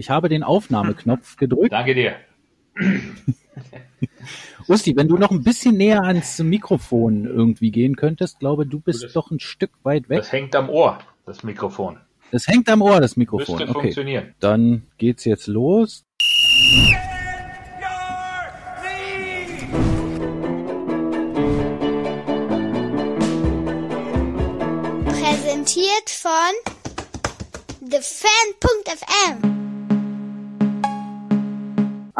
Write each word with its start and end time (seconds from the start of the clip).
Ich 0.00 0.08
habe 0.08 0.30
den 0.30 0.42
Aufnahmeknopf 0.42 1.36
gedrückt. 1.42 1.72
Danke 1.72 1.94
dir. 1.94 2.16
Usti, 4.66 4.96
wenn 4.96 5.08
du 5.08 5.18
noch 5.18 5.30
ein 5.30 5.42
bisschen 5.42 5.76
näher 5.76 6.04
ans 6.04 6.38
Mikrofon 6.38 7.26
irgendwie 7.26 7.70
gehen 7.70 7.96
könntest, 7.96 8.38
glaube 8.38 8.64
du 8.64 8.80
bist 8.80 9.04
das, 9.04 9.12
doch 9.12 9.30
ein 9.30 9.40
Stück 9.40 9.72
weit 9.82 10.08
weg. 10.08 10.20
Das 10.20 10.32
hängt 10.32 10.56
am 10.56 10.70
Ohr, 10.70 11.00
das 11.26 11.42
Mikrofon. 11.42 11.98
Das 12.30 12.46
hängt 12.46 12.70
am 12.70 12.80
Ohr, 12.80 12.98
das 12.98 13.18
Mikrofon. 13.18 13.56
Müsste 13.56 13.68
okay. 13.68 13.82
funktionieren. 13.82 14.34
Dann 14.40 14.84
geht's 14.96 15.26
jetzt 15.26 15.48
los. 15.48 16.06
Präsentiert 25.04 26.08
von 26.08 26.54
TheFan.fm 27.90 29.59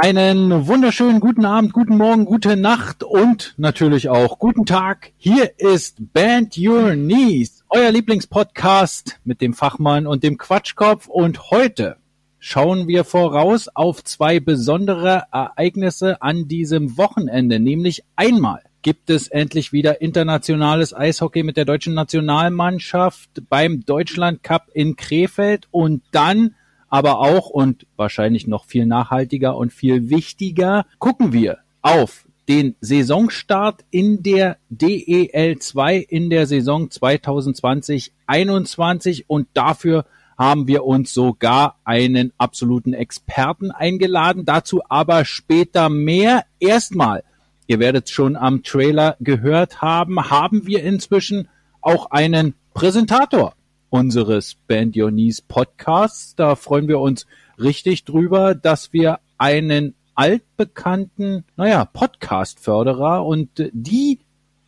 einen 0.02 0.66
wunderschönen 0.66 1.20
guten 1.20 1.45
Abend, 1.45 1.74
guten 1.74 1.98
Morgen, 1.98 2.24
gute 2.24 2.56
Nacht 2.56 3.04
und 3.04 3.52
natürlich 3.59 4.09
auch 4.09 4.38
guten 4.38 4.64
Tag. 4.64 5.12
Hier 5.18 5.59
ist 5.59 6.14
Band 6.14 6.56
Your 6.56 6.92
Knees, 6.92 7.64
euer 7.68 7.90
Lieblingspodcast 7.90 9.20
mit 9.24 9.42
dem 9.42 9.52
Fachmann 9.52 10.06
und 10.06 10.23
dem 10.23 10.38
Quatschkopf. 10.38 11.06
Und 11.06 11.50
heute 11.50 11.98
schauen 12.38 12.88
wir 12.88 13.04
voraus 13.04 13.68
auf 13.68 14.02
zwei 14.02 14.40
besondere 14.40 15.24
Ereignisse 15.32 16.23
an 16.23 16.48
diesem 16.48 16.96
Wochenende. 16.96 17.60
Nämlich 17.60 18.02
einmal 18.16 18.62
gibt 18.80 19.10
es 19.10 19.28
endlich 19.28 19.70
wieder 19.70 20.01
internationales 20.01 20.95
Eishockey 20.96 21.42
mit 21.42 21.59
der 21.59 21.66
deutschen 21.66 21.92
Nationalmannschaft 21.92 23.42
beim 23.51 23.84
Deutschland 23.84 24.42
Cup 24.42 24.68
in 24.73 24.96
Krefeld 24.96 25.68
und 25.70 26.02
dann 26.10 26.54
aber 26.91 27.21
auch 27.21 27.49
und 27.49 27.87
wahrscheinlich 27.97 28.47
noch 28.47 28.67
viel 28.67 28.85
nachhaltiger 28.85 29.57
und 29.57 29.73
viel 29.73 30.11
wichtiger, 30.11 30.85
gucken 30.99 31.33
wir 31.33 31.61
auf 31.80 32.27
den 32.49 32.74
Saisonstart 32.80 33.85
in 33.91 34.24
der 34.24 34.57
DEL 34.69 35.59
2 35.59 35.97
in 35.97 36.29
der 36.30 36.49
Saison 36.49 36.88
2020-21 36.88 39.27
und 39.29 39.47
dafür 39.55 40.05
haben 40.37 40.66
wir 40.66 40.85
uns 40.85 41.15
sogar 41.15 41.79
einen 41.85 42.32
absoluten 42.38 42.93
Experten 42.93 43.71
eingeladen. 43.71 44.45
Dazu 44.47 44.82
aber 44.88 45.25
später 45.25 45.88
mehr. 45.91 46.45
Erstmal, 46.59 47.23
ihr 47.66 47.79
werdet 47.79 48.10
schon 48.10 48.35
am 48.37 48.65
Trailer 48.65 49.16
gehört 49.21 49.80
haben, 49.82 50.30
haben 50.30 50.66
wir 50.66 50.82
inzwischen 50.82 51.49
auch 51.82 52.10
einen 52.10 52.54
Präsentator 52.75 53.54
unseres 53.91 54.55
Band 54.55 54.96
Your 54.96 55.10
Knees 55.10 55.43
Podcasts. 55.43 56.35
Da 56.37 56.55
freuen 56.55 56.88
wir 56.88 57.01
uns 57.01 57.27
richtig 57.59 58.05
drüber, 58.05 58.55
dass 58.55 58.93
wir 58.93 59.21
einen 59.37 59.95
altbekannten, 60.15 61.45
naja, 61.57 61.85
Podcast-Förderer 61.85 63.24
und 63.27 63.71
die 63.73 64.21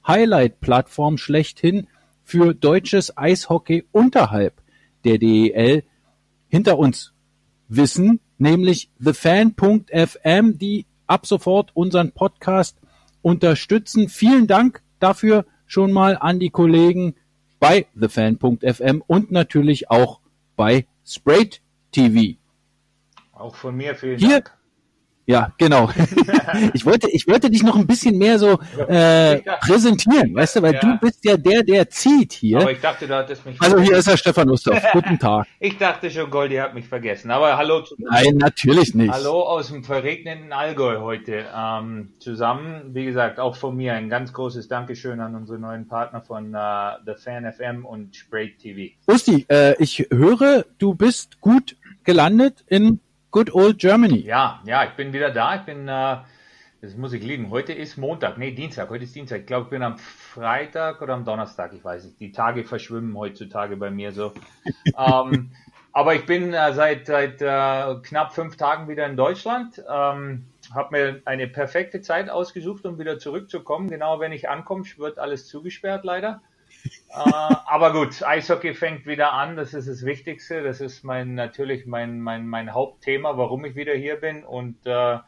Highlight-Plattform 0.07 1.19
schlechthin 1.19 1.87
für 2.25 2.55
deutsches 2.55 3.17
Eishockey 3.17 3.85
unterhalb 3.93 4.55
der 5.05 5.19
DEL 5.19 5.85
hinter 6.49 6.79
uns 6.79 7.13
wissen, 7.69 8.21
nämlich 8.39 8.91
thefan.fm, 9.03 10.59
die 10.59 10.87
ab 11.07 11.27
sofort 11.27 11.71
unseren 11.75 12.13
Podcast 12.13 12.79
unterstützen. 13.23 14.09
Vielen 14.09 14.47
Dank 14.47 14.83
dafür 14.99 15.45
schon 15.67 15.93
mal 15.93 16.17
an 16.19 16.39
die 16.41 16.51
Kollegen 16.51 17.15
bei 17.63 17.87
thefan.fm 17.97 19.05
und 19.07 19.31
natürlich 19.31 19.89
auch 19.89 20.19
bei 20.57 20.85
Sprayed 21.07 21.63
TV. 21.93 22.37
Auch 23.33 23.55
von 23.55 23.77
mir 23.77 23.95
vielen 23.95 24.19
Hier, 24.19 24.41
Dank. 24.41 24.59
Ja, 25.25 25.53
genau. 25.57 25.89
ich 26.75 26.85
wollte, 26.85 27.09
ich 27.11 27.29
wollte 27.29 27.49
dich 27.49 27.63
noch 27.63 27.77
ein 27.77 27.87
bisschen 27.87 28.19
mehr 28.19 28.39
so 28.41 28.59
äh, 28.89 29.41
präsentieren, 29.61 30.35
weißt 30.35 30.57
du, 30.57 30.63
weil 30.63 30.75
ja. 30.75 30.81
du 30.81 30.99
bist 30.99 31.25
ja 31.25 31.37
der, 31.37 31.63
der 31.63 31.89
zieht 31.89 32.33
hier. 32.33 32.61
Aber 32.61 32.73
ich 32.73 32.81
dachte, 32.81 33.07
du 33.07 33.15
hattest 33.15 33.47
mich. 33.47 33.61
Also 33.61 33.79
hier 33.79 33.99
ist 33.99 34.09
der 34.09 34.17
Stefan 34.17 34.51
Ustorf. 34.51 34.83
Guten 34.93 35.19
Tag. 35.19 35.47
ich 35.61 35.79
dachte 35.79 36.11
schon, 36.11 36.29
Goldi 36.29 36.57
hat 36.57 36.75
mich 36.75 36.89
vergessen. 36.89 37.31
Aber 37.31 37.57
hallo. 37.57 37.83
Zu 37.83 37.95
Nein, 37.99 38.37
natürlich 38.37 38.95
nicht. 38.95 39.13
Hallo 39.13 39.43
aus 39.43 39.69
dem 39.69 39.85
verregneten 39.85 40.53
Allgäu 40.53 41.01
heute 41.01 41.47
ähm, 41.57 42.15
zusammen. 42.19 42.93
Wie 42.93 43.05
gesagt, 43.05 43.39
auch 43.39 43.55
von 43.55 43.77
mir 43.77 43.95
ein 43.95 44.09
ganz 44.09 44.33
großes 44.33 44.67
Dankeschön 44.67 45.21
an 45.21 45.37
unsere 45.37 45.59
neuen 45.59 45.87
Partner 45.87 46.21
von 46.21 46.53
äh, 46.53 46.59
The 47.07 47.15
Fan 47.15 47.51
FM 47.51 47.85
und 47.85 48.17
Spray 48.17 48.57
TV. 48.57 48.95
Usti, 49.07 49.47
äh, 49.49 49.81
ich 49.81 50.07
höre, 50.11 50.65
du 50.79 50.95
bist 50.95 51.41
gut 51.41 51.77
gelandet 52.03 52.65
in 52.67 53.01
Good 53.33 53.55
Old 53.55 53.79
Germany. 53.79 54.19
Ja, 54.27 54.61
ja, 54.67 54.85
ich 54.85 54.91
bin 54.91 55.15
wieder 55.15 55.31
da. 55.31 55.57
Ich 55.57 55.63
bin, 55.63 55.89
äh, 55.89 56.19
das 56.83 56.97
muss 56.99 57.15
ich 57.15 57.23
liegen. 57.23 57.49
Heute 57.49 57.73
ist 57.73 57.97
Montag, 57.97 58.37
nee, 58.37 58.51
Dienstag. 58.51 58.91
Heute 58.91 59.05
ist 59.05 59.15
Dienstag. 59.15 59.41
Ich 59.41 59.47
glaube, 59.47 59.65
ich 59.65 59.71
bin 59.71 59.83
am 59.83 59.97
Freitag 59.97 61.01
oder 61.01 61.15
am 61.15 61.25
Donnerstag. 61.25 61.73
Ich 61.73 61.83
weiß 61.83 62.05
nicht. 62.05 62.21
Die 62.21 62.31
Tage 62.31 62.63
verschwimmen 62.63 63.17
heutzutage 63.17 63.79
bei 63.79 63.91
mir 63.91 64.13
so. 64.13 64.35
ähm, 64.99 65.51
aber 65.93 66.15
ich 66.15 66.27
bin 66.27 66.53
äh, 66.53 66.75
seit, 66.75 67.07
seit 67.07 67.41
äh, 67.41 67.95
knapp 68.03 68.35
fünf 68.35 68.59
Tagen 68.59 68.87
wieder 68.87 69.07
in 69.07 69.17
Deutschland. 69.17 69.83
Ähm, 69.91 70.45
habe 70.75 70.89
mir 70.91 71.23
eine 71.25 71.49
perfekte 71.49 72.03
Zeit 72.03 72.29
ausgesucht, 72.29 72.85
um 72.85 72.99
wieder 72.99 73.19
zurückzukommen. 73.19 73.89
Genau 73.89 74.21
wenn 74.21 74.33
ich 74.33 74.51
ankomme, 74.51 74.85
wird 74.99 75.19
alles 75.19 75.47
zugesperrt 75.49 76.05
leider 76.05 76.43
aber 77.09 77.93
gut, 77.93 78.23
Eishockey 78.23 78.75
fängt 78.75 79.07
wieder 79.07 79.33
an. 79.33 79.57
Das 79.57 79.75
ist 79.75 79.89
das 79.89 80.05
Wichtigste. 80.05 80.63
Das 80.63 80.81
ist 80.81 81.05
mein 81.05 81.35
natürlich 81.35 81.87
mein 81.87 82.21
mein 82.21 82.47
mein 82.47 82.73
Hauptthema, 82.73 83.37
warum 83.37 83.65
ich 83.65 83.75
wieder 83.75 83.95
hier 83.95 84.17
bin 84.17 84.45
und 84.45 84.77
äh, 84.87 85.19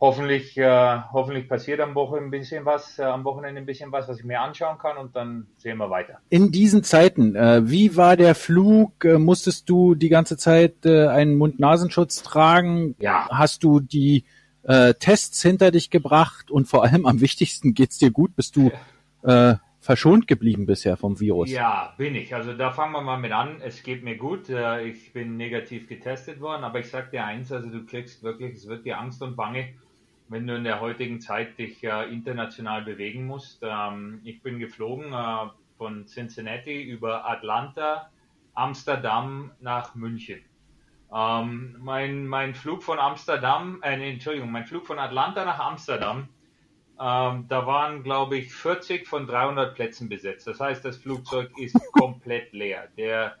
hoffentlich 0.00 0.56
äh, 0.58 0.98
hoffentlich 1.12 1.48
passiert 1.48 1.80
am 1.80 1.94
Wochenende 1.94 2.28
ein 2.28 2.30
bisschen 2.30 2.64
was, 2.64 2.98
äh, 2.98 3.04
am 3.04 3.24
Wochenende 3.24 3.60
ein 3.60 3.66
bisschen 3.66 3.90
was, 3.90 4.06
was 4.08 4.18
ich 4.18 4.24
mir 4.24 4.40
anschauen 4.40 4.78
kann 4.78 4.98
und 4.98 5.16
dann 5.16 5.46
sehen 5.56 5.78
wir 5.78 5.88
weiter. 5.88 6.18
In 6.28 6.50
diesen 6.50 6.82
Zeiten, 6.82 7.34
äh, 7.34 7.62
wie 7.70 7.96
war 7.96 8.16
der 8.16 8.34
Flug? 8.34 9.04
Äh, 9.04 9.18
musstest 9.18 9.68
du 9.70 9.94
die 9.94 10.10
ganze 10.10 10.36
Zeit 10.36 10.84
äh, 10.84 11.06
einen 11.06 11.36
Mund-Nasenschutz 11.36 12.22
tragen? 12.22 12.96
Ja. 12.98 13.28
Hast 13.30 13.64
du 13.64 13.80
die 13.80 14.24
äh, 14.64 14.94
Tests 14.94 15.40
hinter 15.40 15.70
dich 15.70 15.90
gebracht 15.90 16.50
und 16.50 16.66
vor 16.66 16.84
allem 16.84 17.06
am 17.06 17.20
wichtigsten 17.20 17.72
geht's 17.72 17.98
dir 17.98 18.10
gut? 18.10 18.36
Bist 18.36 18.56
du 18.56 18.72
äh, 19.22 19.54
verschont 19.84 20.26
geblieben 20.26 20.64
bisher 20.64 20.96
vom 20.96 21.20
Virus. 21.20 21.50
Ja, 21.50 21.92
bin 21.98 22.14
ich. 22.14 22.34
Also 22.34 22.54
da 22.54 22.70
fangen 22.70 22.92
wir 22.92 23.02
mal 23.02 23.18
mit 23.18 23.32
an. 23.32 23.60
Es 23.60 23.82
geht 23.82 24.02
mir 24.02 24.16
gut. 24.16 24.48
Äh, 24.48 24.84
ich 24.88 25.12
bin 25.12 25.36
negativ 25.36 25.86
getestet 25.88 26.40
worden, 26.40 26.64
aber 26.64 26.80
ich 26.80 26.88
sag 26.88 27.10
dir 27.10 27.26
eins, 27.26 27.52
also 27.52 27.68
du 27.68 27.84
kriegst 27.84 28.22
wirklich, 28.22 28.54
es 28.54 28.66
wird 28.66 28.86
dir 28.86 28.98
Angst 28.98 29.20
und 29.20 29.36
Bange, 29.36 29.74
wenn 30.28 30.46
du 30.46 30.56
in 30.56 30.64
der 30.64 30.80
heutigen 30.80 31.20
Zeit 31.20 31.58
dich 31.58 31.84
äh, 31.84 32.10
international 32.10 32.82
bewegen 32.82 33.26
musst. 33.26 33.62
Ähm, 33.62 34.22
ich 34.24 34.42
bin 34.42 34.58
geflogen 34.58 35.12
äh, 35.12 35.50
von 35.76 36.06
Cincinnati 36.06 36.82
über 36.82 37.28
Atlanta, 37.28 38.08
Amsterdam 38.54 39.50
nach 39.60 39.94
München. 39.94 40.40
Ähm, 41.14 41.76
mein, 41.78 42.26
mein 42.26 42.54
Flug 42.54 42.82
von 42.82 42.98
Amsterdam, 42.98 43.80
äh, 43.82 44.12
Entschuldigung, 44.12 44.50
mein 44.50 44.64
Flug 44.64 44.86
von 44.86 44.98
Atlanta 44.98 45.44
nach 45.44 45.58
Amsterdam 45.58 46.28
ähm, 47.00 47.46
da 47.48 47.66
waren, 47.66 48.02
glaube 48.04 48.36
ich, 48.38 48.52
40 48.52 49.06
von 49.06 49.26
300 49.26 49.74
Plätzen 49.74 50.08
besetzt. 50.08 50.46
Das 50.46 50.60
heißt, 50.60 50.84
das 50.84 50.96
Flugzeug 50.96 51.50
ist 51.58 51.74
komplett 51.92 52.52
leer. 52.52 52.88
Der 52.96 53.36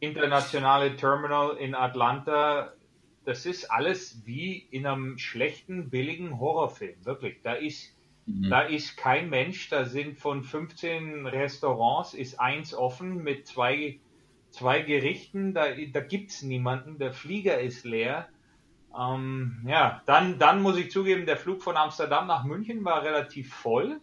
internationale 0.00 0.96
Terminal 0.96 1.56
in 1.56 1.74
Atlanta, 1.74 2.72
das 3.24 3.46
ist 3.46 3.70
alles 3.70 4.22
wie 4.26 4.56
in 4.70 4.86
einem 4.86 5.18
schlechten, 5.18 5.88
billigen 5.88 6.38
Horrorfilm. 6.38 7.04
Wirklich. 7.04 7.40
Da 7.42 7.54
ist, 7.54 7.96
mhm. 8.26 8.50
da 8.50 8.62
ist 8.62 8.98
kein 8.98 9.30
Mensch. 9.30 9.70
Da 9.70 9.86
sind 9.86 10.18
von 10.18 10.42
15 10.42 11.26
Restaurants 11.26 12.12
ist 12.12 12.38
eins 12.38 12.74
offen 12.74 13.22
mit 13.22 13.46
zwei, 13.46 13.98
zwei 14.50 14.82
Gerichten. 14.82 15.54
Da, 15.54 15.68
da 15.92 16.00
gibt's 16.00 16.42
niemanden. 16.42 16.98
Der 16.98 17.12
Flieger 17.14 17.60
ist 17.60 17.84
leer. 17.84 18.28
Ähm, 18.98 19.64
ja, 19.66 20.02
dann, 20.06 20.38
dann 20.38 20.62
muss 20.62 20.76
ich 20.76 20.90
zugeben, 20.90 21.26
der 21.26 21.36
Flug 21.36 21.62
von 21.62 21.76
Amsterdam 21.76 22.26
nach 22.26 22.44
München 22.44 22.84
war 22.84 23.02
relativ 23.02 23.54
voll. 23.54 24.00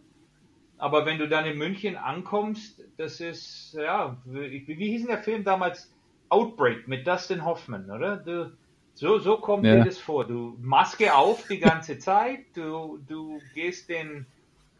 Aber 0.78 1.04
wenn 1.06 1.18
du 1.18 1.28
dann 1.28 1.44
in 1.44 1.58
München 1.58 1.96
ankommst, 1.96 2.82
das 2.96 3.20
ist, 3.20 3.74
ja, 3.74 4.16
wie, 4.24 4.66
wie 4.66 4.90
hieß 4.90 5.02
denn 5.02 5.10
der 5.10 5.22
Film 5.22 5.44
damals? 5.44 5.92
Outbreak 6.30 6.86
mit 6.88 7.06
Dustin 7.06 7.44
Hoffman, 7.44 7.90
oder? 7.90 8.16
Du, 8.18 8.52
so, 8.94 9.18
so 9.18 9.38
kommt 9.38 9.64
ja. 9.64 9.76
dir 9.76 9.84
das 9.84 9.98
vor. 9.98 10.26
Du 10.26 10.56
Maske 10.60 11.14
auf 11.14 11.46
die 11.48 11.58
ganze 11.58 11.98
Zeit, 11.98 12.40
du, 12.54 12.98
du 13.06 13.40
gehst 13.54 13.88
den 13.88 14.26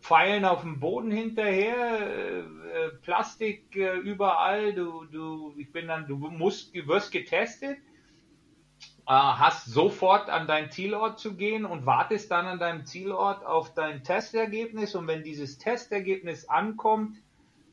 Pfeilen 0.00 0.44
auf 0.44 0.62
dem 0.62 0.78
Boden 0.78 1.11
hinterher, 1.11 2.00
äh, 2.00 2.38
äh 2.40 2.90
Plastik 3.02 3.75
äh, 3.75 3.96
überall, 3.96 4.75
du, 4.75 5.04
du, 5.06 5.54
ich 5.56 5.72
bin 5.72 5.88
dann, 5.88 6.06
du 6.06 6.16
musst, 6.16 6.75
du 6.75 6.87
wirst 6.87 7.11
getestet 7.12 7.78
hast 9.14 9.66
sofort 9.66 10.28
an 10.28 10.46
dein 10.46 10.70
Zielort 10.70 11.19
zu 11.19 11.34
gehen 11.34 11.64
und 11.64 11.87
wartest 11.87 12.31
dann 12.31 12.46
an 12.46 12.58
deinem 12.58 12.84
Zielort 12.84 13.44
auf 13.44 13.72
dein 13.75 14.05
Testergebnis. 14.05 14.94
Und 14.94 15.06
wenn 15.06 15.22
dieses 15.22 15.58
Testergebnis 15.58 16.49
ankommt, 16.49 17.16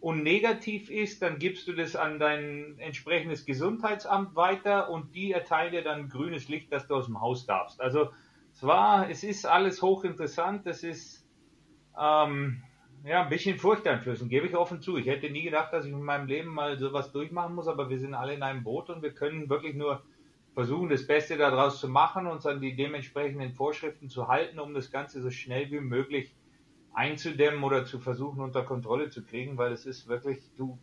und 0.05 0.21
negativ 0.21 0.91
ist, 0.91 1.23
dann 1.23 1.39
gibst 1.39 1.67
du 1.67 1.73
das 1.73 1.95
an 1.95 2.19
dein 2.19 2.77
entsprechendes 2.77 3.43
Gesundheitsamt 3.43 4.35
weiter 4.35 4.91
und 4.91 5.15
die 5.15 5.31
erteilen 5.31 5.71
dir 5.71 5.83
dann 5.83 6.09
grünes 6.09 6.47
Licht, 6.47 6.71
dass 6.71 6.87
du 6.87 6.93
aus 6.93 7.07
dem 7.07 7.21
Haus 7.21 7.47
darfst. 7.47 7.81
Also 7.81 8.11
es 8.53 8.61
war, 8.61 9.09
es 9.09 9.23
ist 9.23 9.47
alles 9.47 9.81
hochinteressant, 9.81 10.67
es 10.67 10.83
ist 10.83 11.27
ähm, 11.99 12.61
ja 13.03 13.23
ein 13.23 13.29
bisschen 13.29 13.57
furchteinflößend, 13.57 14.29
gebe 14.29 14.45
ich 14.45 14.55
offen 14.55 14.79
zu. 14.79 14.95
Ich 14.97 15.07
hätte 15.07 15.31
nie 15.31 15.41
gedacht, 15.41 15.73
dass 15.73 15.85
ich 15.85 15.91
in 15.91 16.03
meinem 16.03 16.27
Leben 16.27 16.53
mal 16.53 16.77
sowas 16.77 17.11
durchmachen 17.11 17.55
muss, 17.55 17.67
aber 17.67 17.89
wir 17.89 17.97
sind 17.97 18.13
alle 18.13 18.35
in 18.35 18.43
einem 18.43 18.63
Boot 18.63 18.91
und 18.91 19.01
wir 19.01 19.11
können 19.11 19.49
wirklich 19.49 19.73
nur 19.73 20.03
versuchen, 20.55 20.89
das 20.89 21.05
Beste 21.05 21.37
daraus 21.37 21.79
zu 21.79 21.87
machen, 21.87 22.25
uns 22.25 22.45
an 22.45 22.61
die 22.61 22.75
dementsprechenden 22.75 23.53
Vorschriften 23.53 24.09
zu 24.09 24.29
halten, 24.29 24.57
um 24.57 24.73
das 24.73 24.89
Ganze 24.89 25.21
so 25.21 25.29
schnell 25.29 25.69
wie 25.69 25.81
möglich 25.81 26.33
einzudämmen 26.93 27.61
oder 27.63 27.85
zu 27.85 27.99
versuchen 27.99 28.39
unter 28.39 28.63
Kontrolle 28.63 29.09
zu 29.09 29.23
kriegen, 29.23 29.57
weil 29.57 29.73
es 29.73 29.85
ist 29.85 30.07
wirklich, 30.07 30.39
du, 30.55 30.79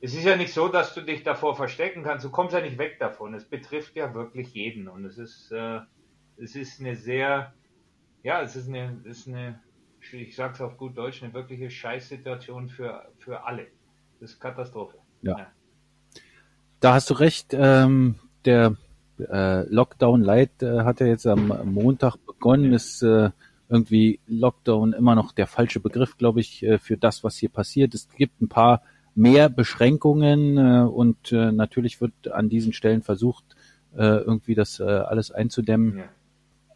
es 0.00 0.14
ist 0.14 0.24
ja 0.24 0.36
nicht 0.36 0.54
so, 0.54 0.68
dass 0.68 0.94
du 0.94 1.02
dich 1.02 1.22
davor 1.22 1.54
verstecken 1.54 2.02
kannst, 2.02 2.24
du 2.24 2.30
kommst 2.30 2.54
ja 2.54 2.62
nicht 2.62 2.78
weg 2.78 2.98
davon. 2.98 3.34
Es 3.34 3.44
betrifft 3.44 3.94
ja 3.94 4.14
wirklich 4.14 4.54
jeden 4.54 4.88
und 4.88 5.04
es 5.04 5.18
ist, 5.18 5.52
äh, 5.52 5.80
es 6.38 6.56
ist 6.56 6.80
eine 6.80 6.96
sehr, 6.96 7.52
ja, 8.22 8.40
es 8.40 8.56
ist 8.56 8.68
eine, 8.68 9.02
es 9.04 9.18
ist 9.18 9.28
eine, 9.28 9.60
ich 10.12 10.34
sag's 10.34 10.62
auf 10.62 10.78
gut 10.78 10.96
Deutsch, 10.96 11.22
eine 11.22 11.34
wirkliche 11.34 11.70
Scheißsituation 11.70 12.70
für, 12.70 13.06
für 13.18 13.44
alle. 13.44 13.66
Das 14.18 14.30
ist 14.30 14.40
Katastrophe. 14.40 14.96
Ja. 15.20 15.38
ja. 15.38 15.46
Da 16.80 16.94
hast 16.94 17.10
du 17.10 17.14
recht. 17.14 17.52
Ähm, 17.52 18.16
der 18.44 18.76
äh, 19.18 19.62
Lockdown 19.68 20.22
Light 20.22 20.62
äh, 20.62 20.80
hat 20.80 21.00
ja 21.00 21.06
jetzt 21.06 21.26
am 21.26 21.52
Montag 21.64 22.16
begonnen. 22.26 22.72
Ist 22.72 23.02
äh, 23.02 23.30
irgendwie 23.68 24.20
Lockdown 24.26 24.92
immer 24.92 25.14
noch 25.14 25.32
der 25.32 25.46
falsche 25.46 25.80
Begriff, 25.80 26.16
glaube 26.16 26.40
ich, 26.40 26.62
äh, 26.62 26.78
für 26.78 26.96
das, 26.96 27.24
was 27.24 27.36
hier 27.36 27.48
passiert. 27.48 27.94
Es 27.94 28.08
gibt 28.16 28.40
ein 28.40 28.48
paar 28.48 28.82
mehr 29.14 29.48
Beschränkungen 29.48 30.58
äh, 30.58 30.86
und 30.86 31.32
äh, 31.32 31.52
natürlich 31.52 32.00
wird 32.00 32.30
an 32.30 32.48
diesen 32.48 32.72
Stellen 32.72 33.02
versucht, 33.02 33.44
irgendwie 33.96 34.56
das 34.56 34.80
alles 34.80 35.30
einzudämmen. 35.30 35.98
Ja. 35.98 36.04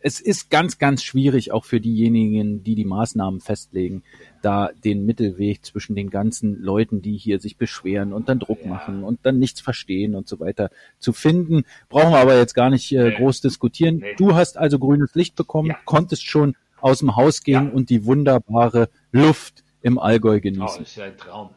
Es 0.01 0.21
ist 0.21 0.51
ganz, 0.51 0.79
ganz 0.79 1.03
schwierig, 1.03 1.53
auch 1.53 1.65
für 1.65 1.81
diejenigen, 1.81 2.63
die 2.63 2.75
die 2.75 2.85
Maßnahmen 2.85 3.41
festlegen, 3.41 4.03
da 4.43 4.71
den 4.85 5.05
Mittelweg 5.05 5.65
zwischen 5.65 5.97
den 5.97 6.11
ganzen 6.11 6.61
Leuten, 6.63 7.03
die 7.03 7.17
hier 7.17 7.41
sich 7.41 7.57
beschweren 7.57 8.13
und 8.13 8.29
dann 8.29 8.39
Druck 8.39 8.61
ja. 8.63 8.69
machen 8.69 9.03
und 9.03 9.21
dann 9.25 9.39
nichts 9.39 9.61
verstehen 9.61 10.15
und 10.15 10.29
so 10.29 10.41
weiter 10.41 10.71
zu 10.99 11.13
finden. 11.13 11.65
Brauchen 11.89 12.13
wir 12.13 12.19
aber 12.19 12.37
jetzt 12.37 12.55
gar 12.55 12.71
nicht 12.71 12.93
äh, 12.93 13.11
nee. 13.11 13.17
groß 13.17 13.41
diskutieren. 13.41 13.99
Nee. 13.99 14.15
Du 14.17 14.35
hast 14.35 14.57
also 14.57 14.79
grünes 14.79 15.15
Licht 15.15 15.35
bekommen, 15.37 15.71
ja. 15.71 15.79
konntest 15.85 16.27
schon 16.27 16.57
aus 16.81 17.01
dem 17.01 17.17
Haus 17.17 17.43
gehen 17.43 17.67
ja. 17.67 17.73
und 17.73 17.91
die 17.91 18.05
wunderbare 18.05 18.89
Luft 19.11 19.65
im 19.83 19.99
Allgäu 19.99 20.41
genießen. 20.41 20.67
Oh, 20.67 20.79
das 20.79 20.89
ist 20.89 21.01
ein 21.01 21.17
Traum. 21.17 21.51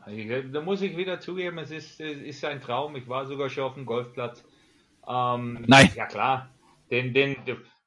Da 0.51 0.61
muss 0.61 0.81
ich 0.81 0.95
wieder 0.95 1.19
zugeben, 1.19 1.57
es 1.59 1.71
ist, 1.71 1.99
es 1.99 2.21
ist 2.21 2.45
ein 2.45 2.61
Traum. 2.61 2.95
Ich 2.95 3.07
war 3.07 3.25
sogar 3.25 3.49
schon 3.49 3.63
auf 3.63 3.73
dem 3.73 3.85
Golfplatz. 3.85 4.43
Ähm, 5.07 5.63
Nein. 5.67 5.89
Ja 5.95 6.05
klar. 6.05 6.49
Den, 6.91 7.13
den, 7.13 7.37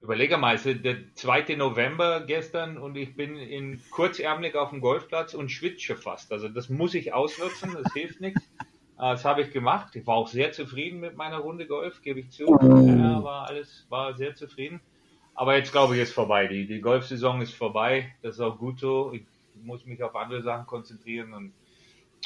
überlege 0.05 0.37
mal, 0.37 0.55
es 0.55 0.67
ist 0.67 0.85
der 0.85 0.99
2. 1.15 1.57
November 1.57 2.21
gestern 2.21 2.77
und 2.77 2.97
ich 2.97 3.17
bin 3.17 3.37
in 3.37 3.81
kurzärmlich 3.91 4.55
auf 4.55 4.71
dem 4.71 4.81
Golfplatz 4.81 5.33
und 5.33 5.51
schwitze 5.51 5.97
fast. 5.97 6.31
Also 6.31 6.49
das 6.49 6.69
muss 6.69 6.95
ich 6.95 7.15
ausnutzen, 7.15 7.75
das 7.83 7.93
hilft 7.95 8.21
nichts. 8.21 8.43
Äh, 8.61 8.67
das 8.99 9.25
habe 9.25 9.41
ich 9.41 9.51
gemacht. 9.51 9.97
Ich 9.97 10.07
war 10.07 10.17
auch 10.17 10.29
sehr 10.29 10.53
zufrieden 10.53 11.01
mit 11.01 11.17
meiner 11.17 11.39
Runde 11.39 11.67
Golf, 11.67 12.03
gebe 12.03 12.21
ich 12.21 12.31
zu. 12.31 12.47
Oh. 12.47 12.87
Ja, 12.87 13.25
war 13.25 13.49
alles, 13.49 13.87
war 13.89 14.15
sehr 14.15 14.35
zufrieden. 14.35 14.81
Aber 15.35 15.57
jetzt 15.57 15.73
glaube 15.73 15.97
ich, 15.97 16.03
ist 16.03 16.13
vorbei. 16.13 16.47
Die, 16.47 16.67
die 16.67 16.81
Golfsaison 16.81 17.41
ist 17.41 17.55
vorbei. 17.55 18.15
Das 18.23 18.35
ist 18.35 18.41
auch 18.41 18.59
gut 18.59 18.79
so. 18.79 19.11
Ich 19.13 19.23
muss 19.65 19.87
mich 19.87 20.03
auf 20.03 20.15
andere 20.15 20.43
Sachen 20.43 20.67
konzentrieren 20.67 21.33
und 21.33 21.53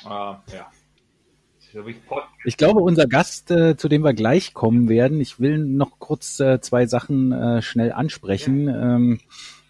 äh, 0.04 0.08
ja. 0.08 0.70
Ich 2.44 2.56
glaube, 2.56 2.80
unser 2.80 3.06
Gast, 3.06 3.50
äh, 3.50 3.76
zu 3.76 3.88
dem 3.88 4.02
wir 4.02 4.14
gleich 4.14 4.54
kommen 4.54 4.88
werden, 4.88 5.20
ich 5.20 5.40
will 5.40 5.58
noch 5.58 5.98
kurz 5.98 6.40
äh, 6.40 6.60
zwei 6.60 6.86
Sachen 6.86 7.32
äh, 7.32 7.62
schnell 7.62 7.92
ansprechen. 7.92 8.68
Ähm, 8.68 9.20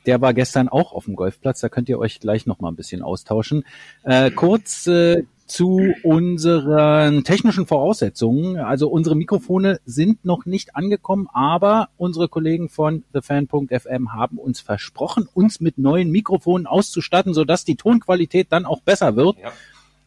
der 0.06 0.20
war 0.20 0.32
gestern 0.32 0.68
auch 0.68 0.92
auf 0.92 1.04
dem 1.04 1.16
Golfplatz, 1.16 1.60
da 1.60 1.68
könnt 1.68 1.88
ihr 1.88 1.98
euch 1.98 2.20
gleich 2.20 2.46
noch 2.46 2.60
mal 2.60 2.68
ein 2.68 2.76
bisschen 2.76 3.02
austauschen. 3.02 3.64
Äh, 4.04 4.30
kurz 4.30 4.86
äh, 4.86 5.24
zu 5.48 5.80
unseren 6.02 7.24
technischen 7.24 7.66
Voraussetzungen. 7.66 8.58
Also 8.58 8.88
unsere 8.88 9.16
Mikrofone 9.16 9.80
sind 9.86 10.24
noch 10.24 10.44
nicht 10.44 10.76
angekommen, 10.76 11.26
aber 11.32 11.88
unsere 11.96 12.28
Kollegen 12.28 12.68
von 12.68 13.02
thefan.fm 13.12 14.12
haben 14.12 14.38
uns 14.38 14.60
versprochen, 14.60 15.26
uns 15.32 15.60
mit 15.60 15.78
neuen 15.78 16.10
Mikrofonen 16.10 16.66
auszustatten, 16.66 17.34
sodass 17.34 17.64
die 17.64 17.76
Tonqualität 17.76 18.48
dann 18.50 18.66
auch 18.66 18.82
besser 18.82 19.16
wird. 19.16 19.38
Ja. 19.38 19.52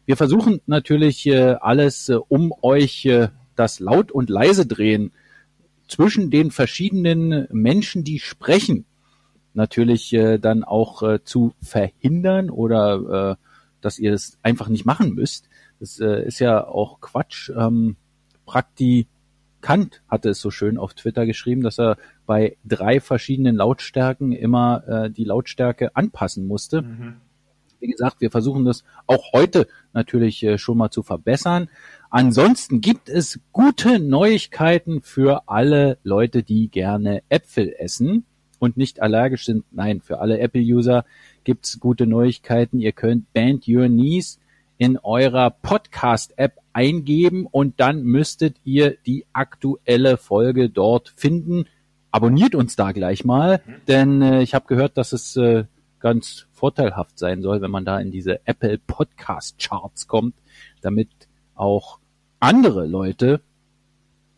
Wir 0.04 0.16
versuchen 0.16 0.60
natürlich 0.66 1.26
äh, 1.26 1.56
alles, 1.60 2.08
äh, 2.08 2.16
um 2.28 2.52
euch 2.62 3.04
äh, 3.06 3.28
das 3.54 3.78
laut 3.80 4.10
und 4.10 4.30
leise 4.30 4.66
drehen 4.66 5.12
zwischen 5.86 6.30
den 6.30 6.50
verschiedenen 6.50 7.46
Menschen, 7.52 8.02
die 8.02 8.18
sprechen, 8.18 8.86
natürlich 9.52 10.16
dann 10.40 10.64
auch 10.64 11.18
zu 11.24 11.52
verhindern 11.60 12.48
oder 12.48 13.36
dass 13.82 13.98
ihr 13.98 14.12
das 14.12 14.38
einfach 14.42 14.68
nicht 14.68 14.86
machen 14.86 15.12
müsst. 15.12 15.50
Das 15.80 15.98
ist 15.98 16.38
ja 16.38 16.66
auch 16.66 17.02
Quatsch. 17.02 17.50
Ähm, 17.54 17.96
Praktikant 18.46 20.00
hatte 20.08 20.30
es 20.30 20.40
so 20.40 20.50
schön 20.50 20.78
auf 20.78 20.94
Twitter 20.94 21.26
geschrieben, 21.26 21.60
dass 21.60 21.78
er 21.78 21.98
bei 22.24 22.56
drei 22.64 22.98
verschiedenen 22.98 23.56
Lautstärken 23.56 24.32
immer 24.32 25.10
die 25.10 25.24
Lautstärke 25.24 25.94
anpassen 25.94 26.46
musste. 26.46 26.80
Mhm. 26.80 27.16
Wie 27.82 27.90
gesagt, 27.90 28.20
wir 28.20 28.30
versuchen 28.30 28.64
das 28.64 28.84
auch 29.08 29.32
heute 29.32 29.66
natürlich 29.92 30.42
äh, 30.44 30.56
schon 30.56 30.78
mal 30.78 30.90
zu 30.90 31.02
verbessern. 31.02 31.68
Ansonsten 32.10 32.80
gibt 32.80 33.08
es 33.08 33.40
gute 33.50 33.98
Neuigkeiten 33.98 35.02
für 35.02 35.48
alle 35.48 35.98
Leute, 36.04 36.44
die 36.44 36.68
gerne 36.68 37.22
Äpfel 37.28 37.74
essen 37.76 38.24
und 38.60 38.76
nicht 38.76 39.02
allergisch 39.02 39.44
sind. 39.44 39.64
Nein, 39.72 40.00
für 40.00 40.20
alle 40.20 40.38
Apple-User 40.38 41.04
gibt's 41.42 41.80
gute 41.80 42.06
Neuigkeiten. 42.06 42.78
Ihr 42.78 42.92
könnt 42.92 43.32
Band 43.32 43.66
Your 43.66 43.88
Knees 43.88 44.38
in 44.78 44.98
eurer 44.98 45.50
Podcast-App 45.50 46.58
eingeben 46.72 47.46
und 47.50 47.80
dann 47.80 48.04
müsstet 48.04 48.56
ihr 48.62 48.96
die 49.04 49.26
aktuelle 49.32 50.16
Folge 50.16 50.70
dort 50.70 51.12
finden. 51.16 51.64
Abonniert 52.12 52.54
uns 52.54 52.76
da 52.76 52.92
gleich 52.92 53.24
mal, 53.24 53.60
mhm. 53.66 53.72
denn 53.88 54.22
äh, 54.22 54.42
ich 54.42 54.54
habe 54.54 54.66
gehört, 54.68 54.96
dass 54.96 55.12
es 55.12 55.36
äh, 55.36 55.64
ganz 55.98 56.46
vorteilhaft 56.62 57.18
sein 57.18 57.42
soll, 57.42 57.60
wenn 57.60 57.72
man 57.72 57.84
da 57.84 57.98
in 57.98 58.12
diese 58.12 58.46
Apple 58.46 58.78
Podcast 58.78 59.58
Charts 59.58 60.06
kommt, 60.06 60.36
damit 60.80 61.08
auch 61.56 61.98
andere 62.38 62.86
Leute 62.86 63.40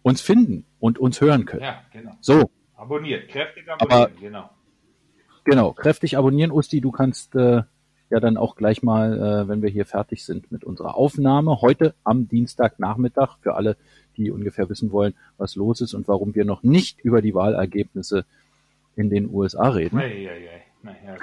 uns 0.03 0.23
finden 0.23 0.65
und 0.81 0.99
uns 0.99 1.21
hören 1.21 1.45
können. 1.45 1.65
Ja, 1.65 1.83
genau. 1.93 2.13
So. 2.23 2.51
Abonniert, 2.77 3.29
kräftig 3.29 3.69
abonnieren, 3.69 4.03
Aber, 4.03 4.11
genau. 4.19 4.51
Genau, 5.45 5.73
kräftig 5.73 6.17
abonnieren, 6.17 6.51
Usti. 6.51 6.81
Du 6.81 6.93
kannst 6.93 7.35
äh, 7.35 7.61
ja 8.09 8.21
dann 8.21 8.39
auch 8.39 8.57
gleich 8.57 8.83
mal, 8.83 9.19
äh, 9.19 9.49
wenn 9.49 9.61
wir 9.61 9.69
hier 9.69 9.85
fertig 9.85 10.25
sind 10.25 10.51
mit 10.51 10.65
unserer 10.65 10.97
Aufnahme, 10.97 11.61
heute 11.61 11.95
am 12.05 12.27
Dienstagnachmittag, 12.27 13.37
für 13.43 13.55
alle, 13.55 13.77
die 14.17 14.31
ungefähr 14.31 14.71
wissen 14.71 14.93
wollen, 14.93 15.13
was 15.37 15.57
los 15.57 15.83
ist 15.83 15.93
und 15.93 16.09
warum 16.09 16.35
wir 16.35 16.47
noch 16.47 16.63
nicht 16.63 17.01
über 17.01 17.21
die 17.21 17.35
Wahlergebnisse 17.35 18.25
in 18.97 19.11
den 19.11 19.29
USA 19.29 19.69
reden. 19.69 19.99
Ei, 19.99 20.27
ei, 20.27 20.49
ei. 20.49 20.74
Naja, 20.85 21.17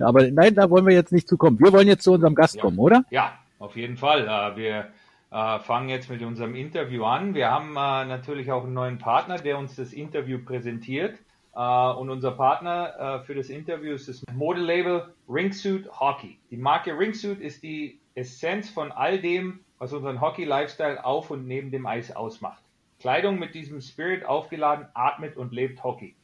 Aber 0.06 0.30
nein, 0.30 0.54
da 0.54 0.68
wollen 0.68 0.86
wir 0.86 0.94
jetzt 0.94 1.12
nicht 1.12 1.26
zukommen. 1.26 1.58
Wir 1.58 1.72
wollen 1.72 1.88
jetzt 1.88 2.04
zu 2.04 2.12
unserem 2.12 2.34
Gast 2.34 2.56
ja. 2.56 2.62
kommen, 2.62 2.78
oder? 2.78 3.04
Ja, 3.10 3.38
auf 3.58 3.74
jeden 3.74 3.96
Fall. 3.96 4.28
Äh, 4.28 4.56
wir 4.56 4.88
äh, 5.30 5.58
fangen 5.60 5.88
jetzt 5.88 6.10
mit 6.10 6.22
unserem 6.22 6.54
Interview 6.54 7.04
an. 7.04 7.34
Wir 7.34 7.50
haben 7.50 7.70
äh, 7.70 8.04
natürlich 8.04 8.52
auch 8.52 8.64
einen 8.64 8.74
neuen 8.74 8.98
Partner, 8.98 9.38
der 9.38 9.56
uns 9.56 9.76
das 9.76 9.92
Interview 9.92 10.38
präsentiert. 10.44 11.18
Und 11.52 12.10
unser 12.10 12.30
Partner 12.30 13.24
für 13.26 13.34
das 13.34 13.50
Interview 13.50 13.92
ist 13.92 14.08
das 14.08 14.24
Modelabel 14.32 15.12
Ringsuit 15.28 15.90
Hockey. 15.98 16.38
Die 16.52 16.56
Marke 16.56 16.96
Ringsuit 16.96 17.40
ist 17.40 17.64
die 17.64 17.98
Essenz 18.14 18.70
von 18.70 18.92
all 18.92 19.20
dem, 19.20 19.58
was 19.78 19.92
unseren 19.92 20.20
Hockey-Lifestyle 20.20 21.04
auf 21.04 21.28
und 21.32 21.48
neben 21.48 21.72
dem 21.72 21.86
Eis 21.86 22.14
ausmacht. 22.14 22.62
Kleidung 23.00 23.40
mit 23.40 23.56
diesem 23.56 23.80
Spirit 23.80 24.24
aufgeladen, 24.24 24.86
atmet 24.94 25.36
und 25.36 25.52
lebt 25.52 25.82
Hockey. 25.82 26.14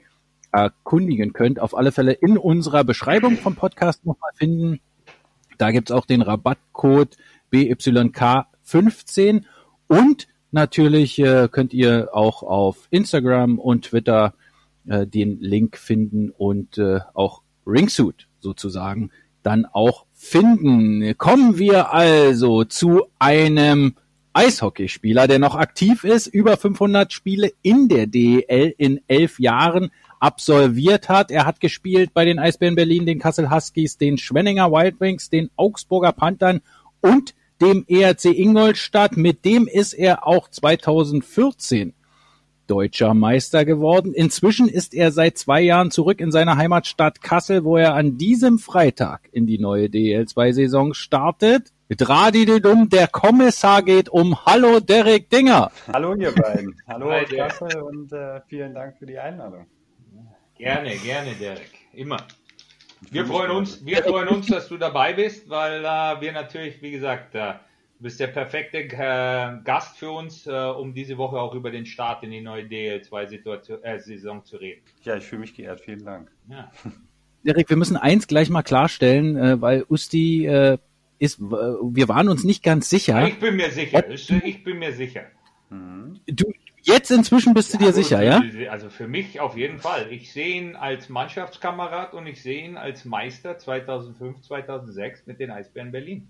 erkundigen 0.52 1.34
könnt, 1.34 1.60
auf 1.60 1.76
alle 1.76 1.92
Fälle 1.92 2.14
in 2.14 2.38
unserer 2.38 2.84
Beschreibung 2.84 3.38
vom 3.38 3.56
Podcast 3.56 4.06
nochmal 4.06 4.32
finden. 4.36 4.80
Da 5.58 5.72
gibt's 5.72 5.92
auch 5.92 6.06
den 6.06 6.22
Rabattcode 6.22 7.18
BYK15 7.52 9.44
und 9.88 10.28
natürlich 10.52 11.20
äh, 11.20 11.50
könnt 11.52 11.74
ihr 11.74 12.10
auch 12.14 12.44
auf 12.44 12.88
Instagram 12.92 13.60
und 13.60 13.86
Twitter 13.86 14.36
äh, 14.88 15.08
den 15.08 15.40
Link 15.40 15.78
finden 15.78 16.30
und 16.30 16.78
äh, 16.78 17.00
auch 17.14 17.42
Ringsuit 17.66 18.28
sozusagen 18.40 19.12
dann 19.42 19.66
auch 19.66 20.06
finden. 20.14 21.18
Kommen 21.18 21.58
wir 21.58 21.94
also 21.94 22.64
zu 22.64 23.06
einem 23.20 23.96
Eishockeyspieler, 24.34 25.28
der 25.28 25.40
noch 25.40 25.56
aktiv 25.56 26.04
ist, 26.04 26.28
über 26.28 26.58
500 26.58 27.14
Spiele 27.14 27.52
in 27.62 27.88
der 27.88 28.08
DEL 28.08 28.74
in 28.78 29.02
elf 29.08 29.40
Jahren 29.40 29.92
absolviert 30.20 31.10
hat. 31.10 31.30
Er 31.30 31.46
hat 31.46 31.60
gespielt 31.60 32.14
bei 32.14 32.26
den 32.26 32.40
Eisbären 32.40 32.76
Berlin, 32.76 33.06
den 33.06 33.20
Kassel 33.20 33.52
Huskies, 33.52 33.98
den 33.98 34.18
Schwenninger 34.18 34.72
Wild 34.72 35.00
Wings, 35.00 35.30
den 35.30 35.52
Augsburger 35.56 36.14
Panthern 36.14 36.62
und 37.02 37.36
dem 37.62 37.86
ERC 37.88 38.26
Ingolstadt. 38.26 39.18
Mit 39.18 39.46
dem 39.46 39.68
ist 39.68 39.94
er 39.94 40.26
auch 40.26 40.50
2014 40.50 41.94
deutscher 42.68 43.14
Meister 43.14 43.66
geworden. 43.66 44.14
Inzwischen 44.14 44.68
ist 44.68 44.94
er 44.94 45.12
seit 45.12 45.38
zwei 45.38 45.62
Jahren 45.62 45.92
zurück 45.92 46.20
in 46.20 46.32
seiner 46.32 46.58
Heimatstadt 46.58 47.22
Kassel, 47.22 47.64
wo 47.64 47.78
er 47.78 47.94
an 47.94 48.18
diesem 48.18 48.60
Freitag 48.60 49.30
in 49.32 49.48
die 49.48 49.60
neue 49.60 49.88
DL2-Saison 49.88 50.94
startet. 50.94 51.72
Dradididum, 51.90 52.90
der 52.90 53.08
Kommissar 53.08 53.84
geht 53.84 54.10
um. 54.10 54.46
Hallo 54.46 54.80
Derek 54.80 55.30
Dinger. 55.30 55.72
Hallo 55.92 56.16
ihr 56.16 56.34
beiden. 56.34 56.76
Hallo 56.88 57.12
Hi, 57.12 57.26
Kassel 57.26 57.82
und 57.82 58.12
äh, 58.12 58.42
vielen 58.48 58.74
Dank 58.74 58.98
für 58.98 59.06
die 59.06 59.20
Einladung. 59.20 59.68
Gerne, 60.58 60.96
gerne 60.98 61.32
Derek. 61.40 61.70
Immer. 61.94 62.18
Wir 63.12 63.26
freuen 63.26 63.52
uns, 63.52 63.86
wir 63.86 64.02
freuen 64.04 64.30
uns, 64.30 64.48
dass 64.48 64.70
du 64.70 64.78
dabei 64.78 65.14
bist, 65.14 65.50
weil 65.50 65.84
äh, 65.84 66.22
wir 66.22 66.32
natürlich, 66.32 66.82
wie 66.82 66.92
gesagt, 66.92 67.36
äh, 67.36 67.54
Du 68.04 68.08
bist 68.08 68.20
der 68.20 68.28
perfekte 68.28 68.80
äh, 68.80 69.64
Gast 69.64 69.98
für 69.98 70.12
uns, 70.12 70.46
äh, 70.46 70.52
um 70.52 70.94
diese 70.94 71.18
Woche 71.18 71.40
auch 71.40 71.56
über 71.56 71.72
den 71.72 71.86
Start 71.86 72.22
in 72.24 72.32
die 72.32 72.42
neue 72.42 72.64
DL2-Saison 72.64 74.40
äh, 74.40 74.44
zu 74.44 74.58
reden. 74.58 74.82
Ja, 75.04 75.16
ich 75.16 75.24
fühle 75.24 75.40
mich 75.40 75.56
geehrt. 75.56 75.80
Vielen 75.80 76.04
Dank. 76.04 76.30
Ja. 76.50 76.70
Erik, 77.46 77.70
wir 77.70 77.78
müssen 77.78 77.96
eins 77.96 78.28
gleich 78.28 78.50
mal 78.50 78.62
klarstellen, 78.62 79.38
äh, 79.38 79.62
weil 79.62 79.86
Usti 79.88 80.46
äh, 80.46 80.80
ist, 81.18 81.40
wir 81.40 82.10
waren 82.10 82.28
uns 82.28 82.44
nicht 82.44 82.62
ganz 82.62 82.90
sicher. 82.90 83.26
Ich 83.26 83.40
bin 83.40 83.56
mir 83.56 83.72
sicher. 83.72 84.04
Ich 84.10 84.66
bin 84.66 84.80
mir 84.80 84.92
sicher. 84.92 85.24
Mhm. 85.70 86.20
Du, 86.28 86.52
jetzt 86.82 87.10
inzwischen 87.10 87.54
bist 87.54 87.74
du 87.74 87.78
ja, 87.78 87.86
dir 87.86 87.94
sicher, 87.94 88.22
ja? 88.22 88.44
Also 88.70 88.90
für 88.90 89.08
mich 89.08 89.40
auf 89.40 89.56
jeden 89.56 89.80
Fall. 89.80 90.12
Ich 90.12 90.34
sehe 90.34 90.58
ihn 90.58 90.76
als 90.76 91.08
Mannschaftskamerad 91.08 92.14
und 92.14 92.28
ich 92.28 92.44
sehe 92.44 92.66
ihn 92.66 92.76
als 92.76 93.06
Meister 93.06 93.58
2005, 93.58 94.42
2006 94.42 95.26
mit 95.26 95.40
den 95.40 95.52
Eisbären 95.52 95.94
Berlin. 95.94 96.28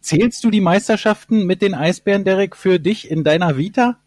Zählst 0.00 0.44
du 0.44 0.50
die 0.50 0.60
Meisterschaften 0.60 1.46
mit 1.46 1.62
den 1.62 1.74
Eisbären, 1.74 2.24
Derek, 2.24 2.56
für 2.56 2.78
dich 2.78 3.10
in 3.10 3.24
deiner 3.24 3.56
Vita? 3.56 3.98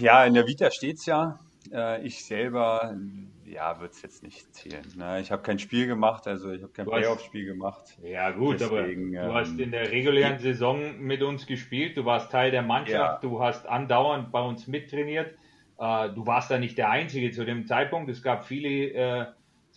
Ja, 0.00 0.24
in 0.24 0.34
der 0.34 0.46
Vita 0.46 0.70
steht's 0.70 1.04
ja. 1.06 1.38
Äh, 1.72 2.06
ich 2.06 2.24
selber, 2.24 2.96
ja, 3.44 3.78
würde 3.80 3.92
es 3.92 4.02
jetzt 4.02 4.22
nicht 4.22 4.54
zählen. 4.54 4.84
Ne? 4.96 5.20
Ich 5.20 5.30
habe 5.30 5.42
kein 5.42 5.58
Spiel 5.58 5.86
gemacht, 5.86 6.26
also 6.26 6.50
ich 6.50 6.62
habe 6.62 6.72
kein 6.72 6.86
Playoff-Spiel 6.86 7.44
gemacht. 7.44 7.98
Ja 8.02 8.30
gut, 8.30 8.60
Deswegen, 8.60 9.16
aber 9.18 9.28
du 9.28 9.34
hast 9.34 9.50
ähm, 9.50 9.60
in 9.60 9.70
der 9.70 9.90
regulären 9.90 10.38
Saison 10.38 10.98
mit 10.98 11.22
uns 11.22 11.46
gespielt, 11.46 11.96
du 11.96 12.04
warst 12.04 12.30
Teil 12.30 12.50
der 12.50 12.62
Mannschaft, 12.62 13.22
ja. 13.22 13.28
du 13.28 13.42
hast 13.42 13.66
andauernd 13.66 14.32
bei 14.32 14.40
uns 14.40 14.66
mittrainiert. 14.66 15.34
Äh, 15.78 16.10
du 16.10 16.26
warst 16.26 16.50
da 16.50 16.58
nicht 16.58 16.78
der 16.78 16.90
Einzige 16.90 17.30
zu 17.30 17.44
dem 17.44 17.66
Zeitpunkt. 17.66 18.10
Es 18.10 18.22
gab 18.22 18.46
viele 18.46 18.68
äh, 18.68 19.26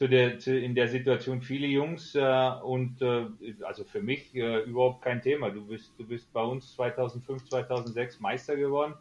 zu 0.01 0.07
der, 0.07 0.39
zu, 0.39 0.57
in 0.57 0.73
der 0.73 0.87
Situation 0.87 1.43
viele 1.43 1.67
Jungs 1.67 2.15
äh, 2.15 2.51
und 2.63 3.03
äh, 3.03 3.27
also 3.61 3.83
für 3.83 4.01
mich 4.01 4.33
äh, 4.33 4.61
überhaupt 4.61 5.03
kein 5.03 5.21
Thema. 5.21 5.51
Du 5.51 5.63
bist, 5.63 5.93
du 5.99 6.07
bist 6.07 6.33
bei 6.33 6.41
uns 6.41 6.73
2005, 6.73 7.47
2006 7.47 8.19
Meister 8.19 8.55
geworden. 8.55 8.95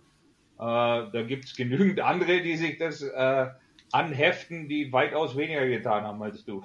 Äh, 0.58 0.60
da 0.60 1.22
gibt 1.26 1.46
es 1.46 1.56
genügend 1.56 2.00
andere, 2.00 2.42
die 2.42 2.54
sich 2.54 2.76
das 2.76 3.00
äh, 3.00 3.46
anheften, 3.92 4.68
die 4.68 4.92
weitaus 4.92 5.38
weniger 5.38 5.66
getan 5.66 6.04
haben 6.04 6.22
als 6.22 6.44
du. 6.44 6.62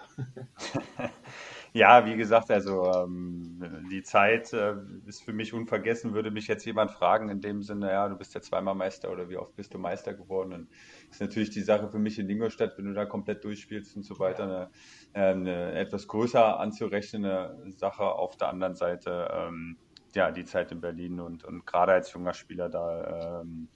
Ja, 1.76 2.06
wie 2.06 2.16
gesagt, 2.16 2.52
also 2.52 2.90
ähm, 2.90 3.60
die 3.92 4.02
Zeit 4.02 4.54
äh, 4.54 4.76
ist 5.08 5.22
für 5.26 5.34
mich 5.34 5.54
unvergessen. 5.54 6.14
Würde 6.14 6.32
mich 6.32 6.48
jetzt 6.48 6.64
jemand 6.66 6.92
fragen, 6.92 7.28
in 7.28 7.42
dem 7.42 7.62
Sinne, 7.64 7.92
ja, 7.92 8.08
du 8.08 8.16
bist 8.16 8.34
ja 8.34 8.40
zweimal 8.40 8.76
Meister 8.76 9.12
oder 9.12 9.28
wie 9.28 9.36
oft 9.36 9.54
bist 9.58 9.74
du 9.74 9.78
Meister 9.78 10.14
geworden? 10.14 10.54
Und 10.54 10.70
ist 11.12 11.20
natürlich 11.20 11.50
die 11.50 11.60
Sache 11.60 11.90
für 11.90 12.00
mich 12.00 12.18
in 12.18 12.30
Ingolstadt, 12.30 12.78
wenn 12.78 12.86
du 12.86 12.94
da 12.94 13.04
komplett 13.06 13.44
durchspielst 13.44 13.98
und 13.98 14.04
so 14.04 14.18
weiter, 14.20 14.72
eine, 15.14 15.32
eine 15.34 15.74
etwas 15.74 16.08
größer 16.08 16.62
anzurechnende 16.62 17.62
Sache. 17.76 18.06
Auf 18.06 18.38
der 18.38 18.48
anderen 18.48 18.76
Seite, 18.76 19.28
ähm, 19.34 19.76
ja, 20.14 20.32
die 20.32 20.46
Zeit 20.46 20.72
in 20.72 20.80
Berlin 20.80 21.20
und, 21.20 21.44
und 21.44 21.66
gerade 21.66 21.92
als 21.92 22.14
junger 22.14 22.34
Spieler 22.34 22.70
da, 22.70 23.42
ähm, 23.42 23.68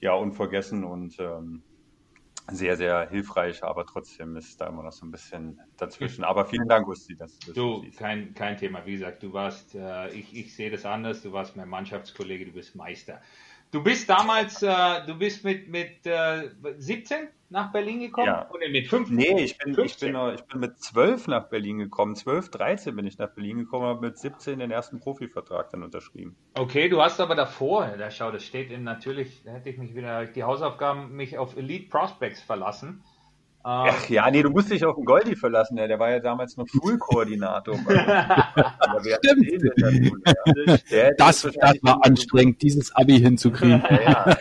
ja, 0.00 0.14
unvergessen 0.14 0.84
und 0.84 1.20
ähm, 1.20 1.62
sehr, 2.50 2.76
sehr 2.76 3.08
hilfreich, 3.08 3.62
aber 3.64 3.86
trotzdem 3.86 4.36
ist 4.36 4.60
da 4.60 4.66
immer 4.68 4.82
noch 4.82 4.92
so 4.92 5.06
ein 5.06 5.10
bisschen 5.10 5.60
dazwischen. 5.76 6.24
Aber 6.24 6.46
vielen 6.46 6.68
Dank, 6.68 6.86
Gusti, 6.86 7.16
dass 7.16 7.38
du 7.38 7.52
das 7.52 7.56
Du, 7.56 7.90
kein, 7.96 8.34
kein 8.34 8.56
Thema. 8.56 8.86
Wie 8.86 8.92
gesagt, 8.92 9.22
du 9.22 9.32
warst, 9.32 9.74
äh, 9.74 10.08
ich, 10.10 10.34
ich 10.34 10.54
sehe 10.54 10.70
das 10.70 10.86
anders, 10.86 11.22
du 11.22 11.32
warst 11.32 11.56
mein 11.56 11.68
Mannschaftskollege, 11.68 12.46
du 12.46 12.52
bist 12.52 12.74
Meister. 12.76 13.20
Du 13.72 13.82
bist 13.82 14.06
damals, 14.10 14.62
äh, 14.62 15.06
du 15.06 15.14
bist 15.14 15.44
mit, 15.44 15.66
mit 15.66 16.06
äh, 16.06 16.50
17 16.76 17.28
nach 17.48 17.72
Berlin 17.72 18.00
gekommen? 18.00 18.26
Ja. 18.26 18.50
Oder 18.50 18.68
mit 18.68 18.86
15? 18.86 19.16
Nee, 19.16 19.42
ich 19.42 19.56
bin, 19.56 19.70
ich, 19.82 19.98
bin, 19.98 20.14
ich 20.34 20.44
bin 20.44 20.60
mit 20.60 20.78
12 20.78 21.26
nach 21.28 21.48
Berlin 21.48 21.78
gekommen. 21.78 22.14
12, 22.14 22.50
13 22.50 22.94
bin 22.94 23.06
ich 23.06 23.16
nach 23.16 23.30
Berlin 23.30 23.56
gekommen, 23.56 23.86
habe 23.86 24.08
mit 24.08 24.18
17 24.18 24.58
den 24.58 24.70
ersten 24.70 25.00
Profivertrag 25.00 25.70
dann 25.70 25.82
unterschrieben. 25.82 26.36
Okay, 26.52 26.90
du 26.90 27.00
hast 27.00 27.18
aber 27.18 27.34
davor, 27.34 27.86
da 27.96 28.10
schau, 28.10 28.30
das 28.30 28.44
steht 28.44 28.70
in 28.70 28.84
natürlich, 28.84 29.42
da 29.42 29.52
hätte 29.52 29.70
ich 29.70 29.78
mich 29.78 29.94
wieder, 29.94 30.26
die 30.26 30.44
Hausaufgaben 30.44 31.16
mich 31.16 31.38
auf 31.38 31.56
Elite 31.56 31.88
Prospects 31.88 32.42
verlassen. 32.42 33.02
Ach 33.64 34.08
ja, 34.08 34.28
nee, 34.30 34.42
du 34.42 34.50
musst 34.50 34.70
dich 34.70 34.84
auf 34.84 34.96
den 34.96 35.04
Goldi 35.04 35.36
verlassen. 35.36 35.76
Ja. 35.76 35.86
Der 35.86 35.98
war 35.98 36.10
ja 36.10 36.18
damals 36.18 36.56
noch 36.56 36.66
Schulkoordinator. 36.66 37.76
Stimmt. 39.18 39.62
das, 41.18 41.42
das 41.42 41.78
war 41.82 42.04
anstrengend, 42.04 42.60
dieses 42.60 42.94
Abi 42.94 43.20
hinzukriegen. 43.20 43.82
Ja, 43.88 44.36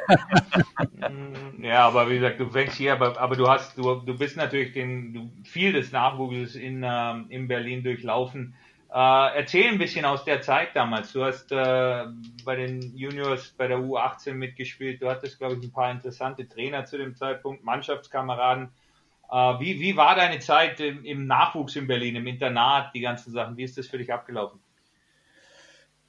ja. 1.62 1.88
aber 1.88 2.10
wie 2.10 2.16
gesagt, 2.16 2.40
du 2.40 2.50
fängst 2.50 2.78
hier, 2.78 2.94
aber, 2.94 3.20
aber 3.20 3.36
du 3.36 3.48
hast, 3.48 3.78
du, 3.78 3.96
du 3.96 4.18
bist 4.18 4.38
natürlich 4.38 4.74
den, 4.74 5.14
du, 5.14 5.32
viel 5.44 5.74
des 5.74 5.92
Nachwuchses 5.92 6.56
in, 6.56 6.84
ähm, 6.84 7.26
in 7.30 7.48
Berlin 7.48 7.84
durchlaufen. 7.84 8.56
Äh, 8.94 9.38
erzähl 9.38 9.68
ein 9.68 9.78
bisschen 9.78 10.04
aus 10.04 10.26
der 10.26 10.42
Zeit 10.42 10.70
damals. 10.76 11.14
Du 11.14 11.24
hast 11.24 11.52
äh, 11.52 12.06
bei 12.44 12.56
den 12.56 12.96
Juniors 12.98 13.54
bei 13.58 13.68
der 13.68 13.78
U18 13.78 14.34
mitgespielt. 14.34 15.02
Du 15.02 15.10
hattest, 15.10 15.38
glaube 15.38 15.56
ich, 15.56 15.64
ein 15.64 15.72
paar 15.72 15.92
interessante 15.92 16.48
Trainer 16.50 16.86
zu 16.86 16.98
dem 16.98 17.16
Zeitpunkt, 17.16 17.64
Mannschaftskameraden. 17.64 18.70
Äh, 19.32 19.60
wie, 19.60 19.80
wie 19.80 19.96
war 19.96 20.16
deine 20.16 20.40
Zeit 20.40 20.80
im, 20.82 21.06
im, 21.06 21.26
Nachwuchs 21.26 21.76
in 21.76 21.88
Berlin, 21.88 22.16
im 22.16 22.28
Internat, 22.28 22.94
die 22.94 23.00
ganzen 23.00 23.32
Sachen? 23.32 23.56
Wie 23.56 23.64
ist 23.64 23.78
das 23.78 23.88
für 23.88 23.98
dich 23.98 24.12
abgelaufen? 24.12 24.60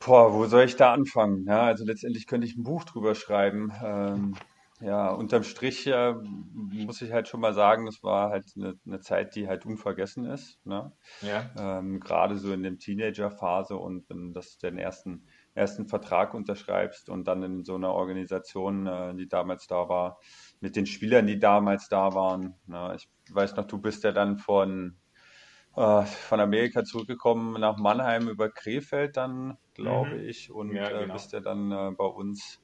Boah, 0.04 0.34
wo 0.34 0.46
soll 0.46 0.64
ich 0.64 0.74
da 0.74 0.92
anfangen? 0.92 1.44
Ja, 1.46 1.62
also 1.62 1.84
letztendlich 1.84 2.26
könnte 2.26 2.46
ich 2.46 2.56
ein 2.56 2.64
Buch 2.64 2.82
drüber 2.82 3.14
schreiben. 3.14 3.72
Ähm, 3.84 4.34
ja, 4.80 5.10
unterm 5.10 5.44
Strich 5.44 5.86
äh, 5.86 6.12
muss 6.54 7.02
ich 7.02 7.12
halt 7.12 7.28
schon 7.28 7.38
mal 7.38 7.54
sagen, 7.54 7.86
das 7.86 8.02
war 8.02 8.30
halt 8.30 8.46
eine, 8.56 8.74
eine 8.84 8.98
Zeit, 8.98 9.36
die 9.36 9.46
halt 9.46 9.64
unvergessen 9.64 10.24
ist. 10.24 10.58
Ne? 10.66 10.90
Ja. 11.20 11.50
Ähm, 11.56 12.00
Gerade 12.00 12.36
so 12.36 12.52
in 12.52 12.64
der 12.64 12.76
Teenager-Phase 12.76 13.76
und 13.76 14.10
wenn 14.10 14.32
du 14.32 14.40
den 14.60 14.78
ersten, 14.78 15.28
ersten 15.54 15.86
Vertrag 15.86 16.34
unterschreibst 16.34 17.08
und 17.08 17.28
dann 17.28 17.44
in 17.44 17.64
so 17.64 17.76
einer 17.76 17.92
Organisation, 17.92 18.88
äh, 18.88 19.14
die 19.14 19.28
damals 19.28 19.68
da 19.68 19.88
war, 19.88 20.18
mit 20.58 20.74
den 20.74 20.86
Spielern, 20.86 21.28
die 21.28 21.38
damals 21.38 21.88
da 21.88 22.14
waren. 22.14 22.56
Na, 22.66 22.92
ich 22.96 23.08
weiß 23.30 23.56
noch, 23.56 23.66
du 23.66 23.78
bist 23.78 24.04
ja 24.04 24.12
dann 24.12 24.38
von, 24.38 24.96
äh, 25.76 26.02
von 26.04 26.40
Amerika 26.40 26.84
zurückgekommen 26.84 27.60
nach 27.60 27.76
Mannheim 27.76 28.28
über 28.28 28.50
Krefeld 28.50 29.16
dann, 29.16 29.58
glaube 29.74 30.16
mhm. 30.16 30.28
ich, 30.28 30.50
und 30.50 30.72
ja, 30.72 30.88
äh, 30.88 30.90
genau. 30.90 31.02
äh, 31.02 31.12
bist 31.12 31.32
ja 31.32 31.40
dann 31.40 31.70
äh, 31.70 31.90
bei 31.96 32.04
uns, 32.04 32.60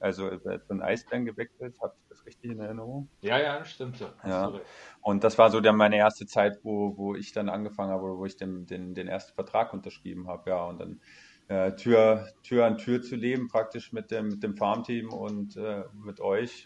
also 0.00 0.28
über 0.28 0.58
den 0.58 0.82
Eisbären 0.82 1.24
gewechselt. 1.24 1.78
Habe 1.80 1.94
ich 1.98 2.08
das 2.08 2.26
richtig 2.26 2.50
in 2.50 2.60
Erinnerung? 2.60 3.08
Ja, 3.22 3.38
ja, 3.38 3.64
stimmt 3.64 3.96
so. 3.96 4.08
Ja. 4.24 4.52
Und 5.00 5.24
das 5.24 5.38
war 5.38 5.50
so 5.50 5.60
dann 5.60 5.76
meine 5.76 5.96
erste 5.96 6.26
Zeit, 6.26 6.58
wo, 6.62 6.96
wo 6.96 7.14
ich 7.14 7.32
dann 7.32 7.48
angefangen 7.48 7.90
habe, 7.90 8.16
wo 8.18 8.26
ich 8.26 8.36
den, 8.36 8.66
den, 8.66 8.94
den 8.94 9.08
ersten 9.08 9.34
Vertrag 9.34 9.72
unterschrieben 9.72 10.28
habe, 10.28 10.50
ja, 10.50 10.64
und 10.64 10.80
dann 10.80 11.00
äh, 11.48 11.74
Tür, 11.74 12.28
Tür 12.42 12.66
an 12.66 12.78
Tür 12.78 13.02
zu 13.02 13.16
leben, 13.16 13.48
praktisch 13.48 13.92
mit 13.92 14.10
dem, 14.10 14.28
mit 14.28 14.42
dem 14.42 14.56
Farmteam 14.56 15.12
und 15.12 15.56
äh, 15.56 15.84
mit 15.94 16.20
euch. 16.20 16.64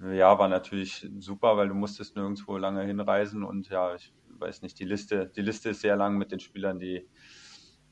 Ja, 0.00 0.38
war 0.38 0.48
natürlich 0.48 1.08
super, 1.18 1.56
weil 1.56 1.68
du 1.68 1.74
musstest 1.74 2.16
nirgendwo 2.16 2.56
lange 2.58 2.84
hinreisen 2.84 3.42
und 3.42 3.68
ja, 3.70 3.94
ich 3.94 4.12
weiß 4.38 4.62
nicht, 4.62 4.78
die 4.78 4.84
Liste, 4.84 5.26
die 5.34 5.40
Liste 5.42 5.70
ist 5.70 5.80
sehr 5.80 5.96
lang 5.96 6.18
mit 6.18 6.32
den 6.32 6.40
Spielern, 6.40 6.78
die, 6.78 7.08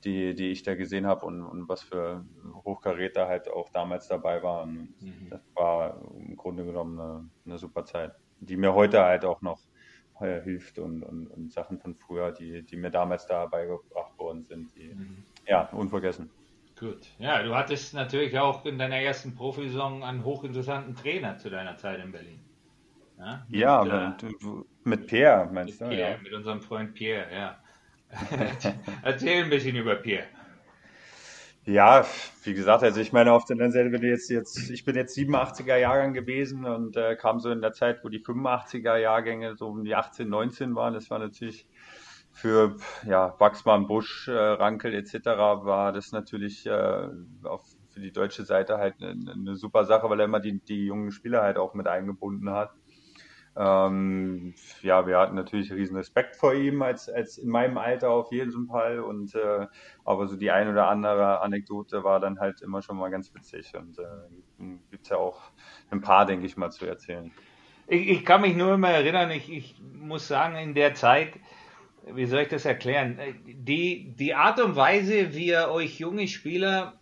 die, 0.05 0.35
die 0.35 0.51
ich 0.51 0.63
da 0.63 0.75
gesehen 0.75 1.07
habe 1.07 1.25
und, 1.25 1.43
und 1.43 1.69
was 1.69 1.83
für 1.83 2.25
Hochkaräter 2.65 3.27
halt 3.27 3.49
auch 3.49 3.71
damals 3.71 4.07
dabei 4.09 4.43
waren. 4.43 4.95
Mhm. 5.01 5.31
Das 5.31 5.41
war 5.55 6.01
im 6.19 6.37
Grunde 6.37 6.65
genommen 6.65 7.01
eine, 7.01 7.31
eine, 7.47 7.59
super 7.59 7.85
Zeit, 7.85 8.13
die 8.39 8.57
mir 8.57 8.75
heute 8.75 9.03
halt 9.03 9.25
auch 9.25 9.41
noch 9.41 9.61
äh, 10.21 10.43
hilft 10.43 10.79
und, 10.79 11.03
und, 11.03 11.29
und, 11.29 11.53
Sachen 11.53 11.79
von 11.79 11.95
früher, 11.95 12.33
die, 12.33 12.63
die 12.63 12.77
mir 12.77 12.91
damals 12.91 13.27
da 13.27 13.47
beigebracht 13.47 14.19
worden 14.19 14.45
sind, 14.45 14.77
die, 14.77 14.95
mhm. 14.95 15.25
ja, 15.47 15.71
unvergessen. 15.71 16.31
Gut. 16.79 17.07
Ja, 17.19 17.43
du 17.43 17.55
hattest 17.55 17.95
natürlich 17.95 18.39
auch 18.39 18.65
in 18.65 18.79
deiner 18.79 18.97
ersten 18.97 19.35
Profisaison 19.35 20.03
einen 20.03 20.25
hochinteressanten 20.25 20.97
Trainer 20.97 21.39
zu 21.39 21.49
deiner 21.49 21.77
Zeit 21.77 22.03
in 22.03 22.11
Berlin. 22.11 22.41
Ja, 23.17 23.47
mit, 23.49 23.61
ja, 23.61 24.17
mit, 24.21 24.23
äh, 24.25 24.47
mit 24.83 25.07
Pierre 25.07 25.49
meinst 25.53 25.81
mit 25.81 25.91
du? 25.91 25.95
Pierre, 25.95 26.11
ja. 26.13 26.19
Mit 26.23 26.33
unserem 26.33 26.61
Freund 26.61 26.95
Pierre, 26.95 27.27
ja. 27.33 27.59
Erzähl 29.03 29.45
ein 29.45 29.51
bisschen 29.51 29.77
über 29.77 29.95
Pierre. 29.97 30.27
Ja, 31.67 32.05
wie 32.43 32.53
gesagt, 32.53 32.83
also 32.83 33.01
ich 33.01 33.13
meine, 33.13 33.33
auf 33.33 33.47
der 33.47 33.55
anderen 33.55 33.73
Seite, 33.73 33.91
wenn 33.91 34.03
du 34.03 34.09
jetzt, 34.09 34.29
jetzt, 34.29 34.69
ich 34.69 34.85
bin 34.85 34.97
jetzt 34.97 35.17
87er 35.17 35.77
Jahrgang 35.77 36.13
gewesen 36.13 36.67
und 36.67 36.97
äh, 36.97 37.17
kam 37.17 37.41
so 37.41 37.51
in 37.51 37.63
der 37.63 37.73
Zeit, 37.73 38.05
wo 38.05 38.11
die 38.11 38.23
85er 38.23 38.97
Jahrgänge 38.97 39.57
so 39.57 39.69
um 39.69 39.85
die 39.85 39.95
18, 39.95 40.29
19 40.29 40.75
waren. 40.75 40.93
Das 40.93 41.09
war 41.09 41.19
natürlich 41.19 41.67
für 42.35 42.77
ja, 43.07 43.35
Wachsmann, 43.39 43.87
Busch, 43.87 44.29
äh, 44.29 44.33
Rankel 44.33 44.93
etc. 44.93 45.15
war 45.25 45.93
das 45.93 46.13
natürlich 46.13 46.67
äh, 46.67 47.09
auf, 47.45 47.63
für 47.91 48.01
die 48.01 48.13
deutsche 48.13 48.45
Seite 48.45 48.77
halt 48.79 48.97
eine, 49.01 49.33
eine 49.33 49.57
super 49.57 49.85
Sache, 49.85 50.11
weil 50.11 50.19
er 50.19 50.27
immer 50.27 50.41
die, 50.41 50.61
die 50.61 50.87
jungen 50.87 51.13
Spieler 51.13 51.43
halt 51.43 51.57
auch 51.57 51.75
mit 51.75 51.87
eingebunden 51.87 52.51
hat. 52.51 52.71
Ähm, 53.57 54.55
ja, 54.83 55.07
wir 55.07 55.17
hatten 55.17 55.37
natürlich 55.37 55.73
riesen 55.73 55.97
Respekt 55.97 56.35
vor 56.35 56.55
ihm 56.55 56.83
als, 56.83 57.09
als 57.09 57.39
in 57.39 57.49
meinem 57.49 57.79
Alter 57.79 58.11
auf 58.11 58.33
jeden 58.33 58.67
Fall 58.67 58.99
und 58.99 59.33
äh, 59.37 59.69
aber 60.05 60.27
so 60.27 60.35
die 60.35 60.51
ein 60.51 60.69
oder 60.69 60.89
andere 60.89 61.41
Anekdote 61.41 62.03
war 62.03 62.19
dann 62.19 62.41
halt 62.41 62.63
immer 62.63 62.83
schon 62.83 62.97
mal 62.97 63.11
ganz 63.11 63.33
witzig 63.33 63.73
und 63.77 63.97
äh, 64.01 64.65
gibt 64.91 65.09
ja 65.09 65.19
auch 65.19 65.41
ein 65.91 66.01
paar, 66.01 66.27
denke 66.27 66.47
ich 66.47 66.57
mal, 66.57 66.71
zu 66.71 66.85
erzählen. 66.85 67.31
Ich, 67.87 68.09
ich 68.09 68.25
kann 68.25 68.41
mich 68.41 68.57
nur 68.57 68.75
immer 68.75 68.91
erinnern, 68.91 69.31
ich, 69.31 69.53
ich 69.53 69.81
muss 69.81 70.27
sagen, 70.27 70.57
in 70.57 70.75
der 70.75 70.95
Zeit, 70.95 71.35
wie 72.07 72.27
soll 72.27 72.43
ich 72.43 72.49
das 72.49 72.65
erklären, 72.65 73.19
die, 73.45 74.15
die 74.17 74.35
Art 74.35 74.61
und 74.61 74.77
Weise, 74.77 75.35
wie 75.35 75.51
er 75.51 75.71
euch 75.71 75.99
junge 75.99 76.29
Spieler 76.29 77.01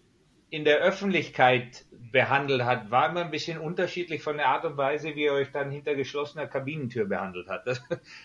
in 0.51 0.65
der 0.65 0.79
Öffentlichkeit 0.79 1.85
behandelt 2.13 2.65
hat, 2.65 2.91
war 2.91 3.09
immer 3.09 3.23
ein 3.23 3.31
bisschen 3.31 3.59
unterschiedlich 3.59 4.23
von 4.23 4.37
der 4.37 4.49
Art 4.49 4.65
und 4.65 4.77
Weise, 4.77 5.15
wie 5.17 5.25
er 5.25 5.33
euch 5.33 5.51
dann 5.51 5.71
hinter 5.71 5.95
geschlossener 5.95 6.47
Kabinentür 6.47 7.07
behandelt 7.07 7.49
hat. 7.49 7.67
Das, 7.67 7.83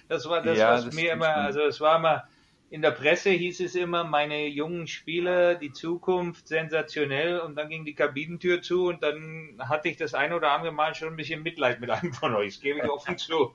das 0.07 0.29
war 0.29 0.41
das, 0.41 0.57
ja, 0.57 0.73
was 0.73 0.85
das 0.85 0.95
mir 0.95 1.13
immer, 1.13 1.35
also 1.35 1.61
es 1.61 1.79
war 1.79 1.97
immer, 1.97 2.27
in 2.69 2.81
der 2.81 2.91
Presse 2.91 3.29
hieß 3.29 3.61
es 3.61 3.75
immer, 3.75 4.03
meine 4.03 4.47
jungen 4.47 4.87
Spieler, 4.87 5.55
die 5.55 5.71
Zukunft, 5.71 6.49
sensationell 6.49 7.39
und 7.39 7.55
dann 7.55 7.69
ging 7.69 7.85
die 7.85 7.95
Kabinentür 7.95 8.61
zu 8.61 8.87
und 8.87 9.01
dann 9.01 9.57
hatte 9.59 9.87
ich 9.87 9.95
das 9.95 10.13
ein 10.13 10.33
oder 10.33 10.51
andere 10.51 10.73
Mal 10.73 10.95
schon 10.95 11.09
ein 11.09 11.15
bisschen 11.15 11.43
Mitleid 11.43 11.79
mit 11.79 11.89
einem 11.89 12.11
von 12.11 12.35
euch, 12.35 12.55
das 12.55 12.61
gebe 12.61 12.79
ich 12.79 12.89
offen 12.89 13.17
zu. 13.17 13.53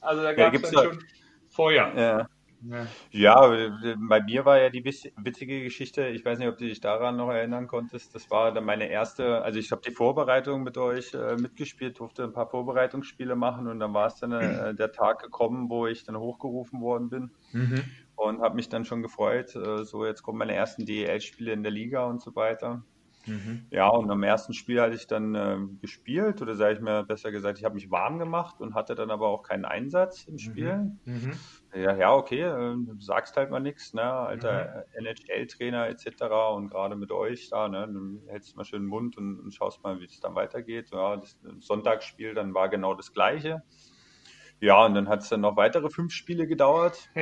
Also 0.00 0.22
da 0.22 0.32
gab 0.32 0.54
es 0.54 0.62
ja, 0.62 0.82
dann 0.82 0.92
schon 0.92 1.04
Feuer. 1.56 1.92
Ja. 1.96 2.28
Ja. 2.62 2.86
ja, 3.10 3.68
bei 4.08 4.22
mir 4.22 4.44
war 4.44 4.58
ja 4.58 4.70
die 4.70 4.84
witzige 4.84 5.62
Geschichte, 5.62 6.08
ich 6.08 6.24
weiß 6.24 6.38
nicht, 6.38 6.48
ob 6.48 6.56
du 6.56 6.64
dich 6.64 6.80
daran 6.80 7.16
noch 7.16 7.30
erinnern 7.30 7.66
konntest, 7.66 8.14
das 8.14 8.30
war 8.30 8.52
dann 8.52 8.64
meine 8.64 8.88
erste, 8.88 9.42
also 9.42 9.58
ich 9.58 9.70
habe 9.70 9.82
die 9.86 9.92
Vorbereitung 9.92 10.62
mit 10.62 10.78
euch 10.78 11.14
äh, 11.14 11.36
mitgespielt, 11.36 12.00
durfte 12.00 12.24
ein 12.24 12.32
paar 12.32 12.48
Vorbereitungsspiele 12.48 13.36
machen 13.36 13.68
und 13.68 13.78
dann 13.78 13.94
war 13.94 14.06
es 14.06 14.16
dann 14.16 14.32
äh, 14.32 14.74
der 14.74 14.90
Tag 14.90 15.22
gekommen, 15.22 15.68
wo 15.68 15.86
ich 15.86 16.04
dann 16.04 16.16
hochgerufen 16.16 16.80
worden 16.80 17.10
bin 17.10 17.30
mhm. 17.52 17.84
und 18.16 18.40
habe 18.40 18.56
mich 18.56 18.68
dann 18.68 18.84
schon 18.84 19.02
gefreut, 19.02 19.54
äh, 19.54 19.84
so 19.84 20.06
jetzt 20.06 20.22
kommen 20.22 20.38
meine 20.38 20.54
ersten 20.54 20.86
DEL-Spiele 20.86 21.52
in 21.52 21.62
der 21.62 21.72
Liga 21.72 22.06
und 22.06 22.20
so 22.22 22.34
weiter. 22.34 22.82
Mhm. 23.26 23.66
Ja, 23.70 23.88
und 23.88 24.10
am 24.10 24.22
ersten 24.22 24.54
Spiel 24.54 24.80
hatte 24.80 24.94
ich 24.94 25.06
dann 25.06 25.34
äh, 25.34 25.58
gespielt, 25.80 26.40
oder 26.42 26.54
sage 26.54 26.74
ich 26.74 26.80
mir 26.80 27.02
besser 27.04 27.32
gesagt, 27.32 27.58
ich 27.58 27.64
habe 27.64 27.74
mich 27.74 27.90
warm 27.90 28.18
gemacht 28.18 28.60
und 28.60 28.74
hatte 28.74 28.94
dann 28.94 29.10
aber 29.10 29.28
auch 29.28 29.42
keinen 29.42 29.64
Einsatz 29.64 30.24
im 30.26 30.38
Spiel. 30.38 30.74
Mhm. 30.74 31.00
Mhm. 31.04 31.32
Ja, 31.74 31.96
ja, 31.96 32.14
okay, 32.14 32.42
äh, 32.42 32.74
du 32.76 33.00
sagst 33.00 33.36
halt 33.36 33.50
mal 33.50 33.60
nichts, 33.60 33.92
ne? 33.92 34.02
Alter 34.02 34.86
mhm. 34.98 35.06
NHL-Trainer 35.06 35.88
etc. 35.88 36.54
und 36.54 36.70
gerade 36.70 36.96
mit 36.96 37.10
euch 37.10 37.48
da, 37.50 37.68
ne? 37.68 37.80
Dann 37.80 38.22
hältst 38.28 38.52
du 38.52 38.56
mal 38.56 38.64
schön 38.64 38.82
den 38.82 38.88
Mund 38.88 39.16
und, 39.18 39.40
und 39.40 39.52
schaust 39.52 39.82
mal, 39.82 40.00
wie 40.00 40.04
es 40.04 40.20
dann 40.20 40.34
weitergeht. 40.34 40.90
Ja, 40.92 41.16
das 41.16 41.38
Sonntagsspiel 41.60 42.34
dann 42.34 42.54
war 42.54 42.68
genau 42.68 42.94
das 42.94 43.12
gleiche. 43.12 43.62
Ja, 44.60 44.86
und 44.86 44.94
dann 44.94 45.08
hat 45.08 45.22
es 45.22 45.28
dann 45.28 45.42
noch 45.42 45.56
weitere 45.56 45.90
fünf 45.90 46.12
Spiele 46.12 46.46
gedauert. 46.46 47.10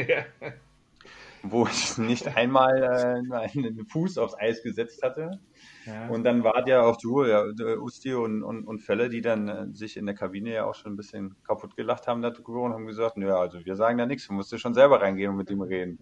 wo 1.44 1.66
ich 1.66 1.98
nicht 1.98 2.26
einmal 2.36 2.82
äh, 2.82 3.34
einen 3.58 3.86
Fuß 3.86 4.18
aufs 4.18 4.34
Eis 4.34 4.62
gesetzt 4.62 5.02
hatte. 5.02 5.40
Ja. 5.86 6.08
Und 6.08 6.24
dann 6.24 6.44
war 6.44 6.66
ja 6.66 6.82
auch 6.82 6.96
du, 6.96 7.24
ja, 7.24 7.44
Usti 7.78 8.14
und, 8.14 8.42
und, 8.42 8.66
und 8.66 8.80
Fälle, 8.80 9.08
die 9.08 9.20
dann 9.20 9.48
äh, 9.48 9.66
sich 9.72 9.96
in 9.96 10.06
der 10.06 10.14
Kabine 10.14 10.52
ja 10.52 10.64
auch 10.64 10.74
schon 10.74 10.92
ein 10.92 10.96
bisschen 10.96 11.36
kaputt 11.42 11.76
gelacht 11.76 12.06
haben 12.06 12.22
darüber 12.22 12.62
und 12.62 12.72
haben 12.72 12.86
gesagt, 12.86 13.16
naja, 13.16 13.38
also 13.38 13.64
wir 13.64 13.76
sagen 13.76 13.98
da 13.98 14.06
nichts, 14.06 14.26
du 14.26 14.32
musst 14.32 14.58
schon 14.58 14.74
selber 14.74 15.02
reingehen 15.02 15.30
und 15.30 15.36
mit 15.36 15.50
ihm 15.50 15.62
reden. 15.62 15.98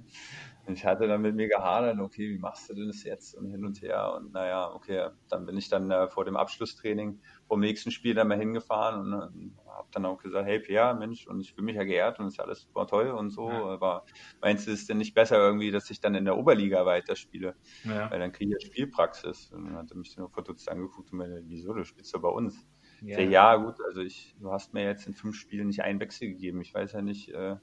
Und 0.65 0.75
ich 0.75 0.87
hatte 0.87 1.09
dann 1.09 1.23
mit 1.23 1.35
mir 1.35 1.49
gehadert, 1.49 1.99
okay, 1.99 2.31
wie 2.31 2.39
machst 2.39 2.71
du 2.71 2.75
denn 2.75 2.87
das 2.87 3.03
jetzt 3.03 3.35
und 3.35 3.51
hin 3.51 3.65
und 3.65 3.83
her 3.83 4.15
und 4.17 4.33
naja, 4.33 4.71
okay, 4.73 5.09
dann 5.29 5.45
bin 5.45 5.57
ich 5.57 5.69
dann 5.69 5.91
äh, 5.91 6.07
vor 6.09 6.25
dem 6.25 6.37
Abschlusstraining 6.37 7.21
vom 7.53 7.61
nächsten 7.61 7.91
Spiel 7.91 8.15
dann 8.15 8.29
mal 8.29 8.39
hingefahren 8.39 9.13
und 9.13 9.13
äh, 9.13 9.51
habe 9.67 9.87
dann 9.91 10.07
auch 10.07 10.17
gesagt, 10.17 10.47
hey 10.49 10.59
Pierre, 10.59 10.95
Mensch, 10.95 11.27
und 11.27 11.39
ich 11.43 11.53
fühle 11.53 11.67
mich 11.67 11.77
ja 11.77 11.85
geehrt 11.85 12.19
und 12.19 12.27
ist 12.27 12.39
ja 12.39 12.45
alles 12.45 12.63
super 12.63 12.87
toll 12.87 13.11
und 13.11 13.29
so, 13.29 13.51
ja. 13.51 13.67
aber 13.67 14.07
meinst 14.41 14.67
du, 14.67 14.71
ist 14.71 14.89
denn 14.89 14.97
nicht 14.97 15.13
besser 15.13 15.37
irgendwie, 15.37 15.71
dass 15.71 15.91
ich 15.91 16.01
dann 16.01 16.15
in 16.15 16.25
der 16.25 16.39
Oberliga 16.39 16.87
weiterspiele? 16.87 17.55
Ja. 17.85 18.11
Weil 18.11 18.21
dann 18.21 18.33
kriege 18.33 18.57
ich 18.57 18.63
ja 18.63 18.67
Spielpraxis. 18.67 19.53
Und 19.53 19.67
dann 19.67 19.77
hat 19.77 19.91
er 19.91 19.99
mich 19.99 20.15
dann 20.15 20.23
nur 20.23 20.31
verdutzt 20.31 20.67
angeguckt 20.71 21.13
und 21.13 21.19
mir, 21.19 21.43
wieso, 21.45 21.75
du 21.75 21.85
spielst 21.85 22.15
doch 22.15 22.23
bei 22.23 22.31
uns. 22.31 22.67
Ja. 23.03 23.21
ja, 23.21 23.57
gut, 23.57 23.75
also 23.87 24.01
ich, 24.01 24.35
du 24.41 24.51
hast 24.51 24.73
mir 24.73 24.85
jetzt 24.85 25.07
in 25.07 25.13
fünf 25.13 25.37
Spielen 25.37 25.67
nicht 25.67 25.83
einen 25.83 26.01
Wechsel 26.01 26.29
gegeben. 26.29 26.63
Ich 26.63 26.73
weiß 26.73 26.93
ja 26.93 27.03
nicht, 27.03 27.29
äh, 27.35 27.57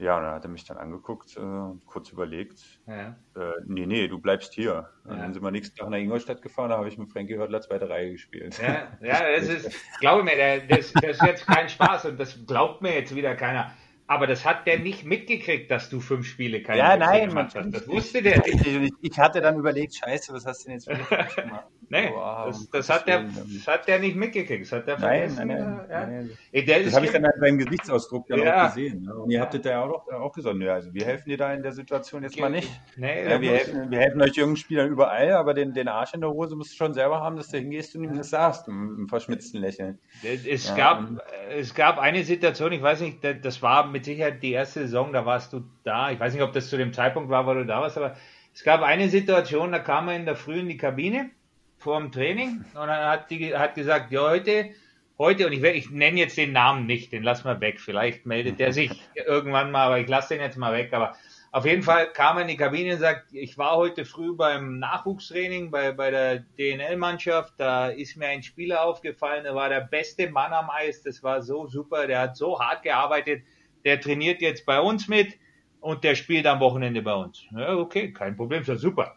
ja, 0.00 0.16
und 0.16 0.22
dann 0.22 0.34
hat 0.34 0.44
er 0.44 0.50
mich 0.50 0.64
dann 0.64 0.78
angeguckt 0.78 1.36
äh, 1.36 1.40
und 1.40 1.84
kurz 1.84 2.10
überlegt. 2.10 2.62
Ja. 2.86 3.16
Äh, 3.36 3.52
nee, 3.66 3.84
nee, 3.84 4.08
du 4.08 4.18
bleibst 4.18 4.54
hier. 4.54 4.88
Ja. 5.06 5.14
Dann 5.14 5.34
sind 5.34 5.42
wir 5.42 5.50
nächsten 5.50 5.76
Tag 5.76 5.90
nach 5.90 5.98
Ingolstadt 5.98 6.40
gefahren, 6.40 6.70
da 6.70 6.78
habe 6.78 6.88
ich 6.88 6.96
mit 6.96 7.12
Frankie 7.12 7.36
Hördler 7.36 7.60
zweite 7.60 7.88
Reihe 7.88 8.12
gespielt. 8.12 8.58
Ja, 8.60 8.88
ja 9.02 9.20
das 9.36 9.48
ist, 9.48 10.00
glaube 10.00 10.24
mir, 10.24 10.32
das, 10.68 10.92
das 10.94 11.16
ist 11.16 11.22
jetzt 11.22 11.46
kein 11.46 11.68
Spaß 11.68 12.06
und 12.06 12.18
das 12.18 12.46
glaubt 12.46 12.80
mir 12.80 12.94
jetzt 12.94 13.14
wieder 13.14 13.34
keiner. 13.34 13.72
Aber 14.10 14.26
das 14.26 14.44
hat 14.44 14.66
der 14.66 14.80
nicht 14.80 15.04
mitgekriegt, 15.04 15.70
dass 15.70 15.88
du 15.88 16.00
fünf 16.00 16.26
Spiele 16.26 16.64
keine 16.64 16.80
Ja, 16.80 16.96
nein, 16.96 17.28
gemacht 17.28 17.54
hast. 17.54 17.72
Das 17.72 17.86
wusste 17.86 18.20
der 18.20 18.38
nicht. 18.38 18.66
Ich, 18.66 18.92
ich, 19.02 19.18
hatte 19.20 19.40
dann 19.40 19.56
überlegt, 19.56 19.94
scheiße, 19.94 20.34
was 20.34 20.44
hast 20.44 20.64
du 20.64 20.70
denn 20.70 20.80
jetzt 20.80 20.90
für 20.90 20.96
gemacht? 21.42 21.66
nee, 21.90 22.10
oh, 22.12 22.46
das, 22.46 22.68
das, 22.70 22.90
hat 22.90 23.06
der, 23.06 23.22
das 23.22 23.68
hat 23.68 23.86
der 23.86 24.00
nicht 24.00 24.16
mitgekriegt. 24.16 24.64
Das 24.64 24.72
hat 24.72 24.88
der 24.88 24.98
nein, 24.98 25.30
vergessen. 25.30 25.46
Nein, 25.46 25.86
nein, 25.86 25.86
ja. 25.88 26.06
nein. 26.06 26.84
Das 26.84 26.96
habe 26.96 27.06
ich 27.06 27.12
dann 27.12 27.24
halt 27.24 27.36
beim 27.40 27.56
Gesichtsausdruck 27.56 28.26
dann 28.26 28.40
ja. 28.40 28.66
auch 28.66 28.74
gesehen. 28.74 29.04
Ne? 29.04 29.14
Und 29.14 29.30
ihr 29.30 29.40
habtet 29.40 29.64
ja 29.64 29.84
auch, 29.84 30.08
auch 30.08 30.32
gesagt, 30.32 30.56
ja, 30.58 30.74
also 30.74 30.92
wir 30.92 31.04
helfen 31.04 31.28
dir 31.28 31.36
da 31.36 31.54
in 31.54 31.62
der 31.62 31.70
Situation 31.70 32.24
jetzt 32.24 32.36
mal 32.36 32.50
nicht. 32.50 32.68
Nee, 32.96 33.30
ja, 33.30 33.40
wir, 33.40 33.52
helfen, 33.52 33.92
wir 33.92 33.98
helfen 34.00 34.20
euch 34.22 34.34
jungen 34.34 34.56
Spielern 34.56 34.88
überall, 34.88 35.30
aber 35.34 35.54
den, 35.54 35.72
den 35.72 35.86
Arsch 35.86 36.14
in 36.14 36.20
der 36.20 36.30
Hose 36.30 36.56
musst 36.56 36.72
du 36.72 36.76
schon 36.76 36.94
selber 36.94 37.20
haben, 37.20 37.36
dass 37.36 37.46
du 37.46 37.58
hingehst 37.58 37.94
und 37.94 38.02
ihm 38.02 38.16
das 38.16 38.30
sagst, 38.30 38.66
mit 38.66 38.76
einem 38.76 39.08
verschmitzten 39.08 39.60
Lächeln. 39.60 40.00
Es, 40.24 40.74
gab, 40.74 41.04
es 41.48 41.76
gab 41.76 42.00
eine 42.00 42.24
Situation, 42.24 42.72
ich 42.72 42.82
weiß 42.82 43.02
nicht, 43.02 43.18
das 43.22 43.62
war 43.62 43.86
mit 43.86 43.99
Sicherheit 44.04 44.42
die 44.42 44.52
erste 44.52 44.80
Saison, 44.80 45.12
da 45.12 45.26
warst 45.26 45.52
du 45.52 45.64
da. 45.84 46.10
Ich 46.10 46.20
weiß 46.20 46.34
nicht, 46.34 46.42
ob 46.42 46.52
das 46.52 46.68
zu 46.68 46.76
dem 46.76 46.92
Zeitpunkt 46.92 47.30
war, 47.30 47.46
wo 47.46 47.54
du 47.54 47.64
da 47.64 47.80
warst, 47.80 47.96
aber 47.96 48.16
es 48.54 48.64
gab 48.64 48.82
eine 48.82 49.08
Situation, 49.08 49.72
da 49.72 49.78
kam 49.78 50.08
er 50.08 50.16
in 50.16 50.24
der 50.24 50.36
Früh 50.36 50.60
in 50.60 50.68
die 50.68 50.76
Kabine 50.76 51.30
vor 51.78 52.00
dem 52.00 52.12
Training 52.12 52.64
und 52.74 52.86
dann 52.86 53.04
hat 53.04 53.30
die 53.30 53.56
hat 53.56 53.74
gesagt, 53.74 54.12
ja, 54.12 54.22
heute, 54.22 54.70
heute, 55.18 55.46
und 55.46 55.52
ich, 55.52 55.62
ich 55.62 55.90
nenne 55.90 56.18
jetzt 56.18 56.36
den 56.36 56.52
Namen 56.52 56.86
nicht, 56.86 57.12
den 57.12 57.22
lassen 57.22 57.44
wir 57.44 57.60
weg. 57.60 57.80
Vielleicht 57.80 58.26
meldet 58.26 58.58
der 58.58 58.72
sich 58.72 58.90
irgendwann 59.14 59.70
mal, 59.70 59.86
aber 59.86 59.98
ich 59.98 60.08
lasse 60.08 60.34
den 60.34 60.42
jetzt 60.42 60.58
mal 60.58 60.74
weg. 60.74 60.92
Aber 60.92 61.16
auf 61.52 61.66
jeden 61.66 61.82
Fall 61.82 62.12
kam 62.12 62.36
er 62.36 62.42
in 62.42 62.48
die 62.48 62.56
Kabine 62.56 62.92
und 62.92 63.00
sagt, 63.00 63.32
ich 63.32 63.58
war 63.58 63.76
heute 63.76 64.04
früh 64.04 64.36
beim 64.36 64.78
Nachwuchstraining 64.78 65.72
bei, 65.72 65.90
bei 65.90 66.12
der 66.12 66.44
DNL-Mannschaft, 66.58 67.54
da 67.56 67.88
ist 67.88 68.16
mir 68.16 68.28
ein 68.28 68.44
Spieler 68.44 68.84
aufgefallen, 68.84 69.42
der 69.42 69.56
war 69.56 69.68
der 69.68 69.80
beste 69.80 70.30
Mann 70.30 70.52
am 70.52 70.70
Eis, 70.70 71.02
das 71.02 71.24
war 71.24 71.42
so 71.42 71.66
super, 71.66 72.06
der 72.06 72.20
hat 72.20 72.36
so 72.36 72.60
hart 72.60 72.84
gearbeitet, 72.84 73.42
der 73.84 74.00
trainiert 74.00 74.40
jetzt 74.40 74.66
bei 74.66 74.80
uns 74.80 75.08
mit 75.08 75.38
und 75.80 76.04
der 76.04 76.14
spielt 76.14 76.46
am 76.46 76.60
Wochenende 76.60 77.02
bei 77.02 77.14
uns. 77.14 77.44
Ja, 77.50 77.76
okay, 77.76 78.12
kein 78.12 78.36
Problem, 78.36 78.62
ist 78.62 78.68
ja 78.68 78.76
super. 78.76 79.16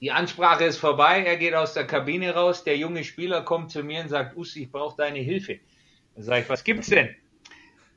Die 0.00 0.10
Ansprache 0.10 0.64
ist 0.64 0.78
vorbei, 0.78 1.22
er 1.24 1.36
geht 1.36 1.54
aus 1.54 1.74
der 1.74 1.86
Kabine 1.86 2.34
raus, 2.34 2.64
der 2.64 2.76
junge 2.78 3.04
Spieler 3.04 3.42
kommt 3.42 3.70
zu 3.70 3.82
mir 3.82 4.00
und 4.00 4.08
sagt, 4.08 4.36
Ussi, 4.36 4.62
ich 4.62 4.72
brauche 4.72 4.96
deine 4.96 5.18
Hilfe. 5.18 5.60
Dann 6.14 6.24
sage 6.24 6.42
ich, 6.42 6.48
was 6.48 6.64
gibt's 6.64 6.88
denn? 6.88 7.14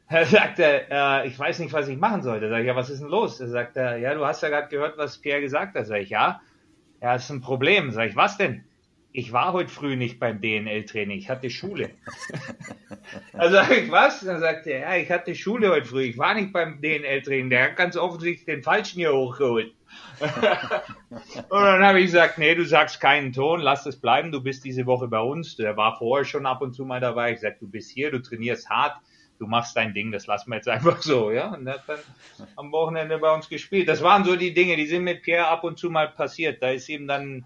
Er 0.10 0.26
sagt, 0.26 0.60
äh, 0.60 1.26
ich 1.26 1.40
weiß 1.40 1.60
nicht, 1.60 1.74
was 1.74 1.88
ich 1.88 1.98
machen 1.98 2.22
soll. 2.22 2.40
Da 2.40 2.50
sage 2.50 2.62
ich, 2.62 2.68
ja, 2.68 2.76
was 2.76 2.90
ist 2.90 3.02
denn 3.02 3.08
los? 3.08 3.40
Er 3.40 3.48
sagt, 3.48 3.78
ja, 3.78 4.14
du 4.14 4.24
hast 4.26 4.44
ja 4.44 4.50
gerade 4.50 4.68
gehört, 4.68 4.98
was 4.98 5.18
Pierre 5.18 5.42
gesagt 5.42 5.76
hat. 5.76 5.88
Sag 5.88 6.02
ich, 6.02 6.10
ja, 6.10 6.42
ja, 7.02 7.16
ist 7.16 7.32
ein 7.32 7.42
Problem. 7.42 7.90
Sag 7.92 8.10
ich, 8.10 8.16
was 8.16 8.38
denn? 8.38 8.64
Ich 9.14 9.32
war 9.32 9.54
heute 9.54 9.70
früh 9.70 9.96
nicht 9.96 10.20
beim 10.20 10.42
DNL-Training, 10.42 11.20
ich 11.20 11.30
hatte 11.30 11.52
Schule. 11.52 11.92
also 13.34 13.56
sag 13.56 13.72
ich, 13.72 13.92
was? 13.92 14.22
Dann 14.22 14.40
sagt 14.40 14.66
er, 14.66 14.80
ja, 14.80 14.96
ich 14.96 15.12
hatte 15.12 15.36
Schule 15.36 15.70
heute 15.70 15.86
früh, 15.86 16.02
ich 16.02 16.18
war 16.18 16.34
nicht 16.34 16.52
beim 16.52 16.82
DNL-Training, 16.82 17.52
der 17.52 17.66
hat 17.66 17.76
ganz 17.76 17.96
offensichtlich 17.96 18.46
den 18.46 18.64
Falschen 18.64 18.98
hier 18.98 19.14
hochgeholt. 19.14 19.72
und 20.20 20.32
dann 21.52 21.86
habe 21.86 22.00
ich 22.00 22.08
gesagt, 22.08 22.40
nee, 22.40 22.56
du 22.56 22.66
sagst 22.66 23.00
keinen 23.00 23.32
Ton, 23.32 23.62
lass 23.62 23.86
es 23.86 23.98
bleiben, 23.98 24.32
du 24.32 24.42
bist 24.42 24.66
diese 24.66 24.88
Woche 24.88 25.08
bei 25.08 25.20
uns. 25.20 25.56
Der 25.58 25.78
war 25.78 25.96
vorher 26.00 26.26
schon 26.26 26.48
ab 26.48 26.62
und 26.62 26.74
zu 26.74 26.84
mal 26.84 27.00
dabei. 27.00 27.34
Ich 27.34 27.42
sag, 27.42 27.60
du 27.60 27.70
bist 27.70 27.92
hier, 27.92 28.10
du 28.10 28.20
trainierst 28.20 28.68
hart, 28.72 28.98
du 29.38 29.46
machst 29.46 29.78
dein 29.78 29.94
Ding, 29.94 30.12
das 30.12 30.26
lassen 30.26 30.50
wir 30.50 30.56
jetzt 30.56 30.68
einfach 30.68 31.00
so, 31.04 31.30
ja. 31.30 31.54
Und 31.54 31.68
er 31.68 31.76
hat 31.76 31.84
dann 31.86 32.00
am 32.56 32.72
Wochenende 32.72 33.20
bei 33.20 33.32
uns 33.32 33.48
gespielt. 33.48 33.88
Das 33.88 34.02
waren 34.02 34.24
so 34.24 34.36
die 34.36 34.56
Dinge, 34.56 34.76
die 34.76 34.88
sind 34.88 35.04
mit 35.04 35.22
Pierre 35.22 35.48
ab 35.48 35.64
und 35.64 35.78
zu 35.78 35.92
mal 35.92 36.10
passiert. 36.10 36.64
Da 36.64 36.70
ist 36.72 36.90
ihm 36.90 37.08
dann 37.08 37.46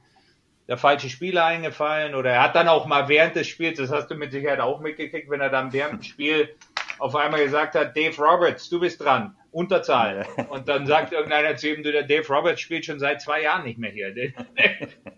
der 0.68 0.78
falsche 0.78 1.10
Spieler 1.10 1.46
eingefallen 1.46 2.16
oder 2.16 2.32
er 2.32 2.44
hat 2.44 2.56
dann 2.56 2.68
auch 2.68 2.86
mal 2.86 3.08
während 3.08 3.36
des 3.36 3.48
Spiels, 3.48 3.78
das 3.78 3.92
hast 3.92 4.08
du 4.08 4.16
mit 4.16 4.32
Sicherheit 4.32 4.60
auch 4.60 4.80
mitgekriegt, 4.80 5.30
wenn 5.30 5.42
er 5.42 5.50
dann 5.50 5.72
während 5.74 6.02
dem 6.02 6.04
Spiel 6.04 6.56
auf 7.00 7.16
einmal 7.16 7.44
gesagt 7.44 7.76
hat, 7.76 7.96
Dave 7.96 8.22
Roberts, 8.22 8.70
du 8.70 8.80
bist 8.80 9.02
dran, 9.02 9.36
Unterzahl. 9.58 10.28
Und 10.50 10.70
dann 10.70 10.86
sagt 10.86 11.14
irgendeiner 11.14 11.56
zu 11.56 11.70
ihm, 11.70 11.82
du, 11.82 11.92
der 11.92 12.04
Dave 12.04 12.28
Roberts 12.32 12.62
spielt 12.62 12.86
schon 12.86 13.00
seit 13.00 13.22
zwei 13.22 13.42
Jahren 13.42 13.64
nicht 13.64 13.80
mehr 13.80 13.90
hier. 13.90 14.14
Der, 14.14 14.32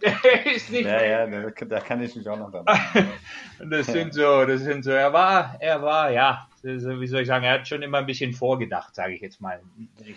der 0.02 0.56
ist 0.56 0.72
nicht 0.72 0.86
ja, 0.86 1.28
ja, 1.28 1.50
da, 1.50 1.80
kann 1.82 2.02
ich 2.02 2.16
mich 2.16 2.28
auch 2.30 2.38
noch 2.38 2.50
dran. 2.50 2.66
das 3.70 3.88
sind 3.88 4.14
so, 4.14 4.46
das 4.46 4.62
sind 4.62 4.86
so, 4.86 4.92
er 4.92 5.12
war, 5.12 5.58
er 5.60 5.82
war, 5.82 6.12
ja, 6.12 6.48
wie 6.64 7.08
soll 7.08 7.22
ich 7.22 7.28
sagen, 7.28 7.44
er 7.44 7.56
hat 7.56 7.68
schon 7.68 7.82
immer 7.82 7.98
ein 7.98 8.06
bisschen 8.06 8.32
vorgedacht, 8.32 8.96
sage 8.96 9.14
ich 9.14 9.20
jetzt 9.20 9.42
mal. 9.42 9.60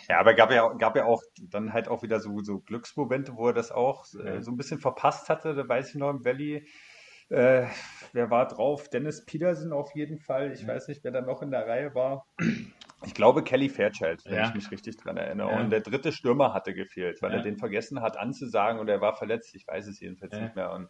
Ja, 0.09 0.21
aber 0.21 0.35
gab 0.35 0.53
ja, 0.53 0.69
gab 0.75 0.95
ja 0.95 1.05
auch 1.05 1.25
dann 1.51 1.73
halt 1.73 1.89
auch 1.89 2.05
wieder 2.05 2.21
so, 2.21 2.39
so 2.45 2.61
Glücksmomente, 2.61 3.35
wo 3.35 3.49
er 3.49 3.55
das 3.55 3.73
auch 3.73 4.05
äh, 4.15 4.41
so 4.41 4.53
ein 4.53 4.57
bisschen 4.57 4.79
verpasst 4.79 5.31
hatte, 5.31 5.57
da 5.57 5.69
weiß 5.69 5.89
ich 5.89 5.95
noch 5.97 6.11
im 6.11 6.25
Valley. 6.25 6.65
Äh, 7.33 7.67
wer 8.13 8.31
war 8.31 8.47
drauf? 8.47 8.91
Dennis 8.91 9.25
Peterson 9.25 9.73
auf 9.73 9.95
jeden 9.95 10.19
Fall. 10.19 10.53
Ich 10.53 10.67
weiß 10.67 10.89
nicht, 10.89 11.03
wer 11.03 11.13
da 11.13 11.23
noch 11.23 11.43
in 11.43 11.51
der 11.51 11.67
Reihe 11.67 11.95
war. 11.95 12.27
Ich 13.05 13.15
glaube 13.15 13.43
Kelly 13.43 13.69
Fairchild, 13.69 14.25
wenn 14.27 14.35
ja. 14.35 14.49
ich 14.49 14.55
mich 14.55 14.71
richtig 14.71 14.97
dran 14.97 15.17
erinnere. 15.17 15.51
Ja. 15.51 15.61
Und 15.61 15.71
der 15.71 15.81
dritte 15.81 16.13
Stürmer 16.13 16.55
hatte 16.55 16.75
gefehlt, 16.75 17.23
weil 17.23 17.33
ja. 17.33 17.39
er 17.39 17.43
den 17.43 17.57
vergessen 17.57 18.01
hat 18.01 18.19
anzusagen 18.19 18.79
und 18.79 18.89
er 18.89 19.01
war 19.01 19.17
verletzt. 19.17 19.55
Ich 19.55 19.67
weiß 19.67 19.87
es 19.89 19.99
jedenfalls 19.99 20.39
nicht 20.39 20.55
mehr. 20.55 20.73
Und 20.73 20.89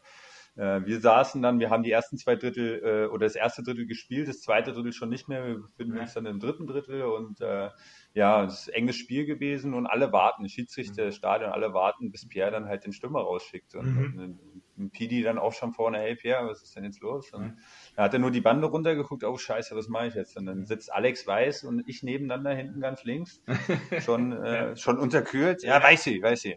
äh, 0.57 0.85
wir 0.85 1.01
saßen 1.01 1.41
dann, 1.41 1.61
wir 1.61 1.71
haben 1.71 1.83
die 1.83 1.91
ersten 1.91 2.19
zwei 2.19 2.37
Drittel 2.37 2.83
äh, 2.85 3.07
oder 3.11 3.25
das 3.27 3.37
erste 3.37 3.63
Drittel 3.63 3.87
gespielt, 3.87 4.29
das 4.29 4.41
zweite 4.41 4.73
Drittel 4.73 4.93
schon 4.93 5.09
nicht 5.09 5.29
mehr. 5.29 5.47
Wir 5.47 5.55
befinden 5.61 5.99
uns 5.99 6.13
dann 6.13 6.27
im 6.27 6.41
dritten 6.41 6.67
Drittel 6.67 7.03
und 7.05 7.41
äh, 7.41 7.71
ja, 8.13 8.45
es 8.45 8.61
ist 8.61 8.69
ein 8.69 8.75
enges 8.75 8.97
Spiel 8.97 9.25
gewesen 9.25 9.73
und 9.73 9.87
alle 9.87 10.13
warten, 10.13 10.47
Schiedsrichter, 10.49 11.07
mhm. 11.07 11.13
Stadion, 11.13 11.53
alle 11.53 11.73
warten, 11.73 12.11
bis 12.11 12.29
Pierre 12.29 12.51
dann 12.51 12.67
halt 12.67 12.85
den 12.85 12.93
Stürmer 12.93 13.21
rausschickt. 13.21 13.75
Und, 13.75 13.95
mhm. 13.95 14.19
und, 14.19 14.63
Pidi 14.93 15.23
dann 15.23 15.39
auch 15.39 15.53
schon 15.53 15.73
vorne, 15.73 15.99
hey 15.99 16.17
Pierre, 16.17 16.49
was 16.49 16.63
ist 16.63 16.77
denn 16.77 16.85
jetzt 16.85 17.01
los? 17.01 17.33
Und 17.33 17.43
mhm. 17.43 17.59
Da 17.95 18.05
hat 18.05 18.15
er 18.15 18.21
nur 18.21 18.31
die 18.31 18.41
Bande 18.41 18.67
runtergeguckt, 18.67 19.23
oh 19.25 19.37
scheiße, 19.37 19.77
was 19.77 19.89
mache 19.89 20.07
ich 20.07 20.15
jetzt? 20.15 20.37
Und 20.39 20.47
dann 20.47 20.65
sitzt 20.65 20.93
Alex 20.93 21.27
Weiß 21.27 21.65
und 21.65 21.87
ich 21.87 22.03
nebeneinander 22.03 22.55
hinten 22.55 22.81
ganz 22.81 23.05
links, 23.05 23.43
schon, 24.01 24.33
äh, 24.33 24.77
schon 24.77 24.99
unterkühlt. 24.99 25.63
Ja, 25.63 25.83
weiß 25.83 26.05
sie, 26.05 26.23
weiß 26.23 26.41
sie. 26.41 26.57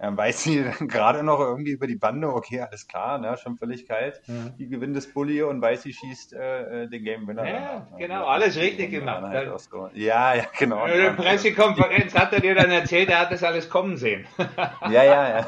Ja, 0.00 0.16
weiß 0.16 0.42
sie 0.42 0.64
gerade 0.88 1.22
noch 1.22 1.38
irgendwie 1.38 1.70
über 1.70 1.86
die 1.86 1.94
Bande, 1.94 2.28
okay, 2.28 2.60
alles 2.60 2.88
klar, 2.88 3.18
ne, 3.18 3.36
schon 3.36 3.56
völlig 3.56 3.86
kalt. 3.86 4.20
Mhm. 4.26 4.54
Die 4.58 4.68
gewinnt 4.68 4.96
das 4.96 5.06
Bulli 5.06 5.42
und 5.42 5.62
weiß 5.62 5.82
sie 5.82 5.92
schießt 5.92 6.32
äh, 6.32 6.82
äh 6.82 6.88
den 6.88 7.04
Game 7.04 7.28
Winner. 7.28 7.48
Ja, 7.48 7.86
genau, 7.96 8.26
alles 8.26 8.56
richtig 8.56 8.90
gemacht. 8.90 9.22
Halt 9.22 9.60
so. 9.60 9.90
Ja, 9.94 10.34
ja, 10.34 10.44
genau. 10.58 10.86
In 10.86 10.98
der 10.98 11.10
Pressekonferenz 11.10 12.14
hat 12.14 12.32
er 12.32 12.40
dir 12.40 12.54
dann 12.54 12.70
erzählt, 12.70 13.08
er 13.10 13.20
hat 13.20 13.30
das 13.30 13.44
alles 13.44 13.70
kommen 13.70 13.96
sehen. 13.96 14.26
ja, 14.90 15.04
ja, 15.04 15.28
ja. 15.38 15.46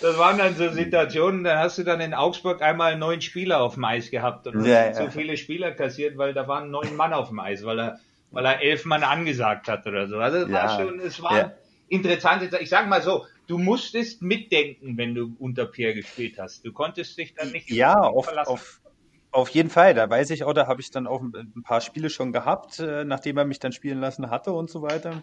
Das 0.00 0.18
waren 0.18 0.38
dann 0.38 0.54
so 0.54 0.68
Situationen, 0.70 1.44
da 1.44 1.58
hast 1.58 1.78
du 1.78 1.84
dann 1.84 2.00
in 2.00 2.12
Augsburg 2.12 2.60
einmal 2.60 2.98
neun 2.98 3.20
Spieler 3.20 3.61
auf 3.62 3.74
dem 3.74 3.84
Eis 3.84 4.10
gehabt 4.10 4.46
und 4.46 4.64
ja, 4.64 4.86
ja. 4.86 4.94
so 4.94 5.10
viele 5.10 5.36
Spieler 5.36 5.72
kassiert, 5.72 6.18
weil 6.18 6.34
da 6.34 6.48
waren 6.48 6.70
neun 6.70 6.96
Mann 6.96 7.12
auf 7.12 7.28
dem 7.28 7.40
Eis, 7.40 7.64
weil 7.64 7.78
er, 7.78 8.00
weil 8.30 8.44
er 8.44 8.60
elf 8.60 8.84
Mann 8.84 9.02
angesagt 9.02 9.68
hat 9.68 9.86
oder 9.86 10.08
so. 10.08 10.18
Also 10.18 10.38
es 10.38 10.48
ja. 10.48 10.54
war 10.54 10.78
schon, 10.78 11.00
es 11.00 11.22
war 11.22 11.36
ja. 11.36 11.52
interessant. 11.88 12.42
Ich 12.60 12.68
sag 12.68 12.88
mal 12.88 13.02
so, 13.02 13.26
du 13.46 13.58
musstest 13.58 14.22
mitdenken, 14.22 14.96
wenn 14.96 15.14
du 15.14 15.34
unter 15.38 15.66
Pierre 15.66 15.94
gespielt 15.94 16.38
hast. 16.38 16.64
Du 16.64 16.72
konntest 16.72 17.18
dich 17.18 17.34
dann 17.34 17.50
nicht 17.52 17.70
ja, 17.70 17.98
auf, 17.98 18.26
verlassen. 18.26 18.50
Auf, 18.50 18.80
auf 19.30 19.48
jeden 19.50 19.70
Fall, 19.70 19.94
da 19.94 20.08
weiß 20.08 20.30
ich 20.30 20.44
auch, 20.44 20.52
da 20.52 20.66
habe 20.66 20.80
ich 20.80 20.90
dann 20.90 21.06
auch 21.06 21.22
ein 21.22 21.62
paar 21.62 21.80
Spiele 21.80 22.10
schon 22.10 22.32
gehabt, 22.32 22.78
äh, 22.78 23.04
nachdem 23.04 23.38
er 23.38 23.44
mich 23.44 23.58
dann 23.58 23.72
spielen 23.72 24.00
lassen 24.00 24.30
hatte 24.30 24.52
und 24.52 24.70
so 24.70 24.82
weiter. 24.82 25.22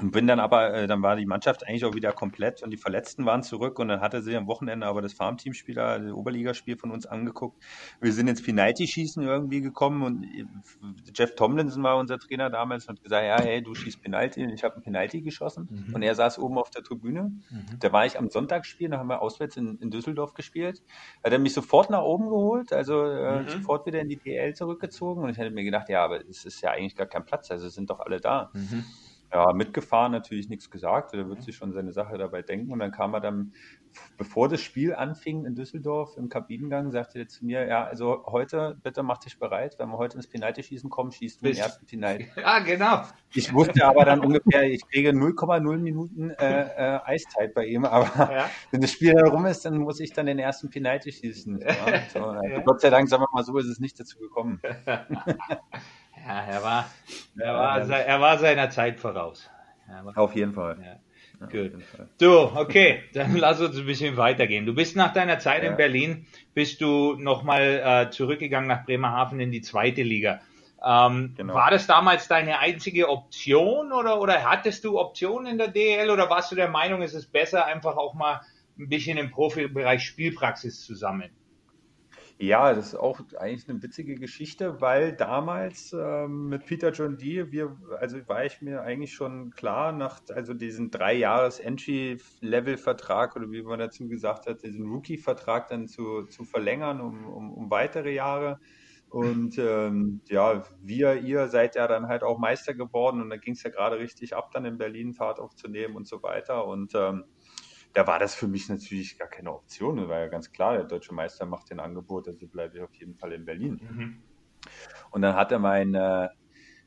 Und 0.00 0.10
bin 0.10 0.26
dann 0.26 0.40
aber, 0.40 0.74
äh, 0.74 0.86
dann 0.88 1.02
war 1.02 1.14
die 1.14 1.26
Mannschaft 1.26 1.66
eigentlich 1.66 1.84
auch 1.84 1.94
wieder 1.94 2.12
komplett 2.12 2.62
und 2.64 2.70
die 2.70 2.76
Verletzten 2.76 3.26
waren 3.26 3.44
zurück 3.44 3.78
und 3.78 3.88
dann 3.88 4.00
hatte 4.00 4.22
sie 4.22 4.36
am 4.36 4.48
Wochenende 4.48 4.86
aber 4.86 5.02
das 5.02 5.12
Farmteamspieler, 5.12 6.00
das 6.00 6.12
Oberligaspiel 6.12 6.76
von 6.76 6.90
uns 6.90 7.06
angeguckt. 7.06 7.62
Wir 8.00 8.12
sind 8.12 8.26
ins 8.26 8.42
Penalty-Schießen 8.42 9.22
irgendwie 9.22 9.60
gekommen 9.60 10.02
und 10.02 10.24
äh, 10.24 10.46
Jeff 11.14 11.36
Tomlinson 11.36 11.82
war 11.84 11.96
unser 11.96 12.18
Trainer 12.18 12.50
damals 12.50 12.86
und 12.86 12.96
hat 12.96 13.04
gesagt, 13.04 13.24
ja, 13.24 13.40
hey, 13.40 13.62
du 13.62 13.74
schießt 13.74 14.02
Penalty 14.02 14.42
und 14.42 14.50
ich 14.50 14.64
habe 14.64 14.76
ein 14.76 14.82
Penalty 14.82 15.22
geschossen 15.22 15.68
mhm. 15.70 15.94
und 15.94 16.02
er 16.02 16.16
saß 16.16 16.40
oben 16.40 16.58
auf 16.58 16.70
der 16.70 16.82
Tribüne. 16.82 17.30
Mhm. 17.50 17.78
Da 17.78 17.92
war 17.92 18.04
ich 18.04 18.18
am 18.18 18.28
Sonntagsspiel, 18.28 18.88
da 18.88 18.98
haben 18.98 19.08
wir 19.08 19.22
auswärts 19.22 19.56
in, 19.56 19.78
in 19.78 19.92
Düsseldorf 19.92 20.34
gespielt. 20.34 20.82
Hat 21.22 21.32
er 21.32 21.38
mich 21.38 21.54
sofort 21.54 21.90
nach 21.90 22.02
oben 22.02 22.28
geholt, 22.28 22.72
also 22.72 23.04
äh, 23.04 23.42
mhm. 23.42 23.48
sofort 23.48 23.86
wieder 23.86 24.00
in 24.00 24.08
die 24.08 24.16
DL 24.16 24.54
zurückgezogen 24.54 25.22
und 25.22 25.30
ich 25.30 25.38
hätte 25.38 25.52
mir 25.52 25.62
gedacht, 25.62 25.88
ja, 25.88 26.04
aber 26.04 26.20
es 26.28 26.44
ist 26.44 26.60
ja 26.62 26.72
eigentlich 26.72 26.96
gar 26.96 27.06
kein 27.06 27.24
Platz, 27.24 27.52
also 27.52 27.68
sind 27.68 27.90
doch 27.90 28.00
alle 28.00 28.18
da. 28.18 28.50
Ja, 29.34 29.52
mitgefahren 29.52 30.12
natürlich 30.12 30.48
nichts 30.48 30.70
gesagt. 30.70 31.12
Er 31.12 31.28
wird 31.28 31.42
sich 31.42 31.56
schon 31.56 31.72
seine 31.72 31.92
Sache 31.92 32.16
dabei 32.18 32.42
denken. 32.42 32.70
Und 32.72 32.78
dann 32.78 32.92
kam 32.92 33.14
er 33.14 33.20
dann, 33.20 33.52
bevor 34.16 34.48
das 34.48 34.60
Spiel 34.60 34.94
anfing 34.94 35.44
in 35.44 35.56
Düsseldorf 35.56 36.16
im 36.16 36.28
Kabinengang, 36.28 36.92
sagte 36.92 37.18
er 37.18 37.26
zu 37.26 37.44
mir, 37.44 37.66
ja, 37.66 37.84
also 37.84 38.26
heute, 38.26 38.78
bitte 38.84 39.02
mach 39.02 39.18
dich 39.18 39.36
bereit, 39.40 39.74
wenn 39.78 39.88
wir 39.88 39.98
heute 39.98 40.18
ins 40.18 40.28
Penalty-Schießen 40.28 40.88
kommen, 40.88 41.10
schießt 41.10 41.42
du 41.42 41.46
den 41.46 41.56
ersten 41.56 41.84
Penalty. 41.84 42.28
Ja, 42.36 42.60
genau. 42.60 43.02
Ich 43.32 43.52
wusste 43.52 43.84
aber 43.84 44.04
dann 44.04 44.20
ungefähr, 44.20 44.70
ich 44.70 44.86
kriege 44.86 45.10
0,0 45.10 45.78
Minuten 45.78 46.30
äh, 46.30 46.96
äh, 46.96 47.00
Eiszeit 47.04 47.54
bei 47.54 47.66
ihm, 47.66 47.84
aber 47.84 48.32
ja. 48.32 48.50
wenn 48.70 48.82
das 48.82 48.92
Spiel 48.92 49.14
herum 49.14 49.46
ist, 49.46 49.64
dann 49.64 49.78
muss 49.78 49.98
ich 49.98 50.12
dann 50.12 50.26
den 50.26 50.38
ersten 50.38 50.70
Penalty 50.70 51.10
schießen. 51.10 51.58
Ja, 51.60 52.02
so, 52.12 52.24
also 52.24 52.60
Gott 52.64 52.80
sei 52.80 52.90
Dank, 52.90 53.08
sagen 53.08 53.24
wir 53.24 53.28
mal 53.32 53.42
so, 53.42 53.58
ist 53.58 53.66
es 53.66 53.80
nicht 53.80 53.98
dazu 53.98 54.18
gekommen. 54.18 54.60
Ja, 56.26 56.40
er 56.44 56.62
war, 56.62 56.90
er 57.38 57.54
war, 57.54 57.90
er 57.90 58.20
war 58.20 58.38
seiner 58.38 58.70
Zeit 58.70 58.98
voraus. 58.98 59.48
War, 60.02 60.16
Auf 60.16 60.34
jeden 60.34 60.54
Fall. 60.54 60.78
Ja. 60.82 60.96
Gut. 61.46 61.72
So, 62.18 62.52
okay, 62.54 63.02
dann 63.12 63.36
lass 63.36 63.60
uns 63.60 63.76
ein 63.76 63.86
bisschen 63.86 64.16
weitergehen. 64.16 64.66
Du 64.66 64.74
bist 64.74 64.96
nach 64.96 65.12
deiner 65.12 65.38
Zeit 65.38 65.62
ja. 65.62 65.70
in 65.70 65.76
Berlin, 65.76 66.26
bist 66.54 66.80
du 66.80 67.14
nochmal 67.14 68.06
äh, 68.06 68.10
zurückgegangen 68.10 68.68
nach 68.68 68.84
Bremerhaven 68.84 69.40
in 69.40 69.50
die 69.50 69.60
zweite 69.60 70.02
Liga. 70.02 70.40
Ähm, 70.84 71.34
genau. 71.36 71.54
War 71.54 71.70
das 71.70 71.86
damals 71.86 72.28
deine 72.28 72.58
einzige 72.58 73.08
Option 73.08 73.92
oder, 73.92 74.20
oder 74.20 74.44
hattest 74.48 74.84
du 74.84 74.98
Optionen 74.98 75.46
in 75.46 75.58
der 75.58 75.68
DL 75.68 76.10
oder 76.10 76.30
warst 76.30 76.52
du 76.52 76.56
der 76.56 76.68
Meinung, 76.68 77.02
es 77.02 77.14
ist 77.14 77.32
besser, 77.32 77.66
einfach 77.66 77.96
auch 77.96 78.14
mal 78.14 78.40
ein 78.78 78.88
bisschen 78.88 79.18
im 79.18 79.30
Profibereich 79.30 80.04
Spielpraxis 80.04 80.84
zu 80.84 80.94
sammeln? 80.94 81.30
Ja, 82.38 82.74
das 82.74 82.88
ist 82.88 82.94
auch 82.96 83.20
eigentlich 83.38 83.68
eine 83.68 83.80
witzige 83.82 84.16
Geschichte, 84.16 84.80
weil 84.80 85.12
damals 85.12 85.92
ähm, 85.92 86.48
mit 86.48 86.66
Peter 86.66 86.90
John 86.90 87.16
Dee, 87.16 87.52
wir, 87.52 87.76
also 88.00 88.18
war 88.26 88.44
ich 88.44 88.60
mir 88.60 88.82
eigentlich 88.82 89.14
schon 89.14 89.50
klar, 89.52 89.92
nach 89.92 90.20
also 90.34 90.52
diesen 90.52 90.90
drei 90.90 91.14
Jahres 91.14 91.60
Entry-Level-Vertrag 91.60 93.36
oder 93.36 93.50
wie 93.52 93.62
man 93.62 93.78
dazu 93.78 94.08
gesagt 94.08 94.46
hat, 94.48 94.64
diesen 94.64 94.88
Rookie-Vertrag 94.88 95.68
dann 95.68 95.86
zu, 95.86 96.24
zu 96.24 96.42
verlängern 96.44 97.00
um, 97.00 97.24
um, 97.24 97.52
um 97.54 97.70
weitere 97.70 98.12
Jahre. 98.12 98.58
Und 99.10 99.56
ähm, 99.58 100.20
ja, 100.28 100.64
wir, 100.82 101.20
ihr 101.20 101.46
seid 101.46 101.76
ja 101.76 101.86
dann 101.86 102.08
halt 102.08 102.24
auch 102.24 102.38
Meister 102.38 102.74
geworden 102.74 103.22
und 103.22 103.30
da 103.30 103.36
ging 103.36 103.54
es 103.54 103.62
ja 103.62 103.70
gerade 103.70 104.00
richtig 104.00 104.34
ab, 104.34 104.50
dann 104.52 104.64
in 104.64 104.76
Berlin 104.76 105.14
Fahrt 105.14 105.38
aufzunehmen 105.38 105.94
und 105.94 106.08
so 106.08 106.20
weiter. 106.24 106.66
Und 106.66 106.96
ähm, 106.96 107.24
da 107.94 108.06
war 108.08 108.18
das 108.18 108.34
für 108.34 108.48
mich 108.48 108.68
natürlich 108.68 109.18
gar 109.18 109.28
keine 109.28 109.52
Option. 109.52 109.96
Das 109.96 110.08
war 110.08 110.18
ja 110.18 110.26
ganz 110.26 110.52
klar, 110.52 110.74
der 110.74 110.84
deutsche 110.84 111.14
Meister 111.14 111.46
macht 111.46 111.70
den 111.70 111.78
Angebot, 111.80 112.26
also 112.26 112.46
bleibe 112.46 112.76
ich 112.76 112.82
auf 112.82 112.94
jeden 112.94 113.14
Fall 113.14 113.32
in 113.32 113.44
Berlin. 113.44 113.80
Mhm. 113.88 114.22
Und 115.10 115.22
dann 115.22 115.36
hatte 115.36 115.60
mein, 115.60 115.94
äh, 115.94 116.28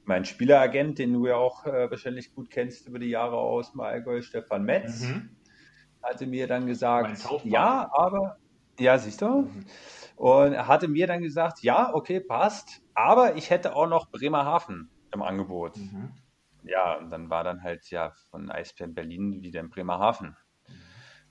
mein 0.04 0.26
Spieleragent, 0.26 1.00
den 1.00 1.14
du 1.14 1.26
ja 1.28 1.36
auch 1.36 1.66
äh, 1.66 1.90
wahrscheinlich 1.90 2.36
gut 2.36 2.50
kennst 2.50 2.88
über 2.88 3.00
die 3.00 3.10
Jahre 3.10 3.38
aus 3.38 3.72
dem 3.72 3.80
Allgäu, 3.80 4.22
Stefan 4.22 4.64
Metz, 4.64 5.04
mhm. 5.04 5.30
hatte 6.04 6.28
mir 6.28 6.46
dann 6.46 6.68
gesagt, 6.68 7.26
ja, 7.46 7.90
aber, 7.94 8.38
ja, 8.78 8.98
siehst 8.98 9.22
du? 9.22 9.44
Mhm. 9.44 9.66
Und 10.18 10.54
er 10.54 10.68
hatte 10.68 10.90
mir 10.90 11.08
dann 11.08 11.22
gesagt, 11.22 11.62
ja, 11.62 11.94
okay, 11.94 12.20
passt, 12.20 12.82
aber 12.96 13.38
ich 13.38 13.50
hätte 13.50 13.76
auch 13.76 13.88
noch 13.88 14.10
Bremerhaven 14.12 14.90
im 15.14 15.22
Angebot. 15.22 15.78
Mhm. 15.78 16.12
Ja, 16.64 16.98
und 16.98 17.12
dann 17.12 17.30
war 17.30 17.46
dann 17.46 17.64
halt 17.64 17.90
ja 17.92 18.12
von 18.30 18.52
Eisbären 18.52 18.94
Berlin 18.94 19.42
wieder 19.42 19.62
in 19.62 19.70
Bremerhaven. 19.70 20.36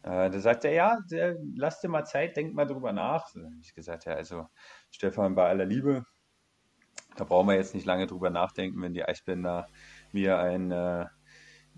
Äh, 0.06 0.30
da 0.30 0.38
sagt 0.38 0.64
er, 0.64 0.72
ja, 0.72 0.98
der, 1.10 1.36
lass 1.56 1.80
dir 1.80 1.88
mal 1.88 2.04
Zeit, 2.04 2.36
denk 2.36 2.54
mal 2.54 2.66
drüber 2.66 2.92
nach. 2.92 3.26
Da 3.34 3.40
habe 3.40 3.56
ich 3.60 3.74
gesagt, 3.74 4.04
ja, 4.06 4.14
also 4.14 4.46
Stefan, 4.90 5.34
bei 5.34 5.48
aller 5.48 5.64
Liebe, 5.66 6.04
da 7.16 7.24
brauchen 7.24 7.48
wir 7.48 7.56
jetzt 7.56 7.74
nicht 7.74 7.86
lange 7.86 8.06
drüber 8.06 8.30
nachdenken, 8.30 8.80
wenn 8.82 8.92
die 8.94 9.04
Eisbänder 9.04 9.66
mir 10.12 10.38
ein, 10.38 10.70
äh, 10.70 11.06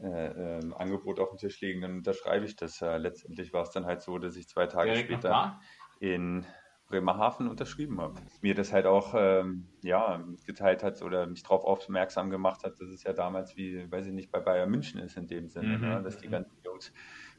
äh, 0.00 0.58
ähm, 0.58 0.74
Angebot 0.74 1.18
auf 1.20 1.30
dem 1.30 1.38
Tisch 1.38 1.60
liegen, 1.60 1.80
dann 1.80 1.96
unterschreibe 1.96 2.44
ich 2.44 2.54
das. 2.54 2.82
Äh, 2.82 2.98
letztendlich 2.98 3.52
war 3.52 3.62
es 3.62 3.70
dann 3.70 3.86
halt 3.86 4.02
so, 4.02 4.18
dass 4.18 4.36
ich 4.36 4.46
zwei 4.46 4.66
Tage 4.66 4.90
Direkt 4.90 5.10
später 5.10 5.58
in 6.00 6.46
Bremerhaven 6.86 7.48
unterschrieben 7.48 8.00
habe. 8.00 8.14
Mir 8.40 8.54
das 8.54 8.72
halt 8.72 8.86
auch 8.86 9.14
ähm, 9.16 9.68
ja, 9.82 10.24
geteilt 10.46 10.82
hat 10.82 11.02
oder 11.02 11.26
mich 11.26 11.42
darauf 11.42 11.64
aufmerksam 11.64 12.30
gemacht 12.30 12.62
hat, 12.64 12.80
dass 12.80 12.88
es 12.88 13.02
ja 13.02 13.12
damals 13.12 13.56
wie, 13.56 13.90
weiß 13.90 14.06
ich 14.06 14.12
nicht, 14.12 14.30
bei 14.30 14.40
Bayern 14.40 14.70
München 14.70 15.00
ist 15.00 15.16
in 15.16 15.26
dem 15.26 15.48
Sinne, 15.48 15.78
Mhm. 15.78 15.80
ne? 15.80 16.02
dass 16.02 16.18
die 16.18 16.28
ganzen 16.28 16.56
Jungs 16.64 16.92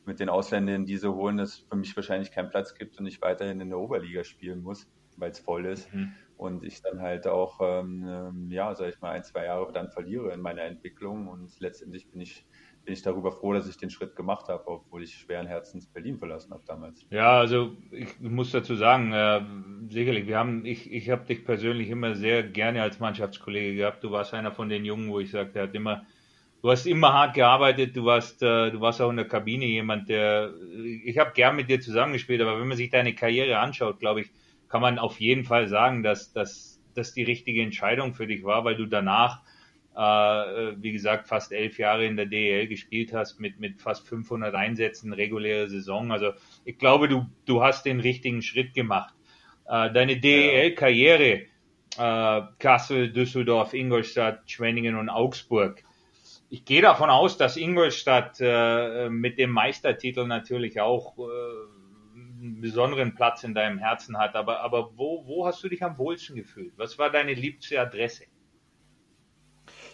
mit 0.09 0.19
den 0.19 0.27
Ausländern 0.27 0.85
diese 0.85 1.13
holen, 1.13 1.37
dass 1.37 1.49
es 1.49 1.59
für 1.59 1.77
mich 1.77 1.95
wahrscheinlich 1.95 2.31
keinen 2.31 2.49
Platz 2.49 2.73
gibt 2.73 2.99
und 2.99 3.05
ich 3.05 3.21
weiterhin 3.21 3.61
in 3.61 3.69
der 3.69 3.77
Oberliga 3.77 4.23
spielen 4.23 4.63
muss, 4.63 4.91
weil 5.17 5.31
es 5.31 5.39
voll 5.39 5.65
ist. 5.65 5.93
Mhm. 5.93 6.11
Und 6.35 6.63
ich 6.63 6.81
dann 6.81 7.01
halt 7.01 7.27
auch, 7.27 7.59
ähm, 7.61 8.05
ähm, 8.07 8.49
ja, 8.49 8.73
sag 8.73 8.89
ich 8.89 8.99
mal, 9.01 9.11
ein, 9.11 9.23
zwei 9.23 9.45
Jahre 9.45 9.71
dann 9.71 9.91
verliere 9.91 10.33
in 10.33 10.41
meiner 10.41 10.63
Entwicklung. 10.63 11.27
Und 11.27 11.59
letztendlich 11.59 12.09
bin 12.09 12.21
ich, 12.21 12.45
bin 12.85 12.93
ich 12.93 13.01
darüber 13.01 13.31
froh, 13.31 13.53
dass 13.53 13.67
ich 13.67 13.77
den 13.77 13.89
Schritt 13.89 14.15
gemacht 14.15 14.47
habe, 14.47 14.65
obwohl 14.67 15.03
ich 15.03 15.13
schweren 15.15 15.45
Herzens 15.45 15.85
Berlin 15.85 16.17
verlassen 16.17 16.51
habe 16.51 16.63
damals. 16.65 17.05
Ja, 17.11 17.37
also 17.39 17.75
ich 17.91 18.19
muss 18.19 18.51
dazu 18.51 18.75
sagen, 18.75 19.11
äh, 19.11 19.41
sicherlich, 19.89 20.27
wir 20.27 20.37
haben, 20.37 20.65
ich, 20.65 20.91
ich 20.91 21.09
habe 21.09 21.25
dich 21.25 21.45
persönlich 21.45 21.89
immer 21.89 22.15
sehr 22.15 22.41
gerne 22.41 22.81
als 22.81 22.99
Mannschaftskollege 22.99 23.75
gehabt. 23.75 24.03
Du 24.03 24.11
warst 24.11 24.33
einer 24.33 24.53
von 24.53 24.69
den 24.69 24.85
Jungen, 24.85 25.11
wo 25.11 25.19
ich 25.19 25.31
sagte, 25.31 25.59
er 25.59 25.67
hat 25.67 25.75
immer, 25.75 26.05
du 26.61 26.69
hast 26.69 26.85
immer 26.85 27.13
hart 27.13 27.33
gearbeitet, 27.35 27.95
du 27.95 28.05
warst, 28.05 28.41
äh, 28.41 28.71
du 28.71 28.81
warst 28.81 29.01
auch 29.01 29.09
in 29.09 29.17
der 29.17 29.27
Kabine 29.27 29.65
jemand, 29.65 30.09
der, 30.09 30.53
ich 31.05 31.17
habe 31.17 31.31
gern 31.33 31.55
mit 31.55 31.69
dir 31.69 31.79
zusammengespielt, 31.79 32.41
aber 32.41 32.59
wenn 32.59 32.67
man 32.67 32.77
sich 32.77 32.89
deine 32.89 33.13
Karriere 33.13 33.59
anschaut, 33.59 33.99
glaube 33.99 34.21
ich, 34.21 34.31
kann 34.67 34.81
man 34.81 34.99
auf 34.99 35.19
jeden 35.19 35.45
Fall 35.45 35.67
sagen, 35.67 36.03
dass 36.03 36.31
dass 36.31 36.79
das 36.93 37.13
die 37.13 37.23
richtige 37.23 37.61
Entscheidung 37.61 38.13
für 38.13 38.27
dich 38.27 38.43
war, 38.43 38.65
weil 38.65 38.75
du 38.75 38.85
danach, 38.85 39.41
äh, 39.95 39.99
wie 39.99 40.91
gesagt, 40.91 41.27
fast 41.27 41.51
elf 41.51 41.79
Jahre 41.79 42.05
in 42.05 42.17
der 42.17 42.25
DEL 42.25 42.67
gespielt 42.67 43.13
hast 43.13 43.39
mit, 43.39 43.59
mit 43.59 43.81
fast 43.81 44.07
500 44.07 44.53
Einsätzen, 44.55 45.13
reguläre 45.13 45.67
Saison. 45.67 46.11
Also 46.11 46.31
ich 46.65 46.77
glaube, 46.77 47.07
du, 47.07 47.25
du 47.45 47.63
hast 47.63 47.85
den 47.85 47.99
richtigen 47.99 48.41
Schritt 48.41 48.73
gemacht. 48.73 49.13
Äh, 49.67 49.91
deine 49.91 50.17
DEL-Karriere, 50.17 51.45
äh, 51.97 52.41
Kassel, 52.59 53.11
Düsseldorf, 53.11 53.73
Ingolstadt, 53.73 54.49
Schwenningen 54.49 54.95
und 54.95 55.09
Augsburg. 55.09 55.83
Ich 56.49 56.65
gehe 56.65 56.81
davon 56.81 57.09
aus, 57.11 57.37
dass 57.37 57.57
Ingolstadt 57.57 58.37
äh, 58.39 59.09
mit 59.09 59.37
dem 59.37 59.51
Meistertitel 59.51 60.25
natürlich 60.25 60.81
auch 60.81 61.17
äh, 61.19 61.21
einen 62.41 62.59
besonderen 62.59 63.13
Platz 63.13 63.43
in 63.43 63.53
deinem 63.53 63.77
Herzen 63.77 64.17
hat. 64.17 64.35
Aber, 64.35 64.61
aber 64.61 64.97
wo, 64.97 65.25
wo 65.27 65.45
hast 65.45 65.63
du 65.63 65.69
dich 65.69 65.83
am 65.83 65.97
wohlsten 65.97 66.35
gefühlt? 66.35 66.73
Was 66.77 66.97
war 66.97 67.11
deine 67.11 67.33
liebste 67.33 67.79
Adresse? 67.79 68.25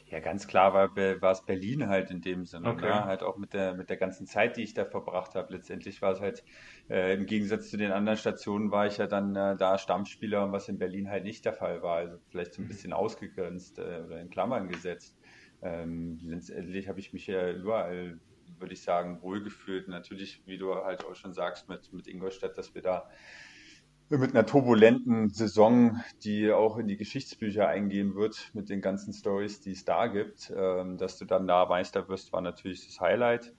Ja, 0.07 0.19
ganz 0.19 0.47
klar 0.47 0.73
war, 0.73 0.95
war 0.95 1.31
es 1.31 1.45
Berlin 1.45 1.87
halt 1.89 2.11
in 2.11 2.21
dem 2.21 2.45
Sinne. 2.45 2.69
Okay. 2.69 2.85
Ne? 2.85 3.05
Halt 3.05 3.23
auch 3.23 3.37
mit 3.37 3.53
der, 3.53 3.73
mit 3.73 3.89
der 3.89 3.97
ganzen 3.97 4.27
Zeit, 4.27 4.55
die 4.55 4.61
ich 4.61 4.75
da 4.75 4.85
verbracht 4.85 5.33
habe. 5.35 5.51
Letztendlich 5.51 6.01
war 6.01 6.11
es 6.11 6.21
halt, 6.21 6.43
äh, 6.89 7.15
im 7.15 7.25
Gegensatz 7.25 7.69
zu 7.69 7.77
den 7.77 7.91
anderen 7.91 8.17
Stationen 8.17 8.71
war 8.71 8.85
ich 8.85 8.97
ja 8.97 9.07
dann 9.07 9.35
äh, 9.35 9.57
da 9.57 9.77
Stammspieler, 9.79 10.51
was 10.51 10.69
in 10.69 10.77
Berlin 10.77 11.09
halt 11.09 11.23
nicht 11.23 11.43
der 11.43 11.53
Fall 11.53 11.81
war. 11.81 11.97
Also 11.97 12.17
vielleicht 12.29 12.53
so 12.53 12.61
ein 12.61 12.67
bisschen 12.67 12.93
ausgegrenzt 12.93 13.79
äh, 13.79 14.03
oder 14.05 14.21
in 14.21 14.29
Klammern 14.29 14.69
gesetzt. 14.69 15.17
Ähm, 15.65 16.19
letztendlich 16.21 16.87
habe 16.87 16.99
ich 16.99 17.11
mich 17.11 17.25
ja 17.25 17.51
überall, 17.51 18.19
würde 18.59 18.73
ich 18.73 18.83
sagen, 18.83 19.21
wohlgefühlt. 19.23 19.87
Natürlich, 19.87 20.43
wie 20.45 20.59
du 20.59 20.75
halt 20.75 21.03
auch 21.03 21.15
schon 21.15 21.33
sagst, 21.33 21.67
mit, 21.67 21.91
mit 21.91 22.07
Ingolstadt, 22.07 22.55
dass 22.55 22.75
wir 22.75 22.83
da 22.83 23.09
mit 24.09 24.35
einer 24.35 24.45
turbulenten 24.45 25.29
Saison, 25.29 25.99
die 26.23 26.51
auch 26.51 26.77
in 26.77 26.87
die 26.87 26.97
Geschichtsbücher 26.97 27.67
eingehen 27.67 28.13
wird, 28.13 28.51
mit 28.53 28.69
den 28.69 28.79
ganzen 28.79 29.11
Stories, 29.11 29.61
die 29.61 29.71
es 29.71 29.83
da 29.83 30.05
gibt. 30.05 30.53
Ähm, 30.55 30.99
dass 30.99 31.17
du 31.17 31.25
dann 31.25 31.47
da 31.47 31.65
Meister 31.65 32.07
wirst, 32.09 32.31
war 32.31 32.41
natürlich 32.41 32.85
das 32.85 33.01
Highlight. 33.01 33.55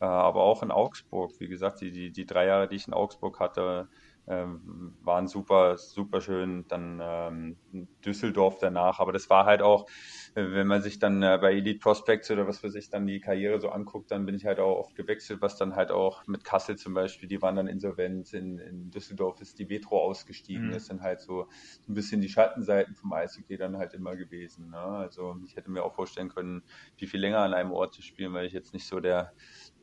Äh, 0.00 0.06
aber 0.06 0.44
auch 0.44 0.62
in 0.62 0.70
Augsburg, 0.70 1.32
wie 1.40 1.48
gesagt, 1.48 1.82
die, 1.82 1.90
die, 1.90 2.10
die 2.10 2.24
drei 2.24 2.46
Jahre, 2.46 2.68
die 2.68 2.76
ich 2.76 2.88
in 2.88 2.94
Augsburg 2.94 3.38
hatte, 3.38 3.88
waren 4.28 5.26
super, 5.26 5.78
super 5.78 6.20
schön. 6.20 6.66
Dann 6.68 7.00
ähm, 7.02 7.56
Düsseldorf 8.04 8.58
danach. 8.60 9.00
Aber 9.00 9.12
das 9.12 9.30
war 9.30 9.46
halt 9.46 9.62
auch, 9.62 9.88
äh, 10.34 10.44
wenn 10.50 10.66
man 10.66 10.82
sich 10.82 10.98
dann 10.98 11.22
äh, 11.22 11.38
bei 11.40 11.52
Elite 11.52 11.78
Prospects 11.78 12.30
oder 12.30 12.46
was 12.46 12.58
für 12.58 12.70
sich 12.70 12.90
dann 12.90 13.06
die 13.06 13.20
Karriere 13.20 13.60
so 13.60 13.70
anguckt, 13.70 14.10
dann 14.10 14.26
bin 14.26 14.34
ich 14.34 14.44
halt 14.44 14.60
auch 14.60 14.78
oft 14.78 14.94
gewechselt, 14.94 15.40
was 15.40 15.56
dann 15.56 15.76
halt 15.76 15.90
auch 15.90 16.26
mit 16.26 16.44
Kassel 16.44 16.76
zum 16.76 16.94
Beispiel, 16.94 17.28
die 17.28 17.40
waren 17.40 17.56
dann 17.56 17.66
insolvent. 17.66 18.32
In, 18.34 18.58
in 18.58 18.90
Düsseldorf 18.90 19.40
ist 19.40 19.58
die 19.58 19.66
Metro 19.66 19.98
ausgestiegen. 20.00 20.68
Mhm. 20.68 20.72
Das 20.72 20.86
sind 20.86 21.00
halt 21.00 21.20
so 21.20 21.48
ein 21.88 21.94
bisschen 21.94 22.20
die 22.20 22.28
Schattenseiten 22.28 22.94
vom 22.94 23.12
Eishockey 23.12 23.56
dann 23.56 23.78
halt 23.78 23.94
immer 23.94 24.16
gewesen. 24.16 24.70
Ne? 24.70 24.78
Also 24.78 25.36
ich 25.44 25.56
hätte 25.56 25.70
mir 25.70 25.82
auch 25.82 25.94
vorstellen 25.94 26.28
können, 26.28 26.62
viel, 26.96 27.08
viel 27.08 27.20
länger 27.20 27.38
an 27.38 27.54
einem 27.54 27.72
Ort 27.72 27.94
zu 27.94 28.02
spielen, 28.02 28.34
weil 28.34 28.46
ich 28.46 28.52
jetzt 28.52 28.74
nicht 28.74 28.86
so 28.86 29.00
der 29.00 29.32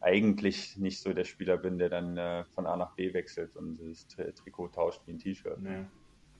eigentlich 0.01 0.77
nicht 0.77 1.01
so 1.01 1.13
der 1.13 1.23
Spieler 1.25 1.57
bin, 1.57 1.77
der 1.77 1.89
dann 1.89 2.17
äh, 2.17 2.43
von 2.53 2.67
A 2.67 2.75
nach 2.75 2.93
B 2.95 3.13
wechselt 3.13 3.55
und 3.55 3.79
das 3.89 4.07
Tri 4.07 4.31
Trikot 4.33 4.69
tauscht 4.69 5.01
wie 5.05 5.13
ein 5.13 5.19
T-Shirt. 5.19 5.57
Ja. 5.63 5.85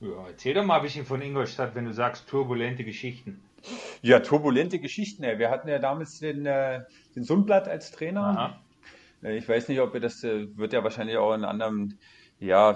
Ja, 0.02 0.28
erzähl 0.28 0.54
doch 0.54 0.66
mal 0.66 0.78
ein 0.78 0.82
bisschen 0.84 1.06
von 1.06 1.22
Ingolstadt, 1.22 1.74
wenn 1.74 1.86
du 1.86 1.94
sagst 1.94 2.28
turbulente 2.28 2.84
Geschichten. 2.84 3.42
Ja, 4.02 4.20
turbulente 4.20 4.80
Geschichten. 4.80 5.24
Ey. 5.24 5.40
Wir 5.40 5.50
hatten 5.50 5.70
ja 5.70 5.80
damals 5.80 6.20
den, 6.20 6.46
äh, 6.46 6.84
den 7.16 7.24
Sundblatt 7.24 7.68
als 7.70 7.92
Trainer. 7.92 8.22
Aha. 8.22 8.62
Äh, 9.24 9.38
Ich 9.38 9.48
weiß 9.48 9.70
nicht, 9.70 9.80
ob 9.80 9.94
ihr 9.94 10.02
das, 10.02 10.24
äh, 10.24 10.56
wird 10.58 10.74
ja 10.74 10.84
wahrscheinlich 10.84 11.18
auch 11.18 11.34
in 11.34 11.46
anderen 11.46 11.98
ja, 12.40 12.76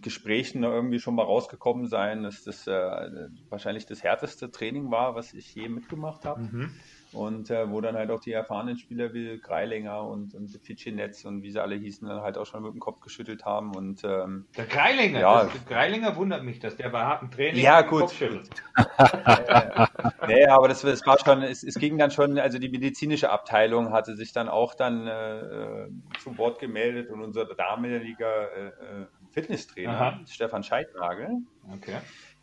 Gesprächen 0.00 0.62
irgendwie 0.62 1.00
schon 1.00 1.16
mal 1.16 1.24
rausgekommen 1.24 1.88
sein, 1.88 2.22
dass 2.22 2.44
das 2.44 2.68
äh, 2.68 3.28
wahrscheinlich 3.48 3.84
das 3.86 4.04
härteste 4.04 4.50
Training 4.50 4.92
war, 4.92 5.16
was 5.16 5.34
ich 5.34 5.52
je 5.56 5.68
mitgemacht 5.68 6.24
habe. 6.24 6.42
Mhm. 6.42 6.70
Und 7.12 7.50
äh, 7.50 7.70
wo 7.70 7.80
dann 7.80 7.96
halt 7.96 8.10
auch 8.10 8.20
die 8.20 8.32
erfahrenen 8.32 8.76
Spieler 8.78 9.12
wie 9.12 9.38
Greilinger 9.38 10.06
und, 10.06 10.34
und 10.34 10.48
Fidschi-Netz 10.62 11.24
und 11.24 11.42
wie 11.42 11.50
sie 11.50 11.60
alle 11.62 11.74
hießen, 11.74 12.08
dann 12.08 12.22
halt 12.22 12.38
auch 12.38 12.46
schon 12.46 12.62
mit 12.62 12.72
dem 12.72 12.80
Kopf 12.80 13.00
geschüttelt 13.00 13.44
haben. 13.44 13.74
Und 13.74 14.02
ähm, 14.04 14.46
Der 14.56 14.66
Greilinger, 14.66 15.20
Ja. 15.20 15.44
das, 15.44 15.64
Greilinger 15.66 16.16
wundert 16.16 16.42
mich, 16.42 16.58
dass 16.58 16.76
der 16.76 16.88
bei 16.88 17.02
hartem 17.02 17.30
Training 17.30 17.62
Ja, 17.62 17.82
gut. 17.82 18.00
Kopf 18.02 18.14
schüttelt. 18.16 18.48
Nee, 20.26 20.46
aber 20.46 20.68
das, 20.68 20.82
das 20.82 21.04
war 21.06 21.18
schon, 21.18 21.42
es, 21.42 21.62
es 21.62 21.74
ging 21.74 21.98
dann 21.98 22.10
schon, 22.10 22.38
also 22.38 22.58
die 22.58 22.68
medizinische 22.68 23.30
Abteilung 23.30 23.92
hatte 23.92 24.16
sich 24.16 24.32
dann 24.32 24.48
auch 24.48 24.74
dann 24.74 25.06
äh, 25.06 25.40
äh, 25.40 25.88
zu 26.22 26.38
Wort 26.38 26.60
gemeldet 26.60 27.10
und 27.10 27.22
unser 27.22 27.44
damaliger 27.46 28.52
äh, 28.56 28.66
äh, 28.68 29.06
Fitnesstrainer, 29.30 29.92
Aha. 29.92 30.20
Stefan 30.26 30.62
Scheidnagel, 30.62 31.28
Okay. 31.74 31.98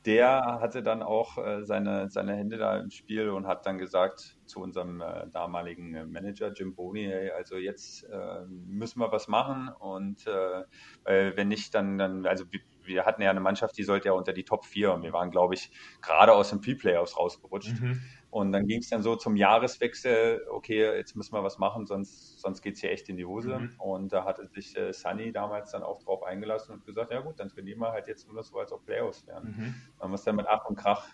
Der 0.05 0.59
hatte 0.61 0.81
dann 0.81 1.03
auch 1.03 1.37
äh, 1.37 1.63
seine, 1.63 2.09
seine 2.09 2.35
Hände 2.35 2.57
da 2.57 2.77
im 2.77 2.89
Spiel 2.89 3.29
und 3.29 3.47
hat 3.47 3.65
dann 3.65 3.77
gesagt 3.77 4.37
zu 4.45 4.61
unserem 4.61 5.01
äh, 5.01 5.27
damaligen 5.31 5.93
äh, 5.93 6.05
Manager 6.05 6.51
Jim 6.53 6.73
Boni, 6.73 7.03
hey, 7.03 7.31
also 7.31 7.57
jetzt 7.57 8.03
äh, 8.03 8.45
müssen 8.47 8.99
wir 8.99 9.11
was 9.11 9.27
machen 9.27 9.69
und 9.79 10.25
äh, 10.25 11.35
wenn 11.35 11.49
nicht, 11.49 11.75
dann, 11.75 11.97
dann 11.97 12.25
also 12.25 12.45
wir, 12.51 12.61
wir 12.83 13.05
hatten 13.05 13.21
ja 13.21 13.29
eine 13.29 13.39
Mannschaft, 13.41 13.77
die 13.77 13.83
sollte 13.83 14.07
ja 14.07 14.13
unter 14.13 14.33
die 14.33 14.43
Top 14.43 14.65
4 14.65 14.93
und 14.93 15.03
wir 15.03 15.13
waren, 15.13 15.31
glaube 15.31 15.53
ich, 15.53 15.71
gerade 16.01 16.33
aus 16.33 16.49
den 16.49 16.61
Pre-Playoffs 16.61 17.17
rausgerutscht. 17.17 17.79
Mhm. 17.79 18.01
Und 18.31 18.51
dann 18.51 18.67
ging 18.67 18.79
es 18.79 18.89
dann 18.89 19.01
so 19.01 19.15
zum 19.15 19.35
Jahreswechsel, 19.35 20.45
okay, 20.51 20.95
jetzt 20.95 21.15
müssen 21.15 21.33
wir 21.33 21.43
was 21.43 21.57
machen, 21.57 21.87
sonst, 21.87 22.39
sonst 22.39 22.61
geht 22.61 22.75
es 22.75 22.81
hier 22.81 22.91
echt 22.91 23.09
in 23.09 23.17
die 23.17 23.25
Hose. 23.25 23.57
Mhm. 23.57 23.79
Und 23.79 24.13
da 24.13 24.23
hatte 24.23 24.45
sich 24.45 24.77
äh, 24.77 24.93
Sunny 24.93 25.31
damals 25.31 25.71
dann 25.71 25.81
auch 25.81 26.03
drauf 26.03 26.23
eingelassen 26.23 26.73
und 26.73 26.85
gesagt, 26.85 27.11
ja 27.11 27.21
gut, 27.21 27.39
dann 27.39 27.49
trainieren 27.49 27.79
wir 27.79 27.91
halt 27.91 28.07
jetzt 28.07 28.31
nur 28.31 28.43
so, 28.43 28.59
als 28.59 28.71
ob 28.71 28.85
Playoffs 28.85 29.25
wären. 29.25 29.45
Mhm. 29.45 29.75
Haben 29.99 30.11
wir 30.11 30.15
es 30.15 30.23
dann 30.23 30.35
mit 30.35 30.45
Ach 30.47 30.65
und 30.65 30.75
Krach 30.75 31.07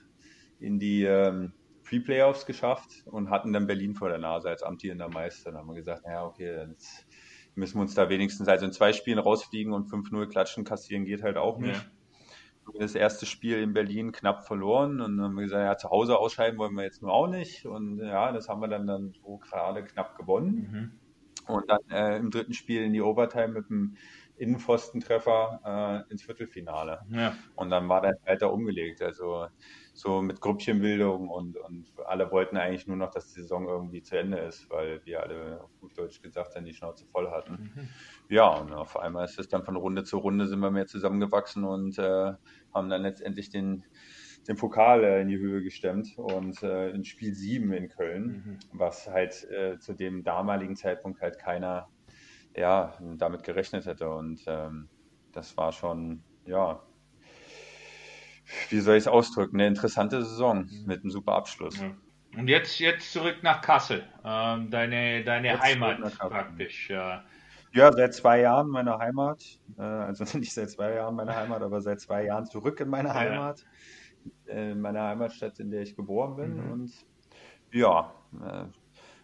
in 0.59 0.77
die 0.77 1.03
ähm, 1.03 1.53
Pre-Playoffs 1.83 2.45
geschafft 2.45 3.03
und 3.05 3.29
hatten 3.29 3.53
dann 3.53 3.67
Berlin 3.67 3.95
vor 3.95 4.09
der 4.09 4.17
Nase 4.17 4.49
als 4.49 4.63
amtierender 4.63 5.07
Meister. 5.07 5.51
Dann 5.51 5.61
haben 5.61 5.67
wir 5.67 5.75
gesagt, 5.75 6.03
ja 6.05 6.25
okay, 6.25 6.67
jetzt 6.69 7.05
müssen 7.55 7.77
wir 7.77 7.81
uns 7.83 7.93
da 7.93 8.09
wenigstens 8.09 8.47
also 8.47 8.65
in 8.65 8.73
zwei 8.73 8.91
Spielen 8.91 9.19
rausfliegen 9.19 9.71
und 9.71 9.87
5-0 9.87 10.27
klatschen 10.27 10.65
kassieren 10.65 11.05
geht 11.05 11.23
halt 11.23 11.37
auch 11.37 11.59
nicht. 11.59 11.75
Ja. 11.75 11.91
Das 12.73 12.95
erste 12.95 13.25
Spiel 13.25 13.59
in 13.59 13.73
Berlin 13.73 14.11
knapp 14.11 14.45
verloren 14.45 14.99
und 14.99 15.17
dann 15.17 15.25
haben 15.25 15.35
wir 15.35 15.43
gesagt, 15.43 15.63
ja, 15.63 15.77
zu 15.77 15.89
Hause 15.89 16.17
ausscheiden 16.17 16.57
wollen 16.57 16.73
wir 16.73 16.83
jetzt 16.83 17.01
nur 17.01 17.13
auch 17.13 17.27
nicht. 17.27 17.65
Und 17.65 17.99
ja, 17.99 18.31
das 18.31 18.49
haben 18.49 18.61
wir 18.61 18.67
dann, 18.67 18.87
dann 18.87 19.13
so 19.13 19.37
gerade 19.37 19.83
knapp 19.83 20.17
gewonnen. 20.17 20.91
Mhm. 21.47 21.53
Und 21.53 21.69
dann 21.69 21.79
äh, 21.91 22.17
im 22.17 22.31
dritten 22.31 22.53
Spiel 22.53 22.81
in 22.81 22.93
die 22.93 23.01
Overtime 23.01 23.49
mit 23.49 23.69
dem 23.69 23.97
Innenpfostentreffer 24.37 26.05
äh, 26.07 26.11
ins 26.11 26.23
Viertelfinale. 26.23 27.01
Ja. 27.09 27.35
Und 27.55 27.69
dann 27.69 27.87
war 27.87 28.01
der 28.01 28.17
Schalter 28.25 28.51
umgelegt. 28.51 29.01
Also 29.01 29.47
so 29.97 30.21
mit 30.21 30.41
Grüppchenbildung 30.41 31.29
und, 31.29 31.57
und 31.57 31.87
alle 32.05 32.29
wollten 32.31 32.57
eigentlich 32.57 32.85
nur 32.85 32.97
noch, 32.97 33.11
dass 33.11 33.31
die 33.31 33.39
Saison 33.41 33.67
irgendwie 33.67 34.03
zu 34.03 34.17
Ende 34.19 34.39
ist, 34.39 34.69
weil 34.69 35.01
wir 35.05 35.23
alle 35.23 35.61
auf 35.63 35.71
gut 35.79 35.97
Deutsch 35.97 36.21
gesagt 36.21 36.51
dann 36.55 36.65
die 36.65 36.73
Schnauze 36.73 37.05
voll 37.07 37.31
hatten. 37.31 37.61
Mhm. 37.61 37.95
Ja, 38.29 38.49
und 38.49 38.73
auf 38.73 38.97
einmal 38.97 39.25
ist 39.25 39.39
es 39.39 39.47
dann 39.47 39.63
von 39.63 39.75
Runde 39.77 40.03
zu 40.03 40.17
Runde 40.17 40.47
sind 40.47 40.59
wir 40.59 40.71
mehr 40.71 40.87
zusammengewachsen 40.87 41.63
und 41.63 41.97
äh, 41.97 42.33
haben 42.73 42.89
dann 42.89 43.03
letztendlich 43.03 43.49
den, 43.49 43.85
den 44.47 44.57
Pokal 44.57 45.03
äh, 45.03 45.21
in 45.21 45.29
die 45.29 45.37
Höhe 45.39 45.63
gestemmt 45.63 46.09
und 46.17 46.61
äh, 46.63 46.89
in 46.89 47.05
Spiel 47.05 47.33
7 47.33 47.71
in 47.73 47.89
Köln, 47.89 48.39
Mhm. 48.45 48.59
was 48.73 49.07
halt 49.07 49.43
äh, 49.45 49.79
zu 49.79 49.93
dem 49.93 50.23
damaligen 50.23 50.75
Zeitpunkt 50.75 51.21
halt 51.21 51.39
keiner 51.39 51.89
ja, 52.55 52.97
damit 53.17 53.43
gerechnet 53.43 53.85
hätte. 53.85 54.09
Und 54.09 54.43
ähm, 54.47 54.89
das 55.31 55.57
war 55.57 55.71
schon, 55.71 56.25
ja, 56.45 56.83
wie 58.69 58.79
soll 58.79 58.95
ich 58.95 59.03
es 59.03 59.07
ausdrücken, 59.07 59.57
eine 59.57 59.67
interessante 59.67 60.23
Saison 60.23 60.69
mit 60.85 61.01
einem 61.01 61.11
super 61.11 61.33
Abschluss. 61.33 61.79
Ja. 61.79 61.91
Und 62.37 62.47
jetzt, 62.47 62.79
jetzt 62.79 63.11
zurück 63.13 63.37
nach 63.43 63.61
Kassel, 63.61 64.03
ähm, 64.23 64.69
deine, 64.69 65.23
deine 65.23 65.59
Heimat 65.59 66.01
praktisch. 66.17 66.89
Ja. 66.89 67.23
ja, 67.71 67.91
seit 67.93 68.13
zwei 68.13 68.41
Jahren 68.41 68.67
meine 68.69 68.97
Heimat. 68.97 69.43
Äh, 69.77 69.81
also 69.81 70.25
nicht 70.37 70.53
seit 70.53 70.69
zwei 70.69 70.93
Jahren 70.95 71.15
meine 71.15 71.35
Heimat, 71.35 71.61
aber 71.61 71.81
seit 71.81 72.01
zwei 72.01 72.25
Jahren 72.25 72.45
zurück 72.45 72.79
in 72.81 72.89
meine 72.89 73.13
Heimat. 73.13 73.65
Ja. 74.47 74.53
In 74.53 74.81
meine 74.81 75.01
Heimatstadt, 75.01 75.59
in 75.59 75.71
der 75.71 75.81
ich 75.81 75.95
geboren 75.95 76.35
bin. 76.35 76.55
Mhm. 76.55 76.71
Und 76.71 76.91
ja, 77.71 78.13
äh, 78.43 78.65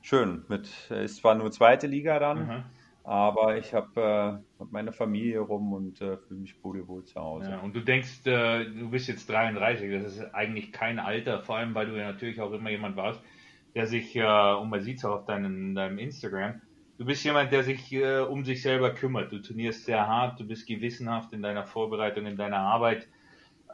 schön. 0.01 0.45
Mit, 0.47 0.69
ist 0.89 1.17
zwar 1.17 1.35
nur 1.35 1.51
zweite 1.51 1.87
Liga 1.87 2.19
dann. 2.19 2.47
Mhm 2.47 2.63
aber 3.03 3.57
ich 3.57 3.73
habe 3.73 4.41
äh, 4.59 4.65
meine 4.69 4.91
Familie 4.91 5.39
rum 5.39 5.73
und 5.73 6.01
äh, 6.01 6.17
fühle 6.17 6.41
mich 6.41 6.61
pudelwohl 6.61 7.03
zu 7.03 7.19
Hause. 7.19 7.51
Ja, 7.51 7.59
und 7.59 7.75
du 7.75 7.81
denkst, 7.81 8.25
äh, 8.25 8.65
du 8.65 8.89
bist 8.89 9.07
jetzt 9.07 9.27
33, 9.29 9.91
das 9.91 10.17
ist 10.17 10.35
eigentlich 10.35 10.71
kein 10.71 10.99
Alter, 10.99 11.41
vor 11.41 11.57
allem 11.57 11.73
weil 11.73 11.87
du 11.87 11.97
ja 11.97 12.11
natürlich 12.11 12.39
auch 12.39 12.51
immer 12.51 12.69
jemand 12.69 12.95
warst, 12.95 13.19
der 13.73 13.87
sich, 13.87 14.15
äh, 14.15 14.53
und 14.53 14.69
man 14.69 14.81
sieht 14.81 14.97
es 14.97 15.05
auch 15.05 15.19
auf 15.19 15.25
deinem, 15.25 15.73
deinem 15.73 15.97
Instagram, 15.97 16.61
du 16.97 17.05
bist 17.05 17.23
jemand, 17.23 17.51
der 17.51 17.63
sich 17.63 17.91
äh, 17.91 18.19
um 18.19 18.45
sich 18.45 18.61
selber 18.61 18.93
kümmert. 18.93 19.31
Du 19.31 19.41
turnierst 19.41 19.85
sehr 19.85 20.07
hart, 20.07 20.39
du 20.39 20.45
bist 20.45 20.67
gewissenhaft 20.67 21.33
in 21.33 21.41
deiner 21.41 21.65
Vorbereitung, 21.65 22.27
in 22.27 22.37
deiner 22.37 22.59
Arbeit. 22.59 23.07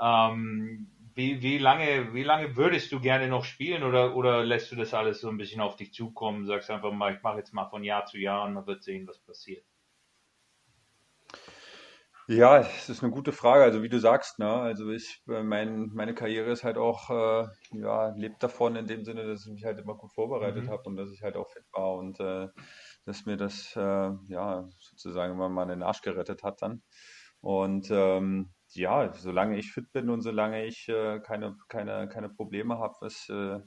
Ähm, 0.01 0.87
wie, 1.17 1.41
wie, 1.41 1.57
lange, 1.57 2.13
wie 2.13 2.23
lange 2.23 2.55
würdest 2.55 2.91
du 2.91 2.99
gerne 2.99 3.27
noch 3.27 3.43
spielen 3.43 3.83
oder, 3.83 4.15
oder 4.15 4.45
lässt 4.45 4.71
du 4.71 4.75
das 4.75 4.93
alles 4.93 5.19
so 5.19 5.29
ein 5.29 5.37
bisschen 5.37 5.61
auf 5.61 5.75
dich 5.75 5.91
zukommen? 5.91 6.45
Sagst 6.45 6.69
einfach 6.69 6.91
mal, 6.91 7.15
ich 7.15 7.23
mache 7.23 7.39
jetzt 7.39 7.53
mal 7.53 7.67
von 7.69 7.83
Jahr 7.83 8.05
zu 8.05 8.19
Jahr 8.19 8.45
und 8.45 8.53
man 8.53 8.67
wird 8.67 8.83
sehen, 8.83 9.07
was 9.07 9.17
passiert. 9.17 9.65
Ja, 12.29 12.59
es 12.59 12.89
ist 12.89 13.01
eine 13.01 13.11
gute 13.11 13.31
Frage. 13.31 13.63
Also 13.63 13.81
wie 13.81 13.89
du 13.89 13.99
sagst, 13.99 14.37
ne? 14.37 14.47
Also 14.51 14.91
ich, 14.91 15.23
äh, 15.27 15.41
mein, 15.41 15.89
meine 15.93 16.13
Karriere 16.13 16.51
ist 16.51 16.63
halt 16.63 16.77
auch, 16.77 17.09
äh, 17.09 17.47
ja, 17.71 18.09
lebt 18.15 18.43
davon 18.43 18.75
in 18.75 18.85
dem 18.85 19.03
Sinne, 19.03 19.25
dass 19.25 19.47
ich 19.47 19.53
mich 19.53 19.65
halt 19.65 19.79
immer 19.79 19.95
gut 19.95 20.13
vorbereitet 20.13 20.65
mhm. 20.65 20.69
habe 20.69 20.83
und 20.83 20.97
dass 20.97 21.09
ich 21.11 21.23
halt 21.23 21.35
auch 21.35 21.49
fit 21.49 21.65
war 21.71 21.93
und 21.93 22.19
äh, 22.19 22.49
dass 23.05 23.25
mir 23.25 23.37
das, 23.37 23.75
äh, 23.75 24.11
ja, 24.27 24.67
sozusagen 24.79 25.33
immer 25.33 25.49
mal 25.49 25.65
den 25.65 25.81
Arsch 25.81 26.01
gerettet 26.01 26.43
hat 26.43 26.61
dann. 26.61 26.83
Und 27.39 27.89
ähm, 27.89 28.53
ja, 28.75 29.13
solange 29.13 29.57
ich 29.57 29.71
fit 29.71 29.91
bin 29.91 30.09
und 30.09 30.21
solange 30.21 30.65
ich 30.65 30.87
äh, 30.89 31.19
keine, 31.19 31.55
keine, 31.69 32.07
keine 32.07 32.29
Probleme 32.29 32.77
habe, 32.77 32.95
was, 33.01 33.29
äh, 33.29 33.59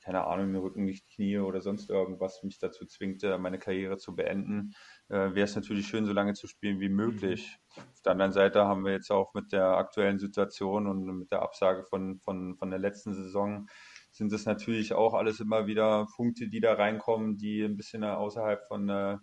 keine 0.00 0.24
Ahnung, 0.26 0.54
Rücken, 0.56 0.84
nicht 0.84 1.08
Knie 1.08 1.38
oder 1.38 1.60
sonst 1.60 1.88
irgendwas 1.88 2.42
mich 2.42 2.58
dazu 2.58 2.84
zwingt, 2.86 3.22
äh, 3.22 3.38
meine 3.38 3.58
Karriere 3.58 3.98
zu 3.98 4.14
beenden, 4.14 4.74
äh, 5.08 5.34
wäre 5.34 5.44
es 5.44 5.54
natürlich 5.54 5.86
schön, 5.86 6.06
so 6.06 6.12
lange 6.12 6.34
zu 6.34 6.46
spielen 6.46 6.80
wie 6.80 6.88
möglich. 6.88 7.58
Mhm. 7.76 7.82
Auf 7.92 8.02
der 8.02 8.12
anderen 8.12 8.32
Seite 8.32 8.64
haben 8.64 8.84
wir 8.84 8.92
jetzt 8.92 9.10
auch 9.10 9.32
mit 9.34 9.52
der 9.52 9.76
aktuellen 9.76 10.18
Situation 10.18 10.86
und 10.86 11.04
mit 11.18 11.30
der 11.30 11.42
Absage 11.42 11.84
von, 11.84 12.18
von, 12.18 12.56
von 12.56 12.70
der 12.70 12.78
letzten 12.78 13.14
Saison 13.14 13.68
sind 14.10 14.32
es 14.32 14.44
natürlich 14.44 14.92
auch 14.92 15.14
alles 15.14 15.40
immer 15.40 15.66
wieder 15.66 16.06
Punkte, 16.16 16.48
die 16.48 16.60
da 16.60 16.74
reinkommen, 16.74 17.38
die 17.38 17.62
ein 17.62 17.76
bisschen 17.76 18.04
außerhalb 18.04 18.66
von 18.66 18.88
äh, 18.90 19.16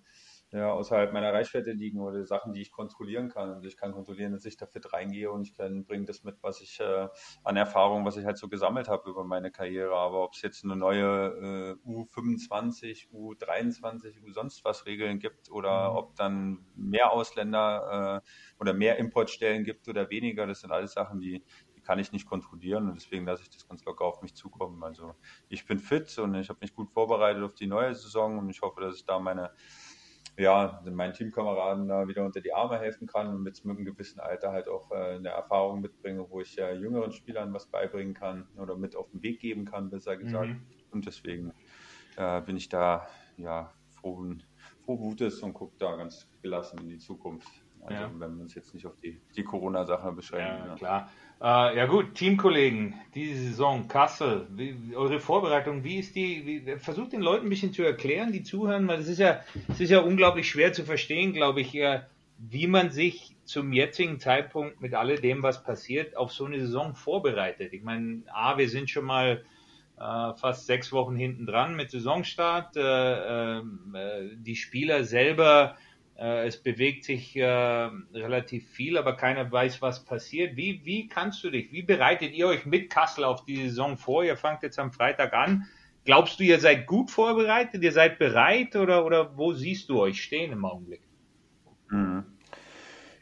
ja, 0.51 0.71
außerhalb 0.71 1.13
meiner 1.13 1.31
Reichweite 1.31 1.71
liegen 1.71 1.99
oder 1.99 2.25
Sachen, 2.25 2.53
die 2.53 2.61
ich 2.61 2.71
kontrollieren 2.71 3.29
kann. 3.29 3.51
Und 3.51 3.65
ich 3.65 3.77
kann 3.77 3.91
kontrollieren, 3.91 4.31
dass 4.31 4.45
ich 4.45 4.57
da 4.57 4.65
fit 4.65 4.91
reingehe 4.93 5.31
und 5.31 5.43
ich 5.43 5.53
kann 5.53 5.85
bringe 5.85 6.05
das 6.05 6.23
mit, 6.23 6.37
was 6.41 6.61
ich 6.61 6.79
äh, 6.79 7.07
an 7.43 7.55
Erfahrung, 7.55 8.03
was 8.03 8.17
ich 8.17 8.25
halt 8.25 8.37
so 8.39 8.49
gesammelt 8.49 8.87
habe 8.87 9.11
über 9.11 9.23
meine 9.23 9.51
Karriere. 9.51 9.95
Aber 9.95 10.23
ob 10.23 10.33
es 10.33 10.41
jetzt 10.41 10.63
eine 10.63 10.75
neue 10.75 11.77
äh, 11.85 11.87
U25, 11.87 13.11
U23, 13.11 14.23
U 14.23 14.31
sonst 14.31 14.65
was 14.65 14.87
Regeln 14.87 15.19
gibt 15.19 15.51
oder 15.51 15.91
mhm. 15.91 15.97
ob 15.97 16.15
dann 16.15 16.65
mehr 16.75 17.11
Ausländer 17.11 18.23
äh, 18.25 18.59
oder 18.59 18.73
mehr 18.73 18.97
Importstellen 18.97 19.63
gibt 19.63 19.87
oder 19.87 20.09
weniger, 20.09 20.47
das 20.47 20.61
sind 20.61 20.71
alles 20.71 20.93
Sachen, 20.93 21.19
die, 21.19 21.43
die 21.75 21.81
kann 21.81 21.99
ich 21.99 22.11
nicht 22.11 22.27
kontrollieren 22.27 22.89
und 22.89 22.95
deswegen 22.95 23.25
lasse 23.25 23.43
ich 23.43 23.51
das 23.51 23.67
ganz 23.67 23.85
locker 23.85 24.05
auf 24.05 24.23
mich 24.23 24.33
zukommen. 24.33 24.83
Also 24.83 25.13
ich 25.47 25.67
bin 25.67 25.77
fit 25.77 26.17
und 26.17 26.33
ich 26.33 26.49
habe 26.49 26.59
mich 26.61 26.73
gut 26.73 26.89
vorbereitet 26.89 27.43
auf 27.43 27.53
die 27.53 27.67
neue 27.67 27.93
Saison 27.93 28.39
und 28.39 28.49
ich 28.49 28.61
hoffe, 28.61 28.81
dass 28.81 28.95
ich 28.95 29.05
da 29.05 29.19
meine 29.19 29.51
ja, 30.39 30.81
meinen 30.89 31.13
Teamkameraden 31.13 31.87
da 31.87 32.07
wieder 32.07 32.25
unter 32.25 32.39
die 32.39 32.53
Arme 32.53 32.79
helfen 32.79 33.07
kann 33.07 33.27
und 33.27 33.43
mit, 33.43 33.63
mit 33.65 33.77
einem 33.77 33.85
gewissen 33.85 34.19
Alter 34.19 34.51
halt 34.51 34.69
auch 34.69 34.89
äh, 34.91 35.15
eine 35.15 35.29
Erfahrung 35.29 35.81
mitbringe, 35.81 36.25
wo 36.29 36.39
ich 36.39 36.57
äh, 36.57 36.73
jüngeren 36.75 37.11
Spielern 37.11 37.53
was 37.53 37.67
beibringen 37.67 38.13
kann 38.13 38.47
oder 38.57 38.77
mit 38.77 38.95
auf 38.95 39.09
den 39.11 39.21
Weg 39.21 39.41
geben 39.41 39.65
kann, 39.65 39.89
besser 39.89 40.15
gesagt. 40.15 40.49
Mhm. 40.49 40.61
Und 40.91 41.05
deswegen 41.05 41.53
äh, 42.15 42.41
bin 42.41 42.55
ich 42.55 42.69
da 42.69 43.07
ja 43.37 43.73
frohen, 43.99 44.43
froh 44.85 44.95
Mutes 44.95 45.41
und 45.43 45.53
gucke 45.53 45.75
da 45.77 45.95
ganz 45.97 46.27
gelassen 46.41 46.79
in 46.79 46.87
die 46.87 46.99
Zukunft. 46.99 47.49
Also 47.81 48.01
ja. 48.01 48.11
wenn 48.17 48.35
wir 48.35 48.43
uns 48.43 48.55
jetzt 48.55 48.73
nicht 48.73 48.85
auf 48.85 48.93
die, 49.01 49.19
die 49.35 49.43
Corona-Sache 49.43 50.11
beschränken. 50.11 50.59
Ja, 50.59 50.67
ja. 50.67 50.75
klar. 50.75 51.09
Äh, 51.41 51.77
ja 51.77 51.85
gut, 51.85 52.15
Teamkollegen, 52.15 52.95
diese 53.15 53.41
Saison, 53.41 53.87
Kassel, 53.87 54.47
wie, 54.51 54.95
eure 54.95 55.19
Vorbereitung, 55.19 55.83
wie 55.83 55.99
ist 55.99 56.15
die, 56.15 56.65
wie, 56.65 56.77
versucht 56.77 57.13
den 57.13 57.21
Leuten 57.21 57.45
ein 57.45 57.49
bisschen 57.49 57.71
zu 57.71 57.83
erklären, 57.83 58.33
die 58.33 58.43
zuhören, 58.43 58.87
weil 58.87 58.99
es 58.99 59.07
ist 59.07 59.19
ja, 59.19 59.39
es 59.69 59.79
ist 59.79 59.89
ja 59.89 59.99
unglaublich 59.99 60.49
schwer 60.49 60.73
zu 60.73 60.83
verstehen, 60.83 61.31
glaube 61.31 61.61
ich, 61.61 61.73
äh, 61.75 62.01
wie 62.37 62.67
man 62.67 62.89
sich 62.89 63.35
zum 63.45 63.73
jetzigen 63.73 64.19
Zeitpunkt 64.19 64.81
mit 64.81 64.93
alledem, 64.93 65.41
was 65.41 65.63
passiert, 65.63 66.15
auf 66.15 66.31
so 66.31 66.45
eine 66.45 66.59
Saison 66.59 66.93
vorbereitet. 66.93 67.73
Ich 67.73 67.83
meine, 67.83 68.23
A, 68.33 68.57
wir 68.57 68.69
sind 68.69 68.89
schon 68.89 69.05
mal 69.05 69.43
äh, 69.97 70.33
fast 70.35 70.65
sechs 70.65 70.91
Wochen 70.91 71.15
hinten 71.15 71.45
dran 71.45 71.75
mit 71.75 71.91
Saisonstart. 71.91 72.77
Äh, 72.77 73.57
ähm, 73.59 73.95
äh, 73.95 74.35
die 74.35 74.55
Spieler 74.55 75.03
selber 75.03 75.75
es 76.19 76.61
bewegt 76.61 77.05
sich 77.05 77.35
äh, 77.35 77.45
relativ 77.45 78.69
viel, 78.69 78.97
aber 78.97 79.15
keiner 79.15 79.49
weiß, 79.49 79.81
was 79.81 80.03
passiert. 80.03 80.57
Wie, 80.57 80.81
wie 80.83 81.07
kannst 81.07 81.43
du 81.43 81.49
dich, 81.49 81.71
wie 81.71 81.81
bereitet 81.81 82.33
ihr 82.33 82.47
euch 82.47 82.65
mit 82.65 82.89
Kassel 82.89 83.23
auf 83.23 83.45
die 83.45 83.55
Saison 83.55 83.97
vor? 83.97 84.23
Ihr 84.23 84.35
fangt 84.35 84.63
jetzt 84.63 84.79
am 84.79 84.91
Freitag 84.91 85.33
an. 85.33 85.65
Glaubst 86.05 86.39
du, 86.39 86.43
ihr 86.43 86.59
seid 86.59 86.87
gut 86.87 87.11
vorbereitet? 87.11 87.83
Ihr 87.83 87.91
seid 87.91 88.19
bereit 88.19 88.75
oder, 88.75 89.05
oder 89.05 89.37
wo 89.37 89.53
siehst 89.53 89.89
du 89.89 89.99
euch 89.99 90.21
stehen 90.21 90.51
im 90.51 90.65
Augenblick? 90.65 91.01
Mhm. 91.89 92.25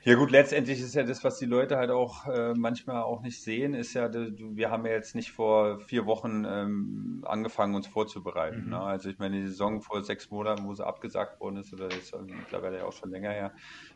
Ja 0.07 0.15
gut, 0.15 0.31
letztendlich 0.31 0.79
ist 0.79 0.95
ja 0.95 1.03
das, 1.03 1.25
was 1.25 1.37
die 1.37 1.45
Leute 1.45 1.75
halt 1.75 1.91
auch 1.91 2.27
äh, 2.27 2.53
manchmal 2.53 3.03
auch 3.03 3.21
nicht 3.23 3.41
sehen, 3.41 3.73
ist 3.73 3.93
ja, 3.93 4.09
wir 4.09 4.71
haben 4.71 4.85
ja 4.85 4.93
jetzt 4.93 5.15
nicht 5.15 5.33
vor 5.33 5.81
vier 5.81 6.05
Wochen 6.05 6.45
ähm, 6.47 7.25
angefangen, 7.27 7.75
uns 7.75 7.87
vorzubereiten. 7.87 8.63
Mhm. 8.63 8.69
Ne? 8.69 8.79
Also 8.79 9.09
ich 9.09 9.19
meine, 9.19 9.41
die 9.41 9.47
Saison 9.47 9.81
vor 9.81 10.01
sechs 10.05 10.31
Monaten, 10.31 10.65
wo 10.65 10.73
sie 10.73 10.87
abgesagt 10.87 11.41
worden 11.41 11.57
ist, 11.57 11.73
oder 11.73 11.87
ist 11.87 12.15
mittlerweile 12.25 12.77
ja 12.77 12.85
auch 12.85 12.93
schon 12.93 13.09
länger 13.09 13.31
her, 13.31 13.51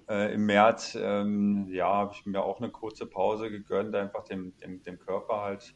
äh, 0.10 0.34
im 0.34 0.46
März, 0.48 0.98
ähm, 1.02 1.70
ja, 1.70 1.88
habe 1.88 2.12
ich 2.14 2.26
mir 2.26 2.44
auch 2.44 2.60
eine 2.60 2.72
kurze 2.72 3.06
Pause 3.06 3.50
gegönnt, 3.50 3.96
einfach 3.96 4.26
dem, 4.26 4.54
dem, 4.58 4.84
dem 4.84 5.00
Körper 5.00 5.44
halt 5.44 5.74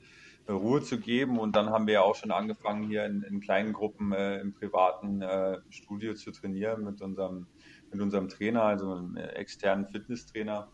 äh, 0.47 0.51
Ruhe 0.51 0.81
zu 0.81 0.99
geben. 0.99 1.39
Und 1.39 1.55
dann 1.55 1.69
haben 1.69 1.87
wir 1.87 1.93
ja 1.93 2.01
auch 2.01 2.15
schon 2.15 2.31
angefangen, 2.31 2.83
hier 2.83 3.05
in, 3.05 3.21
in 3.21 3.39
kleinen 3.39 3.71
Gruppen 3.71 4.11
äh, 4.11 4.41
im 4.41 4.53
privaten 4.53 5.21
äh, 5.21 5.59
Studio 5.69 6.13
zu 6.13 6.31
trainieren 6.31 6.83
mit 6.83 7.01
unserem 7.01 7.47
mit 7.95 8.03
unserem 8.03 8.29
Trainer, 8.29 8.63
also 8.63 8.91
einem 8.91 9.17
externen 9.17 9.87
Fitnesstrainer 9.87 10.71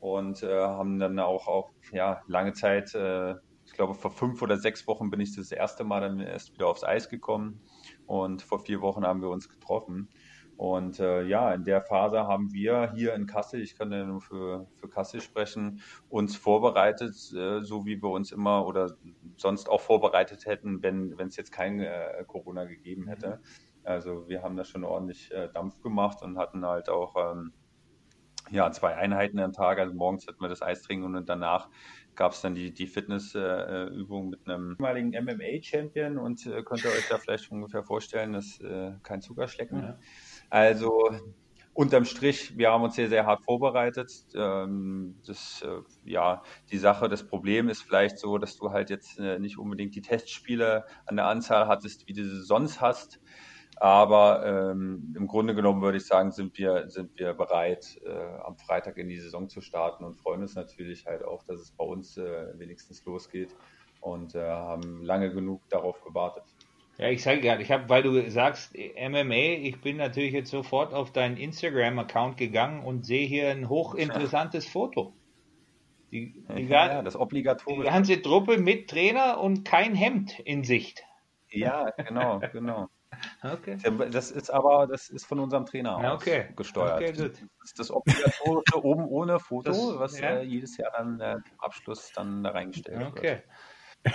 und 0.00 0.42
äh, 0.42 0.60
haben 0.60 0.98
dann 0.98 1.18
auch, 1.18 1.46
auch 1.46 1.70
ja, 1.92 2.22
lange 2.26 2.52
Zeit, 2.52 2.94
äh, 2.94 3.34
ich 3.66 3.72
glaube 3.72 3.94
vor 3.94 4.10
fünf 4.10 4.42
oder 4.42 4.56
sechs 4.56 4.86
Wochen 4.86 5.10
bin 5.10 5.20
ich 5.20 5.34
das 5.34 5.50
erste 5.50 5.84
Mal 5.84 6.00
dann 6.00 6.20
erst 6.20 6.52
wieder 6.52 6.66
aufs 6.68 6.84
Eis 6.84 7.08
gekommen 7.08 7.60
und 8.06 8.42
vor 8.42 8.58
vier 8.60 8.80
Wochen 8.80 9.04
haben 9.04 9.22
wir 9.22 9.30
uns 9.30 9.48
getroffen. 9.48 10.08
Und 10.56 11.00
äh, 11.00 11.22
ja, 11.22 11.52
in 11.52 11.64
der 11.64 11.82
Phase 11.82 12.28
haben 12.28 12.52
wir 12.52 12.92
hier 12.94 13.14
in 13.14 13.26
Kassel, 13.26 13.60
ich 13.60 13.76
kann 13.76 13.90
ja 13.90 14.04
nur 14.04 14.20
für, 14.20 14.68
für 14.76 14.88
Kassel 14.88 15.20
sprechen, 15.20 15.80
uns 16.08 16.36
vorbereitet, 16.36 17.14
äh, 17.34 17.62
so 17.62 17.86
wie 17.86 18.00
wir 18.00 18.10
uns 18.10 18.30
immer 18.30 18.66
oder 18.66 18.94
sonst 19.36 19.68
auch 19.68 19.80
vorbereitet 19.80 20.46
hätten, 20.46 20.82
wenn 20.82 21.12
es 21.18 21.36
jetzt 21.36 21.50
kein 21.50 21.80
äh, 21.80 22.24
Corona 22.26 22.66
gegeben 22.66 23.08
hätte. 23.08 23.40
Mhm. 23.40 23.73
Also 23.84 24.28
wir 24.28 24.42
haben 24.42 24.56
da 24.56 24.64
schon 24.64 24.84
ordentlich 24.84 25.32
äh, 25.32 25.48
Dampf 25.52 25.80
gemacht 25.82 26.22
und 26.22 26.38
hatten 26.38 26.64
halt 26.66 26.88
auch 26.88 27.14
ähm, 27.16 27.52
ja, 28.50 28.70
zwei 28.72 28.94
Einheiten 28.94 29.38
am 29.38 29.52
Tag. 29.52 29.78
Also 29.78 29.94
morgens 29.94 30.26
hatten 30.26 30.40
wir 30.40 30.48
das 30.48 30.62
Eistrinken 30.62 31.14
und 31.14 31.28
danach 31.28 31.68
gab 32.14 32.32
es 32.32 32.40
dann 32.40 32.54
die, 32.54 32.72
die 32.72 32.86
Fitnessübung 32.86 34.26
äh, 34.26 34.30
mit 34.30 34.48
einem 34.48 34.76
ehemaligen 34.78 35.10
MMA-Champion 35.10 36.18
und 36.18 36.46
äh, 36.46 36.62
könnt 36.62 36.84
ihr 36.84 36.90
euch 36.90 37.08
da 37.08 37.18
vielleicht 37.18 37.50
ungefähr 37.50 37.82
vorstellen, 37.82 38.32
dass 38.32 38.60
äh, 38.60 38.92
kein 39.02 39.20
Zuckerschlecken. 39.20 39.82
Ja. 39.82 39.98
Also 40.50 41.10
unterm 41.74 42.04
Strich, 42.04 42.56
wir 42.56 42.70
haben 42.70 42.84
uns 42.84 42.94
sehr, 42.94 43.08
sehr 43.08 43.26
hart 43.26 43.42
vorbereitet. 43.44 44.10
Ähm, 44.34 45.16
das, 45.26 45.62
äh, 45.62 45.80
ja, 46.04 46.42
die 46.70 46.78
Sache, 46.78 47.08
das 47.08 47.26
Problem 47.26 47.68
ist 47.68 47.82
vielleicht 47.82 48.18
so, 48.18 48.38
dass 48.38 48.56
du 48.56 48.70
halt 48.70 48.90
jetzt 48.90 49.18
äh, 49.18 49.38
nicht 49.40 49.58
unbedingt 49.58 49.94
die 49.96 50.02
Testspiele 50.02 50.84
an 51.06 51.16
der 51.16 51.26
Anzahl 51.26 51.66
hattest, 51.66 52.06
wie 52.06 52.12
du 52.12 52.24
sie 52.24 52.42
sonst 52.42 52.80
hast. 52.80 53.20
Aber 53.76 54.70
ähm, 54.72 55.14
im 55.16 55.26
Grunde 55.26 55.54
genommen 55.54 55.82
würde 55.82 55.98
ich 55.98 56.06
sagen, 56.06 56.30
sind 56.30 56.56
wir, 56.58 56.88
sind 56.88 57.18
wir 57.18 57.34
bereit, 57.34 58.00
äh, 58.04 58.10
am 58.44 58.56
Freitag 58.56 58.98
in 58.98 59.08
die 59.08 59.18
Saison 59.18 59.48
zu 59.48 59.60
starten 59.60 60.04
und 60.04 60.14
freuen 60.14 60.42
uns 60.42 60.54
natürlich 60.54 61.06
halt 61.06 61.24
auch, 61.24 61.42
dass 61.44 61.60
es 61.60 61.70
bei 61.72 61.84
uns 61.84 62.16
äh, 62.16 62.58
wenigstens 62.58 63.04
losgeht 63.04 63.50
und 64.00 64.34
äh, 64.34 64.42
haben 64.42 65.02
lange 65.02 65.32
genug 65.32 65.68
darauf 65.70 66.02
gewartet. 66.02 66.44
Ja, 66.98 67.08
ich 67.08 67.22
sage 67.22 67.40
gerade, 67.40 67.60
ich 67.62 67.72
habe, 67.72 67.88
weil 67.88 68.04
du 68.04 68.30
sagst 68.30 68.76
MMA, 68.76 69.58
ich 69.62 69.80
bin 69.80 69.96
natürlich 69.96 70.32
jetzt 70.32 70.50
sofort 70.50 70.94
auf 70.94 71.10
deinen 71.10 71.36
Instagram-Account 71.36 72.36
gegangen 72.36 72.84
und 72.84 73.04
sehe 73.04 73.26
hier 73.26 73.50
ein 73.50 73.68
hochinteressantes 73.68 74.66
ja. 74.66 74.70
Foto. 74.70 75.12
Die, 76.12 76.44
die 76.56 76.62
ja, 76.66 76.86
ja, 76.86 77.02
das 77.02 77.16
obligatorische. 77.16 77.82
Die 77.82 77.92
ganze 77.92 78.22
Truppe 78.22 78.58
mit 78.58 78.88
Trainer 78.88 79.40
und 79.40 79.64
kein 79.64 79.96
Hemd 79.96 80.38
in 80.38 80.62
Sicht. 80.62 81.02
Ja, 81.50 81.90
genau, 81.96 82.40
genau. 82.52 82.88
Okay. 83.42 83.76
Das 84.10 84.30
ist 84.30 84.50
aber, 84.50 84.86
das 84.86 85.08
ist 85.10 85.26
von 85.26 85.40
unserem 85.40 85.66
Trainer 85.66 85.98
Ja, 86.02 86.14
okay. 86.14 86.48
gesteuert. 86.56 86.94
Okay, 87.02 87.12
gut. 87.12 87.32
Das 87.60 87.70
ist 87.70 87.78
das 87.78 87.90
obligatorische 87.90 88.82
oben 88.84 89.06
ohne 89.06 89.38
Foto, 89.40 89.70
Das- 89.70 89.98
was 89.98 90.18
ja. 90.20 90.28
äh, 90.36 90.42
jedes 90.42 90.76
Jahr 90.76 90.92
dann 90.96 91.20
äh, 91.20 91.36
zum 91.48 91.60
Abschluss 91.60 92.12
dann 92.14 92.42
da 92.44 92.50
reingestellt 92.50 93.06
Okay. 93.08 93.22
wird. 93.22 93.42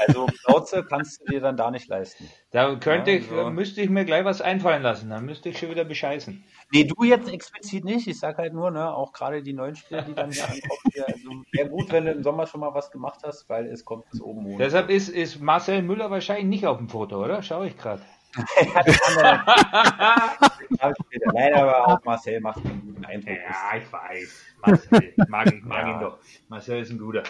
Also 0.08 0.28
Plauze 0.46 0.86
kannst 0.88 1.20
du 1.22 1.26
dir 1.32 1.42
dann 1.42 1.58
da 1.58 1.72
nicht 1.72 1.88
leisten. 1.88 2.30
Da 2.52 2.76
könnte 2.76 3.10
ich, 3.10 3.28
Also- 3.32 3.50
müsste 3.50 3.82
ich 3.82 3.90
mir 3.90 4.06
gleich 4.06 4.24
was 4.24 4.40
einfallen 4.40 4.84
lassen. 4.84 5.10
Dann 5.10 5.26
müsste 5.26 5.50
ich 5.50 5.58
schon 5.58 5.72
wieder 5.72 5.84
bescheißen. 5.84 6.44
Nee, 6.72 6.84
du 6.84 7.04
jetzt 7.04 7.28
explizit 7.34 7.86
nicht. 7.86 8.06
Ich 8.08 8.20
sag 8.20 8.38
halt 8.38 8.54
nur, 8.54 8.70
ne, 8.70 8.94
auch 8.94 9.14
gerade 9.14 9.42
die 9.42 9.54
neuen 9.54 9.76
Spieler, 9.76 10.04
die 10.04 10.14
dann 10.14 10.32
hier 10.32 10.44
ankommen. 10.44 10.62
Hier, 10.94 11.08
also 11.08 11.30
wäre 11.54 11.70
gut, 11.70 11.92
wenn 11.92 12.06
du 12.06 12.12
im 12.12 12.22
Sommer 12.22 12.46
schon 12.46 12.60
mal 12.62 12.72
was 12.76 12.92
gemacht 12.92 13.22
hast, 13.24 13.50
weil 13.50 13.66
es 13.66 13.84
kommt 13.84 14.08
bis 14.12 14.22
oben 14.22 14.46
ohne. 14.46 14.58
Deshalb 14.58 14.92
ist, 14.92 15.10
ist 15.10 15.42
Marcel 15.42 15.82
Müller 15.82 16.12
wahrscheinlich 16.12 16.46
nicht 16.46 16.68
auf 16.68 16.78
dem 16.78 16.88
Foto, 16.90 17.24
oder? 17.24 17.42
Schaue 17.42 17.66
ich 17.66 17.76
gerade. 17.76 18.04
Nein, 21.34 21.54
aber 21.54 21.88
auch 21.88 22.04
Marcel 22.04 22.40
macht 22.42 22.64
einen 22.66 22.82
guten 22.82 23.06
Eindruck. 23.06 23.38
Ja, 23.38 23.78
ich 23.78 23.92
weiß. 23.92 24.46
Marcel, 24.62 25.14
mag, 25.30 25.54
ich 25.54 25.64
mag 25.64 25.88
Ja. 25.88 25.94
ihn 25.94 26.00
doch. 26.00 26.18
Marcel 26.48 26.82
ist 26.82 26.92
ein 26.92 27.00
guter. 27.00 27.24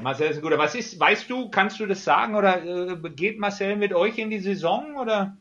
Marcel 0.00 0.30
ist 0.30 0.36
ein 0.38 0.42
guter. 0.42 0.58
Was 0.58 0.74
ist, 0.74 0.98
weißt 0.98 1.28
du, 1.28 1.50
kannst 1.50 1.80
du 1.80 1.86
das 1.86 2.04
sagen 2.04 2.34
oder 2.34 2.64
äh, 2.64 2.96
geht 3.10 3.38
Marcel 3.38 3.76
mit 3.76 3.92
euch 3.92 4.18
in 4.18 4.30
die 4.30 4.40
Saison 4.40 4.96
oder? 4.96 5.36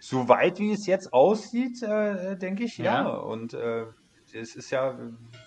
So 0.00 0.28
weit 0.28 0.58
wie 0.58 0.72
es 0.72 0.86
jetzt 0.86 1.12
aussieht, 1.12 1.82
äh, 1.82 2.36
denke 2.36 2.64
ich, 2.64 2.78
ja. 2.78 2.84
Ja. 3.02 3.08
Und 3.08 3.54
äh, 3.54 3.86
es 4.32 4.54
ist 4.54 4.70
ja, 4.70 4.96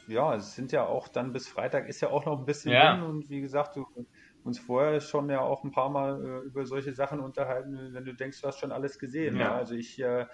ja, 0.08 0.36
es 0.36 0.56
sind 0.56 0.72
ja 0.72 0.86
auch 0.86 1.08
dann 1.08 1.32
bis 1.32 1.48
Freitag 1.48 1.88
ist 1.88 2.02
ja 2.02 2.10
auch 2.10 2.26
noch 2.26 2.40
ein 2.40 2.46
bisschen 2.46 2.74
Ja. 2.74 2.96
hin. 2.96 3.04
Und 3.04 3.30
wie 3.30 3.42
gesagt, 3.42 3.76
du 3.76 3.86
uns 4.44 4.60
vorher 4.60 5.00
schon 5.02 5.30
ja 5.30 5.42
auch 5.42 5.64
ein 5.64 5.72
paar 5.72 5.90
Mal 5.90 6.24
äh, 6.24 6.46
über 6.48 6.66
solche 6.66 6.94
Sachen 6.94 7.20
unterhalten, 7.20 7.94
wenn 7.94 8.06
du 8.06 8.14
denkst, 8.14 8.42
du 8.42 8.48
hast 8.48 8.60
schon 8.60 8.72
alles 8.72 8.98
gesehen. 9.00 9.36
Ja. 9.36 9.42
Ja. 9.42 9.56
Also 9.56 9.76
ich 9.76 10.00
äh, 10.00 10.26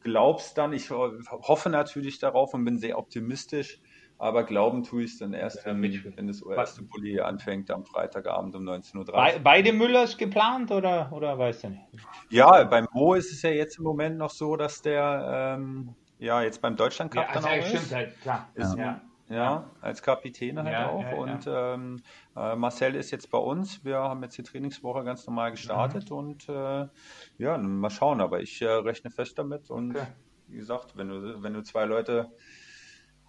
glaub's 0.00 0.54
dann, 0.54 0.72
ich 0.72 0.90
ho- 0.90 1.12
hoffe 1.30 1.68
natürlich 1.70 2.18
darauf 2.18 2.54
und 2.54 2.64
bin 2.64 2.78
sehr 2.78 2.98
optimistisch. 2.98 3.80
Aber 4.18 4.44
glauben 4.44 4.82
tue 4.82 5.04
ich 5.04 5.12
es 5.12 5.18
dann 5.18 5.32
erst, 5.32 5.64
Ja, 5.64 5.72
wenn, 5.72 5.82
wenn 5.82 6.26
das 6.26 6.42
erste 6.42 6.82
Bulli 6.82 7.20
anfängt 7.20 7.70
am 7.70 7.86
Freitagabend 7.86 8.54
um 8.54 8.64
19.30 8.68 8.96
Uhr. 8.98 9.04
Be 9.34 9.40
beide 9.42 9.72
Müllers 9.72 10.18
geplant 10.18 10.70
oder, 10.70 11.10
oder 11.12 11.38
weißt 11.38 11.64
du 11.64 11.68
nicht? 11.70 11.82
Ja, 12.28 12.64
beim 12.64 12.86
Mo 12.92 13.14
ist 13.14 13.32
es 13.32 13.40
ja 13.40 13.48
jetzt 13.50 13.78
im 13.78 13.84
Moment 13.84 14.18
noch 14.18 14.28
so, 14.30 14.56
dass 14.56 14.82
der 14.82 15.56
ähm, 15.58 15.94
ja 16.18 16.42
jetzt 16.42 16.60
beim 16.60 16.76
Deutschland 16.76 17.12
Cup 17.12 17.32
dann 17.32 17.44
auch 17.46 17.56
ist. 17.56 17.94
halt, 17.94 18.20
klar. 18.20 18.50
Ist- 18.54 18.76
Ja. 18.76 19.00
Ja, 19.30 19.70
als 19.80 20.02
Kapitän 20.02 20.58
halt 20.58 20.72
Ja, 20.72 20.88
auch. 20.90 21.02
ja, 21.02 21.10
ja. 21.10 21.16
und 21.16 21.46
ähm, 21.48 22.02
äh, 22.36 22.56
Marcel 22.56 22.96
ist 22.96 23.12
jetzt 23.12 23.30
bei 23.30 23.38
uns. 23.38 23.84
Wir 23.84 23.98
haben 23.98 24.22
jetzt 24.24 24.36
die 24.36 24.42
Trainingswoche 24.42 25.04
ganz 25.04 25.26
normal 25.26 25.52
gestartet 25.52 26.10
Mhm. 26.10 26.16
und 26.16 26.48
äh, 26.48 26.88
ja, 27.38 27.56
mal 27.56 27.90
schauen. 27.90 28.20
Aber 28.20 28.40
ich 28.40 28.60
äh, 28.60 28.66
rechne 28.68 29.10
fest 29.10 29.38
damit 29.38 29.70
und 29.70 29.96
Okay. 29.96 30.06
wie 30.48 30.56
gesagt, 30.56 30.96
wenn 30.96 31.08
du, 31.08 31.42
wenn 31.42 31.54
du 31.54 31.62
zwei 31.62 31.84
Leute 31.84 32.32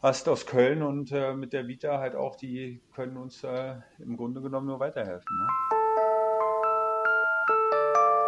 hast 0.02 0.28
aus 0.28 0.48
Köln 0.48 0.82
und 0.82 1.12
äh, 1.12 1.34
mit 1.36 1.54
der 1.54 1.68
Vita 1.68 2.00
halt 2.00 2.16
auch, 2.16 2.36
die 2.36 2.82
können 2.96 3.18
uns 3.18 3.44
äh, 3.44 3.76
im 4.00 4.18
Grunde 4.18 4.42
genommen 4.42 4.66
nur 4.66 4.80
weiterhelfen. 4.80 5.38
Ne? 5.38 5.81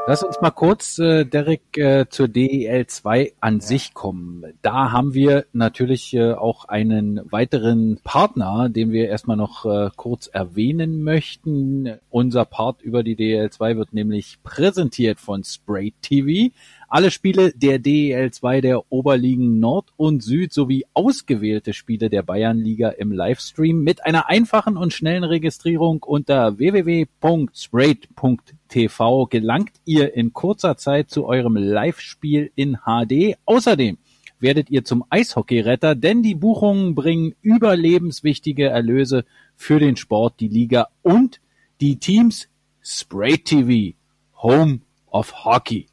Lass 0.06 0.22
uns 0.22 0.42
mal 0.42 0.52
kurz, 0.52 1.00
äh, 1.00 1.24
Derek, 1.24 1.78
äh, 1.78 2.10
zur 2.10 2.28
DEL 2.28 2.88
2 2.88 3.36
an 3.40 3.62
sich 3.62 3.94
kommen. 3.94 4.44
Da 4.62 4.92
haben 4.92 5.14
wir 5.14 5.46
natürlich 5.54 6.14
äh, 6.14 6.34
auch 6.34 6.66
einen 6.66 7.22
weiteren 7.32 8.02
Partner, 8.04 8.68
den 8.68 8.92
wir 8.92 9.08
erstmal 9.08 9.38
noch 9.38 9.66
äh, 9.66 9.92
kurz 9.96 10.28
erwähnen 10.28 11.04
möchten. 11.04 12.00
Unser 12.10 12.44
Part 12.44 12.82
über 12.82 13.02
die 13.02 13.16
DEL 13.16 13.50
2 13.50 13.78
wird 13.78 13.94
nämlich 13.94 14.40
präsentiert 14.44 15.22
von 15.22 15.46
Spray 15.46 15.94
TV. 16.02 16.54
Alle 16.94 17.10
Spiele 17.10 17.54
der 17.56 17.80
DEL 17.80 18.30
2 18.30 18.62
der 18.62 18.92
Oberligen 18.92 19.60
Nord 19.60 19.90
und 19.98 20.22
Süd 20.22 20.54
sowie 20.54 20.86
ausgewählte 20.94 21.74
Spiele 21.74 22.12
der 22.12 22.22
Bayernliga 22.22 22.90
im 22.90 23.12
Livestream 23.12 23.82
mit 23.82 24.06
einer 24.06 24.30
einfachen 24.30 24.78
und 24.78 24.94
schnellen 24.94 25.24
Registrierung 25.24 26.04
unter 26.04 26.60
www.sprayt.tv 26.60 29.26
gelangt 29.26 29.72
ihr 29.86 30.14
in 30.14 30.34
kurzer 30.34 30.78
Zeit 30.78 31.10
zu 31.10 31.26
eurem 31.26 31.56
Live-Spiel 31.56 32.52
in 32.54 32.78
HD. 32.86 33.40
Außerdem 33.46 33.98
werdet 34.40 34.70
ihr 34.70 34.86
zum 34.86 35.04
Eishockeyretter, 35.10 35.96
denn 35.96 36.22
die 36.22 36.36
Buchungen 36.36 36.94
bringen 36.94 37.34
überlebenswichtige 37.42 38.68
Erlöse 38.68 39.26
für 39.56 39.80
den 39.80 39.96
Sport, 39.96 40.40
die 40.40 40.48
Liga 40.48 40.90
und 41.02 41.42
die 41.82 41.96
Teams 41.96 42.50
Spray 42.84 43.40
TV, 43.40 43.96
Home 44.44 44.82
of 45.10 45.44
Hockey. 45.44 45.88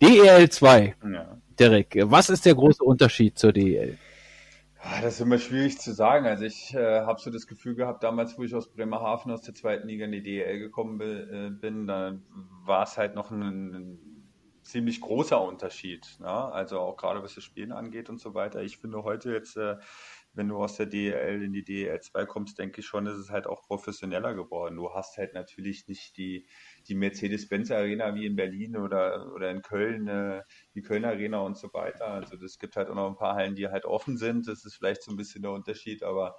DEL 0.00 0.48
2, 0.48 0.96
Ja. 1.12 1.40
Derek, 1.58 1.98
was 2.04 2.30
ist 2.30 2.46
der 2.46 2.54
große 2.54 2.82
Unterschied 2.82 3.38
zur 3.38 3.52
DEL? 3.52 3.98
Ah, 4.82 5.02
Das 5.02 5.14
ist 5.14 5.20
immer 5.20 5.38
schwierig 5.38 5.78
zu 5.78 5.92
sagen. 5.92 6.26
Also 6.26 6.44
ich 6.44 6.74
äh, 6.74 7.00
habe 7.02 7.20
so 7.20 7.30
das 7.30 7.46
Gefühl 7.46 7.74
gehabt, 7.74 8.02
damals, 8.02 8.38
wo 8.38 8.42
ich 8.44 8.54
aus 8.54 8.72
Bremerhaven 8.72 9.30
aus 9.30 9.42
der 9.42 9.54
zweiten 9.54 9.88
Liga 9.88 10.06
in 10.06 10.12
die 10.12 10.22
DEL 10.22 10.58
gekommen 10.58 11.00
äh, 11.00 11.50
bin, 11.50 11.86
da 11.86 12.18
war 12.64 12.84
es 12.84 12.96
halt 12.96 13.14
noch 13.14 13.30
ein, 13.30 13.42
ein 13.74 13.98
ziemlich 14.62 15.02
großer 15.02 15.38
Unterschied. 15.40 16.06
Ne? 16.20 16.28
Also 16.28 16.80
auch 16.80 16.96
gerade 16.96 17.22
was 17.22 17.34
das 17.34 17.44
Spielen 17.44 17.72
angeht 17.72 18.08
und 18.08 18.20
so 18.20 18.32
weiter. 18.32 18.62
Ich 18.62 18.78
finde 18.78 19.02
heute 19.02 19.32
jetzt, 19.32 19.58
äh, 19.58 19.76
wenn 20.32 20.48
du 20.48 20.56
aus 20.56 20.76
der 20.76 20.86
DEL 20.86 21.42
in 21.42 21.52
die 21.52 21.64
DEL 21.64 22.00
2 22.00 22.24
kommst, 22.24 22.58
denke 22.58 22.80
ich 22.80 22.86
schon, 22.86 23.06
ist 23.06 23.18
es 23.18 23.30
halt 23.30 23.46
auch 23.46 23.62
professioneller 23.62 24.34
geworden. 24.34 24.76
Du 24.76 24.94
hast 24.94 25.18
halt 25.18 25.34
natürlich 25.34 25.88
nicht 25.88 26.16
die, 26.16 26.46
die 26.88 26.94
Mercedes-Benz 26.94 27.70
Arena 27.70 28.14
wie 28.14 28.26
in 28.26 28.36
Berlin 28.36 28.76
oder, 28.76 29.32
oder 29.34 29.50
in 29.50 29.62
Köln, 29.62 30.08
äh, 30.08 30.42
die 30.74 30.82
Köln 30.82 31.04
Arena 31.04 31.40
und 31.40 31.56
so 31.56 31.72
weiter. 31.72 32.08
Also 32.08 32.36
es 32.44 32.58
gibt 32.58 32.76
halt 32.76 32.88
auch 32.88 32.94
noch 32.94 33.08
ein 33.08 33.16
paar 33.16 33.34
Hallen, 33.34 33.54
die 33.54 33.68
halt 33.68 33.84
offen 33.84 34.16
sind. 34.16 34.48
Das 34.48 34.64
ist 34.64 34.76
vielleicht 34.76 35.02
so 35.02 35.10
ein 35.10 35.16
bisschen 35.16 35.42
der 35.42 35.52
Unterschied, 35.52 36.02
aber 36.02 36.36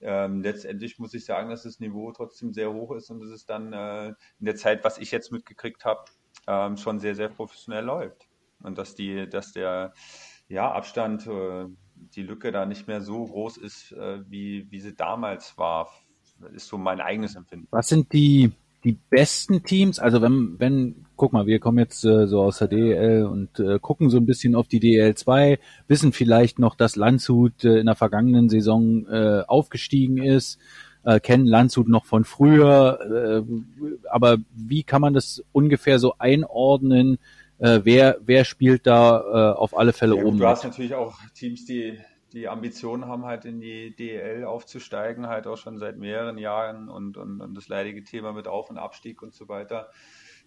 ähm, 0.00 0.42
letztendlich 0.42 0.98
muss 0.98 1.14
ich 1.14 1.24
sagen, 1.24 1.50
dass 1.50 1.62
das 1.62 1.80
Niveau 1.80 2.12
trotzdem 2.12 2.52
sehr 2.52 2.72
hoch 2.72 2.94
ist 2.94 3.10
und 3.10 3.20
dass 3.20 3.30
es 3.30 3.46
dann 3.46 3.72
äh, 3.72 4.08
in 4.08 4.46
der 4.46 4.56
Zeit, 4.56 4.84
was 4.84 4.98
ich 4.98 5.10
jetzt 5.10 5.32
mitgekriegt 5.32 5.84
habe, 5.84 6.04
ähm, 6.46 6.76
schon 6.76 6.98
sehr, 6.98 7.14
sehr 7.14 7.28
professionell 7.28 7.84
läuft. 7.84 8.28
Und 8.62 8.78
dass 8.78 8.94
die, 8.94 9.28
dass 9.28 9.52
der 9.52 9.92
ja, 10.48 10.70
Abstand, 10.70 11.26
äh, 11.26 11.66
die 11.94 12.22
Lücke 12.22 12.52
da 12.52 12.66
nicht 12.66 12.86
mehr 12.86 13.00
so 13.00 13.24
groß 13.24 13.56
ist, 13.58 13.92
äh, 13.92 14.20
wie, 14.28 14.70
wie 14.70 14.80
sie 14.80 14.94
damals 14.94 15.56
war, 15.56 15.90
ist 16.52 16.68
so 16.68 16.78
mein 16.78 17.00
eigenes 17.00 17.36
Empfinden. 17.36 17.68
Was 17.70 17.88
sind 17.88 18.12
die, 18.12 18.52
die 18.84 18.98
besten 19.10 19.62
Teams? 19.64 19.98
Also 19.98 20.20
wenn, 20.20 20.56
wenn, 20.58 21.06
guck 21.16 21.32
mal, 21.32 21.46
wir 21.46 21.58
kommen 21.58 21.78
jetzt 21.78 22.04
äh, 22.04 22.26
so 22.26 22.42
aus 22.42 22.58
der 22.58 22.68
DEL 22.68 23.24
und 23.24 23.58
äh, 23.58 23.78
gucken 23.78 24.10
so 24.10 24.18
ein 24.18 24.26
bisschen 24.26 24.54
auf 24.54 24.68
die 24.68 24.80
DEL 24.80 25.14
2, 25.14 25.58
wissen 25.88 26.12
vielleicht 26.12 26.58
noch, 26.58 26.74
dass 26.76 26.96
Landshut 26.96 27.64
äh, 27.64 27.78
in 27.78 27.86
der 27.86 27.94
vergangenen 27.94 28.48
Saison 28.48 29.06
äh, 29.06 29.42
aufgestiegen 29.46 30.18
ist, 30.18 30.58
äh, 31.04 31.20
kennen 31.20 31.46
Landshut 31.46 31.88
noch 31.88 32.04
von 32.04 32.24
früher, 32.24 33.44
äh, 33.46 34.08
aber 34.10 34.38
wie 34.54 34.82
kann 34.82 35.00
man 35.00 35.14
das 35.14 35.42
ungefähr 35.52 35.98
so 35.98 36.14
einordnen? 36.18 37.18
Äh, 37.58 37.80
wer, 37.84 38.18
wer 38.24 38.44
spielt 38.44 38.86
da 38.86 39.20
äh, 39.20 39.56
auf 39.56 39.76
alle 39.76 39.92
Fälle 39.92 40.16
Ja, 40.16 40.24
oben? 40.24 40.38
du 40.38 40.46
hast 40.46 40.64
natürlich 40.64 40.94
auch 40.94 41.14
Teams, 41.34 41.64
die 41.64 41.98
die 42.34 42.48
Ambitionen 42.48 43.06
haben, 43.06 43.24
halt 43.24 43.44
in 43.44 43.60
die 43.60 43.94
DEL 43.94 44.44
aufzusteigen, 44.44 45.28
halt 45.28 45.46
auch 45.46 45.56
schon 45.56 45.78
seit 45.78 45.96
mehreren 45.96 46.36
Jahren 46.36 46.88
und, 46.88 47.16
und, 47.16 47.40
und 47.40 47.54
das 47.54 47.68
leidige 47.68 48.02
Thema 48.02 48.32
mit 48.32 48.48
Auf- 48.48 48.70
und 48.70 48.78
Abstieg 48.78 49.22
und 49.22 49.34
so 49.34 49.48
weiter. 49.48 49.90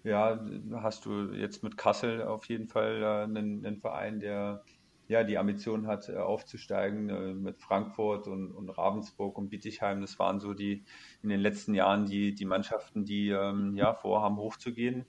Ja, 0.03 0.39
hast 0.73 1.05
du 1.05 1.31
jetzt 1.31 1.63
mit 1.63 1.77
Kassel 1.77 2.23
auf 2.23 2.45
jeden 2.45 2.67
Fall 2.67 3.01
äh, 3.01 3.23
einen, 3.23 3.65
einen 3.65 3.77
Verein, 3.77 4.19
der 4.19 4.63
ja 5.07 5.23
die 5.23 5.37
Ambition 5.37 5.87
hat, 5.87 6.09
äh, 6.09 6.17
aufzusteigen, 6.17 7.09
äh, 7.09 7.33
mit 7.33 7.61
Frankfurt 7.61 8.27
und, 8.27 8.51
und 8.51 8.69
Ravensburg 8.69 9.37
und 9.37 9.49
Bietigheim. 9.49 10.01
Das 10.01 10.19
waren 10.19 10.39
so 10.39 10.53
die 10.53 10.83
in 11.23 11.29
den 11.29 11.39
letzten 11.39 11.73
Jahren 11.73 12.05
die, 12.05 12.35
die 12.35 12.45
Mannschaften, 12.45 13.05
die 13.05 13.29
ähm, 13.29 13.75
ja 13.75 13.93
vorhaben, 13.93 14.37
hochzugehen. 14.37 15.05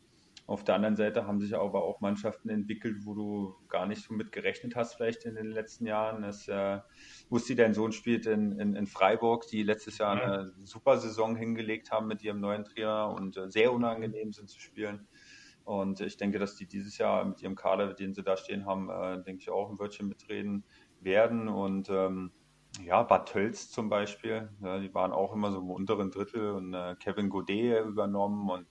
Auf 0.48 0.64
der 0.64 0.76
anderen 0.76 0.96
Seite 0.96 1.26
haben 1.26 1.40
sich 1.40 1.54
aber 1.54 1.84
auch 1.84 2.00
Mannschaften 2.00 2.48
entwickelt, 2.48 3.04
wo 3.04 3.12
du 3.14 3.54
gar 3.68 3.86
nicht 3.86 4.02
so 4.02 4.14
mit 4.14 4.32
gerechnet 4.32 4.76
hast, 4.76 4.94
vielleicht 4.94 5.26
in 5.26 5.34
den 5.34 5.50
letzten 5.50 5.84
Jahren. 5.84 6.22
Das, 6.22 6.48
äh, 6.48 6.80
Wusti, 7.28 7.54
dein 7.54 7.74
Sohn 7.74 7.92
spielt 7.92 8.24
in, 8.24 8.58
in, 8.58 8.74
in 8.74 8.86
Freiburg, 8.86 9.46
die 9.48 9.62
letztes 9.62 9.98
Jahr 9.98 10.22
eine 10.22 10.54
super 10.64 10.96
Saison 10.96 11.36
hingelegt 11.36 11.90
haben 11.90 12.06
mit 12.06 12.22
ihrem 12.22 12.40
neuen 12.40 12.64
Trainer 12.64 13.14
und 13.14 13.36
äh, 13.36 13.50
sehr 13.50 13.74
unangenehm 13.74 14.32
sind 14.32 14.48
zu 14.48 14.58
spielen. 14.58 15.06
Und 15.64 16.00
ich 16.00 16.16
denke, 16.16 16.38
dass 16.38 16.56
die 16.56 16.66
dieses 16.66 16.96
Jahr 16.96 17.26
mit 17.26 17.42
ihrem 17.42 17.54
Kader, 17.54 17.92
den 17.92 18.14
sie 18.14 18.22
da 18.22 18.38
stehen 18.38 18.64
haben, 18.64 18.88
äh, 18.88 19.22
denke 19.22 19.42
ich 19.42 19.50
auch 19.50 19.68
ein 19.68 19.78
Wörtchen 19.78 20.08
mitreden 20.08 20.64
werden. 21.02 21.48
Und 21.48 21.90
ähm, 21.90 22.32
ja, 22.86 23.02
Bad 23.02 23.28
Tölz 23.28 23.70
zum 23.70 23.90
Beispiel, 23.90 24.48
ja, 24.62 24.78
die 24.78 24.94
waren 24.94 25.12
auch 25.12 25.34
immer 25.34 25.52
so 25.52 25.58
im 25.58 25.68
unteren 25.68 26.10
Drittel 26.10 26.52
und 26.52 26.72
äh, 26.72 26.94
Kevin 26.98 27.28
Godet 27.28 27.84
übernommen 27.84 28.48
und 28.48 28.66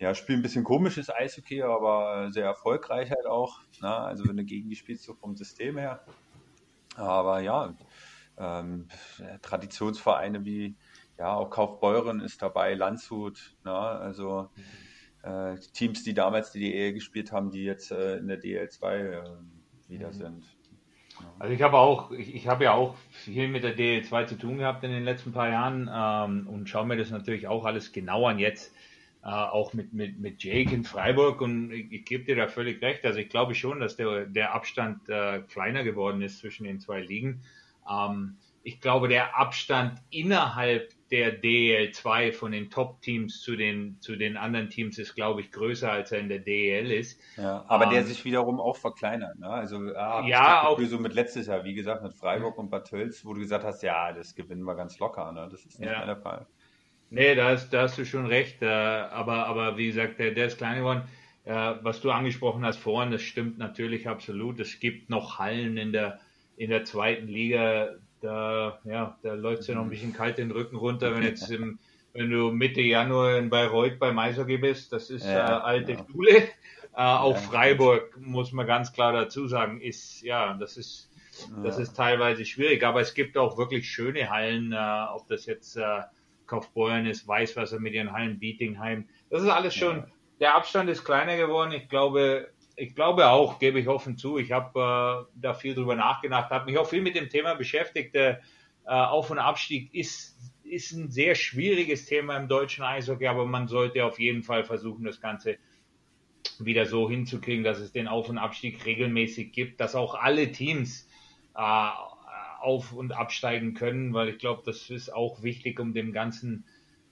ja, 0.00 0.14
spielen 0.14 0.40
ein 0.40 0.42
bisschen 0.42 0.64
komisches 0.64 1.10
Eishockey, 1.10 1.62
aber 1.62 2.32
sehr 2.32 2.46
erfolgreich 2.46 3.10
halt 3.10 3.26
auch. 3.26 3.60
Ne? 3.82 3.94
Also 3.94 4.26
wenn 4.26 4.36
du 4.38 4.44
gegen 4.44 4.70
die 4.70 4.76
spielst, 4.76 5.04
so 5.04 5.14
vom 5.14 5.36
System 5.36 5.76
her. 5.76 6.02
Aber 6.96 7.40
ja, 7.40 7.74
ähm, 8.38 8.88
Traditionsvereine 9.42 10.44
wie 10.44 10.74
ja 11.18 11.34
auch 11.34 11.50
Kaufbeuren 11.50 12.20
ist 12.20 12.40
dabei, 12.40 12.72
Landshut. 12.74 13.54
Ne? 13.62 13.72
Also 13.72 14.48
äh, 15.22 15.56
Teams, 15.74 16.02
die 16.02 16.14
damals 16.14 16.50
die 16.50 16.60
DL 16.60 16.94
gespielt 16.94 17.30
haben, 17.30 17.50
die 17.50 17.64
jetzt 17.64 17.92
äh, 17.92 18.16
in 18.16 18.26
der 18.26 18.40
DL2 18.40 18.86
äh, 18.86 19.22
wieder 19.88 20.08
mhm. 20.08 20.12
sind. 20.14 20.56
Also 21.38 21.52
ich 21.52 21.60
habe 21.60 21.76
auch, 21.76 22.10
ich, 22.12 22.34
ich 22.34 22.48
habe 22.48 22.64
ja 22.64 22.72
auch 22.72 22.94
viel 23.10 23.48
mit 23.48 23.64
der 23.64 23.76
DL2 23.76 24.26
zu 24.26 24.38
tun 24.38 24.56
gehabt 24.56 24.82
in 24.82 24.90
den 24.90 25.04
letzten 25.04 25.32
paar 25.32 25.50
Jahren 25.50 25.90
ähm, 25.92 26.46
und 26.48 26.70
schaue 26.70 26.86
mir 26.86 26.96
das 26.96 27.10
natürlich 27.10 27.48
auch 27.48 27.66
alles 27.66 27.92
genau 27.92 28.26
an 28.26 28.38
jetzt, 28.38 28.74
äh, 29.22 29.28
auch 29.28 29.74
mit, 29.74 29.92
mit, 29.92 30.18
mit 30.18 30.42
Jake 30.42 30.74
in 30.74 30.84
Freiburg 30.84 31.40
und 31.40 31.72
ich, 31.72 31.92
ich 31.92 32.04
gebe 32.04 32.24
dir 32.24 32.36
da 32.36 32.48
völlig 32.48 32.80
recht. 32.80 33.04
Also 33.04 33.18
ich 33.18 33.28
glaube 33.28 33.54
schon, 33.54 33.80
dass 33.80 33.96
der, 33.96 34.26
der 34.26 34.54
Abstand 34.54 35.08
äh, 35.08 35.40
kleiner 35.40 35.84
geworden 35.84 36.22
ist 36.22 36.38
zwischen 36.38 36.64
den 36.64 36.80
zwei 36.80 37.00
Ligen. 37.00 37.42
Ähm, 37.90 38.36
ich 38.62 38.80
glaube, 38.80 39.08
der 39.08 39.38
Abstand 39.38 40.00
innerhalb 40.10 40.90
der 41.10 41.42
DEL2 41.42 42.32
von 42.32 42.52
den 42.52 42.70
Top-Teams 42.70 43.40
zu 43.40 43.56
den, 43.56 43.96
zu 44.00 44.16
den 44.16 44.36
anderen 44.36 44.68
Teams 44.68 44.98
ist, 44.98 45.14
glaube 45.14 45.40
ich, 45.40 45.50
größer, 45.50 45.90
als 45.90 46.12
er 46.12 46.20
in 46.20 46.28
der 46.28 46.40
DEL 46.40 46.90
ist. 46.92 47.20
Ja, 47.36 47.64
aber 47.68 47.86
um, 47.86 47.90
der 47.90 48.02
ähm, 48.02 48.06
sich 48.06 48.24
wiederum 48.24 48.60
auch 48.60 48.76
verkleinert. 48.76 49.38
Ne? 49.38 49.48
Also, 49.48 49.76
ah, 49.96 50.24
ja, 50.26 50.66
auch 50.66 50.80
so 50.80 50.98
mit 50.98 51.14
letztes 51.14 51.46
Jahr, 51.46 51.64
wie 51.64 51.74
gesagt, 51.74 52.02
mit 52.02 52.14
Freiburg 52.14 52.58
und 52.58 52.70
Bad 52.70 52.88
Tölz, 52.88 53.24
wo 53.24 53.34
du 53.34 53.40
gesagt 53.40 53.64
hast, 53.64 53.82
ja, 53.82 54.12
das 54.12 54.34
gewinnen 54.34 54.62
wir 54.62 54.76
ganz 54.76 54.98
locker. 54.98 55.32
Ne? 55.32 55.48
Das 55.50 55.64
ist 55.64 55.80
nicht 55.80 55.90
ja. 55.90 55.98
mehr 55.98 56.06
der 56.06 56.16
Fall. 56.18 56.46
Nee, 57.10 57.34
da 57.34 57.48
hast, 57.48 57.70
da 57.70 57.82
hast 57.82 57.98
du 57.98 58.06
schon 58.06 58.26
recht. 58.26 58.62
Äh, 58.62 58.66
aber, 58.66 59.46
aber 59.46 59.76
wie 59.76 59.88
gesagt, 59.88 60.18
der, 60.18 60.30
der 60.30 60.46
ist 60.46 60.58
klein 60.58 60.78
geworden. 60.78 61.02
Äh, 61.44 61.74
was 61.82 62.00
du 62.00 62.10
angesprochen 62.10 62.64
hast 62.64 62.78
vorhin, 62.78 63.10
das 63.10 63.22
stimmt 63.22 63.58
natürlich 63.58 64.08
absolut. 64.08 64.60
Es 64.60 64.78
gibt 64.78 65.10
noch 65.10 65.38
Hallen 65.38 65.76
in 65.76 65.92
der, 65.92 66.20
in 66.56 66.70
der 66.70 66.84
zweiten 66.84 67.26
Liga, 67.26 67.96
da, 68.20 68.78
ja, 68.84 69.18
da 69.22 69.34
läuft 69.34 69.62
es 69.62 69.66
ja 69.66 69.74
noch 69.74 69.84
ein 69.84 69.90
bisschen 69.90 70.12
kalt 70.12 70.38
den 70.38 70.50
Rücken 70.50 70.76
runter, 70.76 71.14
wenn 71.14 71.22
jetzt 71.22 71.50
im, 71.50 71.78
wenn 72.12 72.30
du 72.30 72.50
Mitte 72.50 72.82
Januar 72.82 73.38
in 73.38 73.50
Bayreuth 73.50 73.98
bei 73.98 74.14
Eishockey 74.14 74.58
bist, 74.58 74.92
das 74.92 75.10
ist 75.10 75.24
ja, 75.24 75.58
äh, 75.58 75.62
alte 75.62 75.92
ja. 75.92 76.06
Schule. 76.06 76.36
Äh, 76.36 77.02
auch 77.02 77.34
ja, 77.34 77.40
Freiburg, 77.40 78.16
muss 78.20 78.52
man 78.52 78.66
ganz 78.66 78.92
klar 78.92 79.12
dazu 79.12 79.48
sagen, 79.48 79.80
ist, 79.80 80.22
ja, 80.22 80.54
das 80.54 80.76
ist, 80.76 81.10
das 81.62 81.78
ist 81.78 81.94
teilweise 81.94 82.44
schwierig, 82.44 82.84
aber 82.84 83.00
es 83.00 83.14
gibt 83.14 83.38
auch 83.38 83.56
wirklich 83.56 83.88
schöne 83.88 84.28
Hallen, 84.28 84.72
äh, 84.72 85.06
ob 85.14 85.26
das 85.28 85.46
jetzt 85.46 85.76
äh, 85.76 86.00
Kaufbeuren 86.50 87.06
ist, 87.06 87.28
Weißwasser 87.28 87.78
mit 87.78 87.94
ihren 87.94 88.12
Hallen, 88.12 88.40
Bietingheim, 88.40 89.08
das 89.30 89.42
ist 89.42 89.48
alles 89.48 89.74
schon, 89.74 90.04
der 90.40 90.56
Abstand 90.56 90.90
ist 90.90 91.04
kleiner 91.04 91.36
geworden. 91.36 91.70
Ich 91.72 91.88
glaube, 91.88 92.50
ich 92.74 92.94
glaube 92.94 93.28
auch, 93.28 93.58
gebe 93.58 93.78
ich 93.78 93.88
offen 93.88 94.16
zu. 94.16 94.38
Ich 94.38 94.52
habe 94.52 95.26
äh, 95.28 95.40
da 95.40 95.54
viel 95.54 95.74
drüber 95.74 95.94
nachgedacht, 95.94 96.50
habe 96.50 96.64
mich 96.64 96.78
auch 96.78 96.88
viel 96.88 97.02
mit 97.02 97.14
dem 97.14 97.28
Thema 97.28 97.54
beschäftigt. 97.54 98.14
Der 98.14 98.40
äh, 98.86 98.90
Auf- 98.90 99.30
und 99.30 99.38
Abstieg 99.38 99.94
ist, 99.94 100.36
ist 100.64 100.92
ein 100.92 101.10
sehr 101.10 101.34
schwieriges 101.34 102.06
Thema 102.06 102.36
im 102.36 102.48
deutschen 102.48 102.82
Eishockey, 102.82 103.26
aber 103.26 103.46
man 103.46 103.68
sollte 103.68 104.04
auf 104.04 104.18
jeden 104.18 104.42
Fall 104.42 104.64
versuchen, 104.64 105.04
das 105.04 105.20
Ganze 105.20 105.58
wieder 106.58 106.86
so 106.86 107.08
hinzukriegen, 107.08 107.64
dass 107.64 107.78
es 107.78 107.92
den 107.92 108.08
Auf- 108.08 108.28
und 108.28 108.38
Abstieg 108.38 108.84
regelmäßig 108.84 109.52
gibt, 109.52 109.80
dass 109.80 109.94
auch 109.94 110.14
alle 110.14 110.50
Teams 110.50 111.08
äh, 111.54 111.90
auf- 112.60 112.92
und 112.92 113.12
absteigen 113.12 113.74
können, 113.74 114.14
weil 114.14 114.28
ich 114.28 114.38
glaube, 114.38 114.62
das 114.64 114.90
ist 114.90 115.12
auch 115.12 115.42
wichtig, 115.42 115.80
um 115.80 115.92
dem 115.94 116.12
Ganzen 116.12 116.64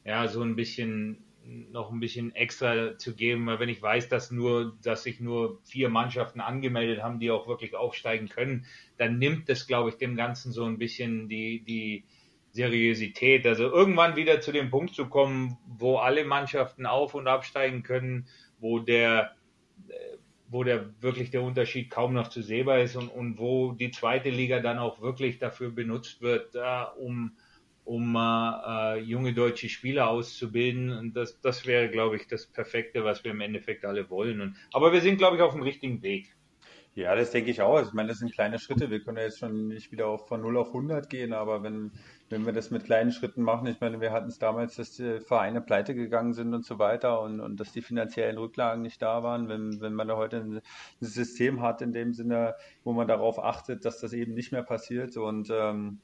ja 0.05 0.29
so 0.29 0.43
ein 0.43 0.57
bisschen 0.57 1.25
noch 1.71 1.91
ein 1.91 2.01
bisschen 2.01 2.35
extra 2.35 2.99
zu 2.99 3.15
geben, 3.15 3.47
weil 3.47 3.59
wenn 3.59 3.69
ich 3.69 3.81
weiß, 3.81 4.09
dass 4.09 4.31
nur, 4.31 4.77
dass 4.83 5.05
sich 5.05 5.21
nur 5.21 5.61
vier 5.65 5.89
Mannschaften 5.89 6.41
angemeldet 6.41 7.03
haben, 7.03 7.21
die 7.21 7.31
auch 7.31 7.49
wirklich 7.49 7.75
aufsteigen 7.75 8.29
können, 8.29 8.67
dann 8.99 9.19
nimmt 9.19 9.49
es, 9.49 9.67
glaube 9.67 9.91
ich, 9.91 9.97
dem 9.97 10.17
Ganzen 10.17 10.53
so 10.53 10.65
ein 10.65 10.79
bisschen 10.79 11.29
die, 11.29 11.65
die 11.65 12.05
Seriosität. 12.53 13.47
Also 13.47 13.65
irgendwann 13.65 14.17
wieder 14.17 14.41
zu 14.41 14.53
dem 14.53 14.71
Punkt 14.71 14.95
zu 14.95 15.07
kommen, 15.07 15.57
wo 15.67 15.97
alle 15.97 16.25
Mannschaften 16.25 16.87
auf- 16.87 17.15
und 17.15 17.29
absteigen 17.29 17.83
können, 17.83 18.27
wo 18.59 18.79
der, 18.79 19.35
wo 20.49 20.65
der 20.65 20.91
wirklich 21.01 21.31
der 21.31 21.43
Unterschied 21.43 21.91
kaum 21.91 22.15
noch 22.15 22.29
zu 22.29 22.43
sehbar 22.43 22.81
ist 22.81 22.97
und, 22.97 23.09
und 23.09 23.39
wo 23.39 23.73
die 23.73 23.91
zweite 23.91 24.31
Liga 24.31 24.61
dann 24.61 24.79
auch 24.79 25.01
wirklich 25.01 25.39
dafür 25.39 25.71
benutzt 25.71 26.23
wird, 26.23 26.55
äh, 26.55 26.85
um 26.99 27.33
um 27.89 28.17
äh, 28.17 28.99
junge 28.99 29.33
deutsche 29.33 29.71
Spieler 29.71 30.11
auszubilden. 30.11 30.93
Und 30.93 31.17
das, 31.17 31.41
das 31.41 31.65
wäre, 31.67 31.89
glaube 31.89 32.17
ich, 32.17 32.29
das 32.29 32.47
Perfekte, 32.47 33.03
was 33.03 33.25
wir 33.25 33.31
im 33.31 33.41
Endeffekt 33.41 33.87
alle 33.87 34.11
wollen. 34.11 34.43
Und, 34.43 34.57
aber 34.75 34.93
wir 34.93 35.01
sind, 35.01 35.17
glaube 35.17 35.37
ich, 35.37 35.43
auf 35.43 35.55
dem 35.55 35.63
richtigen 35.63 36.03
Weg. 36.03 36.37
Ja, 36.95 37.15
das 37.15 37.31
denke 37.31 37.51
ich 37.51 37.63
auch. 37.63 37.81
Ich 37.81 37.95
meine, 37.95 38.09
das 38.09 38.19
sind 38.19 38.35
kleine 38.35 38.59
Schritte. 38.59 38.91
Wir 38.91 39.01
können 39.01 39.17
ja 39.17 39.23
jetzt 39.23 39.39
schon 39.39 39.69
nicht 39.69 39.91
wieder 39.91 40.09
auf, 40.09 40.29
von 40.29 40.43
0 40.43 40.59
auf 40.59 40.69
100 40.69 41.09
gehen, 41.09 41.33
aber 41.33 41.63
wenn, 41.63 41.93
wenn 42.31 42.45
wir 42.45 42.53
das 42.53 42.71
mit 42.71 42.85
kleinen 42.85 43.11
Schritten 43.11 43.43
machen, 43.43 43.67
ich 43.67 43.81
meine, 43.81 44.01
wir 44.01 44.13
hatten 44.13 44.29
es 44.29 44.39
damals, 44.39 44.77
dass 44.77 44.93
die 44.93 45.21
Vereine 45.21 45.61
pleite 45.61 45.95
gegangen 45.95 46.35
sind 46.35 46.53
und 46.55 46.65
so 46.65 46.79
weiter 46.79 47.23
und, 47.23 47.41
und 47.41 47.59
dass 47.59 47.73
die 47.73 47.83
finanziellen 47.83 48.39
Rücklagen 48.39 48.83
nicht 48.83 49.01
da 49.01 49.23
waren. 49.23 49.49
Wenn, 49.49 49.81
wenn 49.81 49.95
man 49.95 50.09
da 50.09 50.17
heute 50.17 50.39
ein, 50.39 50.61
System 51.01 51.63
hat, 51.63 51.81
in 51.81 51.93
dem 51.93 52.13
Sinne, 52.13 52.55
wo 52.85 52.93
man 52.93 53.09
darauf 53.09 53.43
achtet, 53.43 53.85
dass 53.85 54.01
das 54.01 54.13
eben 54.13 54.35
nicht 54.35 54.53
mehr 54.53 54.63
passiert 54.63 55.17
und 55.17 55.49
ähm, 55.51 56.01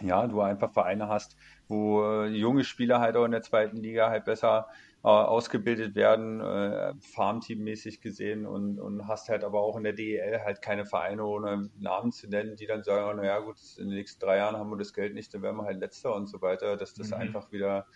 ja, 0.00 0.26
du 0.26 0.40
einfach 0.40 0.72
Vereine 0.72 1.08
hast, 1.08 1.36
wo 1.68 2.02
äh, 2.02 2.26
junge 2.28 2.64
Spieler 2.64 3.00
halt 3.00 3.16
auch 3.16 3.24
in 3.24 3.32
der 3.32 3.42
zweiten 3.42 3.76
Liga 3.76 4.10
halt 4.10 4.24
besser 4.24 4.68
ausgebildet 5.08 5.96
werden, 5.96 6.40
äh, 6.40 6.94
Farmteam-mäßig 7.00 8.00
gesehen 8.00 8.46
und, 8.46 8.78
und 8.78 9.08
hast 9.08 9.28
halt 9.28 9.42
aber 9.42 9.60
auch 9.60 9.76
in 9.76 9.82
der 9.82 9.94
DEL 9.94 10.40
halt 10.44 10.62
keine 10.62 10.86
Vereine 10.86 11.24
ohne 11.24 11.70
Namen 11.78 12.12
zu 12.12 12.28
nennen, 12.28 12.54
die 12.54 12.66
dann 12.66 12.84
sagen, 12.84 13.16
naja 13.16 13.40
gut, 13.40 13.56
in 13.78 13.88
den 13.88 13.96
nächsten 13.96 14.20
drei 14.20 14.36
Jahren 14.36 14.56
haben 14.56 14.70
wir 14.70 14.76
das 14.76 14.94
Geld 14.94 15.14
nicht, 15.14 15.34
dann 15.34 15.42
werden 15.42 15.56
wir 15.56 15.64
halt 15.64 15.80
letzter 15.80 16.14
und 16.14 16.28
so 16.28 16.40
weiter, 16.40 16.76
dass 16.76 16.94
das 16.94 17.08
mhm. 17.08 17.14
einfach 17.14 17.50
wieder 17.50 17.86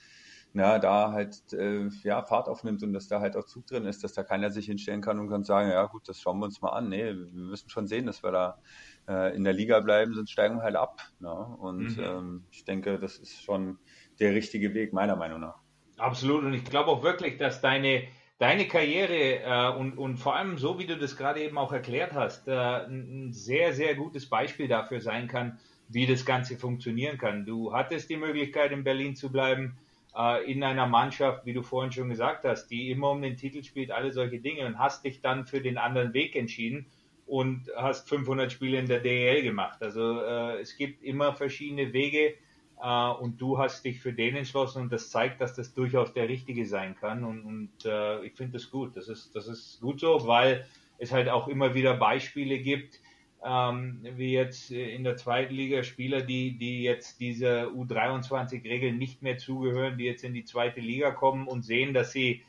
na, 0.53 0.79
da 0.79 1.13
halt 1.13 1.53
äh, 1.53 1.89
ja, 2.03 2.23
Fahrt 2.23 2.49
aufnimmt 2.49 2.83
und 2.83 2.95
dass 2.95 3.09
da 3.09 3.21
halt 3.21 3.37
auch 3.37 3.45
Zug 3.45 3.67
drin 3.67 3.85
ist, 3.85 4.03
dass 4.03 4.15
da 4.15 4.25
keiner 4.25 4.51
sich 4.51 4.65
hinstellen 4.65 5.03
kann 5.03 5.21
und 5.21 5.29
kann 5.29 5.45
sagen, 5.45 5.69
ja 5.71 5.85
gut, 5.85 6.09
das 6.09 6.21
schauen 6.21 6.39
wir 6.39 6.47
uns 6.47 6.63
mal 6.63 6.71
an. 6.71 6.89
Nee, 6.89 7.05
wir 7.05 7.15
müssen 7.15 7.69
schon 7.69 7.87
sehen, 7.87 8.07
dass 8.07 8.23
wir 8.23 8.33
da 8.33 8.59
äh, 9.07 9.37
in 9.37 9.45
der 9.45 9.53
Liga 9.53 9.81
bleiben, 9.81 10.15
sonst 10.15 10.31
steigen 10.31 10.57
wir 10.57 10.63
halt 10.63 10.77
ab. 10.77 11.03
Ne? 11.21 11.31
Und 11.31 11.99
mhm. 11.99 12.03
ähm, 12.03 12.45
ich 12.51 12.65
denke, 12.65 12.99
das 12.99 13.19
ist 13.19 13.43
schon 13.43 13.79
der 14.19 14.35
richtige 14.35 14.73
Weg, 14.73 14.95
meiner 14.95 15.17
Meinung 15.17 15.41
nach. 15.41 15.66
Absolut. 15.99 16.45
Und 16.45 16.55
ich 16.55 16.65
glaube 16.65 16.91
auch 16.91 17.03
wirklich, 17.03 17.39
dass 17.39 17.61
deine, 17.61 18.05
deine 18.39 18.67
Karriere 18.69 19.43
äh, 19.43 19.79
und, 19.79 19.97
und 19.99 20.19
vor 20.19 20.37
allem 20.37 20.59
so, 20.59 20.79
wie 20.79 20.87
du 20.87 20.97
das 20.97 21.17
gerade 21.17 21.43
eben 21.43 21.59
auch 21.59 21.73
erklärt 21.73 22.13
hast, 22.13 22.49
äh, 22.49 22.53
ein 22.53 23.33
sehr, 23.33 23.73
sehr 23.73 23.95
gutes 23.95 24.27
Beispiel 24.27 24.69
dafür 24.69 25.01
sein 25.01 25.29
kann, 25.29 25.59
wie 25.89 26.07
das 26.07 26.27
Ganze 26.27 26.57
funktionieren 26.57 27.19
kann. 27.19 27.47
Du 27.47 27.73
hattest 27.73 28.11
die 28.11 28.17
Möglichkeit, 28.17 28.73
in 28.73 28.85
Berlin 28.85 29.17
zu 29.17 29.31
bleiben, 29.33 29.79
äh, 30.17 30.51
in 30.51 30.63
einer 30.63 30.87
Mannschaft, 30.87 31.47
wie 31.47 31.55
du 31.55 31.63
vorhin 31.63 31.93
schon 31.93 32.11
gesagt 32.11 32.45
hast, 32.45 32.69
die 32.69 32.91
immer 32.91 33.11
um 33.11 33.23
den 33.23 33.37
Titel 33.37 33.63
spielt, 33.63 33.91
alle 33.91 34.13
solche 34.13 34.41
Dinge 34.41 34.67
und 34.67 34.79
hast 34.79 35.05
dich 35.05 35.21
dann 35.23 35.47
für 35.47 35.61
den 35.61 35.79
anderen 35.79 36.13
Weg 36.13 36.37
entschieden 36.37 36.87
und 37.27 37.71
hast 37.77 38.09
500 38.09 38.53
Spiele 38.53 38.79
in 38.79 38.87
der 38.87 39.01
DEL 39.01 39.43
gemacht. 39.43 39.83
Also 39.83 40.21
äh, 40.21 40.61
es 40.61 40.77
gibt 40.77 41.03
immer 41.03 41.35
verschiedene 41.35 41.93
Wege 41.93 42.35
äh, 42.83 43.11
und 43.11 43.41
du 43.41 43.59
hast 43.59 43.85
dich 43.85 44.01
für 44.01 44.13
den 44.13 44.37
entschlossen 44.37 44.83
und 44.83 44.93
das 44.93 45.11
zeigt, 45.11 45.41
dass 45.41 45.55
das 45.55 45.75
durchaus 45.75 46.13
der 46.13 46.29
richtige 46.29 46.67
sein 46.67 46.97
kann 46.97 47.25
und, 47.25 47.43
und 47.43 47.71
äh, 47.85 48.25
ich 48.25 48.35
finde 48.35 48.55
das 48.55 48.71
gut. 48.71 48.97
Das 48.97 49.09
ist, 49.09 49.35
das 49.35 49.49
ist 49.49 49.81
gut 49.81 50.01
so, 50.01 50.27
weil 50.27 50.67
es 50.99 51.13
halt 51.13 51.29
auch 51.29 51.49
immer 51.49 51.75
wieder 51.75 51.95
Beispiele 51.95 52.59
gibt, 52.59 53.01
ähm, 53.45 54.01
wie 54.03 54.33
jetzt 54.33 54.71
in 54.71 55.05
der 55.05 55.17
zweiten 55.17 55.55
Liga 55.55 55.83
Spieler, 55.83 56.23
die, 56.23 56.57
die 56.59 56.83
jetzt 56.83 57.21
diese 57.21 57.69
U23-Regeln 57.69 58.99
nicht 58.99 59.23
mehr 59.23 59.39
zugehören, 59.39 59.99
die 59.99 60.05
jetzt 60.05 60.25
in 60.25 60.35
die 60.35 60.45
zweite 60.45 60.81
Liga 60.81 61.11
kommen 61.11 61.47
und 61.47 61.63
sehen, 61.63 61.95
dass 61.95 62.13
sie 62.13 62.43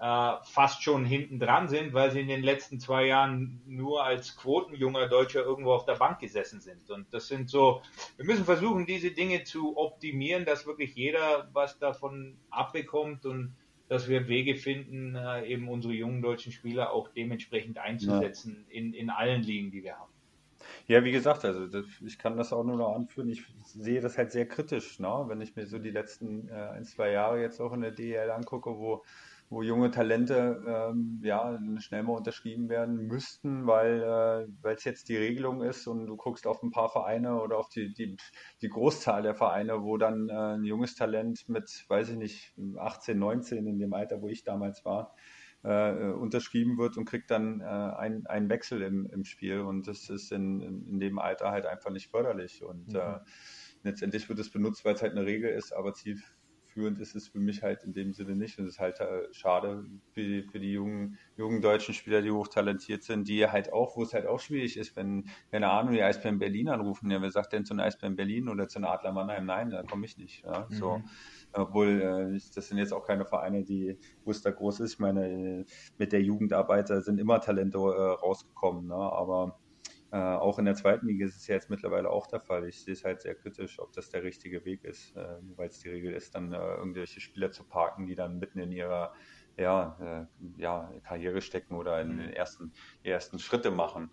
äh, 0.00 0.36
fast 0.44 0.82
schon 0.82 1.04
hinten 1.04 1.38
dran 1.38 1.68
sind, 1.68 1.92
weil 1.92 2.10
sie 2.10 2.20
in 2.20 2.28
den 2.28 2.42
letzten 2.42 2.80
zwei 2.80 3.06
Jahren 3.06 3.60
nur 3.66 4.02
als 4.02 4.34
quotenjunger 4.36 5.08
Deutscher 5.08 5.44
irgendwo 5.44 5.72
auf 5.72 5.84
der 5.84 5.96
Bank 5.96 6.20
gesessen 6.20 6.60
sind. 6.60 6.90
Und 6.90 7.12
das 7.12 7.28
sind 7.28 7.50
so, 7.50 7.82
wir 8.16 8.24
müssen 8.24 8.46
versuchen, 8.46 8.86
diese 8.86 9.10
Dinge 9.10 9.44
zu 9.44 9.76
optimieren, 9.76 10.46
dass 10.46 10.66
wirklich 10.66 10.94
jeder 10.94 11.50
was 11.52 11.78
davon 11.78 12.38
abbekommt 12.48 13.26
und 13.26 13.54
dass 13.88 14.08
wir 14.08 14.26
Wege 14.28 14.56
finden, 14.56 15.16
äh, 15.16 15.46
eben 15.46 15.68
unsere 15.68 15.92
jungen 15.92 16.22
deutschen 16.22 16.52
Spieler 16.52 16.92
auch 16.92 17.08
dementsprechend 17.08 17.76
einzusetzen 17.76 18.64
ja. 18.68 18.78
in, 18.78 18.94
in 18.94 19.10
allen 19.10 19.42
Ligen, 19.42 19.70
die 19.70 19.82
wir 19.82 19.98
haben. 19.98 20.12
Ja, 20.86 21.04
wie 21.04 21.12
gesagt, 21.12 21.44
also 21.44 21.66
das, 21.66 21.84
ich 22.00 22.18
kann 22.18 22.36
das 22.36 22.52
auch 22.52 22.64
nur 22.64 22.76
noch 22.76 22.94
anführen. 22.94 23.28
Ich 23.28 23.42
sehe 23.64 24.00
das 24.00 24.16
halt 24.16 24.32
sehr 24.32 24.46
kritisch, 24.46 24.98
ne? 24.98 25.24
wenn 25.26 25.40
ich 25.40 25.56
mir 25.56 25.66
so 25.66 25.78
die 25.78 25.90
letzten 25.90 26.48
äh, 26.48 26.52
ein, 26.52 26.84
zwei 26.84 27.10
Jahre 27.10 27.40
jetzt 27.40 27.60
auch 27.60 27.72
in 27.72 27.80
der 27.82 27.90
DL 27.90 28.30
angucke, 28.30 28.70
wo 28.70 29.02
wo 29.50 29.62
junge 29.62 29.90
Talente 29.90 30.62
ähm, 30.64 31.20
ja 31.24 31.58
schnell 31.78 32.04
mal 32.04 32.16
unterschrieben 32.16 32.68
werden 32.68 33.08
müssten, 33.08 33.66
weil 33.66 34.48
äh, 34.62 34.68
es 34.70 34.84
jetzt 34.84 35.08
die 35.08 35.16
Regelung 35.16 35.62
ist 35.62 35.88
und 35.88 36.06
du 36.06 36.16
guckst 36.16 36.46
auf 36.46 36.62
ein 36.62 36.70
paar 36.70 36.88
Vereine 36.88 37.42
oder 37.42 37.58
auf 37.58 37.68
die, 37.68 37.92
die, 37.92 38.16
die 38.62 38.68
Großzahl 38.68 39.22
der 39.22 39.34
Vereine, 39.34 39.82
wo 39.82 39.96
dann 39.96 40.28
äh, 40.28 40.54
ein 40.54 40.64
junges 40.64 40.94
Talent 40.94 41.48
mit, 41.48 41.84
weiß 41.88 42.10
ich 42.10 42.16
nicht, 42.16 42.54
18, 42.78 43.18
19 43.18 43.66
in 43.66 43.80
dem 43.80 43.92
Alter, 43.92 44.22
wo 44.22 44.28
ich 44.28 44.44
damals 44.44 44.84
war, 44.84 45.16
äh, 45.64 46.10
unterschrieben 46.12 46.78
wird 46.78 46.96
und 46.96 47.04
kriegt 47.04 47.30
dann 47.32 47.60
äh, 47.60 47.64
ein, 47.64 48.26
einen 48.26 48.48
Wechsel 48.48 48.82
im, 48.82 49.06
im 49.06 49.24
Spiel 49.24 49.60
und 49.60 49.88
das 49.88 50.08
ist 50.10 50.30
in, 50.30 50.60
in, 50.60 51.00
dem 51.00 51.18
Alter 51.18 51.50
halt 51.50 51.66
einfach 51.66 51.90
nicht 51.90 52.08
förderlich 52.08 52.62
und 52.62 52.92
mhm. 52.92 53.00
äh, 53.00 53.18
letztendlich 53.82 54.28
wird 54.28 54.38
es 54.38 54.50
benutzt, 54.50 54.84
weil 54.84 54.94
es 54.94 55.02
halt 55.02 55.12
eine 55.12 55.26
Regel 55.26 55.50
ist, 55.50 55.72
aber 55.72 55.92
ziel, 55.92 56.22
zielführend 56.72 56.98
ist 57.00 57.14
es 57.14 57.28
für 57.28 57.38
mich 57.38 57.62
halt 57.62 57.82
in 57.84 57.92
dem 57.92 58.12
Sinne 58.12 58.36
nicht. 58.36 58.58
Und 58.58 58.66
es 58.66 58.74
ist 58.74 58.78
halt 58.80 59.00
äh, 59.00 59.22
schade 59.32 59.84
für, 60.12 60.22
die- 60.22 60.42
für 60.50 60.60
die 60.60 60.72
jungen, 60.72 61.18
jungen 61.36 61.60
deutschen 61.62 61.94
Spieler, 61.94 62.22
die 62.22 62.30
hochtalentiert 62.30 63.02
sind, 63.02 63.28
die 63.28 63.46
halt 63.46 63.72
auch, 63.72 63.96
wo 63.96 64.02
es 64.02 64.12
halt 64.14 64.26
auch 64.26 64.40
schwierig 64.40 64.76
ist, 64.76 64.96
wenn, 64.96 65.28
keine 65.50 65.70
Ahnung, 65.70 65.92
die 65.94 66.02
Eisbären 66.02 66.38
Berlin 66.38 66.68
anrufen, 66.68 67.10
ja, 67.10 67.20
wer 67.22 67.30
sagt 67.30 67.52
denn 67.52 67.64
zu 67.64 67.74
den 67.74 67.80
Eisbären 67.80 68.16
Berlin 68.16 68.48
oder 68.48 68.68
zu 68.68 68.78
den 68.78 68.84
Adler 68.86 69.12
Mannheim? 69.12 69.46
Nein, 69.46 69.70
da 69.70 69.82
komme 69.82 70.06
ich 70.06 70.16
nicht. 70.16 70.42
Ja, 70.44 70.68
so. 70.70 71.02
Mhm. 71.02 71.10
Obwohl, 71.52 72.00
äh, 72.34 72.38
das 72.54 72.68
sind 72.68 72.78
jetzt 72.78 72.92
auch 72.92 73.06
keine 73.06 73.24
Vereine, 73.26 73.64
die, 73.64 73.98
wo 74.24 74.30
es 74.30 74.42
da 74.42 74.50
groß 74.50 74.80
ist. 74.80 74.94
Ich 74.94 74.98
meine, 74.98 75.64
mit 75.98 76.12
der 76.12 76.22
Jugendarbeit 76.22 76.90
da 76.90 77.00
sind 77.00 77.18
immer 77.18 77.40
Talente 77.40 77.78
äh, 77.78 77.80
rausgekommen, 78.24 78.86
ne? 78.86 78.94
aber 78.94 79.58
äh, 80.12 80.16
auch 80.16 80.58
in 80.58 80.64
der 80.64 80.74
zweiten 80.74 81.06
Liga 81.06 81.24
ist 81.24 81.36
es 81.36 81.46
ja 81.46 81.54
jetzt 81.54 81.70
mittlerweile 81.70 82.10
auch 82.10 82.26
der 82.26 82.40
Fall. 82.40 82.66
Ich 82.66 82.82
sehe 82.82 82.94
es 82.94 83.04
halt 83.04 83.20
sehr 83.20 83.34
kritisch, 83.34 83.78
ob 83.78 83.92
das 83.92 84.10
der 84.10 84.24
richtige 84.24 84.64
Weg 84.64 84.84
ist, 84.84 85.16
äh, 85.16 85.36
weil 85.56 85.68
es 85.68 85.78
die 85.78 85.88
Regel 85.88 86.12
ist, 86.12 86.34
dann 86.34 86.52
äh, 86.52 86.56
irgendwelche 86.56 87.20
Spieler 87.20 87.52
zu 87.52 87.62
parken, 87.64 88.06
die 88.06 88.16
dann 88.16 88.38
mitten 88.38 88.58
in 88.58 88.72
ihrer 88.72 89.12
ja, 89.56 90.26
äh, 90.56 90.60
ja, 90.60 90.90
Karriere 91.04 91.40
stecken 91.40 91.74
oder 91.74 92.00
in 92.00 92.16
den 92.16 92.32
ersten, 92.32 92.72
die 93.04 93.10
ersten 93.10 93.38
Schritte 93.38 93.70
machen. 93.70 94.10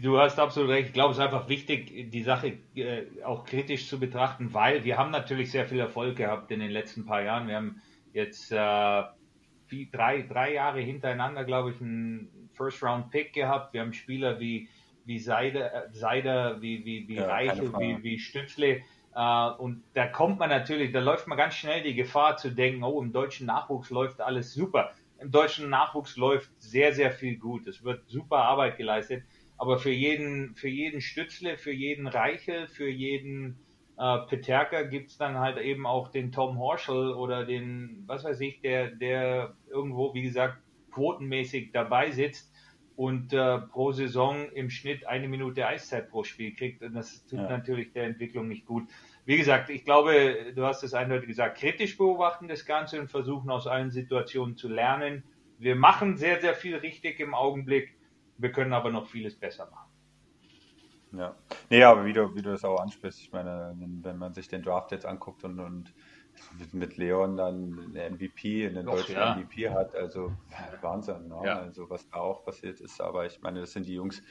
Du 0.00 0.18
hast 0.18 0.38
absolut 0.38 0.70
recht. 0.70 0.88
Ich 0.88 0.92
glaube, 0.92 1.12
es 1.12 1.18
ist 1.18 1.24
einfach 1.24 1.48
wichtig, 1.48 2.10
die 2.10 2.22
Sache 2.22 2.58
äh, 2.76 3.22
auch 3.24 3.44
kritisch 3.44 3.88
zu 3.88 3.98
betrachten, 3.98 4.54
weil 4.54 4.84
wir 4.84 4.96
haben 4.96 5.10
natürlich 5.10 5.50
sehr 5.50 5.66
viel 5.66 5.80
Erfolg 5.80 6.16
gehabt 6.16 6.50
in 6.50 6.60
den 6.60 6.70
letzten 6.70 7.04
paar 7.04 7.22
Jahren. 7.22 7.48
Wir 7.48 7.56
haben 7.56 7.82
jetzt 8.12 8.52
äh, 8.52 8.56
drei, 9.92 10.22
drei 10.22 10.54
Jahre 10.54 10.80
hintereinander, 10.80 11.44
glaube 11.44 11.72
ich, 11.72 11.80
einen 11.80 12.50
First-Round-Pick 12.54 13.32
gehabt. 13.32 13.74
Wir 13.74 13.80
haben 13.80 13.92
Spieler 13.92 14.38
wie, 14.38 14.68
wie 15.04 15.18
Seider, 15.18 15.86
äh, 15.86 15.92
Seider 15.92 16.60
wie, 16.60 16.84
wie, 16.84 17.08
wie 17.08 17.14
Ja, 17.16 17.24
Frage. 17.24 17.72
wie, 17.78 18.02
wie 18.02 18.18
Stützle. 18.18 18.82
Äh, 19.14 19.50
und 19.58 19.82
da 19.94 20.06
kommt 20.06 20.38
man 20.38 20.50
natürlich, 20.50 20.92
da 20.92 21.00
läuft 21.00 21.26
man 21.26 21.38
ganz 21.38 21.54
schnell 21.54 21.82
die 21.82 21.94
Gefahr 21.94 22.36
zu 22.36 22.50
denken, 22.50 22.82
oh, 22.82 23.00
im 23.00 23.12
deutschen 23.12 23.46
Nachwuchs 23.46 23.90
läuft 23.90 24.20
alles 24.20 24.52
super. 24.52 24.92
Im 25.20 25.30
deutschen 25.30 25.70
Nachwuchs 25.70 26.16
läuft 26.16 26.50
sehr, 26.58 26.92
sehr 26.92 27.10
viel 27.10 27.38
gut. 27.38 27.66
Es 27.66 27.84
wird 27.84 28.08
super 28.08 28.38
Arbeit 28.38 28.76
geleistet. 28.76 29.22
Aber 29.56 29.78
für 29.78 29.92
jeden, 29.92 30.54
für 30.56 30.68
jeden 30.68 31.00
Stützle, 31.00 31.56
für 31.56 31.72
jeden 31.72 32.08
Reichel, 32.08 32.66
für 32.66 32.88
jeden 32.88 33.58
äh, 33.96 34.18
Peterka 34.28 34.82
gibt's 34.82 35.16
dann 35.16 35.38
halt 35.38 35.58
eben 35.58 35.86
auch 35.86 36.08
den 36.08 36.32
Tom 36.32 36.58
Horschel 36.58 37.12
oder 37.12 37.44
den, 37.44 38.02
was 38.06 38.24
weiß 38.24 38.40
ich, 38.40 38.60
der, 38.60 38.90
der 38.90 39.54
irgendwo, 39.70 40.12
wie 40.14 40.22
gesagt, 40.22 40.58
quotenmäßig 40.90 41.72
dabei 41.72 42.10
sitzt 42.10 42.52
und 42.96 43.32
äh, 43.32 43.58
pro 43.58 43.92
Saison 43.92 44.48
im 44.52 44.70
Schnitt 44.70 45.06
eine 45.06 45.28
Minute 45.28 45.66
Eiszeit 45.66 46.10
pro 46.10 46.22
Spiel 46.24 46.54
kriegt. 46.54 46.82
Und 46.82 46.94
das 46.94 47.26
tut 47.26 47.40
Ja. 47.40 47.48
natürlich 47.48 47.92
der 47.92 48.04
Entwicklung 48.04 48.48
nicht 48.48 48.66
gut. 48.66 48.88
Wie 49.24 49.36
gesagt, 49.36 49.70
ich 49.70 49.84
glaube, 49.84 50.52
du 50.54 50.64
hast 50.64 50.82
es 50.82 50.94
eindeutig 50.94 51.28
gesagt, 51.28 51.58
kritisch 51.58 51.96
beobachten 51.96 52.46
das 52.46 52.66
Ganze 52.66 53.00
und 53.00 53.10
versuchen 53.10 53.50
aus 53.50 53.66
allen 53.66 53.90
Situationen 53.90 54.56
zu 54.56 54.68
lernen. 54.68 55.24
Wir 55.58 55.76
machen 55.76 56.16
sehr, 56.16 56.40
sehr 56.40 56.54
viel 56.54 56.76
richtig 56.76 57.20
im 57.20 57.34
Augenblick. 57.34 57.96
Wir 58.38 58.52
können 58.52 58.72
aber 58.72 58.90
noch 58.90 59.06
vieles 59.06 59.34
besser 59.34 59.68
machen. 59.70 59.90
Ja. 61.12 61.34
Nee, 61.70 61.82
aber 61.84 62.04
wie 62.04 62.12
du, 62.12 62.34
wie 62.34 62.42
du 62.42 62.50
das 62.50 62.64
auch 62.64 62.80
ansprichst, 62.80 63.20
ich 63.20 63.32
meine, 63.32 63.72
wenn, 63.78 64.04
wenn 64.04 64.18
man 64.18 64.34
sich 64.34 64.48
den 64.48 64.62
Draft 64.62 64.90
jetzt 64.92 65.06
anguckt 65.06 65.44
und, 65.44 65.60
und 65.60 65.94
mit, 66.58 66.74
mit 66.74 66.96
Leon 66.96 67.36
dann 67.36 67.90
eine 67.94 68.10
MVP, 68.10 68.66
einen 68.66 68.88
Och, 68.88 68.96
deutschen 68.96 69.14
ja. 69.14 69.36
MVP 69.36 69.70
hat, 69.70 69.94
also 69.94 70.32
Wahnsinn, 70.80 71.28
ne? 71.28 71.40
Ja. 71.44 71.60
also 71.60 71.88
was 71.90 72.08
da 72.08 72.18
auch 72.18 72.44
passiert 72.44 72.80
ist. 72.80 73.00
Aber 73.00 73.26
ich 73.26 73.40
meine, 73.42 73.60
das 73.60 73.72
sind 73.72 73.86
die 73.86 73.94
Jungs, 73.94 74.22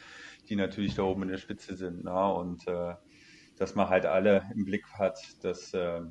die 0.49 0.55
natürlich 0.55 0.95
da 0.95 1.03
oben 1.03 1.23
in 1.23 1.29
der 1.29 1.37
Spitze 1.37 1.75
sind. 1.75 2.03
Ne? 2.03 2.33
Und 2.33 2.67
äh, 2.67 2.95
dass 3.57 3.75
man 3.75 3.89
halt 3.89 4.05
alle 4.05 4.43
im 4.55 4.65
Blick 4.65 4.85
hat, 4.93 5.19
das, 5.41 5.73
äh, 5.73 6.01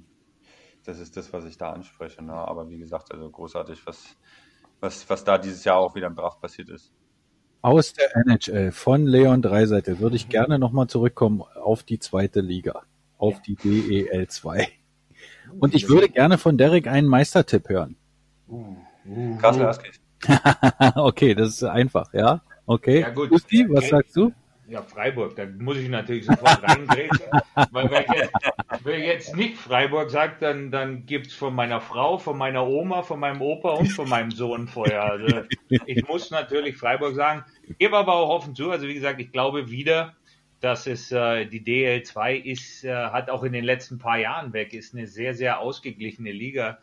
das 0.84 0.98
ist 0.98 1.16
das, 1.16 1.32
was 1.32 1.44
ich 1.44 1.56
da 1.56 1.72
anspreche. 1.72 2.22
Ne? 2.22 2.32
Aber 2.32 2.68
wie 2.68 2.78
gesagt, 2.78 3.12
also 3.12 3.30
großartig, 3.30 3.86
was, 3.86 4.16
was, 4.80 5.08
was 5.08 5.24
da 5.24 5.38
dieses 5.38 5.64
Jahr 5.64 5.78
auch 5.78 5.94
wieder 5.94 6.06
im 6.06 6.16
Draft 6.16 6.40
passiert 6.40 6.70
ist. 6.70 6.92
Aus 7.62 7.92
der 7.92 8.16
NHL 8.16 8.72
von 8.72 9.06
Leon 9.06 9.40
Dreiseitel 9.40 10.00
würde 10.00 10.16
ich 10.16 10.28
gerne 10.28 10.58
nochmal 10.58 10.88
zurückkommen 10.88 11.42
auf 11.42 11.84
die 11.84 12.00
zweite 12.00 12.40
Liga, 12.40 12.82
auf 13.18 13.40
die 13.40 13.54
DEL 13.54 14.26
2. 14.26 14.81
Und 15.58 15.74
ich 15.74 15.88
würde 15.88 16.08
gerne 16.08 16.38
von 16.38 16.58
Derek 16.58 16.86
einen 16.86 17.08
Meistertipp 17.08 17.68
hören. 17.68 17.96
Kassel 19.40 19.66
Askis. 19.66 20.00
okay, 20.94 21.34
das 21.34 21.48
ist 21.48 21.64
einfach, 21.64 22.12
ja? 22.14 22.42
Okay. 22.66 23.00
Ja, 23.00 23.10
gut. 23.10 23.30
Gusti, 23.30 23.66
was 23.68 23.88
sagst 23.88 24.16
du? 24.16 24.32
Ja, 24.68 24.80
Freiburg, 24.80 25.36
da 25.36 25.44
muss 25.58 25.76
ich 25.76 25.88
natürlich 25.88 26.24
sofort 26.24 26.62
reingrätschen, 26.62 27.26
weil 27.72 27.90
wenn 27.90 28.04
ich 28.04 28.14
jetzt, 28.14 28.32
wenn 28.84 29.00
ich 29.00 29.06
jetzt 29.06 29.36
nicht 29.36 29.58
Freiburg 29.58 30.10
sage, 30.10 30.36
dann, 30.40 30.70
dann 30.70 31.04
gibt's 31.04 31.34
von 31.34 31.54
meiner 31.54 31.80
Frau, 31.80 32.16
von 32.16 32.38
meiner 32.38 32.66
Oma, 32.66 33.02
von 33.02 33.20
meinem 33.20 33.42
Opa 33.42 33.72
und 33.72 33.88
von 33.88 34.08
meinem 34.08 34.30
Sohn 34.30 34.68
Feuer. 34.68 35.02
Also 35.02 35.42
ich 35.68 36.08
muss 36.08 36.30
natürlich 36.30 36.78
Freiburg 36.78 37.14
sagen, 37.14 37.44
gebe 37.78 37.98
aber 37.98 38.14
auch 38.14 38.30
offen 38.30 38.54
zu, 38.54 38.70
also 38.70 38.86
wie 38.86 38.94
gesagt, 38.94 39.20
ich 39.20 39.30
glaube 39.32 39.70
wieder, 39.70 40.14
dass 40.62 40.86
es 40.86 41.10
äh, 41.10 41.44
die 41.44 41.60
DL2 41.60 42.36
ist, 42.36 42.84
äh, 42.84 42.94
hat 42.94 43.30
auch 43.30 43.42
in 43.42 43.52
den 43.52 43.64
letzten 43.64 43.98
paar 43.98 44.18
Jahren 44.18 44.52
weg, 44.52 44.72
ist 44.74 44.94
eine 44.94 45.08
sehr, 45.08 45.34
sehr 45.34 45.58
ausgeglichene 45.58 46.30
Liga, 46.30 46.78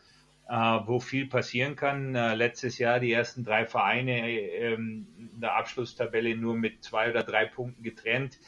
äh, 0.48 0.54
wo 0.54 1.00
viel 1.00 1.26
passieren 1.26 1.76
kann. 1.76 2.14
Äh, 2.14 2.34
letztes 2.34 2.76
Jahr 2.76 3.00
die 3.00 3.10
ersten 3.10 3.42
drei 3.42 3.64
Vereine 3.64 4.30
ähm, 4.30 5.06
in 5.18 5.40
der 5.40 5.56
Abschlusstabelle 5.56 6.36
nur 6.36 6.56
mit 6.56 6.84
zwei 6.84 7.08
oder 7.08 7.22
drei 7.22 7.46
Punkten 7.46 7.82
getrennt. 7.82 8.38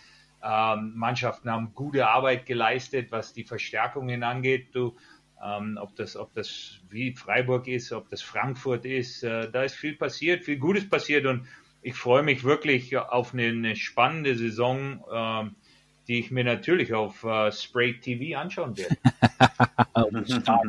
Ähm, 0.45 0.93
Mannschaften 0.97 1.51
haben 1.51 1.72
gute 1.74 2.09
Arbeit 2.09 2.45
geleistet, 2.45 3.11
was 3.11 3.33
die 3.33 3.45
Verstärkungen 3.45 4.24
angeht. 4.24 4.74
Du, 4.74 4.97
ähm, 5.43 5.78
ob 5.80 5.97
das, 5.97 6.14
ob 6.14 6.35
das 6.35 6.78
wie 6.91 7.14
Freiburg 7.14 7.68
ist, 7.68 7.91
ob 7.93 8.11
das 8.11 8.20
Frankfurt 8.20 8.85
ist, 8.85 9.22
äh, 9.22 9.51
da 9.51 9.62
ist 9.62 9.76
viel 9.76 9.97
passiert, 9.97 10.45
viel 10.45 10.59
Gutes 10.59 10.91
passiert 10.91 11.24
und 11.24 11.47
ich 11.83 11.95
freue 11.95 12.22
mich 12.22 12.45
wirklich 12.45 12.97
auf 12.97 13.33
eine, 13.35 13.47
eine 13.49 13.76
spannende 13.76 14.35
Saison, 14.37 15.05
ähm, 15.12 15.57
die 16.09 16.18
ich 16.18 16.30
mir 16.30 16.45
natürlich 16.45 16.95
auf 16.95 17.22
äh, 17.24 17.51
Spray 17.53 17.99
TV 18.01 18.39
anschauen 18.39 18.76
werde. 18.76 18.97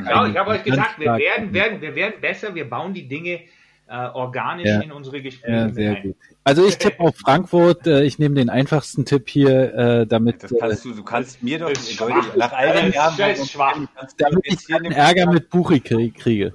Ja, 0.06 0.28
ich 0.28 0.38
habe 0.38 0.52
euch 0.52 0.64
gesagt, 0.64 1.00
wir 1.00 1.16
werden, 1.18 1.54
werden, 1.54 1.82
wir 1.82 1.96
werden 1.96 2.16
besser, 2.22 2.54
wir 2.54 2.70
bauen 2.70 2.94
die 2.94 3.08
Dinge 3.08 3.40
äh, 3.88 3.96
organisch 4.14 4.68
Ja. 4.68 4.82
in 4.82 4.92
unsere 4.92 5.22
Gespräche 5.22 5.52
Ja, 5.54 5.70
sehr 5.70 5.96
ein. 5.98 6.04
gut. 6.04 6.16
Also 6.44 6.66
ich 6.68 6.78
tippe 6.78 7.00
auf 7.00 7.16
Frankfurt. 7.18 7.88
Äh, 7.88 8.04
Ich 8.04 8.20
nehme 8.20 8.36
den 8.36 8.50
einfachsten 8.50 9.06
Tipp 9.06 9.30
hier, 9.30 9.74
äh, 9.74 10.08
damit, 10.08 10.44
Das 10.44 10.52
äh, 10.52 10.58
kannst 10.60 10.86
du, 10.86 10.94
du 10.94 11.04
kannst 11.04 11.42
mir 11.44 11.60
doch 11.60 11.70
Das 11.72 11.90
ist 11.90 12.00
Leute, 12.00 12.14
schwach. 12.24 12.36
nach 12.36 12.52
all 12.54 12.74
den 12.82 12.92
Jahren, 12.92 13.16
damit 13.18 14.46
ich 14.46 14.60
hier 14.62 14.76
keinen 14.78 14.84
den- 14.84 14.92
Ärger 14.94 15.32
mit 15.32 15.50
Buchi 15.50 15.80
krieg- 15.80 16.16
kriege. 16.16 16.54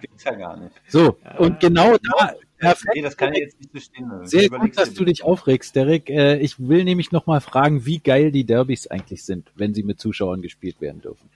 gibt's 0.00 0.24
ja 0.24 0.32
gar 0.34 0.56
nicht. 0.56 0.72
So, 0.88 1.18
und 1.38 1.60
genau 1.60 1.96
da, 2.18 2.32
perfekt. 2.58 2.94
Nee, 2.94 3.02
das 3.02 3.16
kann 3.16 3.32
ich 3.34 3.40
jetzt 3.40 3.60
nicht 3.60 3.72
so 3.72 3.80
stehen. 3.80 4.08
lassen. 4.08 4.26
Sehr 4.26 4.48
gut, 4.48 4.76
dass 4.78 4.94
du 4.94 5.04
dich 5.04 5.22
aufregst, 5.24 5.74
Derek. 5.76 6.08
Äh, 6.10 6.38
Ich 6.38 6.58
will 6.58 6.84
nämlich 6.84 7.12
noch 7.12 7.26
mal 7.26 7.40
fragen, 7.40 7.84
wie 7.86 7.98
geil 7.98 8.32
die 8.32 8.44
Derbys 8.44 8.86
eigentlich 8.86 9.24
sind, 9.24 9.50
wenn 9.54 9.74
sie 9.74 9.82
mit 9.82 10.00
Zuschauern 10.00 10.42
gespielt 10.42 10.80
werden 10.80 11.00
dürfen. 11.00 11.30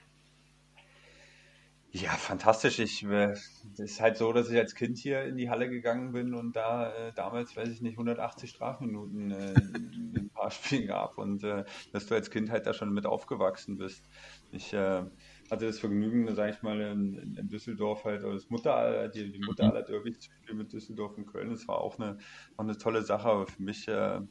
Ja, 1.93 2.11
fantastisch. 2.11 2.79
Ich, 2.79 3.03
äh, 3.03 3.31
es 3.31 3.79
ist 3.79 3.99
halt 3.99 4.15
so, 4.15 4.31
dass 4.31 4.49
ich 4.49 4.57
als 4.57 4.75
Kind 4.75 4.97
hier 4.97 5.23
in 5.25 5.35
die 5.35 5.49
Halle 5.49 5.69
gegangen 5.69 6.13
bin 6.13 6.33
und 6.33 6.55
da 6.55 6.89
äh, 6.93 7.11
damals, 7.13 7.55
weiß 7.57 7.67
ich 7.67 7.81
nicht, 7.81 7.93
180 7.93 8.49
Strafminuten 8.49 9.31
äh, 9.31 9.51
in 9.51 10.13
ein 10.15 10.29
paar 10.33 10.51
Spielen 10.51 10.87
gab 10.87 11.17
und 11.17 11.43
äh, 11.43 11.65
dass 11.91 12.05
du 12.05 12.15
als 12.15 12.29
Kind 12.31 12.49
halt 12.49 12.65
da 12.65 12.73
schon 12.73 12.93
mit 12.93 13.05
aufgewachsen 13.05 13.77
bist. 13.77 14.05
Ich 14.51 14.71
äh, 14.73 15.03
hatte 15.51 15.65
das 15.67 15.79
Vergnügen, 15.79 16.33
sage 16.33 16.53
ich 16.53 16.61
mal, 16.63 16.79
in, 16.79 17.35
in 17.35 17.49
Düsseldorf 17.49 18.05
halt, 18.05 18.23
oder 18.23 18.35
das 18.35 18.49
Mutter, 18.49 19.09
die, 19.09 19.31
die 19.31 19.39
Mutter 19.39 19.65
aller 19.65 19.83
Derbys 19.83 20.19
zu 20.21 20.31
spielen 20.31 20.57
mit 20.57 20.71
Düsseldorf 20.71 21.17
und 21.17 21.25
Köln. 21.25 21.49
Das 21.49 21.67
war 21.67 21.79
auch 21.79 21.99
eine, 21.99 22.17
auch 22.55 22.63
eine 22.63 22.77
tolle 22.77 23.01
Sache, 23.01 23.27
aber 23.27 23.45
für 23.45 23.61
mich 23.61 23.87
äh, 23.89 24.21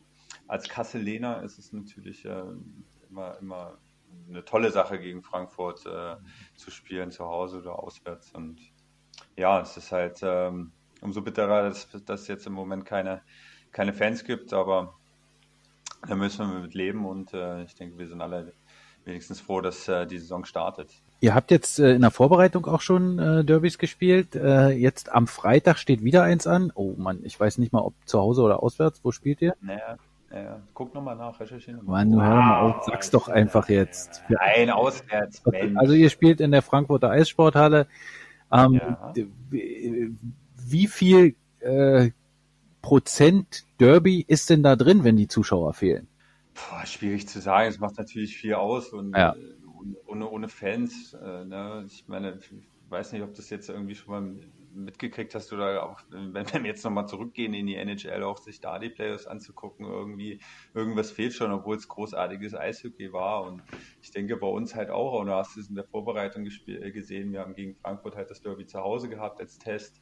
als 0.48 0.68
Kasseler 0.68 1.42
ist 1.42 1.58
es 1.58 1.72
natürlich 1.74 2.24
äh, 2.24 2.42
immer, 3.10 3.36
immer 3.38 3.78
eine 4.28 4.44
tolle 4.46 4.70
Sache 4.70 4.98
gegen 4.98 5.22
Frankfurt 5.22 5.84
äh, 5.84 6.16
zu 6.56 6.70
spielen, 6.70 7.10
zu 7.10 7.26
Hause 7.26 7.58
oder 7.58 7.78
auswärts. 7.78 8.32
Und 8.32 8.58
ja, 9.36 9.60
es 9.60 9.76
ist 9.76 9.92
halt 9.92 10.20
ähm, 10.22 10.72
umso 11.02 11.20
bitterer, 11.20 11.64
dass 11.64 11.86
es 11.92 12.28
jetzt 12.28 12.46
im 12.46 12.54
Moment 12.54 12.86
keine, 12.86 13.20
keine 13.72 13.92
Fans 13.92 14.24
gibt, 14.24 14.54
aber 14.54 14.98
da 16.08 16.14
müssen 16.14 16.50
wir 16.50 16.60
mit 16.60 16.72
leben 16.72 17.04
und 17.04 17.34
äh, 17.34 17.62
ich 17.64 17.74
denke, 17.74 17.98
wir 17.98 18.08
sind 18.08 18.22
alle 18.22 18.54
wenigstens 19.04 19.40
froh, 19.40 19.60
dass 19.60 19.86
äh, 19.86 20.06
die 20.06 20.18
Saison 20.18 20.46
startet. 20.46 21.02
Ihr 21.22 21.34
habt 21.34 21.50
jetzt 21.50 21.78
äh, 21.78 21.92
in 21.92 22.00
der 22.00 22.10
Vorbereitung 22.10 22.66
auch 22.66 22.80
schon 22.80 23.18
äh, 23.18 23.44
Derbys 23.44 23.76
gespielt. 23.78 24.34
Äh, 24.34 24.70
jetzt 24.70 25.12
am 25.12 25.26
Freitag 25.26 25.76
steht 25.78 26.02
wieder 26.02 26.22
eins 26.22 26.46
an. 26.46 26.72
Oh 26.74 26.94
Mann, 26.96 27.20
ich 27.24 27.38
weiß 27.38 27.58
nicht 27.58 27.72
mal, 27.72 27.82
ob 27.82 27.94
zu 28.06 28.18
Hause 28.18 28.42
oder 28.42 28.62
auswärts. 28.62 29.00
Wo 29.04 29.12
spielt 29.12 29.42
ihr? 29.42 29.54
Naja, 29.60 29.96
naja. 30.30 30.60
guck 30.72 30.94
nochmal 30.94 31.16
nach, 31.16 31.38
recherchiere 31.38 31.76
nochmal. 31.76 32.06
Mann, 32.06 32.22
hör 32.22 32.34
mal 32.36 32.60
auf, 32.60 32.84
sag's 32.86 33.10
doch 33.10 33.28
einfach 33.28 33.68
jetzt. 33.68 34.22
Nein, 34.30 34.70
auswärts, 34.70 35.44
Mensch. 35.44 35.76
Also 35.76 35.92
ihr 35.92 36.08
spielt 36.08 36.40
in 36.40 36.52
der 36.52 36.62
Frankfurter 36.62 37.10
Eissporthalle. 37.10 37.86
Ähm, 38.50 38.74
Ja. 38.74 39.12
Wie 39.50 40.86
viel 40.86 41.34
äh, 41.60 42.10
Prozent 42.80 43.64
Derby 43.78 44.24
ist 44.26 44.48
denn 44.48 44.62
da 44.62 44.76
drin, 44.76 45.04
wenn 45.04 45.16
die 45.16 45.28
Zuschauer 45.28 45.74
fehlen? 45.74 46.08
Boah, 46.54 46.86
schwierig 46.86 47.28
zu 47.28 47.40
sagen. 47.40 47.68
Es 47.68 47.78
macht 47.78 47.98
natürlich 47.98 48.36
viel 48.36 48.54
aus 48.54 48.92
und 48.92 49.14
Ja. 49.14 49.34
Äh, 49.82 49.96
ohne, 50.06 50.28
ohne 50.28 50.48
Fans. 50.48 51.14
Äh, 51.14 51.44
ne? 51.44 51.84
Ich 51.86 52.06
meine, 52.08 52.38
ich 52.38 52.50
weiß 52.88 53.12
nicht, 53.12 53.22
ob 53.22 53.34
das 53.34 53.50
jetzt 53.50 53.68
irgendwie 53.68 53.94
schon 53.94 54.10
mal 54.10 54.46
mitgekriegt 54.72 55.34
hast 55.34 55.52
oder 55.52 55.84
auch, 55.84 56.00
wenn 56.10 56.34
wir 56.34 56.64
jetzt 56.64 56.84
nochmal 56.84 57.06
zurückgehen 57.06 57.54
in 57.54 57.66
die 57.66 57.74
NHL, 57.74 58.22
auch 58.22 58.38
sich 58.38 58.60
da 58.60 58.78
die 58.78 58.90
Playoffs 58.90 59.26
anzugucken, 59.26 59.86
irgendwie, 59.86 60.40
irgendwas 60.74 61.10
fehlt 61.10 61.34
schon, 61.34 61.50
obwohl 61.50 61.76
es 61.76 61.88
großartiges 61.88 62.54
Eishockey 62.54 63.12
war. 63.12 63.44
Und 63.44 63.62
ich 64.02 64.10
denke 64.10 64.36
bei 64.36 64.46
uns 64.46 64.74
halt 64.74 64.90
auch, 64.90 65.18
und 65.20 65.26
du 65.26 65.34
hast 65.34 65.56
es 65.56 65.68
in 65.68 65.74
der 65.74 65.84
Vorbereitung 65.84 66.44
gesehen, 66.44 67.32
wir 67.32 67.40
haben 67.40 67.54
gegen 67.54 67.76
Frankfurt 67.76 68.16
halt 68.16 68.30
das 68.30 68.40
Derby 68.40 68.66
zu 68.66 68.80
Hause 68.80 69.08
gehabt 69.08 69.40
als 69.40 69.58
Test 69.58 70.00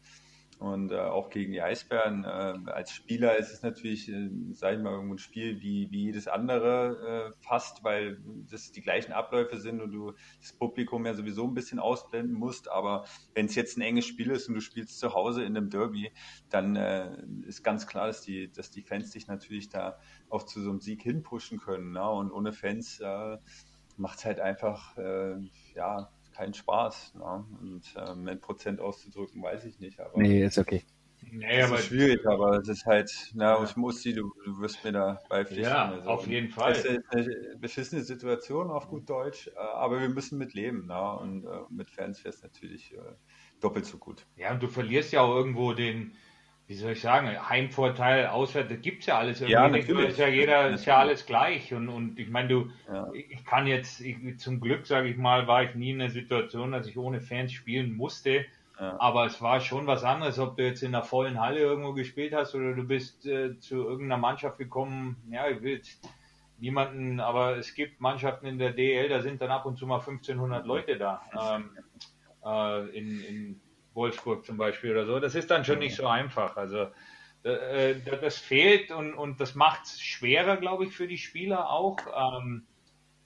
und 0.59 0.91
äh, 0.91 0.99
auch 0.99 1.31
gegen 1.31 1.53
die 1.53 1.63
Eisbären. 1.63 2.25
Äh, 2.25 2.71
als 2.71 2.93
Spieler 2.93 3.37
ist 3.37 3.53
es 3.53 3.63
natürlich, 3.63 4.09
äh, 4.09 4.29
sage 4.53 4.77
ich 4.77 4.83
mal, 4.83 4.99
ein 4.99 5.19
Spiel 5.19 5.61
wie, 5.61 5.89
wie 5.91 6.05
jedes 6.05 6.27
andere 6.27 7.33
äh, 7.37 7.45
fast, 7.45 7.85
weil 7.85 8.19
das 8.51 8.73
die 8.73 8.83
gleichen 8.83 9.13
Abläufe 9.13 9.59
sind 9.59 9.81
und 9.81 9.93
du 9.93 10.15
das 10.41 10.53
Publikum 10.53 11.07
ja 11.07 11.15
sowieso 11.15 11.47
ein 11.47 11.55
bisschen 11.55 11.79
ausblenden 11.79 12.35
musst. 12.35 12.71
Aber 12.71 13.05
wenn 13.35 13.47
es 13.47 13.55
jetzt 13.55 13.79
ein 13.79 13.83
enges 13.83 14.07
Spiel 14.07 14.31
ist 14.31 14.49
und 14.49 14.55
du 14.55 14.61
spielst 14.61 14.99
zu 14.99 15.15
Hause 15.15 15.45
in 15.45 15.57
einem 15.57 15.71
Derby, 15.71 16.11
dann 16.51 16.75
äh, 16.75 17.17
ist 17.47 17.63
ganz 17.63 17.87
klar, 17.87 18.09
dass 18.09 18.23
die, 18.23 18.51
dass 18.51 18.71
die 18.71 18.83
Fans 18.83 19.11
dich 19.13 19.29
natürlich 19.29 19.69
da 19.69 19.99
auch 20.29 20.43
zu 20.43 20.61
so 20.61 20.71
einem 20.71 20.81
Sieg 20.81 21.03
hinpushen 21.03 21.59
können. 21.59 21.93
Ne? 21.93 22.09
Und 22.09 22.33
ohne 22.33 22.53
Fans 22.53 22.99
äh, 22.99 23.37
macht 23.97 24.19
es 24.19 24.25
halt 24.25 24.41
einfach, 24.41 24.97
äh, 24.97 25.37
ja, 25.75 26.11
keinen 26.39 26.55
Spaß. 26.55 27.15
Ne? 27.17 27.45
Und 27.61 27.83
ähm, 27.97 28.29
in 28.29 28.41
Prozent 28.41 28.81
auszudrücken, 28.81 29.43
weiß 29.43 29.65
ich 29.65 29.81
nicht. 29.81 30.01
Aber 30.01 30.19
nee, 30.19 30.45
ist 30.45 30.59
okay. 30.59 30.85
Nee, 31.33 31.63
aber 31.63 31.81
ist 31.81 31.87
schwierig, 31.87 32.25
aber 32.27 32.59
es 32.59 32.69
ist 32.69 32.87
halt, 32.87 33.11
na, 33.35 33.63
ich 33.65 33.77
muss 33.77 34.03
die, 34.03 34.15
du, 34.15 34.33
du 34.45 34.61
wirst 34.61 34.85
mir 34.85 34.93
da 34.93 35.21
beipflichten. 35.29 35.67
Ja, 35.67 35.91
also, 35.91 36.09
auf 36.09 36.27
jeden 36.29 36.49
Fall. 36.49 36.73
Es 36.73 36.85
ist 36.85 37.01
eine 37.11 37.57
beschissene 37.59 38.03
Situation 38.03 38.71
auf 38.71 38.89
gut 38.89 39.11
Deutsch, 39.11 39.49
äh, 39.49 39.59
aber 39.59 40.01
wir 40.01 40.09
müssen 40.09 40.39
mit 40.39 40.55
leben. 40.55 40.85
Na? 40.87 41.15
Und 41.15 41.45
äh, 41.45 41.49
mit 41.71 41.91
Fans 41.91 42.25
wäre 42.25 42.35
es 42.35 42.43
natürlich 42.43 42.95
äh, 42.95 42.99
doppelt 43.61 43.85
so 43.85 43.99
gut. 43.99 44.25
Ja, 44.37 44.53
und 44.53 44.63
du 44.63 44.69
verlierst 44.69 45.13
ja 45.13 45.23
auch 45.23 45.35
irgendwo 45.35 45.73
den, 45.73 46.13
wie 46.69 46.75
soll 46.75 46.93
ich 46.93 47.01
sagen, 47.01 47.29
Heimvorteil, 47.49 48.27
Auswärts, 48.27 48.69
das 48.69 48.83
gibt 48.83 49.01
es 49.01 49.07
ja 49.07 49.17
alles 49.17 49.41
irgendwie 49.41 49.53
ja, 49.53 49.69
nicht. 49.69 49.89
Ist 49.89 50.19
ja 50.19 50.29
jeder, 50.29 50.69
ist 50.69 50.85
ja 50.85 50.99
alles 50.99 51.25
gleich. 51.25 51.73
Und, 51.73 51.89
und 51.89 52.19
ich 52.19 52.29
meine, 52.29 52.49
du, 52.49 52.71
ja. 52.87 53.11
ich 53.15 53.43
kann 53.47 53.67
jetzt, 53.67 54.03
ich, 54.03 54.39
zum 54.39 54.61
Glück, 54.61 54.87
sage 54.87 55.09
ich 55.09 55.17
mal, 55.17 55.47
war 55.47 55.63
ich 55.63 55.75
nie 55.75 55.93
in 55.93 55.99
der 55.99 56.11
Situation, 56.11 56.73
dass 56.73 56.87
ich 56.87 56.99
ohne 56.99 57.23
Fans 57.23 57.53
spielen 57.53 57.97
musste. 57.97 58.45
Ja. 58.79 59.01
Aber 59.01 59.25
es 59.25 59.41
war 59.41 59.61
schon 59.61 59.87
was 59.87 60.05
anderes, 60.05 60.39
ob 60.39 60.59
du 60.59 60.63
jetzt 60.63 60.83
in 60.83 60.95
einer 60.95 61.03
vollen 61.03 61.41
Halle 61.41 61.61
irgendwo 61.61 61.95
gespielt 61.95 62.35
hast 62.35 62.55
oder 62.55 62.75
du 62.75 62.85
bist 62.85 63.25
äh, 63.25 63.59
zu 63.59 63.77
irgendeiner 63.77 64.21
Mannschaft 64.21 64.59
gekommen. 64.59 65.17
Ja, 65.31 65.49
ich 65.49 65.63
will 65.63 65.77
jetzt 65.77 66.07
niemanden, 66.59 67.19
aber 67.19 67.57
es 67.57 67.75
gibt 67.75 68.03
Mannschaften 68.03 68.47
in 68.47 68.59
der 68.59 68.73
DL, 68.73 69.09
da 69.09 69.23
sind 69.23 69.41
dann 69.41 69.51
ab 69.51 69.65
und 69.65 69.79
zu 69.79 69.87
mal 69.87 70.01
1500 70.01 70.67
Leute 70.67 70.99
da. 70.99 71.23
Ähm, 71.33 71.71
äh, 72.45 72.97
in, 72.97 73.23
in 73.23 73.61
Wolfsburg 73.99 74.47
zum 74.47 74.57
Beispiel 74.57 74.93
oder 74.93 75.05
so. 75.05 75.21
Das 75.21 75.35
ist 75.35 75.51
dann 75.51 75.65
schon 75.65 75.81
nicht 75.81 75.97
so 75.97 76.07
einfach. 76.07 76.57
Also 76.57 76.87
äh, 77.43 77.97
das 78.23 78.39
fehlt 78.39 78.91
und, 78.91 79.15
und 79.15 79.41
das 79.41 79.55
macht 79.55 79.85
es 79.85 80.01
schwerer, 80.01 80.57
glaube 80.57 80.85
ich, 80.85 80.97
für 80.97 81.07
die 81.07 81.19
Spieler 81.19 81.69
auch. 81.69 81.99
Ähm, 82.17 82.65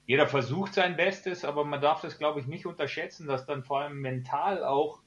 jeder 0.06 0.26
versucht 0.26 0.74
sein 0.74 0.96
Bestes, 0.96 1.44
aber 1.44 1.64
man 1.64 1.80
darf 1.80 2.00
das, 2.00 2.18
glaube 2.18 2.40
ich, 2.40 2.46
nicht 2.46 2.66
unterschätzen, 2.66 3.26
dass 3.28 3.46
dann 3.46 3.62
vor 3.62 3.80
allem 3.80 4.00
mental 4.00 4.64
auch 4.64 5.00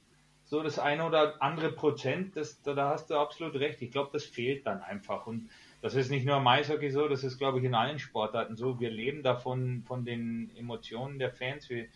so 0.44 0.62
das 0.62 0.78
eine 0.78 1.04
oder 1.04 1.42
andere 1.42 1.72
Prozent, 1.72 2.36
das, 2.36 2.62
da, 2.62 2.72
da 2.74 2.90
hast 2.90 3.10
du 3.10 3.16
absolut 3.16 3.56
recht. 3.56 3.82
Ich 3.82 3.90
glaube, 3.90 4.10
das 4.12 4.24
fehlt 4.24 4.64
dann 4.66 4.80
einfach. 4.80 5.26
Und 5.26 5.50
das 5.82 5.94
ist 5.94 6.10
nicht 6.10 6.24
nur 6.24 6.36
im 6.36 6.46
Eishockey 6.46 6.90
so, 6.90 7.08
das 7.08 7.24
ist, 7.24 7.38
glaube 7.38 7.58
ich, 7.58 7.64
in 7.64 7.74
allen 7.74 7.98
Sportarten 7.98 8.56
so. 8.56 8.78
Wir 8.78 8.90
leben 8.90 9.22
davon, 9.22 9.82
von 9.86 10.04
den 10.04 10.50
Emotionen 10.56 11.18
der 11.18 11.32
Fans. 11.32 11.68
Wir, 11.68 11.86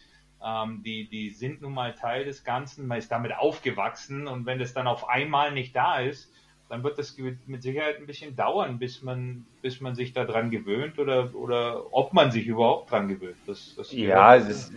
ähm, 0.44 0.82
die, 0.84 1.08
die 1.08 1.30
sind 1.30 1.62
nun 1.62 1.74
mal 1.74 1.94
Teil 1.94 2.24
des 2.24 2.44
Ganzen, 2.44 2.86
man 2.86 2.98
ist 2.98 3.10
damit 3.10 3.32
aufgewachsen 3.36 4.26
und 4.26 4.46
wenn 4.46 4.60
es 4.60 4.72
dann 4.72 4.86
auf 4.86 5.08
einmal 5.08 5.52
nicht 5.52 5.74
da 5.76 6.00
ist, 6.00 6.32
dann 6.70 6.84
wird 6.84 6.98
das 6.98 7.16
mit 7.18 7.62
Sicherheit 7.62 7.96
ein 7.98 8.06
bisschen 8.06 8.36
dauern, 8.36 8.78
bis 8.78 9.02
man, 9.02 9.44
bis 9.60 9.80
man 9.80 9.96
sich 9.96 10.12
daran 10.12 10.50
gewöhnt 10.50 11.00
oder, 11.00 11.34
oder 11.34 11.92
ob 11.92 12.12
man 12.12 12.30
sich 12.30 12.46
überhaupt 12.46 12.92
dran 12.92 13.08
gewöhnt. 13.08 13.38
Das, 13.46 13.74
das 13.76 13.92
ja, 13.92 14.38
das, 14.38 14.70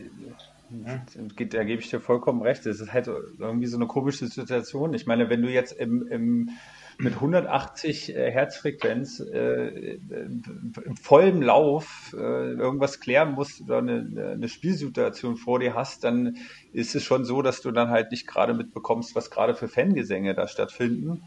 ja. 0.71 1.45
da 1.45 1.63
gebe 1.63 1.81
ich 1.81 1.89
dir 1.91 1.99
vollkommen 1.99 2.41
recht. 2.41 2.65
Es 2.65 2.81
ist 2.81 2.91
halt 2.91 3.07
irgendwie 3.07 3.67
so 3.67 3.77
eine 3.77 3.85
komische 3.85 4.25
Situation. 4.25 4.95
Ich 4.95 5.05
meine, 5.05 5.29
wenn 5.29 5.43
du 5.43 5.51
jetzt 5.51 5.71
im, 5.71 6.07
im 6.07 6.49
mit 6.97 7.15
180 7.15 8.15
äh, 8.15 8.31
Herzfrequenz 8.31 9.19
äh, 9.19 9.97
im 9.97 10.97
vollen 11.01 11.41
Lauf 11.41 12.15
äh, 12.17 12.17
irgendwas 12.17 12.99
klären 12.99 13.33
musst 13.33 13.61
oder 13.61 13.79
eine, 13.79 14.33
eine 14.33 14.49
Spielsituation 14.49 15.37
vor 15.37 15.59
dir 15.59 15.75
hast, 15.75 16.03
dann 16.03 16.37
ist 16.71 16.95
es 16.95 17.03
schon 17.03 17.25
so, 17.25 17.41
dass 17.41 17.61
du 17.61 17.71
dann 17.71 17.89
halt 17.89 18.11
nicht 18.11 18.27
gerade 18.27 18.53
mitbekommst, 18.53 19.15
was 19.15 19.29
gerade 19.29 19.55
für 19.55 19.67
Fangesänge 19.67 20.33
da 20.33 20.47
stattfinden. 20.47 21.23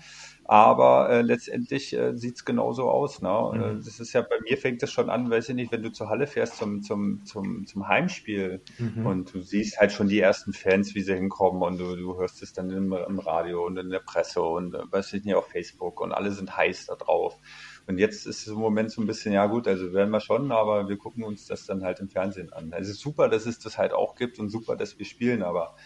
Aber 0.49 1.11
äh, 1.11 1.23
letztendlich 1.23 1.93
äh, 1.93 2.17
sieht 2.17 2.37
es 2.37 2.45
genauso 2.45 2.89
aus. 2.89 3.21
Ne? 3.21 3.51
Mhm. 3.53 3.61
Äh, 3.61 3.75
das 3.85 3.99
ist 3.99 4.13
ja 4.13 4.23
bei 4.23 4.37
mir 4.49 4.57
fängt 4.57 4.81
das 4.81 4.93
schon 4.93 5.11
an, 5.11 5.29
weiß 5.29 5.49
ich 5.49 5.57
nicht, 5.57 5.73
wenn 5.73 5.83
du 5.83 5.91
zur 5.91 6.09
Halle 6.09 6.29
fährst 6.29 6.57
zum, 6.57 6.83
zum, 6.83 7.25
zum, 7.25 7.67
zum 7.67 7.89
Heimspiel 7.89 8.61
mhm. 8.79 9.07
und 9.07 9.35
du 9.35 9.41
siehst 9.41 9.81
halt 9.81 9.91
schon 9.91 10.09
die 10.09 10.21
ersten 10.21 10.53
Fans, 10.53 10.95
wie 10.95 11.03
sie 11.03 11.15
hinkommen 11.15 11.63
und 11.63 11.79
du, 11.79 11.97
du 11.97 12.17
hörst 12.17 12.43
es 12.43 12.53
dann 12.53 12.71
im, 12.71 12.93
im 12.93 13.19
Radio 13.19 13.67
und 13.67 13.77
in 13.77 13.91
der 13.91 13.99
Presse 13.99 14.41
und 14.41 14.75
äh, 14.75 14.81
weiß 14.89 15.15
ich 15.15 15.25
nicht, 15.25 15.35
auf 15.35 15.49
Facebook 15.49 16.01
und 16.01 16.13
alle 16.13 16.31
sind 16.31 16.57
heiß 16.57 16.87
da 16.87 16.95
drauf. 16.95 17.37
Und 17.89 17.99
jetzt 17.99 18.27
ist 18.27 18.43
es 18.43 18.47
im 18.47 18.59
Moment 18.59 18.93
so 18.93 19.01
ein 19.01 19.07
bisschen, 19.07 19.33
ja 19.33 19.47
gut, 19.47 19.67
also 19.67 19.93
werden 19.93 20.11
wir 20.11 20.21
schon, 20.21 20.53
aber 20.53 20.89
wir 20.89 20.97
gucken 20.97 21.25
uns 21.25 21.47
das 21.47 21.67
dann 21.67 21.83
halt 21.83 21.99
im 21.99 22.09
Fernsehen 22.09 22.53
an. 22.53 22.73
Also 22.73 22.93
super, 22.93 23.29
dass 23.29 23.47
es 23.47 23.59
das 23.59 23.79
halt 23.79 23.93
auch 23.93 24.15
gibt 24.15 24.39
und 24.39 24.49
super, 24.49 24.77
dass 24.77 24.99
wir 24.99 25.07
spielen, 25.07 25.43
aber 25.43 25.77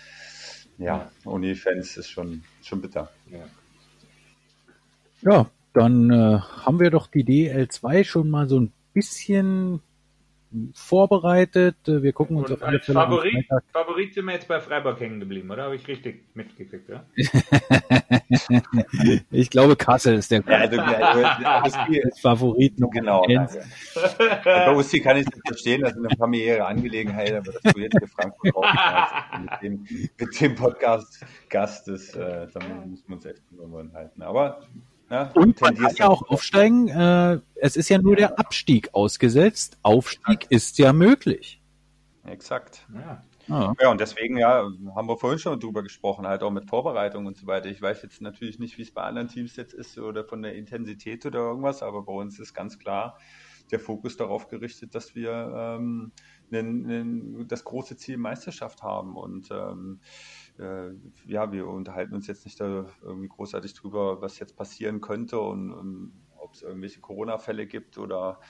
ja, 0.77 1.11
ohne 1.25 1.55
Fans 1.57 1.97
ist 1.97 2.09
schon, 2.09 2.43
schon 2.63 2.81
bitter. 2.81 3.11
Ja. 3.31 3.45
Ja, 5.23 5.47
dann 5.73 6.11
äh, 6.11 6.41
haben 6.41 6.81
wir 6.81 6.91
doch 6.91 7.07
die 7.07 7.25
DL2 7.25 8.05
schon 8.05 8.31
mal 8.31 8.49
so 8.49 8.61
ein 8.61 8.73
bisschen 8.93 9.81
vorbereitet. 10.75 11.77
Äh, 11.87 12.03
wir 12.03 12.13
gucken 12.13 12.37
uns 12.37 12.51
Und 12.51 12.57
auf 12.57 12.63
alle 12.67 12.81
Fälle 12.81 12.99
Favorit, 12.99 13.47
Favorit 13.73 14.15
sind 14.15 14.25
wir 14.25 14.33
jetzt 14.33 14.49
bei 14.49 14.59
Freiburg 14.61 14.99
hängen 15.01 15.21
geblieben, 15.21 15.51
oder? 15.51 15.65
Habe 15.65 15.77
ich 15.77 15.87
richtig 15.87 16.25
mitgekriegt, 16.35 16.89
ja? 16.89 17.05
ich 19.31 19.51
glaube, 19.51 19.77
Kassel 19.77 20.15
ist 20.15 20.31
der, 20.31 20.43
ja, 20.47 20.57
also, 20.57 20.77
der 20.77 22.11
Favorit. 22.21 22.75
Genau. 22.77 23.27
Bei 24.45 24.75
Usti 24.75 25.01
kann 25.01 25.19
ich 25.19 25.27
das 25.27 25.41
verstehen, 25.47 25.83
das 25.83 25.93
ist 25.93 25.99
eine 25.99 26.17
familiäre 26.17 26.67
Angelegenheit, 26.67 27.33
aber 27.33 27.53
dass 27.53 27.73
du 27.73 27.81
jetzt 27.81 27.99
für 27.99 28.09
Frankfurt 28.09 28.67
mit 29.41 29.51
dem, 29.63 29.87
mit 30.19 30.41
dem 30.41 30.55
Podcast-Gast 30.57 31.89
ist, 31.89 32.17
äh, 32.17 32.49
dann 32.53 32.91
müssen 32.91 33.05
wir 33.07 33.17
uns 33.17 33.25
echt 33.25 33.43
drüber 33.51 33.85
halten. 33.93 34.23
Aber 34.23 34.63
ja, 35.11 35.31
und 35.35 35.61
man 35.61 35.77
kann 35.77 35.95
ja 35.97 36.09
auch 36.09 36.29
aufsteigen. 36.29 36.89
Äh, 36.89 37.41
es 37.57 37.77
ist 37.77 37.89
ja 37.89 37.99
nur 37.99 38.13
ja. 38.13 38.29
der 38.29 38.39
Abstieg 38.39 38.91
ausgesetzt. 38.93 39.79
Aufstieg 39.83 40.29
Exakt. 40.29 40.53
ist 40.53 40.79
ja 40.79 40.93
möglich. 40.93 41.61
Exakt. 42.25 42.87
Ja. 42.95 43.23
Ah. 43.49 43.75
Ja, 43.81 43.91
und 43.91 44.01
deswegen, 44.01 44.37
ja, 44.37 44.71
haben 44.95 45.09
wir 45.09 45.17
vorhin 45.17 45.41
schon 45.41 45.59
drüber 45.59 45.83
gesprochen, 45.83 46.27
halt 46.27 46.45
auch 46.45 46.53
mit 46.53 46.69
Vorbereitung 46.69 47.27
und 47.27 47.37
so 47.37 47.49
weiter. 47.49 47.69
Ich 47.69 47.83
weiß 47.83 48.03
jetzt 48.03 48.21
natürlich 48.21 48.61
nicht, 48.61 48.79
wie 48.79 48.83
es 48.83 48.93
bei 48.93 49.03
anderen 49.03 49.27
Teams 49.27 49.57
jetzt 49.57 49.75
ist 49.75 49.99
oder 49.99 50.25
von 50.25 50.43
der 50.43 50.55
Intensität 50.55 51.27
oder 51.27 51.41
irgendwas, 51.41 51.83
aber 51.83 52.03
bei 52.03 52.13
uns 52.13 52.39
ist 52.39 52.55
ganz 52.55 52.79
klar 52.79 53.19
der 53.73 53.81
Fokus 53.81 54.17
darauf 54.17 54.49
gerichtet, 54.49 54.95
dass 54.95 55.15
wir 55.15 55.53
ähm, 55.57 56.13
nen, 56.51 56.83
nen, 56.83 57.49
das 57.49 57.65
große 57.65 57.97
Ziel 57.97 58.19
Meisterschaft 58.19 58.83
haben. 58.83 59.17
Und 59.17 59.51
ähm, 59.51 60.01
äh, 60.59 60.91
ja, 61.27 61.53
wir 61.53 61.67
unterhalten 61.67 62.15
uns 62.15 62.27
jetzt 62.27 62.45
nicht 62.45 62.61
da 62.61 62.87
irgendwie 63.03 63.29
großartig 63.29 63.75
drüber, 63.75 64.21
was 64.21 64.39
jetzt 64.39 64.57
passieren 64.57 65.01
könnte 65.01 65.41
und, 65.41 65.73
und 65.73 66.13
ob 66.37 66.55
es 66.55 66.63
irgendwelche 66.63 67.01
Corona-Fälle 67.01 67.67
gibt 67.67 67.99
oder 67.99 68.41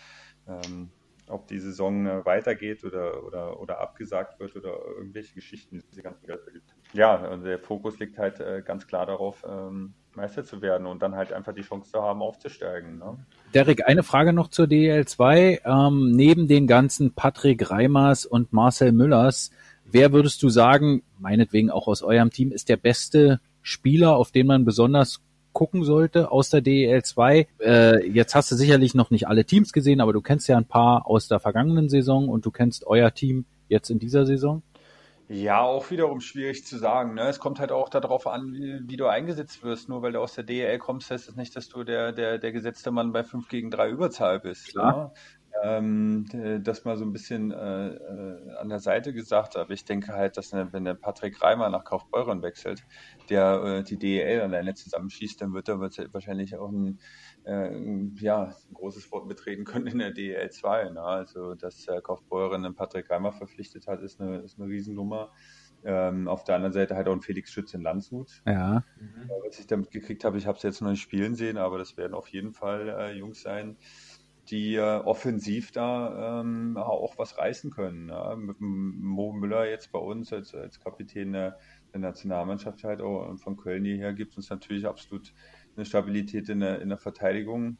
ähm, 0.46 0.90
ob 1.30 1.46
die 1.46 1.58
Saison 1.58 2.06
äh, 2.06 2.24
weitergeht 2.24 2.84
oder, 2.84 3.24
oder, 3.24 3.60
oder 3.60 3.80
abgesagt 3.80 4.40
wird 4.40 4.56
oder 4.56 4.78
irgendwelche 4.96 5.34
Geschichten, 5.34 5.78
die 5.78 5.84
es 5.96 6.02
ganzen 6.02 6.26
Welt 6.28 6.40
gibt. 6.52 6.74
Ja, 6.92 7.20
also 7.20 7.44
der 7.44 7.58
Fokus 7.58 7.98
liegt 7.98 8.18
halt 8.18 8.40
äh, 8.40 8.62
ganz 8.64 8.86
klar 8.86 9.06
darauf, 9.06 9.44
ähm, 9.48 9.94
Meister 10.14 10.44
zu 10.44 10.60
werden 10.60 10.86
und 10.86 11.02
dann 11.02 11.14
halt 11.14 11.32
einfach 11.32 11.54
die 11.54 11.62
Chance 11.62 11.92
zu 11.92 12.02
haben, 12.02 12.20
aufzusteigen. 12.20 12.98
Ne? 12.98 13.16
Derek, 13.54 13.86
eine 13.86 14.02
Frage 14.02 14.32
noch 14.32 14.48
zur 14.48 14.66
DL2. 14.66 15.60
Ähm, 15.64 16.10
neben 16.10 16.48
den 16.48 16.66
ganzen 16.66 17.14
Patrick 17.14 17.70
Reimers 17.70 18.26
und 18.26 18.52
Marcel 18.52 18.90
Müllers, 18.92 19.50
Wer 19.92 20.12
würdest 20.12 20.42
du 20.42 20.48
sagen, 20.48 21.02
meinetwegen 21.18 21.70
auch 21.70 21.88
aus 21.88 22.02
eurem 22.02 22.30
Team, 22.30 22.52
ist 22.52 22.68
der 22.68 22.76
beste 22.76 23.40
Spieler, 23.62 24.16
auf 24.16 24.30
den 24.30 24.46
man 24.46 24.64
besonders 24.64 25.20
gucken 25.52 25.82
sollte 25.82 26.30
aus 26.30 26.50
der 26.50 26.60
DEL 26.60 27.02
2? 27.02 27.48
Äh, 27.60 28.06
jetzt 28.06 28.34
hast 28.34 28.52
du 28.52 28.56
sicherlich 28.56 28.94
noch 28.94 29.10
nicht 29.10 29.26
alle 29.26 29.44
Teams 29.44 29.72
gesehen, 29.72 30.00
aber 30.00 30.12
du 30.12 30.20
kennst 30.20 30.48
ja 30.48 30.56
ein 30.56 30.64
paar 30.64 31.06
aus 31.06 31.26
der 31.26 31.40
vergangenen 31.40 31.88
Saison 31.88 32.28
und 32.28 32.46
du 32.46 32.50
kennst 32.50 32.86
euer 32.86 33.12
Team 33.12 33.46
jetzt 33.68 33.90
in 33.90 33.98
dieser 33.98 34.26
Saison. 34.26 34.62
Ja, 35.32 35.60
auch 35.60 35.92
wiederum 35.92 36.20
schwierig 36.20 36.66
zu 36.66 36.76
sagen. 36.76 37.14
Ne? 37.14 37.22
Es 37.22 37.38
kommt 37.38 37.60
halt 37.60 37.70
auch 37.70 37.88
darauf 37.88 38.26
an, 38.26 38.52
wie, 38.52 38.80
wie, 38.88 38.96
du 38.96 39.06
eingesetzt 39.06 39.62
wirst. 39.62 39.88
Nur 39.88 40.02
weil 40.02 40.10
du 40.10 40.20
aus 40.20 40.34
der 40.34 40.42
DEL 40.42 40.78
kommst, 40.78 41.08
heißt 41.12 41.28
das 41.28 41.36
nicht, 41.36 41.54
dass 41.54 41.68
du 41.68 41.84
der, 41.84 42.10
der, 42.10 42.38
der 42.38 42.50
gesetzte 42.50 42.90
Mann 42.90 43.12
bei 43.12 43.22
5 43.22 43.48
gegen 43.48 43.70
3 43.70 43.90
Überzahl 43.90 44.40
bist. 44.40 44.70
Klar. 44.70 44.96
Ne? 44.96 45.10
Ähm, 45.62 46.24
d- 46.32 46.60
das 46.60 46.84
mal 46.84 46.96
so 46.96 47.04
ein 47.04 47.12
bisschen 47.12 47.50
äh, 47.52 47.88
äh, 47.94 48.56
an 48.56 48.68
der 48.68 48.80
Seite 48.80 49.12
gesagt. 49.12 49.56
Aber 49.56 49.70
ich 49.72 49.84
denke 49.84 50.14
halt, 50.14 50.36
dass 50.36 50.52
ne, 50.52 50.72
wenn 50.72 50.84
der 50.84 50.94
Patrick 50.94 51.40
Reimer 51.42 51.68
nach 51.70 51.84
Kaufbeuren 51.84 52.42
wechselt, 52.42 52.82
der 53.28 53.62
äh, 53.80 53.82
die 53.84 53.98
DEL 53.98 54.40
alleine 54.40 54.74
zusammenschießt, 54.74 55.40
dann 55.40 55.52
wird 55.54 55.68
er 55.68 55.80
wahrscheinlich 55.80 56.56
auch 56.56 56.70
ein, 56.70 56.98
äh, 57.44 57.70
ja, 58.20 58.44
ein 58.68 58.74
großes 58.74 59.10
Wort 59.12 59.26
mitreden 59.26 59.64
können 59.64 59.86
in 59.88 59.98
der 59.98 60.12
DEL 60.12 60.50
2. 60.50 60.88
Ne? 60.90 61.00
Also, 61.02 61.54
dass 61.54 61.86
äh, 61.88 62.00
Kaufbeuren 62.02 62.62
den 62.62 62.74
Patrick 62.74 63.10
Reimer 63.10 63.32
verpflichtet 63.32 63.86
hat, 63.86 64.00
ist 64.02 64.20
eine, 64.20 64.38
ist 64.40 64.58
eine 64.58 64.68
Riesennummer. 64.68 65.30
Ähm, 65.82 66.28
auf 66.28 66.44
der 66.44 66.56
anderen 66.56 66.72
Seite 66.74 66.94
halt 66.96 67.08
auch 67.08 67.12
ein 67.14 67.22
Felix 67.22 67.50
Schütz 67.50 67.72
in 67.74 67.82
Landshut. 67.82 68.42
Ja. 68.44 68.84
Äh, 69.28 69.32
Was 69.48 69.58
ich 69.58 69.66
damit 69.66 69.90
gekriegt 69.90 70.24
habe, 70.24 70.38
ich 70.38 70.46
habe 70.46 70.56
es 70.56 70.62
jetzt 70.62 70.80
noch 70.82 70.90
nicht 70.90 71.00
spielen 71.02 71.34
sehen, 71.34 71.56
aber 71.58 71.78
das 71.78 71.96
werden 71.96 72.14
auf 72.14 72.28
jeden 72.28 72.52
Fall 72.54 72.88
äh, 72.88 73.12
Jungs 73.12 73.42
sein, 73.42 73.78
die 74.50 74.74
äh, 74.74 74.80
offensiv 74.80 75.70
da 75.70 76.40
ähm, 76.40 76.76
auch 76.76 77.18
was 77.18 77.38
reißen 77.38 77.70
können. 77.70 78.08
Ja? 78.08 78.34
Mit 78.36 78.58
dem 78.58 79.00
Mo 79.00 79.32
Müller 79.32 79.68
jetzt 79.68 79.92
bei 79.92 79.98
uns 79.98 80.32
als, 80.32 80.54
als 80.54 80.80
Kapitän 80.80 81.32
der, 81.32 81.58
der 81.92 82.00
Nationalmannschaft 82.00 82.82
halt 82.84 83.00
auch 83.00 83.28
und 83.28 83.38
von 83.38 83.56
Köln 83.56 83.84
hierher 83.84 84.12
gibt 84.12 84.36
uns 84.36 84.50
natürlich 84.50 84.86
absolut 84.86 85.32
eine 85.76 85.84
Stabilität 85.84 86.48
in 86.48 86.60
der, 86.60 86.80
in 86.82 86.88
der 86.88 86.98
Verteidigung. 86.98 87.78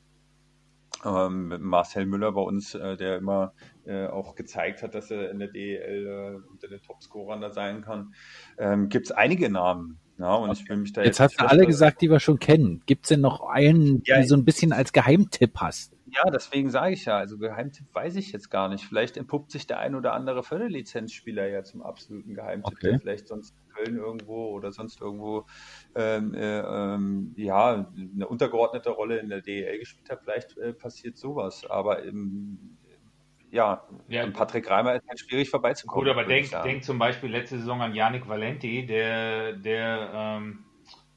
Ähm, 1.04 1.48
mit 1.48 1.62
Marcel 1.62 2.04
Müller 2.04 2.32
bei 2.32 2.42
uns, 2.42 2.74
äh, 2.74 2.96
der 2.96 3.16
immer 3.16 3.54
äh, 3.86 4.06
auch 4.06 4.34
gezeigt 4.34 4.82
hat, 4.82 4.94
dass 4.94 5.10
er 5.10 5.30
in 5.30 5.38
der 5.38 5.48
DEL 5.48 6.06
äh, 6.06 6.50
unter 6.50 6.68
den 6.68 6.82
Topscorern 6.82 7.40
da 7.40 7.50
sein 7.50 7.80
kann, 7.80 8.14
ähm, 8.58 8.90
gibt 8.90 9.06
es 9.06 9.12
einige 9.12 9.50
Namen. 9.50 9.98
Ja, 10.20 10.34
und 10.34 10.52
ich 10.52 10.68
will 10.68 10.76
mich 10.76 10.92
da 10.92 11.00
Jetzt 11.02 11.18
jetzt 11.18 11.38
hast 11.38 11.40
du 11.40 11.48
alle 11.48 11.66
gesagt, 11.66 12.02
die 12.02 12.10
wir 12.10 12.20
schon 12.20 12.38
kennen. 12.38 12.82
Gibt's 12.84 13.08
denn 13.08 13.20
noch 13.22 13.40
einen, 13.48 14.02
Ja, 14.04 14.16
den 14.16 14.22
du 14.22 14.28
so 14.28 14.36
ein 14.36 14.44
bisschen 14.44 14.72
als 14.72 14.92
Geheimtipp 14.92 15.56
hast? 15.56 15.94
Ja, 16.12 16.28
deswegen 16.30 16.70
sage 16.70 16.92
ich 16.92 17.04
ja, 17.04 17.16
also 17.16 17.38
Geheimtipp 17.38 17.86
weiß 17.94 18.16
ich 18.16 18.32
jetzt 18.32 18.50
gar 18.50 18.68
nicht. 18.68 18.84
Vielleicht 18.84 19.16
entpuppt 19.16 19.52
sich 19.52 19.66
der 19.66 19.78
ein 19.78 19.94
oder 19.94 20.12
andere 20.12 20.42
Förderlizenzspieler 20.42 21.46
ja 21.48 21.62
zum 21.62 21.82
absoluten 21.82 22.34
Geheimtipp, 22.34 22.78
Okay. 22.78 22.90
der 22.90 22.98
vielleicht 23.00 23.28
sonst 23.28 23.54
in 23.56 23.72
Köln 23.74 23.96
irgendwo 23.96 24.48
oder 24.50 24.72
sonst 24.72 25.00
irgendwo 25.00 25.46
ähm, 25.94 26.34
äh, 26.34 26.58
ähm, 26.58 27.32
ja, 27.36 27.90
eine 27.96 28.26
untergeordnete 28.26 28.90
Rolle 28.90 29.18
in 29.18 29.28
der 29.28 29.40
DEL 29.40 29.78
gespielt 29.78 30.10
hat. 30.10 30.20
Vielleicht 30.24 30.58
äh, 30.58 30.72
passiert 30.74 31.16
sowas. 31.16 31.64
Aber 31.70 32.02
im, 32.02 32.76
ja, 33.50 33.82
Ja. 34.08 34.22
an 34.22 34.32
Patrick 34.32 34.68
Reimer 34.70 34.94
ist 34.94 35.08
halt 35.08 35.20
schwierig 35.20 35.50
vorbeizukommen. 35.50 36.04
Gut, 36.04 36.10
aber 36.10 36.24
denk, 36.24 36.50
denk 36.62 36.84
zum 36.84 36.98
Beispiel 36.98 37.30
letzte 37.30 37.58
Saison 37.58 37.80
an 37.82 37.94
Yannick 37.94 38.28
Valenti, 38.28 38.86
der, 38.86 39.52
der 39.54 40.10
ähm, 40.14 40.64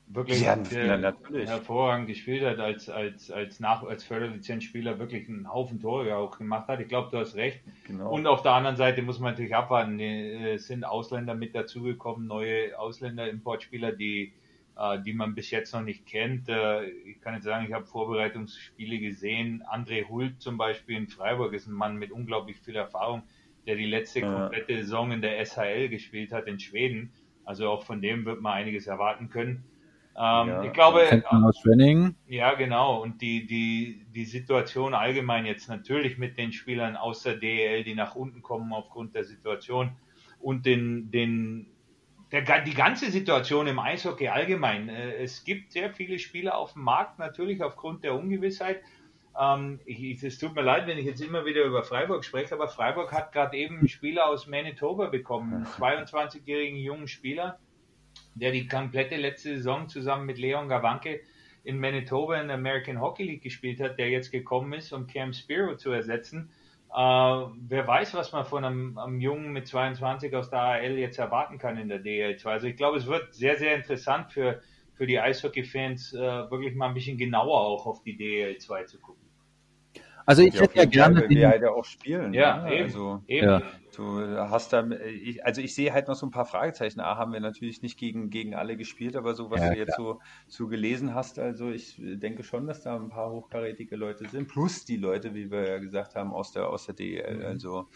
wirklich 0.08 0.42
Ja, 0.42 0.56
der, 0.56 1.16
hervorragend 1.46 2.08
gespielt 2.08 2.44
hat, 2.46 2.60
als, 2.60 2.90
als, 2.90 3.32
als, 3.32 3.60
Nach 3.60 3.84
als 3.84 4.04
Förderlizenzspieler 4.04 5.00
wirklich 5.00 5.28
einen 5.28 5.52
Haufen 5.52 5.80
Tore 5.80 6.16
auch 6.16 6.38
gemacht 6.38 6.68
hat. 6.68 6.80
Ich 6.80 6.88
glaube, 6.88 7.10
du 7.12 7.18
hast 7.18 7.36
recht. 7.36 7.62
Genau. 7.88 8.12
Und 8.12 8.28
auf 8.28 8.42
der 8.42 8.54
anderen 8.54 8.76
Seite 8.76 9.02
muss 9.02 9.20
man 9.20 9.32
natürlich 9.32 9.56
abwarten. 9.56 10.00
äh, 10.00 10.54
Es 10.54 10.68
sind 10.68 10.84
Ausländer 10.84 11.34
mit 11.36 11.56
dazugekommen, 11.56 12.28
neue 12.28 12.78
Ausländer-Importspieler, 12.78 13.92
die, 13.92 14.26
äh, 14.26 14.32
die 15.06 15.14
man 15.14 15.36
bis 15.36 15.52
jetzt 15.52 15.74
noch 15.74 15.82
nicht 15.84 16.06
kennt. 16.06 16.50
Äh, 16.50 16.86
Ich 16.90 17.22
kann 17.22 17.36
jetzt 17.36 17.44
sagen, 17.44 17.66
ich 17.68 17.74
habe 17.74 17.86
Vorbereitungsspiele 17.86 19.00
gesehen. 19.00 19.64
André 19.72 20.08
Hult 20.08 20.42
zum 20.42 20.58
Beispiel 20.58 20.98
in 20.98 21.08
Freiburg 21.08 21.54
ist 21.54 21.68
ein 21.68 21.74
Mann 21.74 21.98
mit 21.98 22.12
unglaublich 22.12 22.58
viel 22.60 22.76
Erfahrung, 22.76 23.24
der 23.68 23.76
die 23.76 23.86
letzte 23.86 24.22
Ja. 24.22 24.34
komplette 24.34 24.78
Saison 24.78 25.12
in 25.12 25.22
der 25.22 25.40
SHL 25.46 25.90
gespielt 25.90 26.32
hat 26.32 26.48
in 26.48 26.60
Schweden. 26.60 27.12
Also 27.46 27.70
auch 27.70 27.84
von 27.84 28.02
dem 28.02 28.26
wird 28.26 28.42
man 28.42 28.54
einiges 28.54 28.88
erwarten 28.88 29.30
können. 29.30 29.64
Ähm, 30.16 30.48
Ja. 30.48 30.64
Ich 30.64 30.74
glaube, 30.74 31.06
Kennt 31.10 31.26
man 31.32 31.44
aus 31.44 31.60
Schwenningen? 31.60 32.16
ja, 32.28 32.54
genau. 32.54 33.02
Und 33.02 33.22
die, 33.22 33.46
die, 33.46 34.06
die 34.14 34.26
Situation 34.26 34.94
allgemein 34.94 35.46
jetzt 35.46 35.70
natürlich 35.70 36.18
mit 36.18 36.38
den 36.38 36.52
Spielern 36.52 36.96
aus 36.96 37.24
der 37.24 37.36
DEL, 37.36 37.84
die 37.84 37.96
nach 37.96 38.16
unten 38.16 38.42
kommen 38.42 38.74
aufgrund 38.74 39.14
der 39.16 39.24
Situation 39.24 39.92
und 40.40 40.66
den, 40.66 41.10
den, 41.12 41.68
der, 42.34 42.62
die 42.62 42.74
ganze 42.74 43.12
Situation 43.12 43.68
im 43.68 43.78
Eishockey 43.78 44.28
allgemein. 44.28 44.90
Äh, 44.90 45.24
Es 45.24 45.44
gibt 45.44 45.72
sehr 45.72 45.92
viele 45.94 46.18
Spieler 46.20 46.58
auf 46.58 46.74
dem 46.74 46.82
Markt, 46.82 47.20
natürlich 47.20 47.62
aufgrund 47.62 48.04
der 48.04 48.16
Ungewissheit. 48.16 48.82
Ähm, 49.40 49.80
es 49.86 50.38
tut 50.38 50.56
mir 50.56 50.62
leid, 50.62 50.88
wenn 50.88 50.98
ich 50.98 51.06
jetzt 51.06 51.22
immer 51.22 51.46
wieder 51.46 51.64
über 51.64 51.84
Freiburg 51.84 52.26
spreche, 52.26 52.54
aber 52.54 52.68
Freiburg 52.68 53.12
hat 53.12 53.32
gerade 53.32 53.58
eben 53.58 53.80
einen 53.80 53.88
Spieler 53.88 54.28
aus 54.28 54.48
Manitoba 54.48 55.08
bekommen, 55.08 55.54
einen 55.54 55.66
22-jährigen 55.66 56.78
jungen 56.78 57.08
Spieler, 57.08 57.60
der 58.36 58.52
die 58.52 58.68
komplette 58.68 59.16
letzte 59.16 59.56
Saison 59.56 59.88
zusammen 59.88 60.26
mit 60.26 60.38
Leon 60.38 60.70
Gawanke 60.70 61.22
in 61.64 61.80
Manitoba 61.80 62.42
in 62.42 62.48
der 62.48 62.58
American 62.58 63.00
Hockey 63.00 63.24
League 63.24 63.44
gespielt 63.44 63.80
hat, 63.80 63.98
der 63.98 64.10
jetzt 64.10 64.32
gekommen 64.32 64.74
ist, 64.74 64.92
um 64.92 65.08
Cam 65.08 65.34
Spiro 65.34 65.78
zu 65.78 65.92
ersetzen. 65.92 66.52
Äh, 66.94 66.98
wer 66.98 67.88
weiß, 67.88 68.14
was 68.14 68.32
man 68.34 68.46
von 68.46 68.64
einem, 68.64 68.98
einem 69.00 69.20
Jungen 69.20 69.52
mit 69.52 69.68
22 69.68 70.36
aus 70.36 70.52
der 70.52 70.60
AL 70.60 70.98
jetzt 71.00 71.18
erwarten 71.18 71.58
kann 71.58 71.78
in 71.78 71.90
der 71.90 72.04
DL2. 72.04 72.46
Also 72.46 72.68
ich 72.68 72.78
glaube, 72.78 72.98
es 72.98 73.08
wird 73.08 73.34
sehr, 73.34 73.58
sehr 73.58 73.76
interessant 73.76 74.32
für, 74.32 74.62
für 74.94 75.08
die 75.08 75.20
Eishockey-Fans, 75.20 76.14
äh, 76.14 76.20
wirklich 76.52 76.76
mal 76.76 76.90
ein 76.90 76.94
bisschen 76.94 77.18
genauer 77.18 77.62
auch 77.62 77.88
auf 77.88 78.04
die 78.04 78.16
DL2 78.16 78.86
zu 78.86 79.00
gucken. 79.00 79.23
Also 80.26 80.42
ich 80.42 80.60
hätte 80.60 80.76
ja 80.76 80.84
Fall, 80.84 80.88
gerne 80.88 81.16
weil 81.22 81.30
wir 81.30 81.38
den, 81.38 81.48
halt 81.48 81.62
ja 81.62 81.70
auch 81.72 81.86
spielen. 81.86 82.34
Ja, 82.34 82.64
ne? 82.64 82.74
eben. 82.74 82.84
Also, 82.84 83.24
Eben. 83.28 83.48
Ja. 83.48 83.62
Du 83.96 84.20
hast 84.20 84.74
da, 84.74 84.84
ich, 84.90 85.46
also 85.46 85.62
ich 85.62 85.76
sehe 85.76 85.94
halt 85.94 86.08
noch 86.08 86.16
so 86.16 86.26
ein 86.26 86.32
paar 86.32 86.46
Fragezeichen. 86.46 87.00
A, 87.00 87.18
haben 87.18 87.32
wir 87.32 87.40
natürlich 87.40 87.84
nicht 87.84 88.00
gegen, 88.00 88.32
gegen 88.32 88.56
alle 88.56 88.76
gespielt, 88.76 89.16
aber 89.16 89.36
so, 89.36 89.52
was 89.52 89.62
Ja, 89.62 89.70
du 89.70 89.78
jetzt 89.78 89.96
so, 89.96 90.20
so 90.48 90.68
gelesen 90.68 91.14
hast, 91.14 91.38
also 91.38 91.70
ich 91.70 91.96
denke 92.00 92.44
schon, 92.44 92.66
dass 92.66 92.82
da 92.82 92.96
ein 92.96 93.10
paar 93.10 93.30
hochkarätige 93.30 93.96
Leute 93.96 94.28
sind, 94.28 94.48
plus 94.48 94.86
die 94.86 94.98
Leute, 94.98 95.36
wie 95.36 95.52
wir 95.52 95.68
ja 95.68 95.78
gesagt 95.78 96.16
haben, 96.16 96.34
aus 96.34 96.52
der, 96.52 96.70
aus 96.70 96.88
der 96.88 96.96
DEL. 96.96 97.38
Mhm. 97.38 97.46
Also 97.46 97.88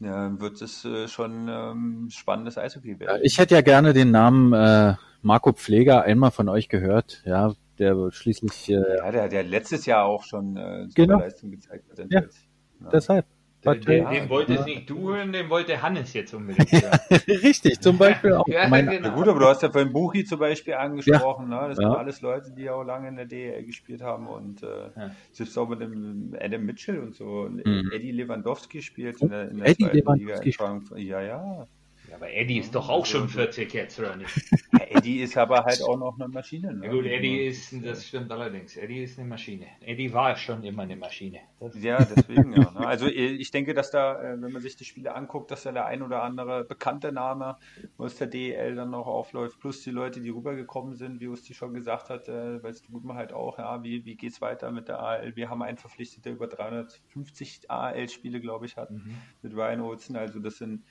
ja, 0.00 0.40
wird 0.40 0.62
es 0.62 0.86
äh, 0.86 1.06
schon 1.06 1.48
ähm, 1.50 2.08
spannendes 2.10 2.56
Eishockey 2.56 2.98
werden. 2.98 3.20
ich 3.22 3.38
hätte 3.38 3.54
ja 3.54 3.60
gerne 3.60 3.92
den 3.92 4.10
Namen 4.10 4.54
äh, 4.54 4.94
Marco 5.20 5.52
Pfleger 5.52 6.02
einmal 6.02 6.30
von 6.30 6.48
euch 6.48 6.70
gehört, 6.70 7.22
ja, 7.26 7.52
der 7.80 8.10
schließlich 8.12 8.68
äh, 8.70 8.96
ja, 8.98 9.10
der, 9.10 9.28
der 9.28 9.42
letztes 9.42 9.86
Jahr 9.86 10.04
auch 10.04 10.22
schon 10.24 10.56
äh, 10.56 10.82
super 10.88 10.94
Genau. 10.94 11.18
Leistung 11.18 11.50
gezeigt 11.50 11.90
hat. 11.90 11.98
Ja. 12.10 12.20
Ja. 12.20 12.88
deshalb. 12.92 13.26
Den, 13.62 13.74
But, 13.74 13.88
den, 13.88 14.08
den 14.08 14.28
wolltest 14.30 14.64
nicht 14.64 14.88
du 14.88 15.10
hören, 15.14 15.34
den 15.34 15.50
wollte 15.50 15.82
Hannes 15.82 16.14
jetzt 16.14 16.32
unbedingt 16.32 16.72
hören. 16.72 16.98
Richtig, 17.28 17.78
zum 17.80 17.98
Beispiel 17.98 18.32
auch. 18.32 18.46
Ja, 18.48 18.66
mein, 18.68 18.88
genau. 18.88 19.08
Ja 19.08 19.14
gut, 19.14 19.28
aber 19.28 19.38
du 19.38 19.44
hast 19.44 19.62
ja 19.62 19.70
vorhin 19.70 19.92
Buchi 19.92 20.24
zum 20.24 20.38
Beispiel 20.38 20.72
angesprochen. 20.72 21.50
Ne? 21.50 21.56
Das 21.68 21.76
Ja. 21.78 21.90
sind 21.90 21.98
alles 21.98 22.22
Leute, 22.22 22.52
die 22.56 22.70
auch 22.70 22.82
lange 22.84 23.08
in 23.08 23.16
der 23.16 23.26
DEL 23.26 23.62
gespielt 23.66 24.00
haben 24.00 24.28
und 24.28 24.62
äh, 24.62 24.66
Ja. 24.96 25.10
selbst 25.32 25.58
auch 25.58 25.68
mit 25.68 25.82
dem 25.82 26.34
Adam 26.40 26.64
Mitchell 26.64 27.00
und 27.00 27.14
so. 27.14 27.24
Und 27.42 27.56
Mhm. 27.66 27.90
Eddie 27.92 28.12
Lewandowski 28.12 28.80
spielt 28.80 29.20
in 29.20 29.28
der, 29.28 29.50
in 29.50 29.58
der 29.58 29.66
Eddie 29.68 29.84
zweiten 29.84 29.96
Lewandowski 29.98 30.48
Liga. 30.48 30.96
Ja, 30.96 31.20
ja. 31.20 31.66
Ja, 32.10 32.16
aber 32.16 32.32
Eddie 32.32 32.58
ist 32.58 32.74
doch 32.74 32.88
auch 32.88 33.06
schon 33.06 33.28
40 33.28 33.72
jetzt, 33.72 33.98
oder 34.00 34.16
nicht? 34.16 34.30
Ja, 34.72 34.84
Eddie 34.88 35.20
ist 35.20 35.36
aber 35.36 35.64
halt 35.64 35.80
auch 35.82 35.96
noch 35.96 36.18
eine 36.18 36.28
Maschine. 36.28 36.74
Ne? 36.74 36.86
Ja 36.86 36.92
gut, 36.92 37.06
Eddie 37.06 37.46
ist, 37.46 37.72
das 37.84 38.06
stimmt 38.08 38.32
allerdings, 38.32 38.76
Eddie 38.76 39.04
ist 39.04 39.18
eine 39.18 39.28
Maschine. 39.28 39.66
Eddie 39.80 40.12
war 40.12 40.36
schon 40.36 40.64
immer 40.64 40.82
eine 40.82 40.96
Maschine. 40.96 41.38
Das, 41.60 41.80
Ja, 41.80 42.04
deswegen 42.04 42.52
ja. 42.52 42.70
Ne? 42.72 42.80
Also 42.86 43.06
äh, 43.06 43.10
ich 43.10 43.52
denke, 43.52 43.74
dass 43.74 43.92
da, 43.92 44.20
äh, 44.20 44.42
wenn 44.42 44.50
man 44.50 44.60
sich 44.60 44.74
die 44.74 44.84
Spiele 44.84 45.14
anguckt, 45.14 45.52
dass 45.52 45.62
da 45.62 45.70
der 45.72 45.86
ein 45.86 46.02
oder 46.02 46.22
andere 46.24 46.64
bekannte 46.64 47.12
Name 47.12 47.56
aus 47.96 48.16
der 48.16 48.26
DEL 48.26 48.74
dann 48.74 48.90
noch 48.90 49.06
aufläuft, 49.06 49.60
plus 49.60 49.82
die 49.82 49.90
Leute, 49.90 50.20
die 50.20 50.30
rübergekommen 50.30 50.96
sind, 50.96 51.20
wie 51.20 51.28
Usti 51.28 51.54
schon 51.54 51.74
gesagt 51.74 52.10
hat, 52.10 52.28
äh, 52.28 52.60
weil 52.62 52.72
es 52.72 52.82
tut 52.82 53.04
man 53.04 53.16
halt 53.16 53.32
auch, 53.32 53.58
ja, 53.58 53.84
wie, 53.84 54.04
wie 54.04 54.16
geht's 54.16 54.40
weiter 54.40 54.72
mit 54.72 54.88
der 54.88 54.98
AL? 55.00 55.36
Wir 55.36 55.48
haben 55.48 55.62
einen 55.62 55.78
verpflichtet, 55.78 56.24
der 56.24 56.32
über 56.32 56.48
350 56.48 57.70
AL-Spiele, 57.70 58.40
glaube 58.40 58.66
ich, 58.66 58.76
hat, 58.76 58.90
Mhm. 58.90 59.14
mit 59.42 59.54
Ryan 59.54 59.80
Olsen. 59.82 60.16
Also 60.16 60.40
das 60.40 60.56
sind, 60.58 60.84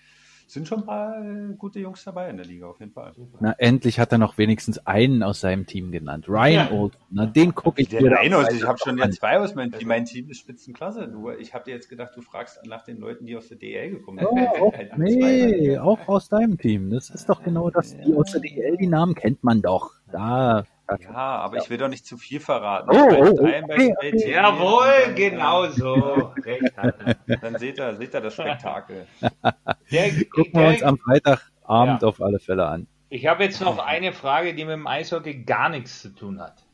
sind 0.51 0.67
schon 0.67 0.79
ein 0.79 0.85
paar 0.85 1.23
äh, 1.23 1.53
gute 1.57 1.79
Jungs 1.79 2.03
dabei 2.03 2.29
in 2.29 2.37
der 2.37 2.45
Liga, 2.45 2.67
auf 2.67 2.79
jeden 2.79 2.91
Fall. 2.91 3.13
na, 3.39 3.53
endlich 3.57 3.99
hat 3.99 4.11
er 4.11 4.17
noch 4.17 4.37
wenigstens 4.37 4.85
einen 4.85 5.23
aus 5.23 5.39
seinem 5.41 5.65
Team 5.65 5.91
genannt. 5.91 6.27
Ryan 6.27 6.53
Ja. 6.53 6.71
Olsen. 6.71 6.97
Na, 7.11 7.25
den 7.25 7.53
gucke 7.55 7.81
ich 7.81 7.93
Rhino, 7.93 8.39
auch 8.41 8.49
ich 8.49 8.63
habe 8.65 8.77
schon 8.79 8.97
ja 8.97 9.05
an. 9.05 9.11
zwei 9.11 9.39
aus 9.39 9.55
meinem 9.55 9.71
Team. 9.71 9.87
Mein 9.87 10.05
Team 10.05 10.29
ist 10.29 10.39
Spitzenklasse. 10.39 11.07
Du, 11.07 11.29
ich 11.31 11.53
habe 11.53 11.65
dir 11.65 11.75
jetzt 11.75 11.89
gedacht, 11.89 12.11
du 12.15 12.21
fragst 12.21 12.59
nach 12.65 12.83
den 12.83 12.97
Leuten, 12.97 13.25
die 13.25 13.35
aus 13.37 13.47
der 13.47 13.57
DL 13.57 13.91
gekommen 13.91 14.19
sind. 14.19 14.27
Oh, 14.29 14.37
auch, 14.67 14.73
halt 14.73 14.91
an 14.91 15.01
nee, 15.01 15.75
zwei. 15.75 15.81
auch 15.81 16.07
aus 16.07 16.29
deinem 16.29 16.57
Team. 16.57 16.89
Das 16.89 17.09
ist 17.09 17.29
doch 17.29 17.43
genau 17.43 17.69
das. 17.69 17.95
Die 17.97 18.13
aus 18.13 18.31
der 18.31 18.41
DL, 18.41 18.77
die 18.77 18.87
Namen 18.87 19.15
kennt 19.15 19.43
man 19.43 19.61
doch. 19.61 19.91
Da. 20.11 20.65
Da 20.89 20.97
Ja, 20.99 21.13
aber 21.13 21.57
ich 21.57 21.69
will 21.69 21.77
doch 21.77 21.87
nicht 21.87 22.05
zu 22.05 22.17
viel 22.17 22.39
verraten. 22.39 22.89
Oh, 22.91 23.07
oh, 23.09 23.27
okay, 23.41 23.63
okay. 23.63 24.11
TV 24.11 24.27
Jawohl, 24.29 25.13
genau 25.15 25.67
so. 25.69 26.33
Er. 26.45 26.93
äh, 27.27 27.37
Dann 27.41 27.57
seht 27.57 27.77
ihr, 27.77 27.95
seht 27.95 28.13
ihr 28.13 28.21
das 28.21 28.33
Spektakel. 28.33 29.07
Der, 29.91 30.25
gucken 30.25 30.53
wir 30.61 30.67
uns 30.69 30.83
am 30.83 30.97
Freitagabend 30.97 32.01
Ja. 32.01 32.07
auf 32.07 32.21
alle 32.21 32.39
Fälle 32.39 32.65
an. 32.67 32.87
ich 33.09 33.25
habe 33.27 33.43
jetzt 33.43 33.61
noch 33.61 33.79
eine 33.79 34.13
Frage, 34.13 34.53
die 34.55 34.65
mit 34.65 34.73
dem 34.73 34.87
Eishockey 34.87 35.43
gar 35.43 35.69
nichts 35.69 36.01
zu 36.01 36.09
tun 36.15 36.39
hat. 36.41 36.65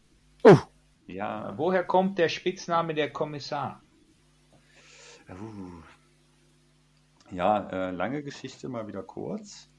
Ja. 1.08 1.54
Woher 1.58 1.84
kommt 1.84 2.18
der 2.18 2.30
Spitzname 2.30 2.94
der 2.94 3.12
Kommissar? 3.12 3.82
Uh. 5.30 5.82
Ja, 7.32 7.68
äh, 7.70 7.92
lange 7.92 8.22
Geschichte, 8.24 8.70
mal 8.70 8.88
wieder 8.88 9.02
kurz. 9.04 9.70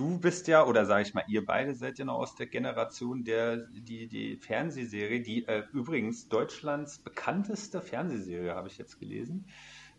Du 0.00 0.18
bist 0.18 0.48
ja, 0.48 0.64
oder 0.64 0.86
sage 0.86 1.02
ich 1.02 1.14
mal, 1.14 1.24
ihr 1.28 1.44
beide 1.44 1.74
seid 1.74 1.98
ja 1.98 2.04
noch 2.06 2.14
aus 2.18 2.34
der 2.34 2.46
Generation 2.46 3.22
der, 3.24 3.58
die, 3.70 4.08
die 4.08 4.36
Fernsehserie, 4.38 5.20
die 5.22 5.46
äh, 5.46 5.64
übrigens 5.72 6.28
Deutschlands 6.28 7.02
bekannteste 7.02 7.80
Fernsehserie, 7.82 8.54
habe 8.54 8.68
ich 8.68 8.78
jetzt 8.78 8.98
gelesen, 8.98 9.46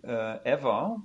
äh, 0.03 0.43
ever, 0.43 0.97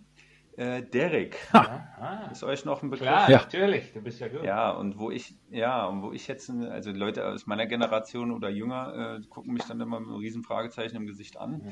äh, 0.56 0.82
Derek. 0.82 1.36
Ah, 1.52 2.28
Ist 2.32 2.42
euch 2.42 2.64
noch 2.64 2.82
ein 2.82 2.88
Begriff? 2.90 3.06
klar, 3.08 3.30
Ja. 3.30 3.38
natürlich. 3.38 3.92
Du 3.92 4.00
bist 4.00 4.20
ja 4.20 4.28
gut. 4.28 4.42
Ja, 4.42 4.70
und 4.70 4.98
wo 4.98 5.10
ich, 5.10 5.34
ja, 5.50 5.84
und 5.86 6.02
wo 6.02 6.12
ich 6.12 6.26
jetzt, 6.28 6.48
also 6.50 6.90
Leute 6.92 7.26
aus 7.26 7.46
meiner 7.46 7.66
Generation 7.66 8.32
oder 8.32 8.48
jünger, 8.48 9.18
äh, 9.18 9.26
gucken 9.28 9.52
mich 9.52 9.64
dann 9.64 9.80
immer 9.80 10.00
mit 10.00 10.08
einem 10.08 10.18
riesen 10.18 10.42
Fragezeichen 10.42 10.96
im 10.96 11.06
Gesicht 11.06 11.36
an, 11.36 11.62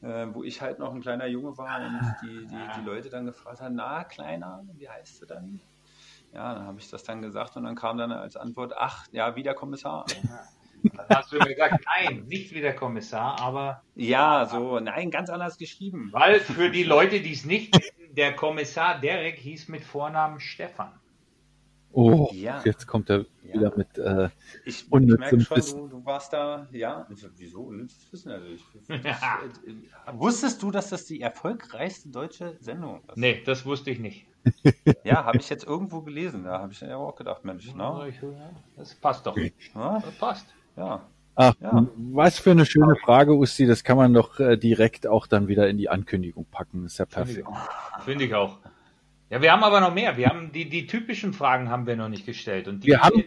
Mhm. 0.00 0.08
äh, 0.08 0.34
wo 0.34 0.44
ich 0.44 0.62
halt 0.62 0.78
noch 0.78 0.94
ein 0.94 1.00
kleiner 1.00 1.26
Junge 1.26 1.58
war 1.58 1.80
und 1.80 2.00
die, 2.22 2.46
die, 2.46 2.68
die 2.76 2.86
Leute 2.86 3.10
dann 3.10 3.26
gefragt 3.26 3.60
haben, 3.60 3.74
na, 3.74 4.04
Kleiner, 4.04 4.64
wie 4.74 4.88
heißt 4.88 5.20
du 5.22 5.26
dann? 5.26 5.60
Ja, 6.32 6.54
dann 6.54 6.66
habe 6.66 6.78
ich 6.78 6.90
das 6.90 7.02
dann 7.04 7.22
gesagt 7.22 7.56
und 7.56 7.64
dann 7.64 7.74
kam 7.74 7.98
dann 7.98 8.12
als 8.12 8.36
Antwort, 8.36 8.74
ach, 8.76 9.06
ja, 9.12 9.34
wie 9.36 9.42
der 9.42 9.54
Kommissar. 9.54 10.04
Dann 10.80 11.06
hast 11.08 11.32
du 11.32 11.38
mir 11.38 11.54
gesagt, 11.56 11.84
nein, 11.86 12.22
nicht 12.28 12.54
wie 12.54 12.60
der 12.60 12.76
Kommissar, 12.76 13.40
aber 13.40 13.82
Ja, 13.96 14.46
so, 14.46 14.78
nein, 14.78 15.10
ganz 15.10 15.28
anders 15.28 15.58
geschrieben. 15.58 16.10
weil 16.12 16.38
für 16.38 16.70
die 16.70 16.84
Leute, 16.84 17.20
die 17.20 17.32
es 17.32 17.44
nicht 17.44 17.74
wissen, 17.74 18.14
der 18.14 18.36
Kommissar 18.36 19.00
Derek 19.00 19.38
hieß 19.38 19.66
mit 19.66 19.82
Vornamen 19.82 20.38
Stefan. 20.38 20.92
Oh, 21.92 22.28
Ja. 22.32 22.60
jetzt 22.64 22.86
kommt 22.86 23.08
er 23.10 23.24
wieder 23.42 23.72
mit. 23.76 23.96
Äh, 23.98 24.28
Ich, 24.64 24.82
ich 24.84 24.90
merke 24.90 25.40
schon, 25.40 25.56
Wissen. 25.56 25.78
du, 25.88 25.98
du 25.98 26.04
warst 26.04 26.32
da, 26.32 26.66
ja, 26.70 27.06
wieso 27.36 27.62
unnützes 27.62 28.12
Wissen? 28.12 28.30
Also 28.30 28.46
ich, 28.46 28.62
das, 28.88 28.98
äh, 29.02 30.12
wusstest 30.12 30.62
du, 30.62 30.70
dass 30.70 30.90
das 30.90 31.06
die 31.06 31.20
erfolgreichste 31.20 32.10
deutsche 32.10 32.56
Sendung 32.60 33.00
ist? 33.08 33.16
Nee, 33.16 33.42
das 33.44 33.64
wusste 33.64 33.90
ich 33.90 33.98
nicht. 34.00 34.26
Ja, 35.04 35.24
habe 35.24 35.38
ich 35.38 35.48
jetzt 35.50 35.64
irgendwo 35.66 36.00
gelesen. 36.02 36.44
Da 36.44 36.60
habe 36.60 36.72
ich 36.72 36.80
ja 36.80 36.96
auch 36.96 37.16
gedacht, 37.16 37.44
Mensch, 37.44 37.68
na, 37.74 38.06
Das 38.76 38.94
passt 38.94 39.26
doch. 39.26 39.36
Das 39.74 40.02
passt. 40.18 40.46
ja. 40.76 41.02
ach, 41.34 41.54
Ja. 41.60 41.86
was 41.96 42.38
für 42.38 42.52
eine 42.52 42.64
schöne 42.64 42.96
Frage, 42.96 43.34
Usti. 43.34 43.66
Das 43.66 43.82
kann 43.84 43.96
man 43.96 44.14
doch 44.14 44.38
äh, 44.40 44.56
direkt 44.56 45.06
auch 45.06 45.26
dann 45.26 45.48
wieder 45.48 45.68
in 45.68 45.76
die 45.78 45.88
Ankündigung 45.88 46.46
packen. 46.50 46.84
ist 46.86 46.98
ja 46.98 47.04
perfekt. 47.06 47.46
Finde 48.04 48.24
ich 48.24 48.34
auch. 48.34 48.58
Ja, 49.30 49.42
wir 49.42 49.52
haben 49.52 49.62
aber 49.62 49.80
noch 49.80 49.92
mehr. 49.92 50.16
Wir 50.16 50.28
haben 50.28 50.52
die, 50.52 50.68
die 50.68 50.86
typischen 50.86 51.32
Fragen 51.32 51.68
haben 51.68 51.86
wir 51.86 51.96
noch 51.96 52.08
nicht 52.08 52.24
gestellt. 52.24 52.66
Und 52.66 52.84
die, 52.84 52.88
Wir 52.88 53.00
haben, 53.00 53.24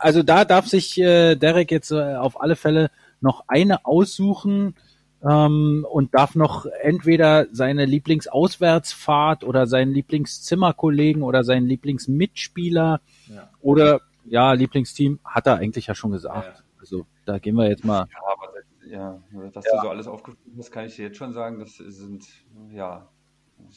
also 0.00 0.22
da 0.22 0.44
darf 0.44 0.66
sich 0.66 0.98
äh, 1.00 1.36
Derek 1.36 1.70
jetzt 1.70 1.92
äh, 1.92 2.16
auf 2.16 2.40
alle 2.40 2.56
Fälle 2.56 2.90
noch 3.20 3.44
eine 3.46 3.86
aussuchen 3.86 4.74
ähm, 5.22 5.86
und 5.88 6.14
darf 6.14 6.34
noch 6.34 6.66
entweder 6.82 7.46
seine 7.52 7.84
Lieblingsauswärtsfahrt 7.84 9.44
oder 9.44 9.66
seinen 9.66 9.92
Lieblingszimmerkollegen 9.92 11.22
oder 11.22 11.44
seinen 11.44 11.66
Lieblingsmitspieler 11.66 13.00
Ja. 13.28 13.50
oder 13.60 14.00
ja, 14.24 14.52
Lieblingsteam 14.52 15.20
hat 15.24 15.46
er 15.46 15.56
eigentlich 15.56 15.86
ja 15.86 15.94
schon 15.94 16.10
gesagt. 16.10 16.58
Ja. 16.58 16.64
Also 16.80 17.06
da 17.24 17.38
gehen 17.38 17.54
wir 17.54 17.68
jetzt 17.68 17.84
mal. 17.84 18.06
Ja, 18.10 18.18
aber 18.32 18.52
das, 18.54 18.90
ja, 18.90 19.20
was 19.54 19.64
du 19.64 19.80
so 19.82 19.88
alles 19.88 20.06
aufgeführt 20.06 20.38
hast, 20.58 20.70
kann 20.70 20.86
ich 20.86 20.96
dir 20.96 21.06
jetzt 21.06 21.16
schon 21.16 21.32
sagen, 21.32 21.58
das 21.60 21.76
sind, 21.76 22.26
ja, 22.70 23.08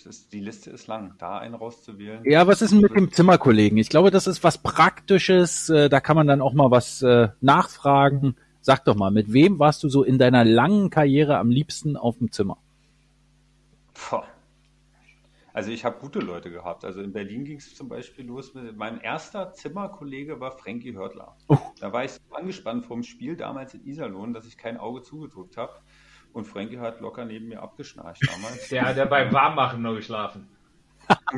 ist, 0.05 0.33
die 0.33 0.39
Liste 0.39 0.69
ist 0.69 0.88
lang. 0.88 1.15
Da 1.17 1.38
einen 1.38 1.55
rauszuwählen. 1.55 2.23
Ja, 2.25 2.47
was 2.47 2.61
ist 2.61 2.71
denn 2.71 2.81
mit 2.81 2.95
dem 2.95 3.11
Zimmerkollegen? 3.11 3.77
Ich 3.77 3.89
glaube, 3.89 4.11
das 4.11 4.27
ist 4.27 4.43
was 4.43 4.57
Praktisches. 4.57 5.69
Äh, 5.69 5.89
da 5.89 5.99
kann 5.99 6.15
man 6.15 6.27
dann 6.27 6.41
auch 6.41 6.53
mal 6.53 6.71
was 6.71 7.01
äh, 7.01 7.29
nachfragen. 7.41 8.35
Sag 8.61 8.85
doch 8.85 8.95
mal, 8.95 9.11
mit 9.11 9.31
wem 9.31 9.59
warst 9.59 9.83
du 9.83 9.89
so 9.89 10.03
in 10.03 10.17
deiner 10.17 10.43
langen 10.43 10.89
Karriere 10.89 11.38
am 11.38 11.49
liebsten 11.49 11.95
auf 11.95 12.17
dem 12.17 12.31
Zimmer? 12.31 12.57
Boah. 14.09 14.25
Also 15.57 15.71
ich 15.71 15.85
habe 15.85 15.97
gute 15.99 16.19
Leute 16.19 16.51
gehabt. 16.51 16.85
Also 16.85 17.01
in 17.01 17.13
Berlin 17.13 17.43
ging 17.43 17.57
es 17.57 17.73
zum 17.73 17.89
Beispiel 17.89 18.27
los. 18.27 18.53
Mit, 18.53 18.77
mein 18.77 19.01
erster 19.01 19.53
Zimmerkollege 19.53 20.39
war 20.39 20.51
Frankie 20.51 20.93
Hörtler. 20.93 21.35
Oh. 21.47 21.57
Da 21.79 21.91
war 21.91 22.03
ich 22.03 22.11
so 22.11 22.19
angespannt 22.35 22.85
vom 22.85 23.01
Spiel 23.01 23.35
damals 23.35 23.73
in 23.73 23.83
Iserlohn, 23.83 24.33
dass 24.33 24.45
ich 24.45 24.57
kein 24.57 24.77
Auge 24.77 25.01
zugedrückt 25.01 25.57
habe. 25.57 25.73
Und 26.38 26.45
Frankie 26.45 26.77
hat 26.77 27.01
locker 27.01 27.25
neben 27.25 27.47
mir 27.47 27.63
abgeschnarcht 27.63 28.21
damals. 28.31 28.69
der 28.69 28.85
hat 28.85 28.95
ja 28.95 29.05
beim 29.05 29.33
Warmmachen 29.33 29.81
nur 29.81 29.95
geschlafen. 29.95 30.47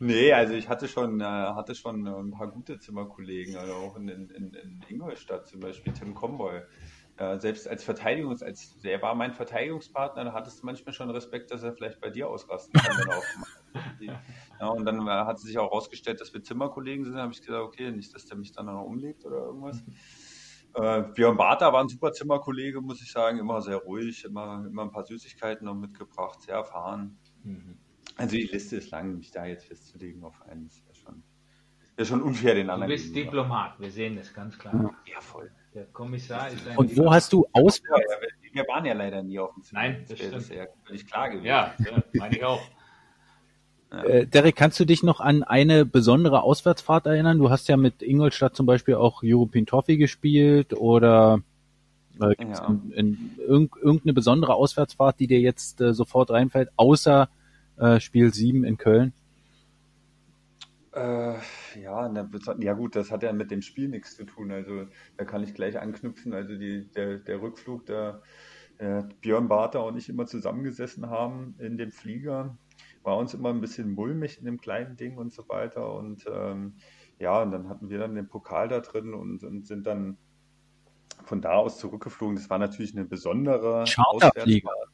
Nee, 0.00 0.32
also 0.32 0.54
ich 0.54 0.68
hatte 0.68 0.88
schon, 0.88 1.20
äh, 1.20 1.24
hatte 1.24 1.74
schon 1.74 2.04
ein 2.06 2.32
paar 2.32 2.48
gute 2.48 2.80
Zimmerkollegen, 2.80 3.56
also 3.56 3.74
auch 3.74 3.96
in, 3.96 4.08
in, 4.08 4.28
in 4.28 4.52
in 4.52 4.84
Ingolstadt 4.88 5.46
zum 5.46 5.60
Beispiel, 5.60 5.92
Tim 5.92 6.14
Comboy. 6.14 6.62
Äh, 7.16 7.38
selbst 7.38 7.68
als 7.68 7.84
Verteidigungs, 7.84 8.42
als 8.42 8.80
der 8.80 9.00
war 9.00 9.14
mein 9.14 9.32
Verteidigungspartner, 9.32 10.24
da 10.24 10.32
hattest 10.32 10.62
du 10.62 10.66
manchmal 10.66 10.92
schon 10.92 11.10
Respekt, 11.10 11.52
dass 11.52 11.62
er 11.62 11.72
vielleicht 11.72 12.00
bei 12.00 12.10
dir 12.10 12.28
ausrasten 12.28 12.80
kann, 12.80 13.08
er. 13.08 14.20
Ja, 14.60 14.68
und 14.68 14.84
dann 14.84 15.06
äh, 15.06 15.10
hat 15.10 15.38
sich 15.38 15.56
auch 15.58 15.70
herausgestellt, 15.70 16.20
dass 16.20 16.34
wir 16.34 16.42
Zimmerkollegen 16.42 17.04
sind. 17.04 17.14
Da 17.14 17.22
habe 17.22 17.32
ich 17.32 17.40
gesagt, 17.40 17.62
okay, 17.62 17.92
nicht, 17.92 18.12
dass 18.14 18.26
der 18.26 18.36
mich 18.36 18.52
dann 18.52 18.66
noch 18.66 18.82
umlegt 18.82 19.24
oder 19.24 19.36
irgendwas. 19.36 19.82
Äh, 20.74 21.02
Björn 21.14 21.36
Bartha 21.36 21.72
war 21.72 21.80
ein 21.82 21.88
super 21.88 22.12
Zimmerkollege, 22.12 22.80
muss 22.80 23.00
ich 23.02 23.10
sagen, 23.12 23.38
immer 23.38 23.62
sehr 23.62 23.76
ruhig, 23.76 24.24
immer, 24.24 24.64
immer 24.66 24.82
ein 24.82 24.90
paar 24.90 25.04
Süßigkeiten 25.04 25.64
noch 25.66 25.74
mitgebracht, 25.74 26.42
sehr 26.42 26.56
erfahren. 26.56 27.16
Also 28.16 28.36
die 28.36 28.44
Liste 28.44 28.76
ist 28.76 28.90
lang, 28.90 29.16
mich 29.18 29.30
da 29.30 29.44
jetzt 29.46 29.66
festzulegen 29.66 30.24
auf 30.24 30.40
einen 30.48 30.66
ist 30.66 30.82
ja 30.86 30.94
schon, 30.94 31.22
ja 31.98 32.04
schon 32.04 32.22
unfair 32.22 32.54
den 32.54 32.66
Du 32.68 32.72
anderen. 32.72 32.90
bist 32.90 33.12
gegenüber. 33.14 33.42
Diplomat, 33.42 33.80
wir 33.80 33.90
sehen 33.90 34.16
das 34.16 34.32
ganz 34.32 34.58
klar. 34.58 34.94
Ja, 35.06 35.20
voll. 35.20 35.50
Der 35.74 35.86
Kommissar 35.86 36.48
ist 36.50 36.66
ein 36.68 36.76
Und 36.76 36.96
wo 36.96 37.12
hast 37.12 37.32
du 37.32 37.44
ja, 37.54 37.62
wir- 38.52 38.68
waren 38.68 38.84
ja 38.84 38.92
leider 38.94 39.20
nie 39.22 39.38
auf 39.40 39.52
dem 39.54 39.62
Zimmer. 39.64 39.80
Nein, 39.82 40.04
das 40.08 40.18
das 40.18 40.20
ist 40.20 40.44
stimmt. 40.46 40.58
ja 40.60 40.66
völlig 40.84 41.06
klar 41.06 41.28
gewesen. 41.30 41.46
Ja, 41.46 41.74
ja 41.84 42.02
meine 42.14 42.36
ich 42.36 42.44
auch. 42.44 42.62
Äh, 44.02 44.26
Derek, 44.26 44.56
kannst 44.56 44.80
du 44.80 44.84
dich 44.84 45.02
noch 45.02 45.20
an 45.20 45.42
eine 45.42 45.84
besondere 45.84 46.42
Auswärtsfahrt 46.42 47.06
erinnern? 47.06 47.38
Du 47.38 47.50
hast 47.50 47.68
ja 47.68 47.76
mit 47.76 48.02
Ingolstadt 48.02 48.56
zum 48.56 48.66
Beispiel 48.66 48.94
auch 48.94 49.22
European 49.22 49.66
Toffee 49.66 49.96
gespielt 49.96 50.74
oder 50.74 51.40
äh, 52.20 52.34
Ja. 52.38 52.68
in, 52.68 52.92
in 52.92 53.36
irg 53.48 53.76
irgendeine 53.82 54.14
besondere 54.14 54.54
Auswärtsfahrt, 54.54 55.20
die 55.20 55.26
dir 55.26 55.40
jetzt 55.40 55.80
äh, 55.80 55.94
sofort 55.94 56.30
reinfällt, 56.30 56.70
außer 56.76 57.28
äh, 57.78 58.00
Spiel 58.00 58.32
7 58.34 58.64
in 58.64 58.78
Köln? 58.78 59.12
Äh, 60.92 61.34
ja, 61.80 62.06
beso- 62.22 62.62
ja 62.62 62.72
gut, 62.74 62.94
das 62.94 63.10
hat 63.10 63.22
ja 63.24 63.32
mit 63.32 63.50
dem 63.50 63.62
Spiel 63.62 63.88
nichts 63.88 64.16
zu 64.16 64.24
tun. 64.24 64.52
Also 64.52 64.86
da 65.16 65.24
kann 65.24 65.42
ich 65.42 65.54
gleich 65.54 65.78
anknüpfen. 65.80 66.32
Also 66.32 66.56
die, 66.56 66.86
der, 66.94 67.18
der 67.18 67.42
Rückflug, 67.42 67.86
da 67.86 68.22
äh, 68.78 69.02
Björn 69.20 69.48
Bartha 69.48 69.80
und 69.80 69.96
ich 69.96 70.08
immer 70.08 70.26
zusammengesessen 70.26 71.10
haben 71.10 71.56
in 71.58 71.78
dem 71.78 71.90
Flieger, 71.92 72.56
war 73.04 73.16
uns 73.18 73.34
immer 73.34 73.50
ein 73.50 73.60
bisschen 73.60 73.92
mulmig 73.92 74.38
in 74.38 74.44
dem 74.46 74.60
kleinen 74.60 74.96
Ding 74.96 75.16
und 75.18 75.32
so 75.32 75.48
weiter. 75.48 75.92
Und 75.94 76.24
ähm, 76.26 76.74
ja, 77.18 77.42
und 77.42 77.52
dann 77.52 77.68
hatten 77.68 77.88
wir 77.90 77.98
dann 77.98 78.14
den 78.14 78.28
Pokal 78.28 78.66
da 78.68 78.80
drin 78.80 79.14
und, 79.14 79.44
und 79.44 79.66
sind 79.66 79.86
dann 79.86 80.16
von 81.24 81.40
da 81.40 81.52
aus 81.54 81.78
zurückgeflogen. 81.78 82.36
Das 82.36 82.50
war 82.50 82.58
natürlich 82.58 82.94
eine 82.96 83.04
besondere. 83.04 83.84
Auswärtsfahrt. 83.96 84.88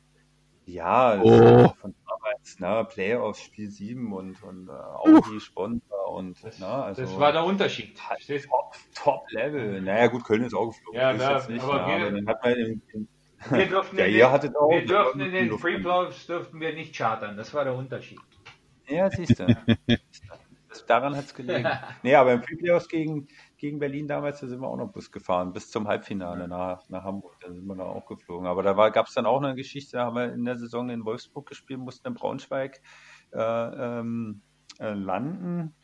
Ja, 0.66 1.16
das 1.16 1.24
Oh. 1.24 1.68
von 1.80 1.94
damals, 2.06 2.60
ne, 2.60 2.86
Playoffs, 2.88 3.40
Spiel 3.42 3.68
7 3.70 4.12
und, 4.12 4.40
und 4.42 4.68
äh, 4.68 4.72
Audi 4.72 5.40
Sponsor 5.40 6.12
und 6.12 6.44
Das, 6.44 6.58
na, 6.60 6.84
also 6.84 7.02
das 7.02 7.18
war 7.18 7.32
der 7.32 7.44
Unterschied. 7.44 7.96
Top, 7.96 8.74
top 8.94 9.22
Level. 9.32 9.80
Naja, 9.80 10.06
gut, 10.08 10.22
Köln 10.24 10.44
ist 10.44 10.54
auch 10.54 10.66
geflogen. 10.68 11.00
Ja, 11.00 11.10
ist 11.12 11.20
da- 11.20 11.36
jetzt 11.38 11.48
nicht, 11.50 11.62
aber 11.64 11.86
ne, 11.86 11.86
wir- 11.98 12.06
aber 12.06 12.10
dann 12.12 12.26
hat 12.28 12.44
man 12.44 12.52
im, 12.54 12.82
im, 12.92 13.08
Wir 13.48 13.66
durften, 13.70 13.96
Ja, 13.98 14.04
in 14.04 14.12
ihr 14.12 14.18
den, 14.26 14.30
hattet 14.32 14.56
auch 14.56 14.70
wir 14.70 14.84
durften 14.86 15.20
in 15.20 15.32
den 15.32 15.48
Luft- 15.48 15.62
Free 15.62 15.78
Playoffs 15.78 16.26
durften 16.26 16.60
wir 16.60 16.74
nicht 16.74 16.94
chartern. 16.94 17.36
Das 17.36 17.54
war 17.54 17.64
der 17.64 17.74
Unterschied. 17.74 18.18
Ja, 18.88 19.08
siehst 19.10 19.38
du. 19.38 19.46
Daran 20.86 21.16
hat 21.16 21.24
es 21.24 21.34
gelegen. 21.34 21.68
Nee, 22.02 22.14
aber 22.14 22.32
im 22.32 22.40
Pre-Playoffs 22.42 22.88
gegen, 22.88 23.26
gegen 23.58 23.78
Berlin 23.80 24.06
damals, 24.06 24.40
da 24.40 24.46
sind 24.46 24.60
wir 24.60 24.68
auch 24.68 24.76
noch 24.76 24.92
Bus 24.92 25.10
gefahren, 25.10 25.52
bis 25.52 25.70
zum 25.70 25.86
Halbfinale 25.88 26.46
nach, 26.48 26.88
nach 26.88 27.02
Hamburg. 27.04 27.36
Da 27.40 27.52
sind 27.52 27.64
wir 27.66 27.74
dann 27.76 27.86
auch 27.86 28.06
geflogen. 28.06 28.46
Aber 28.46 28.62
da 28.62 28.88
gab 28.88 29.06
es 29.06 29.14
dann 29.14 29.26
auch 29.26 29.42
eine 29.42 29.54
Geschichte, 29.56 29.96
da 29.96 30.06
haben 30.06 30.16
wir 30.16 30.32
in 30.32 30.44
der 30.44 30.56
Saison 30.56 30.88
in 30.90 31.04
Wolfsburg 31.04 31.46
gespielt, 31.48 31.80
mussten 31.80 32.06
in 32.08 32.14
Braunschweig 32.14 32.80
äh, 33.32 33.38
ähm, 33.40 34.42
äh, 34.78 34.92
landen. 34.92 35.74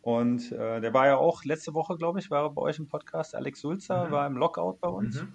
Und 0.00 0.52
äh, 0.52 0.80
der 0.80 0.94
war 0.94 1.06
ja 1.06 1.16
auch 1.16 1.44
letzte 1.44 1.74
Woche, 1.74 1.96
glaube 1.96 2.20
ich, 2.20 2.30
war 2.30 2.44
er 2.44 2.50
bei 2.50 2.62
euch 2.62 2.78
im 2.78 2.86
Podcast. 2.88 3.34
Alex 3.34 3.60
Sulzer 3.60 4.06
Mhm. 4.06 4.10
war 4.12 4.26
im 4.28 4.36
Lockout 4.36 4.78
bei 4.80 4.88
uns 4.88 5.22
Mhm. 5.22 5.32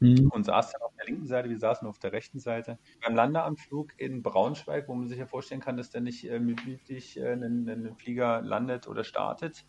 Hm. 0.00 0.30
und 0.30 0.44
saß 0.44 0.72
dann 0.72 0.82
auf 0.82 0.94
der 0.96 1.06
linken 1.06 1.26
Seite, 1.26 1.50
wir 1.50 1.58
saßen 1.58 1.86
auf 1.86 1.98
der 1.98 2.12
rechten 2.12 2.38
Seite. 2.38 2.78
Beim 3.04 3.14
Landeanflug 3.14 3.92
in 3.98 4.22
Braunschweig, 4.22 4.88
wo 4.88 4.94
man 4.94 5.08
sich 5.08 5.18
ja 5.18 5.26
vorstellen 5.26 5.60
kann, 5.60 5.76
dass 5.76 5.90
der 5.90 6.00
nicht 6.00 6.24
äh, 6.24 6.38
gemütlich 6.38 7.18
äh, 7.18 7.32
einen, 7.32 7.68
einen 7.68 7.94
Flieger 7.96 8.40
landet 8.40 8.88
oder 8.88 9.04
startet, 9.04 9.66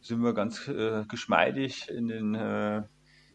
sind 0.00 0.22
wir 0.22 0.34
ganz 0.34 0.68
äh, 0.68 1.04
geschmeidig 1.08 1.88
in 1.90 2.06
den 2.06 2.34
äh, 2.36 2.82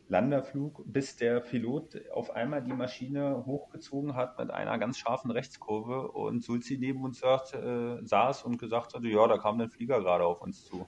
Landerflug, 0.08 0.84
bis 0.86 1.18
der 1.18 1.40
Pilot 1.42 2.10
auf 2.12 2.32
einmal 2.32 2.62
die 2.64 2.74
Maschine 2.74 3.46
hochgezogen 3.46 4.16
hat 4.16 4.38
mit 4.38 4.52
einer 4.52 4.78
ganz 4.78 4.98
scharfen 4.98 5.32
Rechtskurve 5.32 6.12
und 6.12 6.44
Sulzi 6.44 6.78
neben 6.78 7.04
uns 7.04 7.20
sagt, 7.20 7.54
äh, 7.54 7.98
saß 8.06 8.44
und 8.44 8.58
gesagt 8.58 8.94
hatte, 8.94 9.08
ja, 9.08 9.28
da 9.28 9.38
kam 9.38 9.60
ein 9.60 9.70
Flieger 9.70 10.00
gerade 10.00 10.26
auf 10.26 10.42
uns 10.42 10.64
zu. 10.66 10.86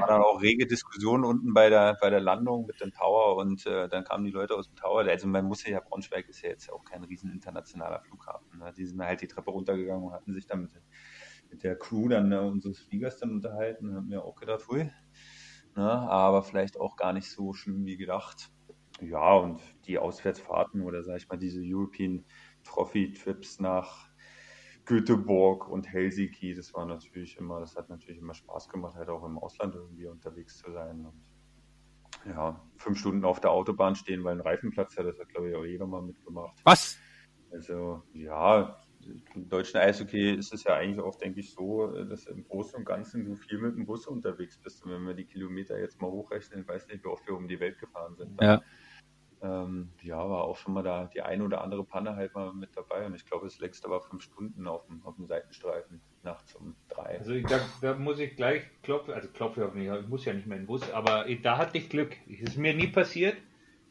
War 0.08 0.18
dann 0.18 0.22
auch 0.22 0.42
rege 0.42 0.66
Diskussion 0.66 1.24
unten 1.24 1.54
bei 1.54 1.70
der, 1.70 1.96
bei 2.00 2.10
der 2.10 2.20
Landung 2.20 2.66
mit 2.66 2.80
dem 2.80 2.92
Tower 2.92 3.36
und 3.36 3.66
äh, 3.66 3.88
dann 3.88 4.04
kamen 4.04 4.24
die 4.24 4.30
Leute 4.30 4.54
aus 4.54 4.68
dem 4.68 4.76
Tower. 4.76 5.00
Also 5.00 5.26
man 5.26 5.44
muss 5.44 5.64
ja, 5.64 5.80
Braunschweig 5.80 6.28
ist 6.28 6.42
ja 6.42 6.50
jetzt 6.50 6.70
auch 6.72 6.84
kein 6.84 7.04
riesen 7.04 7.30
internationaler 7.30 8.00
Flughafen. 8.00 8.58
Ne? 8.58 8.72
Die 8.76 8.86
sind 8.86 9.00
halt 9.02 9.20
die 9.22 9.28
Treppe 9.28 9.50
runtergegangen 9.50 10.04
und 10.04 10.12
hatten 10.12 10.34
sich 10.34 10.46
dann 10.46 10.62
mit, 10.62 10.72
mit 11.50 11.62
der 11.62 11.76
Crew 11.76 12.08
dann 12.08 12.28
ne, 12.28 12.42
unseres 12.42 12.78
Fliegers 12.78 13.18
dann 13.18 13.30
unterhalten 13.30 13.94
haben 13.94 14.08
mir 14.08 14.24
auch 14.24 14.36
gedacht, 14.36 14.68
hui, 14.68 14.90
ne? 15.76 15.90
aber 15.90 16.42
vielleicht 16.42 16.78
auch 16.78 16.96
gar 16.96 17.12
nicht 17.12 17.30
so 17.30 17.52
schlimm 17.52 17.84
wie 17.86 17.96
gedacht. 17.96 18.50
Ja, 19.00 19.34
und 19.34 19.60
die 19.86 19.98
Auswärtsfahrten 19.98 20.82
oder 20.82 21.02
sag 21.02 21.16
ich 21.16 21.28
mal 21.28 21.36
diese 21.36 21.60
European 21.62 22.24
Trophy 22.62 23.12
Trips 23.12 23.58
nach 23.58 24.08
Göteborg 24.84 25.68
und 25.68 25.86
Helsinki, 25.90 26.54
das 26.54 26.74
war 26.74 26.84
natürlich 26.86 27.38
immer, 27.38 27.60
das 27.60 27.76
hat 27.76 27.88
natürlich 27.88 28.18
immer 28.18 28.34
Spaß 28.34 28.68
gemacht, 28.68 28.96
halt 28.96 29.08
auch 29.08 29.24
im 29.24 29.38
Ausland 29.38 29.74
irgendwie 29.74 30.06
unterwegs 30.06 30.58
zu 30.58 30.70
sein. 30.72 31.06
Und 31.06 31.30
ja, 32.26 32.60
fünf 32.76 32.98
Stunden 32.98 33.24
auf 33.24 33.40
der 33.40 33.50
Autobahn 33.50 33.94
stehen, 33.94 34.24
weil 34.24 34.34
ein 34.34 34.40
Reifen 34.40 34.70
platzt 34.70 34.98
hat, 34.98 35.06
das 35.06 35.18
hat 35.18 35.28
glaube 35.28 35.50
ich 35.50 35.56
auch 35.56 35.64
jeder 35.64 35.86
mal 35.86 36.02
mitgemacht. 36.02 36.58
Was? 36.64 36.98
Also 37.50 38.02
ja, 38.12 38.78
im 39.34 39.48
deutschen 39.48 39.78
Eishockey 39.78 40.34
ist 40.34 40.52
es 40.52 40.64
ja 40.64 40.74
eigentlich 40.74 41.04
auch, 41.04 41.16
denke 41.16 41.40
ich, 41.40 41.52
so, 41.52 41.86
dass 42.04 42.26
im 42.26 42.44
Großen 42.44 42.76
und 42.76 42.84
Ganzen 42.84 43.24
du 43.24 43.36
viel 43.36 43.58
mit 43.58 43.76
dem 43.76 43.86
Bus 43.86 44.06
unterwegs 44.06 44.58
bist. 44.58 44.84
Und 44.84 44.92
wenn 44.92 45.06
wir 45.06 45.14
die 45.14 45.26
Kilometer 45.26 45.78
jetzt 45.78 46.00
mal 46.00 46.10
hochrechnen, 46.10 46.62
ich 46.62 46.68
weiß 46.68 46.88
nicht, 46.88 47.04
wie 47.04 47.08
oft 47.08 47.26
wir 47.26 47.36
um 47.36 47.46
die 47.46 47.60
Welt 47.60 47.78
gefahren 47.78 48.16
sind. 48.16 48.40
Ja. 48.40 48.62
Ähm, 49.44 49.90
ja, 50.00 50.16
war 50.16 50.44
auch 50.44 50.56
schon 50.56 50.72
mal 50.72 50.82
da 50.82 51.04
die 51.12 51.20
eine 51.20 51.44
oder 51.44 51.60
andere 51.60 51.84
Panne 51.84 52.16
halt 52.16 52.34
mal 52.34 52.54
mit 52.54 52.74
dabei. 52.74 53.04
Und 53.04 53.14
ich 53.14 53.26
glaube, 53.26 53.44
das 53.44 53.58
längste 53.58 53.90
war 53.90 54.00
fünf 54.00 54.22
Stunden 54.22 54.66
auf 54.66 54.86
dem, 54.86 55.04
auf 55.04 55.16
dem 55.16 55.26
Seitenstreifen 55.26 56.00
nachts 56.22 56.54
um 56.54 56.74
drei. 56.88 57.18
Also 57.18 57.38
da, 57.40 57.60
da 57.82 57.94
muss 57.94 58.18
ich 58.20 58.36
gleich 58.36 58.62
klopfen, 58.82 59.12
also 59.12 59.28
klopfe 59.28 59.66
auf 59.66 59.74
mich, 59.74 59.86
ich 59.86 60.08
muss 60.08 60.24
ja 60.24 60.32
nicht 60.32 60.46
mehr 60.46 60.56
in 60.56 60.62
den 60.62 60.66
Bus, 60.66 60.90
aber 60.90 61.26
da 61.42 61.58
hatte 61.58 61.76
ich 61.76 61.90
Glück. 61.90 62.16
Es 62.26 62.40
ist 62.40 62.56
mir 62.56 62.72
nie 62.72 62.86
passiert 62.86 63.36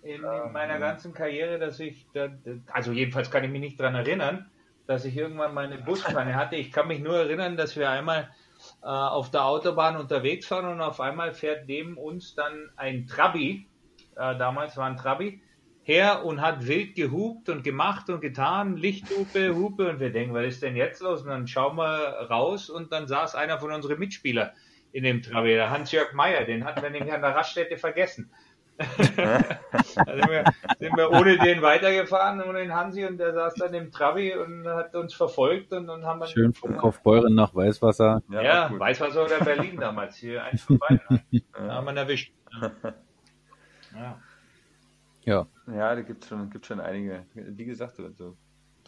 in, 0.02 0.24
in 0.24 0.52
meiner 0.52 0.80
ganzen 0.80 1.14
Karriere, 1.14 1.60
dass 1.60 1.80
ich, 1.80 2.08
da, 2.14 2.30
also 2.72 2.92
jedenfalls 2.92 3.30
kann 3.30 3.44
ich 3.44 3.52
mich 3.52 3.62
nicht 3.62 3.80
daran 3.80 3.94
erinnern, 3.94 4.50
dass 4.88 5.06
ich 5.06 5.16
irgendwann 5.16 5.54
meine 5.54 5.78
Buspanne 5.78 6.36
hatte. 6.36 6.56
Ich 6.56 6.72
kann 6.72 6.88
mich 6.88 7.00
nur 7.00 7.16
erinnern, 7.16 7.58
dass 7.58 7.76
wir 7.78 7.92
einmal 7.92 8.34
äh, 8.82 8.88
auf 8.88 9.30
der 9.30 9.46
Autobahn 9.46 9.98
unterwegs 9.98 10.50
waren 10.50 10.66
und 10.66 10.82
auf 10.82 11.00
einmal 11.00 11.32
fährt 11.34 11.68
neben 11.68 11.96
uns 11.96 12.34
dann 12.34 12.72
ein 12.76 13.06
Trabi, 13.06 13.68
äh, 14.16 14.38
damals 14.38 14.78
war 14.78 14.86
ein 14.86 14.98
Trabi, 14.98 15.42
her 15.84 16.24
und 16.26 16.42
hat 16.42 16.66
wild 16.68 16.96
gehupt 16.96 17.50
und 17.50 17.64
gemacht 17.64 18.10
und 18.10 18.22
getan, 18.22 18.78
Lichthupe, 18.78 19.54
Hupe 19.56 19.90
und 19.90 20.00
wir 20.00 20.12
denken, 20.12 20.34
was 20.34 20.46
ist 20.46 20.64
denn 20.64 20.76
jetzt 20.76 21.02
los? 21.02 21.22
Und 21.22 21.28
dann 21.28 21.48
schauen 21.48 21.76
wir 21.76 22.28
raus 22.30 22.70
und 22.70 22.92
dann 22.92 23.08
saß 23.08 23.36
einer 23.36 23.60
von 23.60 23.72
unseren 23.72 24.00
Mitspielern 24.00 24.52
in 24.94 25.04
dem 25.04 25.22
Trabi, 25.22 25.50
der 25.50 25.72
Hans-Jörg 25.72 26.14
Meyer, 26.14 26.46
den 26.46 26.64
hatten 26.64 26.82
wir 26.82 26.90
nämlich 26.90 27.12
an 27.12 27.22
der 27.22 27.36
Raststätte 27.36 27.78
vergessen. 27.78 28.32
da 28.78 28.88
sind 28.88 30.30
wir, 30.30 30.44
sind 30.80 30.98
wir 30.98 31.12
ohne 31.12 31.38
den 31.38 31.62
weitergefahren, 31.62 32.42
ohne 32.42 32.60
den 32.60 32.74
Hansi 32.74 33.06
und 33.06 33.20
der 33.20 33.34
saß 33.34 33.54
dann 33.56 33.74
im 33.76 33.92
Trabi 33.92 34.34
und 34.36 34.68
hat 34.68 34.96
uns 34.96 35.14
verfolgt 35.14 35.74
und 35.74 35.86
dann 35.88 36.06
haben 36.06 36.20
wir 36.20 36.28
Schön 36.28 36.54
von 36.54 36.76
Kaufbeuren 36.78 37.36
nach 37.36 37.54
Weißwasser. 37.54 38.24
Ja, 38.30 38.42
ja 38.42 38.72
Weißwasser 38.76 39.26
oder 39.26 39.40
Berlin 39.44 39.78
damals, 39.80 40.16
hier 40.16 40.44
eins 40.44 40.64
von 40.64 40.80
beiden. 40.80 41.22
Da 41.54 41.74
haben 41.74 41.86
wir 41.86 41.92
ihn 41.92 41.98
erwischt. 41.98 42.34
Ja. 43.96 44.20
Ja. 45.26 45.48
Ja, 45.68 45.96
da 45.96 46.02
gibt 46.02 46.24
es 46.24 46.30
schon, 46.30 46.50
gibt's 46.50 46.68
schon 46.68 46.80
einige. 46.80 47.26
Wie 47.34 47.66
gesagt, 47.66 48.00
also, 48.00 48.36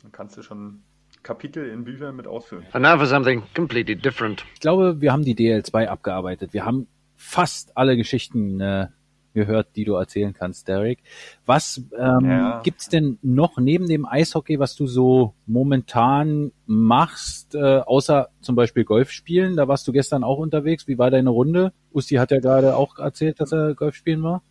dann 0.01 0.11
kannst 0.11 0.37
du 0.37 0.43
schon 0.43 0.83
Kapitel 1.23 1.67
in 1.69 1.83
Büchern 1.83 2.15
mit 2.15 2.27
ausfüllen. 2.27 2.65
And 2.73 2.83
now 2.83 2.97
for 2.97 3.05
something 3.05 3.43
completely 3.55 3.95
different. 3.95 4.45
Ich 4.53 4.59
glaube, 4.59 5.01
wir 5.01 5.11
haben 5.11 5.23
die 5.23 5.35
DL2 5.35 5.87
abgearbeitet. 5.87 6.53
Wir 6.53 6.65
haben 6.65 6.87
fast 7.15 7.75
alle 7.77 7.95
Geschichten 7.95 8.59
äh, 8.59 8.87
gehört, 9.33 9.75
die 9.75 9.85
du 9.85 9.93
erzählen 9.93 10.33
kannst, 10.33 10.67
Derek. 10.67 10.99
Was 11.45 11.81
ähm, 11.97 12.25
ja. 12.25 12.61
gibt's 12.63 12.89
denn 12.89 13.19
noch 13.21 13.57
neben 13.57 13.87
dem 13.87 14.05
Eishockey, 14.05 14.59
was 14.59 14.75
du 14.75 14.87
so 14.87 15.33
momentan 15.45 16.51
machst, 16.65 17.55
äh, 17.55 17.79
außer 17.79 18.29
zum 18.41 18.55
Beispiel 18.55 18.83
Golf 18.83 19.11
spielen? 19.11 19.55
Da 19.55 19.67
warst 19.67 19.87
du 19.87 19.91
gestern 19.91 20.23
auch 20.23 20.37
unterwegs. 20.37 20.87
Wie 20.87 20.97
war 20.97 21.11
deine 21.11 21.29
Runde? 21.29 21.73
Usti 21.93 22.15
hat 22.15 22.31
ja 22.31 22.39
gerade 22.39 22.75
auch 22.75 22.97
erzählt, 22.97 23.39
dass 23.39 23.51
er 23.51 23.75
Golf 23.75 23.95
spielen 23.95 24.23
war. 24.23 24.41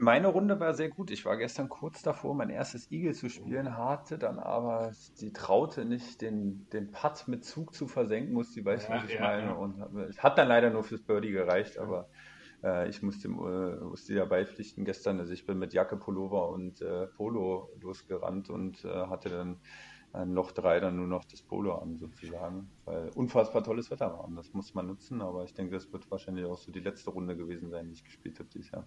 Meine 0.00 0.28
Runde 0.28 0.60
war 0.60 0.74
sehr 0.74 0.90
gut. 0.90 1.10
Ich 1.10 1.24
war 1.24 1.36
gestern 1.36 1.68
kurz 1.68 2.02
davor, 2.02 2.32
mein 2.32 2.50
erstes 2.50 2.90
Eagle 2.92 3.14
zu 3.14 3.28
spielen, 3.28 3.76
hatte 3.76 4.16
dann 4.16 4.38
aber 4.38 4.92
die 5.20 5.32
traute 5.32 5.84
nicht, 5.84 6.22
den, 6.22 6.68
den 6.72 6.92
Putt 6.92 7.26
mit 7.26 7.44
Zug 7.44 7.74
zu 7.74 7.88
versenken, 7.88 8.32
muss 8.32 8.52
die 8.52 8.64
weiß, 8.64 8.86
ja, 8.86 8.94
was 8.94 9.04
ich 9.04 9.14
ja, 9.14 9.20
meine. 9.20 9.46
Ja. 9.46 9.52
Und 9.54 9.80
es 10.08 10.22
hat 10.22 10.38
dann 10.38 10.46
leider 10.46 10.70
nur 10.70 10.84
fürs 10.84 11.02
Birdie 11.02 11.32
gereicht, 11.32 11.78
aber 11.78 12.08
äh, 12.62 12.88
ich 12.88 13.02
musste, 13.02 13.26
äh, 13.26 13.84
musste 13.84 14.14
dabei 14.14 14.46
pflichten 14.46 14.84
gestern. 14.84 15.18
Also 15.18 15.32
ich 15.32 15.46
bin 15.46 15.58
mit 15.58 15.72
Jacke, 15.72 15.96
Pullover 15.96 16.48
und 16.50 16.80
äh, 16.80 17.08
Polo 17.08 17.68
losgerannt 17.80 18.50
und 18.50 18.84
äh, 18.84 19.06
hatte 19.08 19.30
dann 19.30 19.60
ein 20.12 20.32
Loch 20.32 20.52
3 20.52 20.78
dann 20.78 20.96
nur 20.96 21.08
noch 21.08 21.24
das 21.24 21.42
Polo 21.42 21.74
an, 21.74 21.96
sozusagen, 21.96 22.70
weil 22.84 23.10
unfassbar 23.16 23.64
tolles 23.64 23.90
Wetter 23.90 24.12
war. 24.12 24.24
Und 24.24 24.36
das 24.36 24.54
muss 24.54 24.74
man 24.74 24.86
nutzen, 24.86 25.20
aber 25.22 25.42
ich 25.42 25.54
denke, 25.54 25.74
das 25.74 25.92
wird 25.92 26.08
wahrscheinlich 26.08 26.44
auch 26.44 26.56
so 26.56 26.70
die 26.70 26.80
letzte 26.80 27.10
Runde 27.10 27.36
gewesen 27.36 27.68
sein, 27.68 27.88
die 27.88 27.94
ich 27.94 28.04
gespielt 28.04 28.38
habe 28.38 28.48
dieses 28.48 28.70
Jahr. 28.70 28.86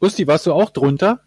Usti, 0.00 0.26
warst 0.26 0.46
du 0.46 0.52
auch 0.54 0.70
drunter? 0.70 1.20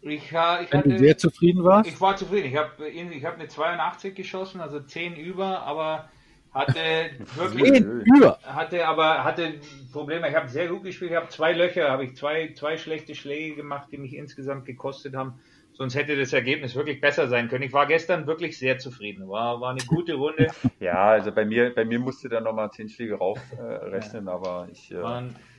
Ich, 0.00 0.32
äh, 0.32 0.64
ich 0.64 0.72
Wenn 0.72 0.78
hatte, 0.78 0.88
du 0.88 0.98
sehr 0.98 1.18
zufrieden 1.18 1.62
warst? 1.62 1.88
Ich 1.88 2.00
war 2.00 2.16
zufrieden. 2.16 2.48
Ich 2.48 2.56
habe 2.56 2.88
ich 2.88 3.24
hab 3.24 3.34
eine 3.34 3.48
82 3.48 4.14
geschossen, 4.14 4.60
also 4.60 4.80
10 4.80 5.16
über, 5.16 5.62
aber 5.62 6.08
hatte 6.52 6.78
wirklich 7.36 7.72
10 7.72 8.02
über. 8.16 8.38
hatte 8.44 8.86
aber 8.86 9.24
hatte 9.24 9.54
Probleme. 9.92 10.28
Ich 10.28 10.34
habe 10.34 10.48
sehr 10.48 10.68
gut 10.68 10.84
gespielt. 10.84 11.10
Ich 11.10 11.16
habe 11.16 11.28
zwei 11.28 11.52
Löcher, 11.52 11.90
habe 11.90 12.04
ich 12.04 12.16
zwei 12.16 12.52
zwei 12.54 12.78
schlechte 12.78 13.14
Schläge 13.14 13.56
gemacht, 13.56 13.88
die 13.92 13.98
mich 13.98 14.14
insgesamt 14.14 14.64
gekostet 14.64 15.14
haben. 15.14 15.34
Sonst 15.72 15.96
hätte 15.96 16.16
das 16.16 16.32
Ergebnis 16.32 16.76
wirklich 16.76 17.00
besser 17.00 17.28
sein 17.28 17.48
können. 17.48 17.64
Ich 17.64 17.72
war 17.72 17.86
gestern 17.86 18.26
wirklich 18.26 18.58
sehr 18.58 18.78
zufrieden. 18.78 19.28
War, 19.28 19.60
war 19.60 19.70
eine 19.70 19.84
gute 19.84 20.14
Runde. 20.14 20.46
ja, 20.80 21.08
also 21.08 21.32
bei 21.32 21.44
mir, 21.44 21.74
bei 21.74 21.84
mir 21.84 21.98
musste 21.98 22.28
dann 22.28 22.44
nochmal 22.44 22.70
10 22.70 22.88
Schläge 22.88 23.16
raufrechnen, 23.16 24.26
äh, 24.26 24.30
ja. 24.30 24.34
aber 24.34 24.68
ich. 24.70 24.92
Äh, 24.92 25.02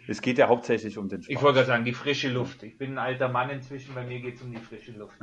es 0.07 0.21
geht 0.21 0.37
ja 0.37 0.47
hauptsächlich 0.47 0.97
um 0.97 1.09
den 1.09 1.23
Spaß. 1.23 1.35
Ich 1.35 1.41
wollte 1.41 1.55
gerade 1.55 1.67
sagen, 1.67 1.85
die 1.85 1.93
frische 1.93 2.29
Luft. 2.29 2.63
Ich 2.63 2.77
bin 2.77 2.93
ein 2.93 2.97
alter 2.97 3.29
Mann 3.29 3.49
inzwischen, 3.49 3.95
bei 3.95 4.05
mir 4.05 4.19
geht 4.19 4.35
es 4.35 4.41
um 4.41 4.51
die 4.51 4.57
frische 4.57 4.91
Luft. 4.93 5.15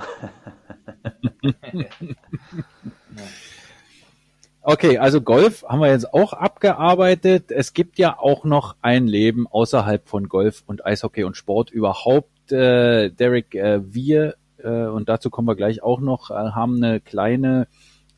Okay, 4.65 4.99
also 4.99 5.21
Golf 5.21 5.65
haben 5.65 5.81
wir 5.81 5.91
jetzt 5.91 6.15
auch 6.15 6.33
abgearbeitet. 6.33 7.51
Es 7.51 7.73
gibt 7.73 7.99
ja 7.99 8.17
auch 8.17 8.45
noch 8.45 8.77
ein 8.81 9.09
Leben 9.09 9.49
außerhalb 9.49 10.09
von 10.09 10.29
Golf 10.29 10.63
und 10.67 10.87
Eishockey 10.87 11.25
und 11.25 11.37
Sport 11.37 11.73
überhaupt. 11.73 12.53
Äh, 12.53 13.11
Derek, 13.11 13.57
äh, 13.57 13.81
wir, 13.93 14.37
äh, 14.59 14.87
und 14.87 15.09
dazu 15.09 15.31
kommen 15.31 15.49
wir 15.49 15.57
gleich 15.57 15.83
auch 15.83 16.01
noch, 16.01 16.31
äh, 16.31 16.35
haben 16.35 16.77
eine 16.77 17.01
kleine 17.01 17.67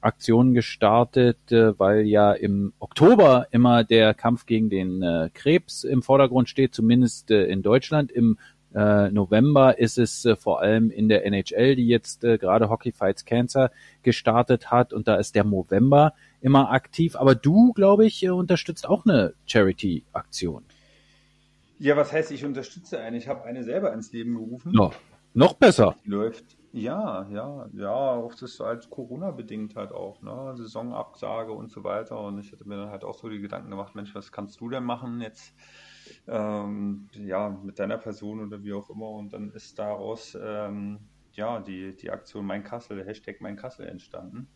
Aktion 0.05 0.55
gestartet, 0.55 1.51
äh, 1.51 1.79
weil 1.79 2.03
ja 2.03 2.33
im 2.33 2.73
Oktober 2.79 3.47
immer 3.51 3.85
der 3.85 4.15
Kampf 4.15 4.47
gegen 4.47 4.71
den 4.71 5.03
äh, 5.03 5.31
Krebs 5.33 5.85
im 5.85 6.03
Vordergrund 6.03 6.49
steht, 6.49 6.75
zumindest 6.75 7.31
äh, 7.31 7.47
in 7.47 7.63
Deutschland. 7.63 8.13
Im 8.13 8.39
äh, 8.75 9.11
November 9.11 9.79
ist 9.79 9.99
es 9.99 10.25
äh, 10.25 10.37
vor 10.37 10.61
allem 10.61 10.91
in 10.91 11.09
der 11.09 11.25
NHL, 11.25 11.77
die 11.77 11.87
jetzt 11.87 12.25
äh, 12.25 12.39
gerade 12.39 12.69
Hockey 12.69 12.93
Fights 12.93 13.25
Cancer 13.25 13.71
gestartet 14.03 14.71
hat 14.71 14.93
und 14.93 15.07
da 15.07 15.17
ist 15.17 15.35
der 15.35 15.45
November 15.45 16.15
immer 16.41 16.71
aktiv. 16.73 17.17
Aber 17.17 17.35
du, 17.35 17.73
glaube 17.73 18.05
ich, 18.05 18.29
unterstützt 18.29 18.89
auch 18.89 19.07
eine 19.07 19.35
Charity-Aktion. 19.47 20.65
Ja, 21.79 21.97
was 21.97 22.13
heißt, 22.13 22.31
ich 22.33 22.45
unterstütze 22.45 23.01
eine? 23.01 23.17
Ich 23.17 23.29
habe 23.29 23.45
eine 23.45 23.65
selber 23.65 23.93
ins 23.93 24.13
Leben 24.13 24.35
gerufen. 24.35 24.73
No. 24.73 24.93
Noch 25.35 25.55
besser. 25.55 25.97
Die 26.05 26.11
läuft, 26.11 26.45
ja, 26.77 27.29
ja, 27.31 27.69
ja, 27.73 27.95
auch 27.95 28.33
das 28.33 28.43
ist 28.55 28.61
halt 28.61 28.91
Corona-bedingt 28.91 29.77
halt 29.77 29.93
auch, 29.93 30.21
ne? 30.23 30.55
Saisonabsage 30.57 31.53
und 31.53 31.71
so 31.71 31.85
weiter. 31.85 32.19
Und 32.19 32.41
ich 32.41 32.51
hatte 32.51 32.67
mir 32.69 32.77
dann 32.77 32.91
halt 32.91 33.05
auch 33.05 33.15
so 33.15 33.29
die 33.29 33.41
Gedanken 33.41 33.71
gemacht, 33.71 33.95
Mensch, 33.95 34.13
was 34.13 34.33
kannst 34.33 34.61
du 34.61 34.69
denn 34.69 34.83
machen 34.83 35.21
jetzt? 35.21 35.55
Ähm, 36.27 37.09
ja, 37.13 37.49
mit 37.49 37.79
deiner 37.79 37.97
Person 37.97 38.41
oder 38.41 38.65
wie 38.65 38.73
auch 38.73 38.91
immer. 38.91 39.09
Und 39.11 39.33
dann 39.33 39.53
ist 39.53 39.79
daraus 39.79 40.37
ähm, 40.41 40.99
ja 41.31 41.61
die, 41.61 41.95
die 41.95 42.11
Aktion 42.11 42.45
Mein 42.45 42.65
Kassel, 42.65 43.07
Hashtag 43.07 43.41
Mein 43.41 43.55
Kassel 43.55 43.87
entstanden. 43.87 44.49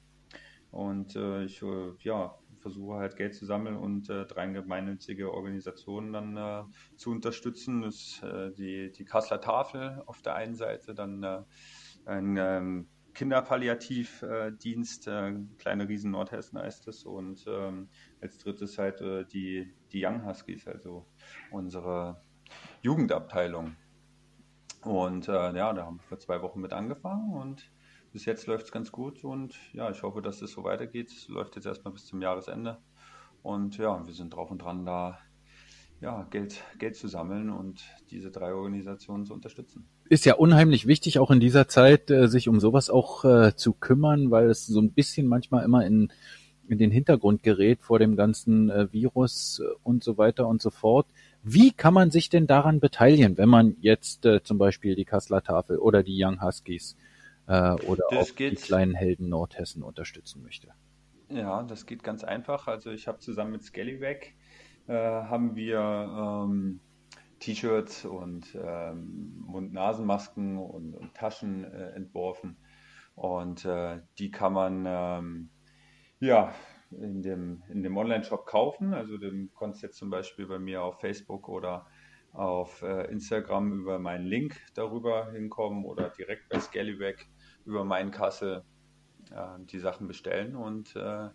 Und 0.73 1.15
äh, 1.15 1.45
ich 1.45 1.63
äh, 1.63 1.93
ja, 2.01 2.37
versuche 2.59 2.97
halt 2.97 3.17
Geld 3.17 3.37
zu 3.37 3.47
sammeln 3.47 3.77
und 3.77 4.11
äh, 4.11 4.27
drei 4.27 4.49
gemeinnützige 4.49 5.33
Organisationen 5.33 6.13
dann 6.13 6.37
äh, 6.37 6.65
zu 6.97 7.13
unterstützen. 7.13 7.83
Das 7.83 7.95
ist 7.95 8.23
äh, 8.25 8.53
die, 8.53 8.91
die 8.91 9.05
Kasseler 9.05 9.41
Tafel 9.41 10.03
auf 10.07 10.21
der 10.21 10.35
einen 10.35 10.57
Seite, 10.57 10.95
dann 10.95 11.23
äh, 11.23 11.43
ein 12.09 12.37
ähm, 12.37 12.89
Kinderpalliativdienst, 13.15 15.09
äh, 15.09 15.35
Kleine 15.59 15.89
Riesen 15.89 16.11
Nordhessen 16.13 16.59
heißt 16.59 16.89
es. 16.89 17.05
Und 17.05 17.45
ähm, 17.49 17.89
als 18.21 18.39
drittes 18.39 18.79
halt 18.79 19.01
äh, 19.01 19.25
die, 19.25 19.73
die 19.93 20.05
Young 20.05 20.25
Huskies, 20.25 20.67
also 20.67 21.07
unsere 21.51 22.21
Jugendabteilung. 22.83 23.77
Und 24.83 25.29
äh, 25.29 25.33
ja, 25.33 25.73
da 25.73 25.85
haben 25.85 25.97
wir 25.99 26.05
vor 26.05 26.19
zwei 26.19 26.41
Wochen 26.43 26.61
mit 26.61 26.73
angefangen 26.73 27.35
und 27.35 27.71
bis 28.13 28.25
jetzt 28.25 28.47
läuft 28.47 28.67
es 28.67 28.73
ganz 28.73 28.91
gut 28.91 29.23
und 29.23 29.55
ja, 29.75 29.91
ich 29.91 30.03
hoffe, 30.03 30.23
dass 30.23 30.41
es 30.41 30.53
so 30.53 30.65
weitergeht. 30.65 31.11
Es 31.11 31.29
läuft 31.29 31.57
jetzt 31.57 31.67
erstmal 31.67 31.93
bis 31.93 32.07
zum 32.07 32.23
Jahresende. 32.23 32.79
Und 33.43 33.77
ja, 33.79 34.07
wir 34.07 34.15
sind 34.15 34.35
drauf 34.35 34.51
und 34.51 34.63
dran, 34.63 34.87
da 34.87 35.19
ja, 36.01 36.27
Geld, 36.31 36.63
Geld 36.79 36.97
zu 36.97 37.09
sammeln 37.09 37.51
und 37.51 37.83
diese 38.11 38.31
drei 38.31 38.53
Organisationen 38.55 39.25
zu 39.25 39.35
unterstützen. 39.35 39.89
Ist 40.09 40.25
ja 40.25 40.35
unheimlich 40.35 40.87
wichtig, 40.87 41.19
auch 41.19 41.31
in 41.31 41.41
dieser 41.41 41.69
Zeit, 41.69 42.11
äh, 42.11 42.29
sich 42.29 42.49
um 42.49 42.61
sowas 42.61 42.89
auch 42.91 43.25
äh, 43.25 43.55
zu 43.57 43.73
kümmern, 43.73 44.31
weil 44.31 44.49
es 44.51 44.67
so 44.67 44.81
ein 44.81 44.93
bisschen 44.93 45.27
manchmal 45.27 45.65
immer 45.65 45.85
in, 45.85 46.11
in 46.69 46.79
den 46.79 46.91
Hintergrund 46.91 47.43
gerät 47.43 47.81
vor 47.83 47.99
dem 47.99 48.17
ganzen 48.17 48.71
äh, 48.71 48.93
Virus 48.93 49.61
äh, 49.61 49.69
und 49.83 50.05
so 50.05 50.17
weiter 50.19 50.47
und 50.47 50.63
so 50.63 50.71
fort. 50.71 51.07
Wie 51.43 51.73
kann 51.73 51.95
man 51.95 52.11
sich 52.11 52.29
denn 52.31 52.47
daran 52.47 52.81
beteiligen, 52.81 53.39
wenn 53.39 53.49
man 53.49 53.77
jetzt 53.81 54.25
äh, 54.27 54.43
zum 54.43 54.59
Beispiel 54.59 54.95
die 54.95 55.05
Kasseler 55.05 55.43
Tafel 55.43 55.79
oder 55.79 56.03
die 56.03 56.23
Young 56.23 56.43
Huskies 56.43 56.97
äh, 57.47 57.73
oder 57.73 58.05
Das 58.11 58.19
auch 58.19 58.27
die 58.31 58.35
geht- 58.37 58.63
kleinen 58.63 58.95
Helden 58.95 59.29
Nordhessen 59.29 59.83
unterstützen 59.83 60.43
möchte? 60.43 60.69
Ja, 61.31 61.63
das 61.65 61.85
geht 61.85 62.03
ganz 62.03 62.25
einfach. 62.25 62.69
Also 62.69 62.91
ich 62.91 63.07
habe 63.07 63.19
zusammen 63.19 63.53
mit 63.53 63.63
Scallywag 63.63 64.33
äh, 64.89 64.95
haben 64.95 65.55
wir 65.55 65.79
ähm, 65.79 66.81
T-Shirts 67.41 68.05
und 68.05 68.57
ähm, 68.61 69.45
Mund-Nasen-Masken 69.47 70.59
und, 70.59 70.95
und 70.95 71.15
Taschen 71.15 71.65
äh, 71.65 71.91
entworfen. 71.91 72.57
Und 73.15 73.65
äh, 73.65 74.01
die 74.19 74.31
kann 74.31 74.53
man 74.53 74.85
ähm, 74.87 75.51
ja 76.21 76.53
in 76.91 77.23
dem, 77.23 77.63
in 77.69 77.83
dem 77.83 77.97
Online-Shop 77.97 78.47
kaufen. 78.47 78.95
Also 78.95 79.19
du 79.19 79.49
kannst 79.59 79.83
jetzt 79.83 79.99
zum 79.99 80.11
Beispiel 80.11 80.47
bei 80.47 80.59
mir 80.59 80.83
auf 80.83 81.01
Facebook 81.01 81.49
oder 81.49 81.87
auf 82.33 82.83
äh, 82.83 83.11
Instagram 83.11 83.73
über 83.73 83.99
meinen 83.99 84.27
Link 84.27 84.61
darüber 84.75 85.31
hinkommen 85.33 85.85
oder 85.85 86.11
direkt 86.11 86.49
bei 86.49 86.61
Scallywag 86.61 87.27
über 87.65 87.85
meinen 87.85 88.11
Kassel 88.11 88.65
äh, 89.31 89.59
die 89.61 89.79
Sachen 89.79 90.09
bestellen 90.09 90.55
und 90.55 90.95
äh, 90.97 91.31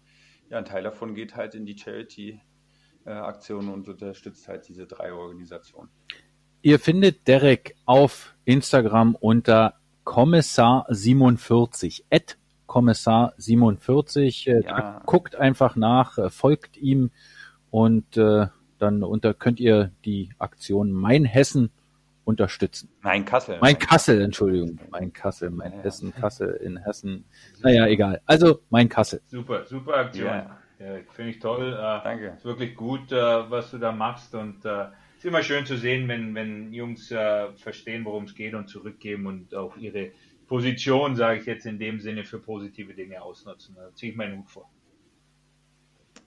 ja, 0.49 0.57
ein 0.57 0.65
Teil 0.65 0.83
davon 0.83 1.15
geht 1.15 1.35
halt 1.35 1.55
in 1.55 1.65
die 1.65 1.75
Charity-Aktion 3.03 3.69
und 3.69 3.87
unterstützt 3.87 4.47
halt 4.47 4.67
diese 4.67 4.85
drei 4.85 5.13
Organisationen. 5.13 5.89
Ihr 6.61 6.79
findet 6.79 7.27
Derek 7.27 7.75
auf 7.85 8.33
Instagram 8.45 9.15
unter 9.15 9.75
Kommissar47, 10.05 12.03
at 12.09 12.37
Kommissar47. 12.67 14.47
Äh, 14.47 14.63
Ja. 14.65 15.01
Guckt 15.05 15.35
einfach 15.35 15.75
nach, 15.75 16.17
äh, 16.17 16.29
folgt 16.29 16.77
ihm 16.77 17.11
und 17.69 18.17
äh, 18.17 18.47
dann 18.79 19.03
unter 19.03 19.33
könnt 19.33 19.59
ihr 19.59 19.91
die 20.05 20.29
Aktion 20.39 20.91
Mein 20.91 21.25
Hessen 21.25 21.69
unterstützen. 22.25 22.89
Mein 23.01 23.25
Kassel. 23.25 23.57
Mein 23.59 23.77
Kassel, 23.77 24.21
Entschuldigung. 24.21 24.79
Mein 24.89 25.11
Kassel, 25.11 25.49
mein 25.49 25.71
Ja, 25.71 25.77
ja. 25.79 25.83
Hessen, 25.83 26.13
Kassel 26.13 26.53
in 26.63 26.77
Hessen. 26.77 27.25
Naja, 27.61 27.85
egal. 27.87 28.21
Also 28.25 28.61
mein 28.69 28.87
Kassel. 28.87 29.21
Super, 29.27 29.65
super 29.65 29.95
Aktion. 29.95 30.27
Ja. 30.27 30.57
Ja, 30.83 30.97
Finde 31.11 31.31
ich 31.31 31.39
toll. 31.39 31.73
Äh, 31.73 32.03
Danke. 32.03 32.33
Ist 32.37 32.45
wirklich 32.45 32.75
gut, 32.75 33.11
äh, 33.11 33.49
was 33.49 33.71
du 33.71 33.77
da 33.77 33.91
machst 33.91 34.35
und 34.35 34.65
äh, 34.65 34.87
ist 35.17 35.25
immer 35.25 35.41
schön 35.41 35.65
zu 35.65 35.77
sehen, 35.77 36.09
wenn, 36.09 36.35
wenn 36.35 36.73
Jungs 36.73 37.09
äh, 37.11 37.53
verstehen, 37.53 38.03
worum 38.03 38.25
es 38.25 38.35
geht 38.35 38.53
und 38.53 38.67
zurückgeben 38.67 39.25
und 39.27 39.55
auch 39.55 39.77
ihre 39.77 40.11
Position, 40.47 41.15
sage 41.15 41.39
ich 41.39 41.45
jetzt 41.45 41.65
in 41.65 41.79
dem 41.79 42.01
Sinne, 42.01 42.25
für 42.25 42.39
positive 42.39 42.93
Dinge 42.93 43.21
ausnutzen. 43.21 43.75
Da 43.75 43.93
ziehe 43.95 44.11
ich 44.11 44.17
meinen 44.17 44.39
Hut 44.39 44.49
vor. 44.49 44.69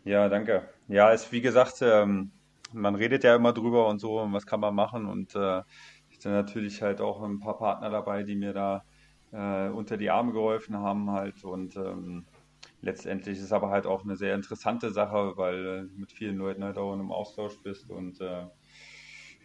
Ja, 0.04 0.28
danke. 0.28 0.68
Ja, 0.88 1.10
ist 1.10 1.30
wie 1.32 1.42
gesagt, 1.42 1.82
ähm, 1.82 2.30
man 2.72 2.94
redet 2.94 3.24
ja 3.24 3.36
immer 3.36 3.52
drüber 3.52 3.88
und 3.88 3.98
so, 3.98 4.20
und 4.20 4.32
was 4.32 4.46
kann 4.46 4.60
man 4.60 4.74
machen 4.74 5.04
und 5.06 5.34
äh, 5.34 5.62
ich 6.08 6.20
sind 6.20 6.32
natürlich 6.32 6.80
halt 6.80 7.02
auch 7.02 7.22
ein 7.22 7.40
paar 7.40 7.58
Partner 7.58 7.90
dabei, 7.90 8.22
die 8.22 8.36
mir 8.36 8.54
da 8.54 8.84
äh, 9.32 9.68
unter 9.68 9.98
die 9.98 10.08
Arme 10.08 10.32
geholfen 10.32 10.78
haben 10.78 11.10
halt 11.10 11.44
und 11.44 11.76
ähm, 11.76 12.24
letztendlich 12.80 13.38
ist 13.38 13.44
es 13.44 13.52
aber 13.52 13.70
halt 13.70 13.86
auch 13.86 14.04
eine 14.04 14.16
sehr 14.16 14.34
interessante 14.34 14.90
Sache, 14.90 15.36
weil 15.36 15.66
äh, 15.66 15.82
mit 15.98 16.12
vielen 16.12 16.36
Leuten 16.36 16.64
halt 16.64 16.78
auch 16.78 16.92
einem 16.92 17.12
Austausch 17.12 17.60
bist 17.62 17.90
und 17.90 18.20
äh, 18.20 18.46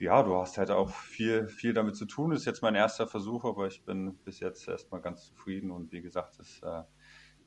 ja, 0.01 0.23
du 0.23 0.35
hast 0.35 0.57
halt 0.57 0.71
auch 0.71 0.89
viel, 0.89 1.47
viel 1.47 1.73
damit 1.73 1.95
zu 1.95 2.05
tun. 2.05 2.31
Ist 2.31 2.45
jetzt 2.45 2.63
mein 2.63 2.73
erster 2.73 3.07
Versuch, 3.07 3.45
aber 3.45 3.67
ich 3.67 3.85
bin 3.85 4.15
bis 4.25 4.39
jetzt 4.39 4.67
erstmal 4.67 4.99
ganz 4.99 5.25
zufrieden 5.25 5.69
und 5.69 5.91
wie 5.91 6.01
gesagt, 6.01 6.39
es 6.39 6.59
äh, 6.63 6.83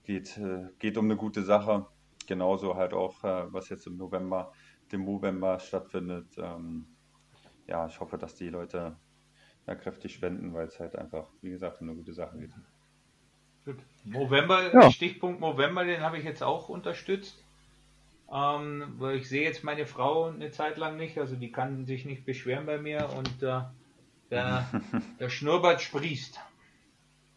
geht, 0.05 0.39
äh, 0.39 0.69
geht 0.79 0.97
um 0.97 1.07
eine 1.07 1.17
gute 1.17 1.43
Sache. 1.43 1.87
Genauso 2.27 2.77
halt 2.77 2.95
auch, 2.95 3.25
äh, 3.25 3.53
was 3.53 3.71
jetzt 3.71 3.89
im 3.89 3.97
November, 3.97 4.53
dem 4.93 5.05
November 5.05 5.59
stattfindet. 5.59 6.29
Ähm, 6.39 6.87
ja, 7.67 7.87
ich 7.87 7.99
hoffe, 7.99 8.19
dass 8.19 8.37
die 8.37 8.51
Leute 8.51 8.97
da 9.67 9.75
kräftig 9.75 10.15
spenden, 10.15 10.55
weil 10.55 10.69
es 10.69 10.79
halt 10.79 10.95
einfach, 10.97 11.33
wie 11.43 11.51
gesagt, 11.51 11.81
um 11.81 11.89
eine 11.89 11.97
gute 11.97 12.13
Sache 12.13 12.39
geht. 12.39 12.53
Gut. 13.65 13.77
November, 14.05 14.73
Ja. 14.73 14.91
Stichpunkt 14.91 15.41
November, 15.41 15.85
den 15.85 16.01
habe 16.01 16.19
ich 16.19 16.25
jetzt 16.25 16.43
auch 16.43 16.69
unterstützt. 16.69 17.37
Ähm, 18.33 18.95
weil 18.99 19.17
ich 19.17 19.29
sehe 19.29 19.43
jetzt 19.43 19.65
meine 19.65 19.87
Frau 19.87 20.29
eine 20.31 20.51
Zeit 20.51 20.77
lang 20.79 20.97
nicht, 20.97 21.19
also 21.19 21.37
die 21.37 21.53
kann 21.53 21.87
sich 21.87 22.05
nicht 22.05 22.25
beschweren 22.25 22.67
bei 22.67 22.79
mir 22.79 23.11
und 23.17 23.43
äh, 23.43 23.61
der, 24.31 24.67
der 25.21 25.29
Schnurrbart 25.29 25.81
sprießt. 25.83 26.41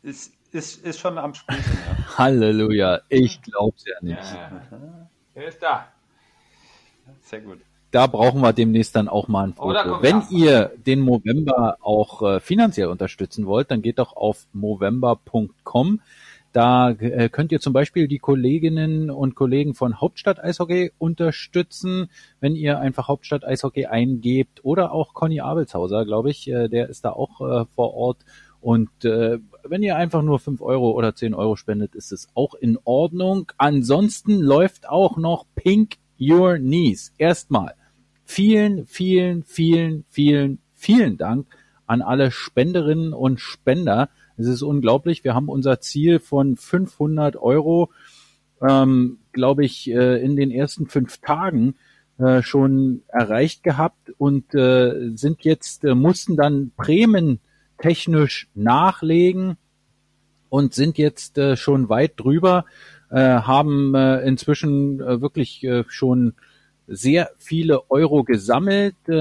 Ist, 0.03 0.33
ist, 0.51 0.83
ist 0.85 0.99
schon 0.99 1.17
am 1.17 1.33
Sprießen, 1.33 1.77
ja. 1.87 1.97
Halleluja. 2.17 3.01
Ich 3.09 3.41
glaub's 3.41 3.85
ja 3.85 3.95
nicht. 4.01 4.33
Ja, 4.33 4.61
er 5.35 5.47
ist 5.47 5.61
da. 5.61 5.91
Sehr 7.21 7.41
gut. 7.41 7.59
Da 7.91 8.07
brauchen 8.07 8.41
wir 8.41 8.53
demnächst 8.53 8.95
dann 8.95 9.07
auch 9.07 9.27
mal 9.27 9.47
ein 9.47 9.53
Oh, 9.57 9.71
Foto. 9.71 10.01
Wenn 10.01 10.23
ihr 10.29 10.71
den 10.85 11.01
Movember 11.01 11.77
auch 11.81 12.21
äh, 12.21 12.39
finanziell 12.39 12.87
unterstützen 12.87 13.45
wollt, 13.45 13.71
dann 13.71 13.81
geht 13.81 13.99
doch 13.99 14.15
auf 14.15 14.45
movember.com. 14.53 16.01
Da 16.53 16.89
äh, 16.89 17.29
könnt 17.29 17.51
ihr 17.51 17.59
zum 17.59 17.73
Beispiel 17.73 18.07
die 18.07 18.19
Kolleginnen 18.19 19.11
und 19.11 19.35
Kollegen 19.35 19.73
von 19.73 20.01
Hauptstadt 20.01 20.43
Eishockey 20.43 20.91
unterstützen, 20.97 22.09
wenn 22.39 22.55
ihr 22.55 22.79
einfach 22.79 23.07
Hauptstadt 23.07 23.45
Eishockey 23.45 23.85
eingebt 23.85 24.65
oder 24.65 24.91
auch 24.91 25.13
Conny 25.13 25.39
Abelshauser, 25.39 26.05
glaube 26.05 26.29
ich, 26.31 26.49
äh, 26.49 26.67
der 26.67 26.89
ist 26.89 27.05
da 27.05 27.11
auch 27.11 27.41
äh, 27.41 27.65
vor 27.75 27.93
Ort. 27.93 28.17
Und 28.59 29.05
äh, 29.05 29.37
wenn 29.63 29.83
ihr 29.83 29.95
einfach 29.97 30.23
nur 30.23 30.39
fünf 30.39 30.61
Euro 30.61 30.91
oder 30.91 31.13
zehn 31.15 31.33
Euro 31.33 31.55
spendet, 31.55 31.95
ist 31.95 32.11
es 32.11 32.27
auch 32.33 32.55
in 32.55 32.79
Ordnung. 32.83 33.51
Ansonsten 33.57 34.39
läuft 34.39 34.89
auch 34.89 35.15
noch 35.17 35.45
Pink 35.55 35.97
Your 36.19 36.57
Knees. 36.57 37.13
Erstmal 37.17 37.75
vielen, 38.25 38.85
vielen, 38.85 39.43
vielen, 39.43 40.05
vielen, 40.09 40.59
vielen 40.73 41.17
Dank 41.17 41.47
an 41.85 42.01
alle 42.01 42.31
Spenderinnen 42.31 43.13
und 43.13 43.39
Spender. 43.39 44.09
Es 44.35 44.47
ist 44.47 44.61
unglaublich. 44.61 45.23
Wir 45.23 45.33
haben 45.33 45.49
unser 45.49 45.79
Ziel 45.79 46.19
von 46.19 46.57
500 46.57 47.37
Euro, 47.37 47.91
ähm, 48.61 49.19
glaube 49.31 49.65
ich, 49.65 49.89
äh, 49.89 50.21
in 50.23 50.35
den 50.35 50.51
ersten 50.51 50.87
fünf 50.87 51.19
Tagen 51.19 51.75
äh, 52.19 52.41
schon 52.41 53.03
erreicht 53.07 53.63
gehabt 53.63 54.11
und 54.17 54.53
äh, 54.53 55.11
sind 55.15 55.43
jetzt, 55.43 55.85
äh, 55.85 55.95
mussten 55.95 56.35
dann 56.35 56.71
prämentechnisch 56.75 58.49
nachlegen 58.53 59.57
und 60.49 60.73
sind 60.73 60.97
jetzt 60.97 61.37
äh, 61.37 61.55
schon 61.55 61.89
weit 61.89 62.13
drüber, 62.17 62.65
äh, 63.09 63.17
haben 63.17 63.95
äh, 63.95 64.19
inzwischen 64.21 64.99
äh, 64.99 65.21
wirklich 65.21 65.63
äh, 65.63 65.83
schon 65.87 66.33
sehr 66.87 67.29
viele 67.37 67.89
Euro 67.89 68.23
gesammelt. 68.23 68.95
Äh, 69.07 69.11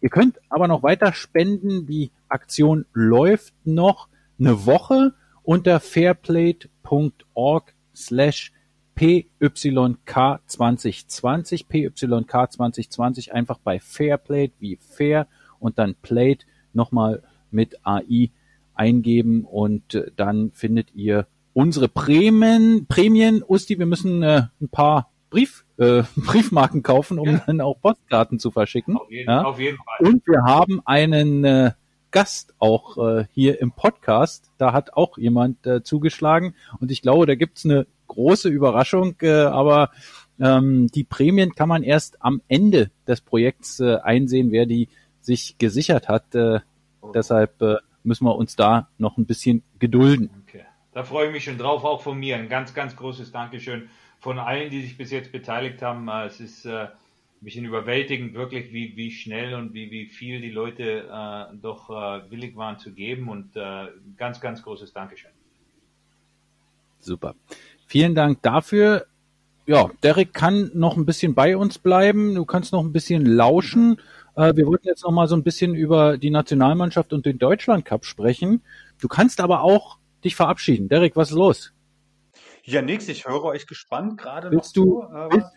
ihr 0.00 0.10
könnt 0.10 0.38
aber 0.48 0.68
noch 0.68 0.82
weiter 0.82 1.12
spenden. 1.12 1.86
Die 1.86 2.10
Aktion 2.28 2.86
läuft 2.92 3.54
noch 3.64 4.08
eine 4.38 4.66
Woche 4.66 5.14
unter 5.42 5.80
fairplate.org 5.80 7.74
slash 7.94 8.52
PYK 8.94 10.40
2020, 10.46 11.68
PYK 11.68 12.52
2020 12.52 13.32
einfach 13.32 13.58
bei 13.58 13.78
Fairplate 13.78 14.52
wie 14.58 14.76
Fair 14.76 15.26
und 15.60 15.78
dann 15.78 15.94
Plate 15.94 16.46
nochmal 16.72 17.22
mit 17.50 17.78
AI 17.86 18.30
eingeben 18.74 19.44
und 19.44 19.94
äh, 19.94 20.10
dann 20.16 20.50
findet 20.52 20.94
ihr 20.94 21.26
unsere 21.58 21.88
Prämien, 21.88 22.86
Prämien. 22.88 23.42
Usti, 23.46 23.80
wir 23.80 23.86
müssen 23.86 24.22
äh, 24.22 24.42
ein 24.60 24.68
paar 24.68 25.10
Brief, 25.28 25.64
äh, 25.76 26.04
Briefmarken 26.16 26.84
kaufen, 26.84 27.18
um 27.18 27.26
Ja. 27.28 27.42
dann 27.46 27.60
auch 27.60 27.80
Postkarten 27.80 28.38
zu 28.38 28.52
verschicken. 28.52 28.96
Auf 28.96 29.10
jeden, 29.10 29.28
Ja? 29.28 29.42
auf 29.42 29.58
jeden 29.58 29.76
Fall. 29.78 30.08
Und 30.08 30.24
wir 30.28 30.42
haben 30.44 30.80
einen 30.84 31.44
äh, 31.44 31.72
Gast 32.12 32.54
auch 32.60 32.96
äh, 32.98 33.24
hier 33.32 33.60
im 33.60 33.72
Podcast. 33.72 34.52
Da 34.56 34.72
hat 34.72 34.92
auch 34.94 35.18
jemand 35.18 35.66
äh, 35.66 35.82
zugeschlagen. 35.82 36.54
Und 36.80 36.92
ich 36.92 37.02
glaube, 37.02 37.26
da 37.26 37.34
gibt's 37.34 37.64
eine 37.64 37.88
große 38.06 38.48
Überraschung. 38.48 39.16
Äh, 39.20 39.30
aber 39.32 39.90
ähm, 40.38 40.86
die 40.94 41.02
Prämien 41.02 41.56
kann 41.56 41.68
man 41.68 41.82
erst 41.82 42.22
am 42.22 42.40
Ende 42.46 42.92
des 43.08 43.20
Projekts 43.20 43.80
äh, 43.80 43.96
einsehen, 43.96 44.52
wer 44.52 44.64
die 44.64 44.88
sich 45.20 45.58
gesichert 45.58 46.08
hat. 46.08 46.36
Äh, 46.36 46.60
deshalb 47.12 47.60
äh, 47.62 47.78
müssen 48.04 48.26
wir 48.26 48.36
uns 48.36 48.54
da 48.54 48.88
noch 48.96 49.18
ein 49.18 49.26
bisschen 49.26 49.64
gedulden. 49.80 50.30
Okay. 50.46 50.62
Da 50.92 51.04
freue 51.04 51.26
ich 51.28 51.32
mich 51.32 51.44
schon 51.44 51.58
drauf, 51.58 51.84
auch 51.84 52.02
von 52.02 52.18
mir. 52.18 52.36
Ein 52.36 52.48
ganz, 52.48 52.74
ganz 52.74 52.96
großes 52.96 53.30
Dankeschön 53.32 53.88
von 54.20 54.38
allen, 54.38 54.70
die 54.70 54.82
sich 54.82 54.96
bis 54.96 55.10
jetzt 55.10 55.32
beteiligt 55.32 55.82
haben. 55.82 56.08
Äh, 56.08 56.26
Es 56.26 56.40
ist 56.40 56.64
äh, 56.64 56.70
ein 56.86 56.90
bisschen 57.40 57.64
überwältigend, 57.64 58.34
wirklich, 58.34 58.72
wie, 58.72 58.96
wie 58.96 59.10
schnell 59.12 59.54
und 59.54 59.74
wie, 59.74 59.90
wie 59.90 60.06
viel 60.06 60.40
die 60.40 60.50
Leute 60.50 61.08
äh, 61.08 61.56
doch 61.60 61.88
äh, 61.90 62.30
willig 62.30 62.56
waren 62.56 62.78
zu 62.78 62.92
geben. 62.92 63.28
Und 63.28 63.54
äh, 63.56 63.86
ganz, 64.16 64.40
ganz 64.40 64.62
großes 64.62 64.92
Dankeschön. 64.92 65.30
Super. 67.00 67.34
Vielen 67.86 68.14
Dank 68.14 68.42
dafür. 68.42 69.06
ja, 69.66 69.88
Derek 70.02 70.34
kann 70.34 70.70
noch 70.74 70.96
ein 70.96 71.06
bisschen 71.06 71.34
bei 71.34 71.56
uns 71.56 71.78
bleiben. 71.78 72.34
Du 72.34 72.44
kannst 72.44 72.72
noch 72.72 72.82
ein 72.82 72.92
bisschen 72.92 73.24
lauschen. 73.24 74.00
Äh, 74.34 74.56
wir 74.56 74.66
wollten 74.66 74.88
jetzt 74.88 75.04
noch 75.04 75.12
mal 75.12 75.28
so 75.28 75.36
ein 75.36 75.44
bisschen 75.44 75.74
über 75.74 76.18
die 76.18 76.30
Nationalmannschaft 76.30 77.12
und 77.12 77.24
den 77.26 77.38
Deutschland 77.38 77.84
Cup 77.84 78.04
sprechen. 78.04 78.62
Du 79.00 79.06
kannst 79.08 79.40
aber 79.40 79.62
auch 79.62 79.98
dich 80.24 80.36
verabschieden. 80.36 80.88
Derek, 80.88 81.16
was 81.16 81.30
ist 81.30 81.36
los? 81.36 81.72
Ja, 82.64 82.82
nix, 82.82 83.08
ich 83.08 83.26
höre 83.26 83.44
euch 83.44 83.66
gespannt 83.66 84.18
gerade 84.18 84.50
willst 84.50 84.76
du, 84.76 84.84
so, 84.84 85.08
willst, 85.30 85.50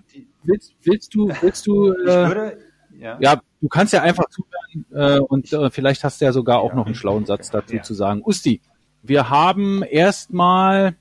willst, 0.43 0.75
willst, 0.83 1.13
du, 1.13 1.29
willst 1.41 1.67
du, 1.67 1.91
äh, 1.91 2.27
würde, 2.27 2.57
ja. 2.97 3.17
ja. 3.19 3.41
du 3.59 3.67
kannst 3.67 3.91
ja 3.91 4.01
einfach 4.01 4.25
zuhören 4.29 5.17
äh, 5.17 5.19
und 5.19 5.51
äh, 5.51 5.69
vielleicht 5.71 6.05
hast 6.05 6.21
du 6.21 6.25
ja 6.25 6.31
sogar 6.31 6.59
auch 6.59 6.69
ja, 6.69 6.75
noch 6.75 6.85
einen 6.85 6.95
schlauen 6.95 7.25
Satz 7.25 7.49
dazu 7.49 7.75
ja. 7.75 7.81
zu 7.81 7.93
sagen. 7.93 8.21
Usti, 8.23 8.61
wir 9.03 9.29
haben 9.29 9.83
erstmal 9.83 10.95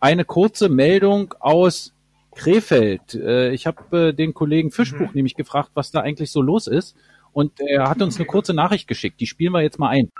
eine 0.00 0.24
kurze 0.24 0.68
Meldung 0.68 1.34
aus 1.40 1.92
Krefeld. 2.34 3.14
Äh, 3.14 3.50
ich 3.50 3.66
habe 3.66 4.08
äh, 4.08 4.12
den 4.12 4.34
Kollegen 4.34 4.70
Fischbuch 4.70 5.08
mhm. 5.08 5.14
nämlich 5.14 5.34
gefragt, 5.34 5.70
was 5.74 5.90
da 5.90 6.00
eigentlich 6.00 6.30
so 6.30 6.42
los 6.42 6.66
ist. 6.66 6.96
Und 7.32 7.60
er 7.60 7.90
hat 7.90 8.00
uns 8.00 8.16
eine 8.16 8.26
kurze 8.26 8.54
Nachricht 8.54 8.86
geschickt. 8.86 9.20
Die 9.20 9.26
spielen 9.26 9.52
wir 9.52 9.60
jetzt 9.60 9.78
mal 9.78 9.88
ein. 9.88 10.10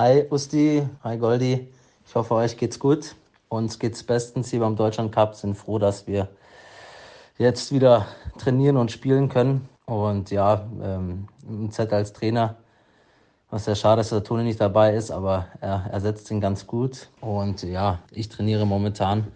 Hi 0.00 0.24
Usti, 0.30 0.82
hi 1.04 1.18
Goldi. 1.18 1.68
Ich 2.06 2.14
hoffe, 2.14 2.32
euch 2.32 2.56
geht's 2.56 2.78
gut. 2.78 3.14
Uns 3.50 3.78
geht's 3.78 4.02
bestens 4.02 4.48
hier 4.48 4.60
beim 4.60 4.74
Deutschland 4.74 5.12
Cup. 5.12 5.34
Sind 5.34 5.58
froh, 5.58 5.78
dass 5.78 6.06
wir 6.06 6.28
jetzt 7.36 7.70
wieder 7.70 8.06
trainieren 8.38 8.78
und 8.78 8.90
spielen 8.90 9.28
können. 9.28 9.68
Und 9.84 10.30
ja, 10.30 10.66
ähm, 10.82 11.28
im 11.46 11.70
Z 11.70 11.92
als 11.92 12.14
Trainer 12.14 12.56
was 13.50 13.66
sehr 13.66 13.74
schade 13.74 14.00
ist, 14.00 14.10
dass 14.10 14.20
der 14.20 14.24
Toni 14.26 14.44
nicht 14.44 14.58
dabei 14.58 14.94
ist, 14.94 15.10
aber 15.10 15.48
er 15.60 15.90
ersetzt 15.92 16.30
ihn 16.30 16.40
ganz 16.40 16.66
gut. 16.66 17.10
Und 17.20 17.62
ja, 17.62 17.98
ich 18.10 18.30
trainiere 18.30 18.66
momentan 18.66 19.26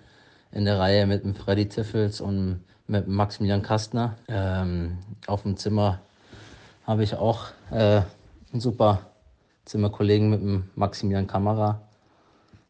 in 0.51 0.65
der 0.65 0.78
Reihe 0.78 1.07
mit 1.07 1.24
dem 1.24 1.35
Freddy 1.35 1.69
Tiffels 1.69 2.23
und 2.23 2.65
mit 2.86 3.07
Maximilian 3.07 3.61
Kastner. 3.61 4.16
Ähm, 4.28 4.97
auf 5.27 5.43
dem 5.43 5.59
Zimmer 5.59 6.01
habe 6.86 7.03
ich 7.03 7.16
auch 7.16 7.49
äh, 7.70 8.01
einen 8.51 8.61
super 8.61 9.11
Zimmerkollegen 9.65 10.31
mit 10.31 10.41
dem 10.41 10.70
Maximilian 10.74 11.27
Kamera. 11.27 11.82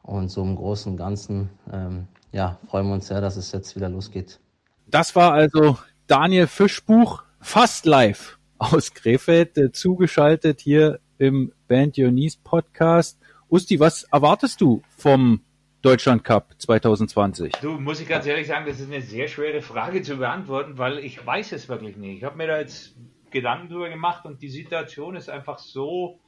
Und 0.03 0.29
so 0.29 0.43
im 0.43 0.55
Großen 0.57 0.93
und 0.93 0.99
Ganzen, 0.99 1.51
ähm, 1.73 2.09
ja, 2.33 2.59
freuen 2.69 2.87
wir 2.89 2.95
uns 2.95 3.07
sehr, 3.07 3.21
dass 3.21 3.37
es 3.37 3.53
jetzt 3.53 3.75
wieder 3.75 3.89
losgeht. 3.89 4.39
Das 4.87 5.17
war 5.17 5.33
also 5.33 5.79
Daniel 6.07 6.47
Fischbuch, 6.47 7.23
fast 7.41 7.87
live 7.87 8.39
aus 8.59 8.93
Krefeld, 8.93 9.57
äh, 9.57 9.73
zugeschaltet 9.73 10.61
hier 10.61 11.01
im 11.19 11.53
Band 11.69 11.97
Your 11.99 12.11
Knees 12.11 12.37
Podcast. 12.37 13.19
Usti, 13.51 13.81
was 13.81 14.05
erwartest 14.05 14.61
du 14.61 14.83
vom 14.97 15.41
Deutschland 15.81 16.25
Cup 16.25 16.55
2020? 16.59 17.53
Du, 17.61 17.73
muss 17.73 18.01
ich 18.01 18.09
ganz 18.09 18.27
ehrlich 18.27 18.47
sagen, 18.47 18.67
das 18.67 18.81
ist 18.81 18.91
eine 18.91 19.03
sehr 19.03 19.29
schwere 19.29 19.63
Frage 19.63 20.03
zu 20.03 20.17
beantworten, 20.17 20.79
weil 20.79 20.99
ich 20.99 21.25
weiß 21.25 21.53
es 21.53 21.69
wirklich 21.69 21.97
nicht. 21.97 22.19
Ich 22.19 22.25
habe 22.25 22.37
mir 22.37 22.47
da 22.47 22.59
jetzt 22.59 22.95
Gedanken 23.31 23.69
drüber 23.69 23.89
gemacht 23.89 24.25
und 24.25 24.43
die 24.43 24.49
Situation 24.49 25.17
ist 25.17 25.29
einfach 25.29 25.59
so, 25.59 26.21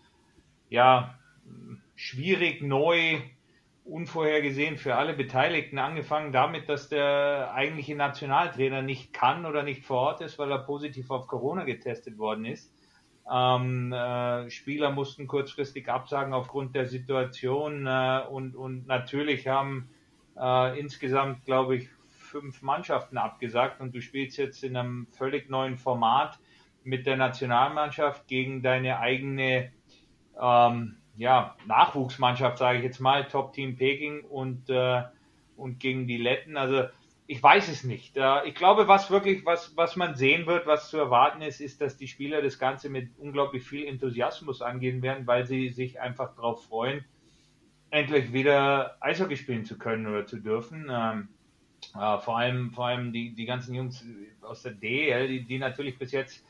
ja, 0.69 1.19
schwierig, 1.95 2.63
neu, 2.63 3.21
unvorhergesehen 3.85 4.77
für 4.77 4.97
alle 4.97 5.15
Beteiligten, 5.15 5.79
angefangen 5.79 6.33
damit, 6.33 6.69
dass 6.69 6.89
der 6.89 7.53
eigentliche 7.55 7.95
Nationaltrainer 7.95 8.83
nicht 8.83 9.13
kann 9.13 9.47
oder 9.47 9.63
nicht 9.63 9.85
vor 9.85 9.99
Ort 9.99 10.21
ist, 10.21 10.39
weil 10.39 10.51
er 10.51 10.59
positiv 10.59 11.11
auf 11.11 11.27
Corona 11.27 11.65
getestet 11.65 12.19
worden 12.19 12.45
ist. 12.45 12.73
Ähm, 13.33 13.93
äh, 13.93 14.51
Spieler 14.51 14.91
mussten 14.91 15.27
kurzfristig 15.27 15.89
absagen 15.89 16.33
aufgrund 16.33 16.77
der 16.77 16.87
Situation 16.87 17.87
äh, 17.87 18.23
und, 18.29 18.55
und 18.55 18.87
natürlich 18.87 19.49
haben 19.49 19.89
äh, 20.39 20.79
insgesamt, 20.79 21.45
glaube 21.45 21.77
ich, 21.77 21.89
fünf 22.09 22.63
Mannschaften 22.63 23.19
abgesagt 23.19 23.81
und 23.81 23.95
du 23.95 24.01
spielst 24.01 24.37
jetzt 24.37 24.63
in 24.63 24.77
einem 24.77 25.07
völlig 25.13 25.49
neuen 25.49 25.77
Format 25.77 26.39
mit 26.85 27.07
der 27.07 27.17
Nationalmannschaft 27.17 28.29
gegen 28.29 28.63
deine 28.63 28.99
eigene 29.01 29.73
ähm, 30.41 30.97
ja, 31.17 31.57
Nachwuchsmannschaft, 31.67 32.59
sage 32.59 32.79
ich 32.79 32.85
jetzt 32.85 33.01
mal, 33.01 33.27
Top 33.29 33.53
Team 33.53 33.77
Peking 33.77 34.23
und, 34.23 34.69
äh, 34.69 35.03
und 35.57 35.81
gegen 35.81 36.07
die 36.07 36.19
Letten. 36.19 36.57
Also 36.57 36.85
ich 37.27 37.43
weiß 37.43 37.69
es 37.69 37.83
nicht. 37.83 38.17
Ich 38.45 38.55
glaube, 38.55 38.87
was 38.87 39.11
wirklich, 39.11 39.45
was, 39.45 39.77
was 39.77 39.97
man 39.97 40.15
sehen 40.15 40.47
wird, 40.47 40.67
was 40.67 40.91
zu 40.91 40.97
erwarten 40.97 41.43
ist, 41.43 41.61
ist, 41.61 41.81
dass 41.81 41.97
die 41.97 42.07
Spieler 42.07 42.41
das 42.41 42.59
Ganze 42.59 42.89
mit 42.89 43.11
unglaublich 43.19 43.65
viel 43.65 43.87
Enthusiasmus 43.87 44.63
angehen 44.63 45.03
werden, 45.03 45.27
weil 45.27 45.45
sie 45.45 45.71
sich 45.71 46.01
einfach 46.01 46.37
darauf 46.37 46.65
freuen, 46.67 47.05
endlich 47.91 48.33
wieder 48.33 48.97
Eishockey 49.01 49.37
spielen 49.37 49.65
zu 49.65 49.77
können 49.77 50.07
oder 50.07 50.27
zu 50.27 50.39
dürfen. 50.39 50.87
Ähm, 50.89 51.29
äh, 51.95 52.19
vor 52.19 52.39
allem, 52.39 52.73
vor 52.73 52.87
allem 52.87 53.13
die, 53.13 53.35
die 53.35 53.45
ganzen 53.45 53.75
Jungs 53.75 54.05
aus 54.43 54.63
der 54.63 54.73
DL, 54.73 55.27
die, 55.27 55.45
die 55.45 55.59
natürlich 55.59 55.99
bis 55.99 56.13
jetzt 56.13 56.45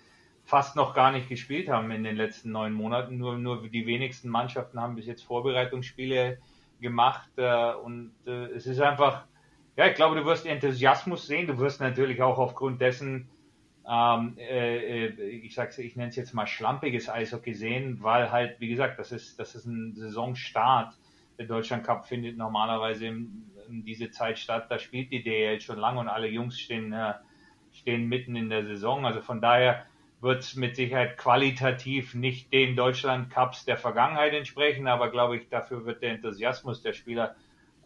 fast 0.46 0.76
noch 0.76 0.94
gar 0.94 1.10
nicht 1.10 1.28
gespielt 1.28 1.68
haben 1.68 1.90
in 1.90 2.04
den 2.04 2.16
letzten 2.16 2.52
neun 2.52 2.72
Monaten. 2.72 3.18
Nur, 3.18 3.36
nur 3.36 3.68
die 3.68 3.84
wenigsten 3.84 4.28
Mannschaften 4.28 4.80
haben 4.80 4.94
bis 4.94 5.06
jetzt 5.06 5.24
Vorbereitungsspiele 5.24 6.38
gemacht 6.80 7.28
äh, 7.36 7.72
und 7.74 8.12
äh, 8.26 8.46
es 8.54 8.66
ist 8.66 8.80
einfach, 8.80 9.24
ja, 9.76 9.86
ich 9.86 9.94
glaube, 9.94 10.14
du 10.14 10.24
wirst 10.24 10.46
Enthusiasmus 10.46 11.26
sehen. 11.26 11.48
Du 11.48 11.58
wirst 11.58 11.80
natürlich 11.80 12.22
auch 12.22 12.38
aufgrund 12.38 12.80
dessen, 12.80 13.28
ähm, 13.90 14.36
äh, 14.38 15.06
äh 15.06 15.28
ich 15.28 15.54
sag's, 15.54 15.78
ich 15.78 15.96
nenne 15.96 16.10
es 16.10 16.16
jetzt 16.16 16.32
mal 16.32 16.46
schlampiges 16.46 17.08
Eishockey 17.08 17.52
sehen, 17.52 17.98
weil 18.02 18.30
halt, 18.30 18.60
wie 18.60 18.68
gesagt, 18.68 19.00
das 19.00 19.10
ist, 19.10 19.40
das 19.40 19.56
ist 19.56 19.66
ein 19.66 19.94
Saisonstart. 19.96 20.96
Der 21.38 21.46
Deutschland 21.46 21.84
Cup 21.84 22.06
findet 22.06 22.36
normalerweise 22.36 23.06
in, 23.06 23.50
in 23.68 23.84
diese 23.84 24.10
Zeit 24.10 24.38
statt. 24.38 24.66
Da 24.70 24.78
spielt 24.78 25.10
die 25.10 25.24
DL 25.24 25.60
schon 25.60 25.78
lange 25.78 25.98
und 25.98 26.08
alle 26.08 26.28
Jungs 26.28 26.58
stehen, 26.58 26.92
äh, 26.92 27.14
stehen 27.72 28.08
mitten 28.08 28.36
in 28.36 28.48
der 28.48 28.64
Saison. 28.64 29.04
Also 29.04 29.22
von 29.22 29.40
daher 29.40 29.86
wird 30.26 30.42
es 30.42 30.56
mit 30.56 30.76
Sicherheit 30.76 31.16
qualitativ 31.16 32.14
nicht 32.14 32.52
den 32.52 32.76
Deutschland 32.76 33.30
Cups 33.30 33.64
der 33.64 33.76
Vergangenheit 33.76 34.34
entsprechen, 34.34 34.88
aber 34.88 35.10
glaube 35.10 35.36
ich, 35.36 35.48
dafür 35.48 35.86
wird 35.86 36.02
der 36.02 36.10
Enthusiasmus 36.10 36.82
der 36.82 36.92
Spieler 36.92 37.36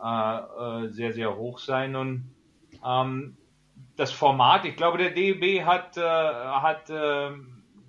äh, 0.03 0.07
äh, 0.07 0.89
sehr, 0.89 1.13
sehr 1.13 1.37
hoch 1.37 1.59
sein. 1.59 1.95
Und 1.95 2.35
ähm, 2.85 3.37
das 3.97 4.11
Format, 4.11 4.65
ich 4.65 4.75
glaube, 4.77 4.97
der 4.97 5.11
DEB 5.11 5.65
hat, 5.67 5.99
äh, 5.99 6.01
hat 6.01 6.89
äh, 6.89 7.31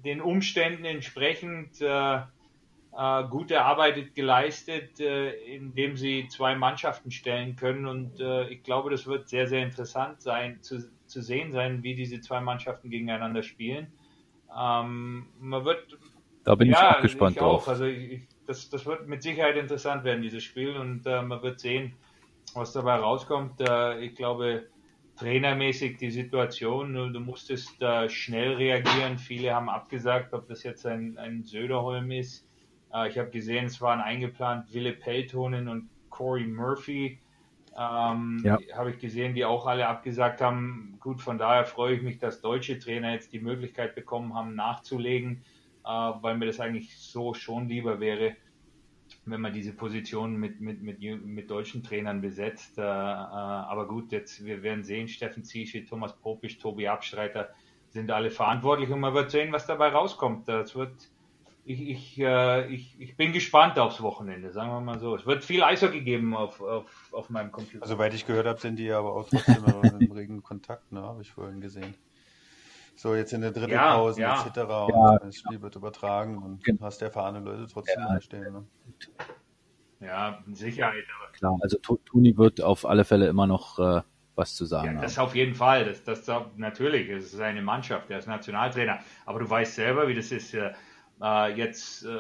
den 0.04 0.20
Umständen 0.20 0.84
entsprechend 0.84 1.80
äh, 1.80 2.16
äh, 2.18 3.24
gut 3.30 3.52
erarbeitet 3.52 4.14
geleistet, 4.16 5.00
indem 5.00 5.96
sie 5.96 6.28
zwei 6.28 6.56
Mannschaften 6.56 7.12
stellen 7.12 7.56
können. 7.56 7.86
Und 7.86 8.20
ich 8.50 8.64
glaube, 8.64 8.90
das 8.90 9.08
wird 9.08 9.30
sehr, 9.30 9.48
sehr 9.48 9.64
interessant 9.64 10.22
sein, 10.22 10.62
zu, 10.62 10.92
zu 11.08 11.22
sehen 11.22 11.54
sein, 11.54 11.84
wie 11.84 11.96
diese 11.96 12.20
zwei 12.20 12.42
Mannschaften 12.42 12.90
gegeneinander 12.90 13.44
spielen. 13.44 13.94
Ähm, 14.58 15.28
man 15.40 15.66
wird. 15.66 15.98
Da 16.44 16.56
bin 16.56 16.70
ja, 16.70 16.92
ich 16.92 16.98
auch 16.98 17.02
gespannt 17.02 17.36
ich 17.38 17.42
auch. 17.42 17.68
Also 17.68 17.86
ich, 17.86 18.28
das, 18.48 18.70
das 18.70 18.86
wird 18.86 19.08
mit 19.08 19.22
Sicherheit 19.24 19.58
interessant 19.58 20.04
werden, 20.04 20.22
dieses 20.22 20.44
Spiel. 20.44 20.76
Und 20.76 21.06
äh, 21.06 21.22
man 21.22 21.42
wird 21.42 21.60
sehen, 21.60 21.94
was 22.54 22.74
dabei 22.74 22.96
rauskommt. 22.96 23.62
Äh, 23.62 24.00
ich 24.06 24.16
glaube, 24.16 24.68
trainermäßig 25.18 25.98
die 25.98 26.12
Situation, 26.12 26.94
du 27.14 27.20
musstest 27.20 27.82
äh, 27.82 28.10
schnell 28.10 28.54
reagieren. 28.54 29.18
Viele 29.18 29.54
haben 29.54 29.70
abgesagt, 29.70 30.34
ob 30.34 30.48
das 30.48 30.64
jetzt 30.64 30.86
ein, 30.86 31.18
ein 31.18 31.44
Söderholm 31.44 32.12
ist. 32.12 32.48
Äh, 32.94 33.10
ich 33.10 33.18
habe 33.18 33.30
gesehen, 33.30 33.66
es 33.66 33.80
waren 33.82 34.02
eingeplant 34.02 34.74
Wille 34.74 34.94
Peltonen 34.94 35.68
und 35.68 35.90
Corey 36.10 36.46
Murphy. 36.46 37.20
Ähm, 37.78 38.42
ja. 38.44 38.58
Habe 38.76 38.92
ich 38.92 39.00
gesehen, 39.00 39.34
die 39.34 39.46
auch 39.46 39.66
alle 39.66 39.88
abgesagt 39.88 40.42
haben. 40.42 40.98
Gut, 41.00 41.22
von 41.22 41.38
daher 41.38 41.66
freue 41.66 41.96
ich 41.96 42.02
mich, 42.02 42.20
dass 42.20 42.42
deutsche 42.42 42.80
Trainer 42.80 43.14
jetzt 43.14 43.32
die 43.32 43.40
Möglichkeit 43.40 43.96
bekommen 43.96 44.36
haben, 44.36 44.56
nachzulegen, 44.56 45.44
äh, 45.86 45.90
weil 45.90 46.38
mir 46.38 46.48
das 46.48 46.60
eigentlich 46.60 46.98
so 46.98 47.34
schon 47.34 47.70
lieber 47.70 48.00
wäre, 48.00 48.36
wenn 49.26 49.42
man 49.42 49.54
diese 49.54 49.74
Position 49.74 50.36
mit, 50.36 50.60
mit, 50.60 50.82
mit, 50.82 51.00
mit 51.02 51.50
deutschen 51.50 51.84
Trainern 51.84 52.22
besetzt. 52.22 52.78
Äh, 52.78 52.82
äh, 52.82 52.86
aber 52.86 53.88
gut, 53.88 54.12
jetzt 54.12 54.44
wir 54.44 54.64
werden 54.64 54.84
sehen, 54.84 55.08
Steffen 55.08 55.44
Ziesche, 55.44 55.86
Thomas 55.86 56.14
Popisch, 56.18 56.58
Tobi 56.60 56.88
Abstreiter 56.88 57.50
sind 57.90 58.12
alle 58.12 58.32
verantwortlich 58.32 58.90
und 58.90 59.00
man 59.00 59.14
wird 59.14 59.32
sehen, 59.32 59.52
was 59.52 59.66
dabei 59.66 59.90
rauskommt. 59.90 60.48
Das 60.48 60.76
wird, 60.76 60.94
ich, 61.64 61.90
ich, 61.90 62.20
äh, 62.20 62.68
ich, 62.74 63.00
ich 63.00 63.16
bin 63.16 63.34
gespannt 63.34 63.78
aufs 63.78 64.02
Wochenende, 64.02 64.52
sagen 64.52 64.72
wir 64.72 64.82
mal 64.82 65.00
so. 65.00 65.16
Es 65.16 65.26
wird 65.26 65.44
viel 65.44 65.64
Eishockey 65.64 66.02
geben 66.02 66.36
auf, 66.36 66.62
auf, 66.62 67.10
auf 67.12 67.30
meinem 67.30 67.52
Computer. 67.52 67.84
Also, 67.84 67.96
soweit 67.96 68.14
ich 68.14 68.26
gehört 68.26 68.48
habe, 68.48 68.60
sind 68.60 68.78
die 68.78 68.92
aber 68.92 69.14
auch 69.14 69.30
trotzdem 69.30 69.64
im 70.00 70.12
regen 70.12 70.42
Kontakt, 70.42 70.92
ne, 70.92 71.02
habe 71.02 71.22
ich 71.22 71.32
vorhin 71.32 71.62
gesehen. 71.62 71.96
So, 72.96 73.16
jetzt 73.16 73.34
in 73.34 73.42
der 73.42 73.52
dritten 73.52 73.72
ja, 73.72 73.96
Pause 73.96 74.22
ja. 74.22 74.46
etc. 74.46 74.58
Und 74.58 74.90
ja. 74.90 75.20
das 75.20 75.38
Spiel 75.38 75.62
wird 75.62 75.76
übertragen 75.76 76.38
und 76.38 76.64
genau. 76.64 76.86
hast 76.86 77.02
erfahrene 77.02 77.40
Leute 77.40 77.68
trotzdem 77.72 78.00
ja. 78.00 78.22
stehen. 78.22 78.54
Ne? 78.54 78.66
Ja, 80.02 80.44
Sicherheit. 80.52 81.06
Aber. 81.20 81.32
Klar, 81.32 81.58
also 81.62 81.78
Toni 81.78 82.38
wird 82.38 82.62
auf 82.62 82.86
alle 82.86 83.06
Fälle 83.06 83.28
immer 83.28 83.48
noch 83.48 83.80
äh, 83.80 84.02
was 84.36 84.56
zu 84.56 84.66
sagen. 84.66 84.96
Ja, 84.96 85.02
das 85.02 85.18
haben. 85.18 85.26
auf 85.26 85.36
jeden 85.36 85.56
Fall. 85.56 85.86
Das, 85.86 86.04
das 86.04 86.28
natürlich, 86.58 87.10
es 87.10 87.34
ist 87.34 87.40
eine 87.40 87.62
Mannschaft, 87.62 88.10
der 88.10 88.20
ist 88.20 88.28
Nationaltrainer. 88.28 89.00
Aber 89.26 89.40
du 89.40 89.50
weißt 89.50 89.76
selber, 89.76 90.08
wie 90.08 90.16
das 90.16 90.32
ist. 90.32 90.54
Äh, 90.54 90.74
Äh, 91.22 91.54
jetzt, 91.54 92.04
äh, 92.04 92.18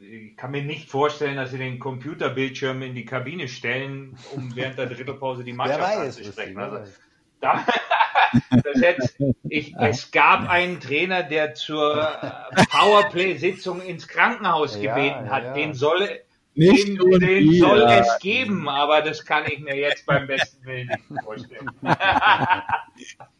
ich 0.00 0.36
kann 0.36 0.52
mir 0.52 0.62
nicht 0.62 0.88
vorstellen, 0.88 1.36
dass 1.36 1.50
sie 1.50 1.58
den 1.58 1.78
Computerbildschirm 1.78 2.80
in 2.82 2.94
die 2.94 3.04
Kabine 3.04 3.46
stellen, 3.46 4.16
um 4.34 4.54
während 4.56 4.78
der 4.78 4.86
Drittelpause 4.86 5.44
die 5.44 5.52
Mannschaft 5.54 5.80
Wer 5.80 5.98
weiß, 5.98 6.16
anzusprechen. 6.18 6.56
Wer 6.56 6.72
Also, 6.72 6.92
da, 7.40 7.66
ich, 9.48 9.74
es 9.76 10.10
gab 10.10 10.48
einen 10.48 10.80
Trainer, 10.80 11.22
der 11.22 11.54
zur 11.54 12.02
äh, 12.22 12.64
Powerplay-Sitzung 12.70 13.82
ins 13.82 14.08
Krankenhaus 14.08 14.80
Ja, 14.80 14.94
gebeten 14.94 15.30
hat. 15.30 15.44
ja. 15.44 15.52
Den 15.52 15.74
soll, 15.74 16.08
Nicht 16.54 16.88
den, 16.88 17.20
den 17.20 17.52
soll 17.54 17.82
es 17.82 18.18
geben, 18.20 18.68
aber 18.68 19.02
das 19.02 19.24
kann 19.24 19.44
ich 19.46 19.60
mir 19.60 19.76
jetzt 19.76 20.06
beim 20.06 20.26
besten 20.26 20.64
Willen 20.64 20.88
nicht 20.88 21.22
vorstellen. 21.22 21.70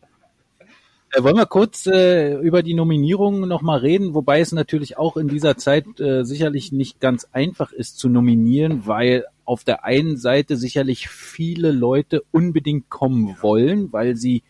Äh, 1.13 1.23
wollen 1.23 1.37
wir 1.37 1.47
kurz 1.47 1.87
äh, 1.87 2.35
über 2.35 2.63
die 2.63 2.75
Nominierungen 2.75 3.49
nochmal 3.49 3.79
reden, 3.79 4.15
wobei 4.15 4.41
es 4.41 4.53
natürlich 4.53 4.99
auch 4.99 5.17
in 5.17 5.29
dieser 5.29 5.57
Zeit 5.57 6.01
äh, 6.01 6.25
sicherlich 6.25 6.73
nicht 6.73 7.01
ganz 7.01 7.29
einfach 7.33 7.73
ist 7.73 7.99
zu 7.99 8.09
nominieren, 8.09 8.87
weil 8.87 9.25
auf 9.45 9.65
der 9.65 9.85
einen 9.85 10.19
Seite 10.19 10.57
sicherlich 10.57 11.09
viele 11.09 11.73
Leute 11.73 12.23
unbedingt 12.31 12.91
kommen 12.91 13.37
wollen, 13.41 13.93
weil 13.93 14.17
sie 14.17 14.43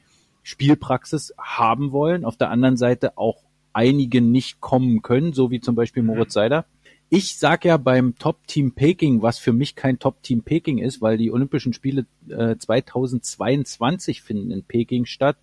Spielpraxis 0.42 1.34
haben 1.38 1.92
wollen, 1.92 2.24
auf 2.24 2.36
der 2.36 2.50
anderen 2.50 2.76
Seite 2.76 3.16
auch 3.16 3.44
einige 3.72 4.20
nicht 4.20 4.60
kommen 4.60 5.02
können, 5.02 5.32
so 5.32 5.52
wie 5.52 5.60
zum 5.60 5.76
Beispiel 5.76 6.02
Moritz 6.02 6.32
Seider. 6.32 6.64
Ich 7.10 7.38
sag 7.38 7.64
ja 7.64 7.76
beim 7.76 8.16
Top 8.18 8.46
Team 8.46 8.72
Peking, 8.72 9.22
was 9.22 9.38
für 9.38 9.52
mich 9.52 9.76
kein 9.76 9.98
Top 9.98 10.22
Team 10.22 10.42
Peking 10.42 10.78
ist, 10.78 11.00
weil 11.00 11.16
die 11.16 11.30
Olympischen 11.30 11.72
Spiele 11.72 12.06
äh, 12.28 12.56
2022 12.56 14.22
finden 14.22 14.50
in 14.50 14.64
Peking 14.64 15.06
statt. 15.06 15.36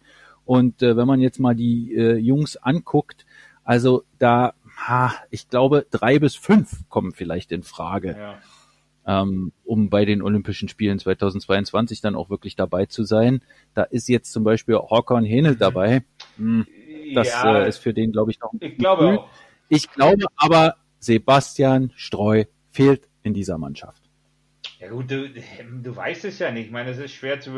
Und 0.46 0.82
äh, 0.82 0.96
wenn 0.96 1.08
man 1.08 1.20
jetzt 1.22 1.40
mal 1.40 1.56
die 1.56 1.94
äh, 1.96 2.16
Jungs 2.16 2.56
anguckt, 2.58 3.26
also 3.64 4.04
da, 4.20 4.54
ha, 4.88 5.14
ich 5.32 5.50
glaube, 5.50 5.86
drei 5.90 6.20
bis 6.20 6.36
fünf 6.36 6.88
kommen 6.88 7.12
vielleicht 7.14 7.52
in 7.52 7.64
Frage, 7.64 8.16
Ja. 9.06 9.22
ähm, 9.22 9.52
um 9.64 9.90
bei 9.90 10.06
den 10.06 10.22
Olympischen 10.22 10.70
Spielen 10.70 11.00
2022 11.00 12.02
dann 12.02 12.16
auch 12.16 12.30
wirklich 12.30 12.56
dabei 12.56 12.86
zu 12.86 13.04
sein. 13.04 13.42
Da 13.74 13.84
ist 13.84 14.08
jetzt 14.08 14.32
zum 14.32 14.44
Beispiel 14.44 14.76
Håkon 14.76 15.26
Henel 15.26 15.56
dabei. 15.56 16.04
Hm, 16.38 16.68
das 17.16 17.30
ja, 17.30 17.64
äh, 17.64 17.70
ist 17.70 17.78
für 17.80 17.94
den, 17.94 18.12
glaube 18.12 18.32
ich, 18.32 18.40
noch 18.40 18.54
ein 18.54 18.60
ich 18.62 18.78
glaube 18.78 19.20
auch. 19.20 19.30
Ich 19.70 19.90
glaube 19.92 20.26
aber, 20.36 20.76
Sebastian 21.00 21.92
Streu 21.96 22.46
fehlt 22.72 23.08
in 23.24 23.34
dieser 23.34 23.58
Mannschaft. 23.58 24.04
Ja 24.86 24.92
gut, 24.92 25.10
du, 25.10 25.30
du 25.84 25.96
weißt 25.96 26.26
es 26.26 26.40
ja 26.40 26.52
nicht. 26.52 26.68
Ich 26.68 26.72
meine, 26.72 26.92
es 26.92 26.98
ist 26.98 27.14
schwer 27.14 27.40
zu. 27.40 27.58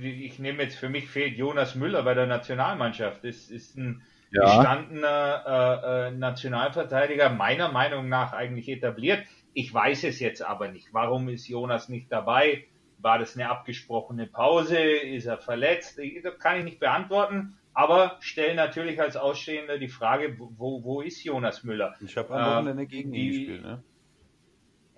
Ich 0.00 0.38
nehme 0.38 0.62
jetzt 0.62 0.76
für 0.76 0.88
mich 0.88 1.08
fehlt 1.08 1.36
Jonas 1.36 1.74
Müller 1.74 2.02
bei 2.02 2.14
der 2.14 2.26
Nationalmannschaft. 2.26 3.24
Das 3.24 3.50
ist 3.50 3.76
ein 3.76 4.02
Ja. 4.30 4.42
gestandener 4.44 5.44
äh, 5.46 6.08
äh, 6.08 6.10
Nationalverteidiger, 6.12 7.30
meiner 7.30 7.70
Meinung 7.72 8.08
nach 8.08 8.32
eigentlich 8.32 8.68
etabliert. 8.68 9.24
Ich 9.54 9.72
weiß 9.72 10.04
es 10.04 10.20
jetzt 10.20 10.42
aber 10.42 10.68
nicht. 10.68 10.88
Warum 10.92 11.28
ist 11.28 11.48
Jonas 11.48 11.88
nicht 11.88 12.12
dabei? 12.12 12.64
War 12.98 13.18
das 13.18 13.34
eine 13.36 13.48
abgesprochene 13.48 14.26
Pause? 14.26 14.78
Ist 14.78 15.26
er 15.26 15.38
verletzt? 15.38 15.98
Ich- 15.98 16.22
Das 16.22 16.38
kann 16.38 16.58
ich 16.58 16.64
nicht 16.64 16.80
beantworten. 16.80 17.54
Aber 17.74 18.16
stellen 18.20 18.56
natürlich 18.56 19.00
als 19.00 19.16
Ausstehender 19.16 19.78
die 19.78 19.88
Frage, 19.88 20.36
wo, 20.38 20.82
wo 20.82 21.00
ist 21.00 21.22
Jonas 21.22 21.62
Müller? 21.64 21.94
Ich 22.00 22.16
habe 22.16 22.34
am 22.34 22.40
Ähm, 22.40 22.56
Wochenende 22.56 22.86
gegen 22.86 23.14
ihn 23.14 23.32
die- 23.32 23.38
gespielt, 23.38 23.62
ne? 23.62 23.82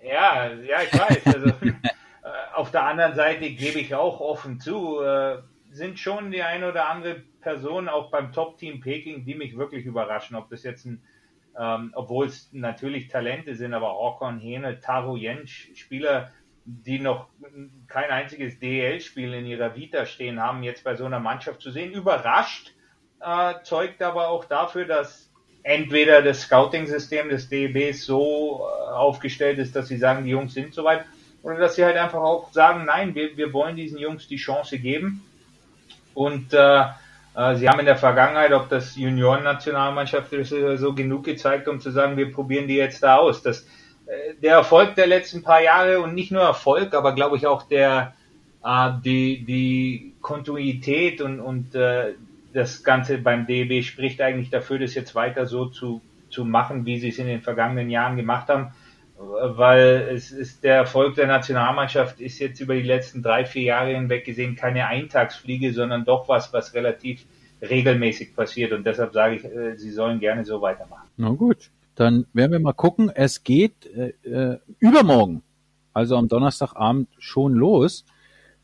Ja, 0.03 0.51
ja, 0.53 0.81
ich 0.81 0.93
weiß. 0.93 1.27
Also, 1.27 1.49
äh, 1.49 1.73
auf 2.53 2.71
der 2.71 2.85
anderen 2.85 3.15
Seite 3.15 3.49
gebe 3.51 3.79
ich 3.79 3.93
auch 3.95 4.19
offen 4.19 4.59
zu, 4.59 5.01
äh, 5.01 5.41
sind 5.69 5.99
schon 5.99 6.31
die 6.31 6.43
eine 6.43 6.69
oder 6.69 6.89
andere 6.89 7.23
Person 7.41 7.87
auch 7.87 8.11
beim 8.11 8.31
Top-Team 8.31 8.81
Peking, 8.81 9.25
die 9.25 9.35
mich 9.35 9.57
wirklich 9.57 9.85
überraschen. 9.85 10.35
Ob 10.35 10.49
das 10.49 10.63
jetzt 10.63 10.85
ein, 10.85 11.03
ähm, 11.57 11.91
obwohl 11.95 12.27
es 12.27 12.51
natürlich 12.51 13.07
Talente 13.07 13.55
sind, 13.55 13.73
aber 13.73 13.95
Orkon, 13.95 14.39
Hene, 14.39 14.79
Taro 14.79 15.15
Jensch, 15.17 15.71
Spieler, 15.75 16.31
die 16.65 16.99
noch 16.99 17.27
kein 17.87 18.09
einziges 18.11 18.59
DEL-Spiel 18.59 19.33
in 19.33 19.45
ihrer 19.45 19.75
Vita 19.75 20.05
stehen 20.05 20.39
haben, 20.39 20.63
jetzt 20.63 20.83
bei 20.83 20.95
so 20.95 21.05
einer 21.05 21.19
Mannschaft 21.19 21.61
zu 21.61 21.71
sehen, 21.71 21.91
überrascht, 21.91 22.73
äh, 23.19 23.55
zeugt 23.63 24.01
aber 24.01 24.27
auch 24.29 24.45
dafür, 24.45 24.85
dass 24.85 25.30
entweder 25.63 26.21
das 26.21 26.41
Scouting-System 26.41 27.29
des 27.29 27.49
DEBs 27.49 28.05
so 28.05 28.61
äh, 28.65 28.91
aufgestellt 28.93 29.59
ist, 29.59 29.75
dass 29.75 29.87
sie 29.87 29.97
sagen, 29.97 30.25
die 30.25 30.31
Jungs 30.31 30.53
sind 30.53 30.73
soweit, 30.73 31.05
oder 31.43 31.57
dass 31.57 31.75
sie 31.75 31.83
halt 31.83 31.97
einfach 31.97 32.21
auch 32.21 32.51
sagen, 32.51 32.85
nein, 32.85 33.15
wir, 33.15 33.35
wir 33.37 33.53
wollen 33.53 33.75
diesen 33.75 33.97
Jungs 33.97 34.27
die 34.27 34.37
Chance 34.37 34.79
geben. 34.79 35.23
Und 36.13 36.53
äh, 36.53 36.83
äh, 37.35 37.55
sie 37.55 37.69
haben 37.69 37.79
in 37.79 37.85
der 37.85 37.95
Vergangenheit, 37.95 38.51
ob 38.53 38.69
das 38.69 38.95
Junioren-Nationalmannschaft 38.95 40.33
ist 40.33 40.49
so, 40.49 40.93
genug 40.93 41.23
gezeigt, 41.23 41.67
um 41.67 41.79
zu 41.79 41.91
sagen, 41.91 42.17
wir 42.17 42.31
probieren 42.31 42.67
die 42.67 42.75
jetzt 42.75 43.03
da 43.03 43.17
aus. 43.17 43.41
Das, 43.41 43.61
äh, 44.05 44.35
der 44.41 44.53
Erfolg 44.53 44.95
der 44.95 45.07
letzten 45.07 45.41
paar 45.41 45.61
Jahre 45.61 46.01
und 46.01 46.13
nicht 46.13 46.31
nur 46.31 46.43
Erfolg, 46.43 46.93
aber 46.93 47.15
glaube 47.15 47.37
ich 47.37 47.47
auch 47.47 47.63
der 47.63 48.13
äh, 48.63 48.91
die, 49.03 49.43
die 49.43 50.13
Kontinuität 50.21 51.21
und, 51.21 51.39
und 51.39 51.75
äh, 51.75 52.13
das 52.53 52.83
Ganze 52.83 53.17
beim 53.17 53.45
DB 53.45 53.83
spricht 53.83 54.21
eigentlich 54.21 54.49
dafür, 54.49 54.79
das 54.79 54.95
jetzt 54.95 55.15
weiter 55.15 55.45
so 55.45 55.65
zu, 55.65 56.01
zu 56.29 56.45
machen, 56.45 56.85
wie 56.85 56.99
sie 56.99 57.09
es 57.09 57.19
in 57.19 57.27
den 57.27 57.41
vergangenen 57.41 57.89
Jahren 57.89 58.17
gemacht 58.17 58.49
haben. 58.49 58.73
Weil 59.17 60.09
es 60.13 60.31
ist 60.31 60.63
der 60.63 60.75
Erfolg 60.75 61.15
der 61.15 61.27
Nationalmannschaft 61.27 62.19
ist 62.19 62.39
jetzt 62.39 62.59
über 62.59 62.73
die 62.73 62.81
letzten 62.81 63.21
drei, 63.21 63.45
vier 63.45 63.63
Jahre 63.63 63.93
hinweg 63.93 64.25
gesehen 64.25 64.55
keine 64.55 64.87
Eintagsfliege, 64.87 65.73
sondern 65.73 66.05
doch 66.05 66.27
was, 66.27 66.51
was 66.53 66.73
relativ 66.73 67.25
regelmäßig 67.61 68.35
passiert. 68.35 68.71
Und 68.71 68.85
deshalb 68.85 69.13
sage 69.13 69.35
ich, 69.35 69.45
äh, 69.45 69.77
sie 69.77 69.91
sollen 69.91 70.19
gerne 70.19 70.43
so 70.43 70.61
weitermachen. 70.61 71.07
Na 71.17 71.29
gut, 71.29 71.69
dann 71.95 72.25
werden 72.33 72.51
wir 72.51 72.59
mal 72.59 72.73
gucken. 72.73 73.11
Es 73.13 73.43
geht 73.43 73.85
äh, 73.85 74.13
äh, 74.27 74.57
übermorgen, 74.79 75.43
also 75.93 76.15
am 76.15 76.27
Donnerstagabend 76.27 77.09
schon 77.19 77.53
los. 77.53 78.05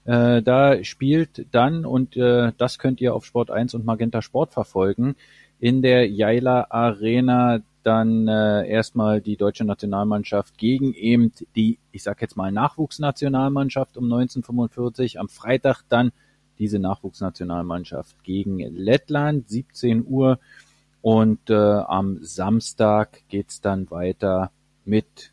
Äh, 0.07 0.41
da 0.41 0.81
spielt 0.85 1.45
dann, 1.51 1.85
und 1.85 2.15
äh, 2.15 2.53
das 2.57 2.79
könnt 2.79 3.01
ihr 3.01 3.13
auf 3.13 3.25
Sport 3.25 3.51
1 3.51 3.73
und 3.73 3.85
Magenta 3.85 4.21
Sport 4.21 4.53
verfolgen, 4.53 5.15
in 5.59 5.81
der 5.81 6.09
Jaila 6.09 6.67
Arena 6.69 7.59
dann 7.83 8.27
äh, 8.27 8.67
erstmal 8.69 9.19
die 9.19 9.35
deutsche 9.35 9.65
Nationalmannschaft 9.65 10.57
gegen 10.57 10.93
eben 10.93 11.33
die, 11.55 11.77
ich 11.91 12.03
sag 12.03 12.21
jetzt 12.21 12.37
mal, 12.37 12.51
Nachwuchsnationalmannschaft 12.53 13.97
um 13.97 14.05
1945. 14.05 15.19
Am 15.19 15.27
Freitag 15.27 15.83
dann 15.89 16.11
diese 16.57 16.79
Nachwuchsnationalmannschaft 16.79 18.23
gegen 18.23 18.59
Lettland, 18.59 19.49
17 19.49 20.05
Uhr. 20.07 20.39
Und 21.01 21.49
äh, 21.49 21.53
am 21.53 22.19
Samstag 22.21 23.23
geht's 23.27 23.61
dann 23.61 23.91
weiter 23.91 24.51
mit 24.85 25.31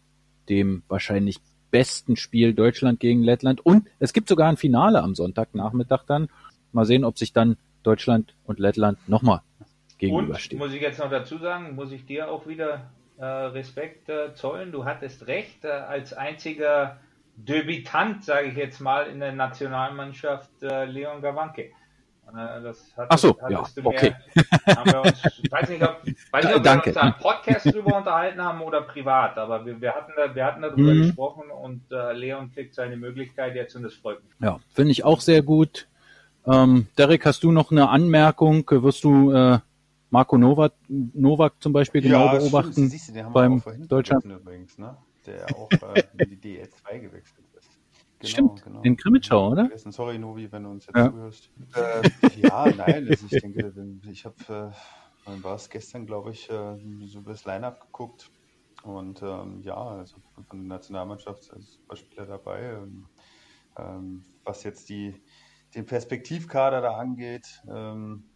dem 0.49 0.83
wahrscheinlich 0.89 1.39
besten 1.75 2.15
Spiel 2.15 2.55
Deutschland 2.55 3.01
gegen 3.01 3.25
Lettland. 3.25 3.67
Und 3.67 3.89
es 3.99 4.13
gibt 4.13 4.29
sogar 4.29 4.49
ein 4.49 4.57
Finale 4.57 5.03
am 5.03 5.17
Sonntagnachmittag 5.17 6.05
dann. 6.07 6.29
Mal 6.71 6.85
sehen, 6.85 7.05
ob 7.05 7.19
sich 7.19 7.33
dann 7.33 7.57
Deutschland 7.83 8.37
und 8.45 8.61
Lettland 8.61 8.97
nochmal 9.09 9.41
Und 9.59 9.99
gegenüberstehen. 9.99 10.61
muss 10.61 10.73
ich 10.73 10.81
jetzt 10.81 11.01
noch 11.01 11.11
dazu 11.11 11.37
sagen, 11.39 11.75
muss 11.75 11.91
ich 11.91 12.07
dir 12.07 12.31
auch 12.31 12.47
wieder 12.47 12.93
äh, 13.19 13.25
Respekt 13.25 14.09
äh, 14.09 14.35
zollen. 14.35 14.71
Du 14.71 14.85
hattest 14.85 15.27
recht, 15.27 15.65
äh, 15.65 15.69
als 15.71 16.13
einziger 16.13 17.01
Debütant, 17.35 18.23
sage 18.23 18.51
ich 18.51 18.57
jetzt 18.57 18.79
mal, 18.81 19.09
in 19.09 19.19
der 19.19 19.33
Nationalmannschaft 19.33 20.63
äh, 20.63 20.85
Leon 20.85 21.23
Gawanke. 21.23 21.73
Das 22.33 22.93
hattest, 22.97 23.07
Ach 23.09 23.19
so, 23.19 23.39
ja, 23.49 23.65
okay. 23.85 24.15
Haben 24.77 24.93
wir 24.93 25.03
uns, 25.03 25.23
ich 25.43 25.53
weiß 25.53 25.69
nicht, 25.69 25.83
ob, 25.83 26.03
weiß 26.33 26.45
nicht, 26.47 26.57
ob 26.57 26.63
Danke. 26.65 26.87
wir 26.87 26.93
uns 26.93 26.95
da 26.95 27.07
im 27.07 27.15
Podcast 27.15 27.67
drüber 27.67 27.97
unterhalten 27.99 28.43
haben 28.43 28.61
oder 28.63 28.81
privat, 28.83 29.39
aber 29.39 29.65
wir, 29.65 29.81
wir 29.81 29.95
hatten 29.95 30.13
da, 30.17 30.35
wir 30.35 30.45
hatten 30.45 30.63
darüber 30.63 30.95
Mhm. 30.95 31.03
gesprochen 31.03 31.51
und 31.51 31.83
äh, 31.93 32.13
Leon 32.13 32.51
kriegt 32.53 32.75
seine 32.75 32.97
Möglichkeit 32.97 33.55
jetzt 33.55 33.77
und 33.77 33.83
das 33.85 33.95
freut 33.95 34.23
mich. 34.25 34.33
Ja, 34.41 34.59
finde 34.73 34.91
ich 34.93 35.05
auch 35.05 35.21
sehr 35.21 35.43
gut. 35.43 35.87
Ähm, 36.47 36.89
Derek, 36.99 37.25
hast 37.25 37.43
du 37.45 37.53
noch 37.53 37.71
eine 37.71 37.89
Anmerkung? 37.89 38.65
Wirst 38.69 39.05
du 39.05 39.31
äh, 39.33 39.59
Marco 40.11 40.37
Novak, 40.37 40.73
Novak 40.89 41.55
zum 41.61 41.73
Beispiel 41.73 42.03
genau 42.03 42.29
stimmt, 42.29 42.43
beobachten 42.43 42.89
siehst 42.89 43.09
du, 43.09 43.13
den 43.13 43.25
haben 43.27 43.33
wir 43.33 43.41
beim 43.41 43.59
auch 43.59 43.63
vorhin 43.63 43.89
Deutschland? 43.89 44.25
Übrigens, 44.25 44.77
ne? 44.79 44.97
Der 45.27 45.47
auch 45.57 45.71
äh, 45.71 46.03
in 46.19 46.31
die 46.31 46.37
DL2 46.37 46.99
gewechselt 47.01 47.39
ist. 47.39 47.44
Genau, 48.25 48.57
Stimmt, 48.59 48.85
in 48.85 48.97
Krimitschau, 48.97 49.51
oder? 49.51 49.71
Sorry, 49.77 50.19
Novi, 50.19 50.51
wenn 50.51 50.65
du 50.65 50.71
uns 50.71 50.87
jetzt 50.87 50.97
Ja. 50.97 51.11
zuhörst. 51.11 51.51
Äh, 51.75 52.05
ja, 52.41 52.71
nein, 52.71 53.09
also 53.09 53.27
ich 53.27 53.39
denke, 53.39 53.73
ich 54.11 54.25
habe, 54.25 54.75
äh, 55.27 55.43
war 55.43 55.55
es 55.57 55.69
gestern, 55.69 56.07
glaube 56.07 56.31
ich, 56.31 56.49
äh, 56.51 56.77
so 57.07 57.21
das 57.21 57.45
Line-Up 57.45 57.81
geguckt. 57.81 58.31
Und 58.83 59.23
ähm, 59.23 59.63
ja, 59.63 59.77
also 59.77 60.21
von 60.35 60.47
der 60.51 60.59
Nationalmannschaft 60.79 61.45
sind 61.45 61.63
super 61.63 61.97
Spieler 61.97 62.27
dabei. 62.27 62.61
Ähm, 62.63 63.09
ähm, 63.79 64.25
was 64.45 64.63
jetzt 64.65 64.89
die, 64.89 65.25
den 65.75 65.87
Perspektivkader 65.87 66.81
da 66.81 66.97
angeht, 66.97 67.47
ähm, 67.69 68.31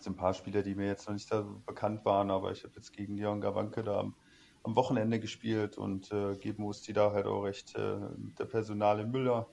sind 0.00 0.14
ein 0.14 0.16
paar 0.16 0.34
Spieler, 0.34 0.62
die 0.62 0.74
mir 0.74 0.86
jetzt 0.86 1.06
noch 1.06 1.14
nicht 1.14 1.28
so 1.28 1.62
bekannt 1.66 2.04
waren, 2.04 2.30
aber 2.30 2.52
ich 2.52 2.64
habe 2.64 2.74
jetzt 2.76 2.92
gegen 2.92 3.16
Leon 3.16 3.40
Gawanke 3.40 3.82
da 3.82 4.00
am, 4.00 4.16
am 4.64 4.74
Wochenende 4.76 5.20
gespielt 5.20 5.78
und 5.78 6.10
äh, 6.10 6.34
geben 6.36 6.64
Musti 6.64 6.92
da 6.92 7.12
halt 7.12 7.26
auch 7.26 7.42
recht 7.42 7.76
äh, 7.76 7.96
der 8.38 8.46
Personale 8.46 9.06
Müller. 9.06 9.46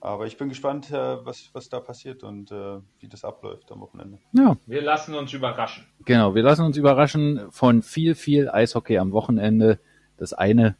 Aber 0.00 0.26
ich 0.26 0.36
bin 0.36 0.50
gespannt, 0.50 0.90
äh, 0.90 1.24
was, 1.24 1.48
was 1.54 1.70
da 1.70 1.80
passiert 1.80 2.22
und 2.22 2.52
äh, 2.52 2.78
wie 3.00 3.08
das 3.08 3.24
abläuft 3.24 3.72
am 3.72 3.80
Wochenende. 3.80 4.18
Ja, 4.32 4.56
Wir 4.66 4.82
lassen 4.82 5.14
uns 5.14 5.32
überraschen. 5.32 5.86
genau. 6.04 6.34
Wir 6.34 6.42
lassen 6.42 6.64
uns 6.66 6.76
überraschen 6.76 7.50
von 7.50 7.82
viel, 7.82 8.14
viel 8.14 8.50
Eishockey 8.50 8.98
am 8.98 9.12
Wochenende. 9.12 9.80
Das 10.18 10.34
eine, 10.34 10.76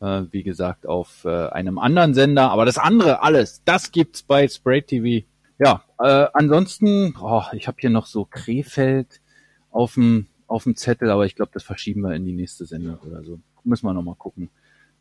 äh, 0.00 0.22
wie 0.30 0.44
gesagt, 0.44 0.86
auf 0.86 1.24
äh, 1.24 1.48
einem 1.48 1.78
anderen 1.80 2.14
Sender, 2.14 2.52
aber 2.52 2.64
das 2.64 2.78
andere, 2.78 3.22
alles, 3.22 3.64
das 3.64 3.90
gibt's 3.90 4.22
bei 4.22 4.46
Spray 4.46 4.82
TV. 4.82 5.26
Ja, 5.58 5.82
äh, 5.98 6.28
ansonsten, 6.32 7.16
oh, 7.20 7.42
ich 7.52 7.66
habe 7.66 7.78
hier 7.80 7.90
noch 7.90 8.06
so 8.06 8.24
Krefeld 8.24 9.20
auf 9.72 9.94
dem 9.94 10.28
auf 10.50 10.64
dem 10.64 10.76
Zettel, 10.76 11.10
aber 11.10 11.24
ich 11.26 11.34
glaube, 11.36 11.50
das 11.54 11.62
verschieben 11.62 12.02
wir 12.02 12.14
in 12.14 12.24
die 12.24 12.32
nächste 12.32 12.66
Sendung 12.66 12.98
oder 12.98 13.22
so. 13.24 13.38
Müssen 13.64 13.86
wir 13.86 13.94
noch 13.94 14.02
mal 14.02 14.16
gucken. 14.16 14.50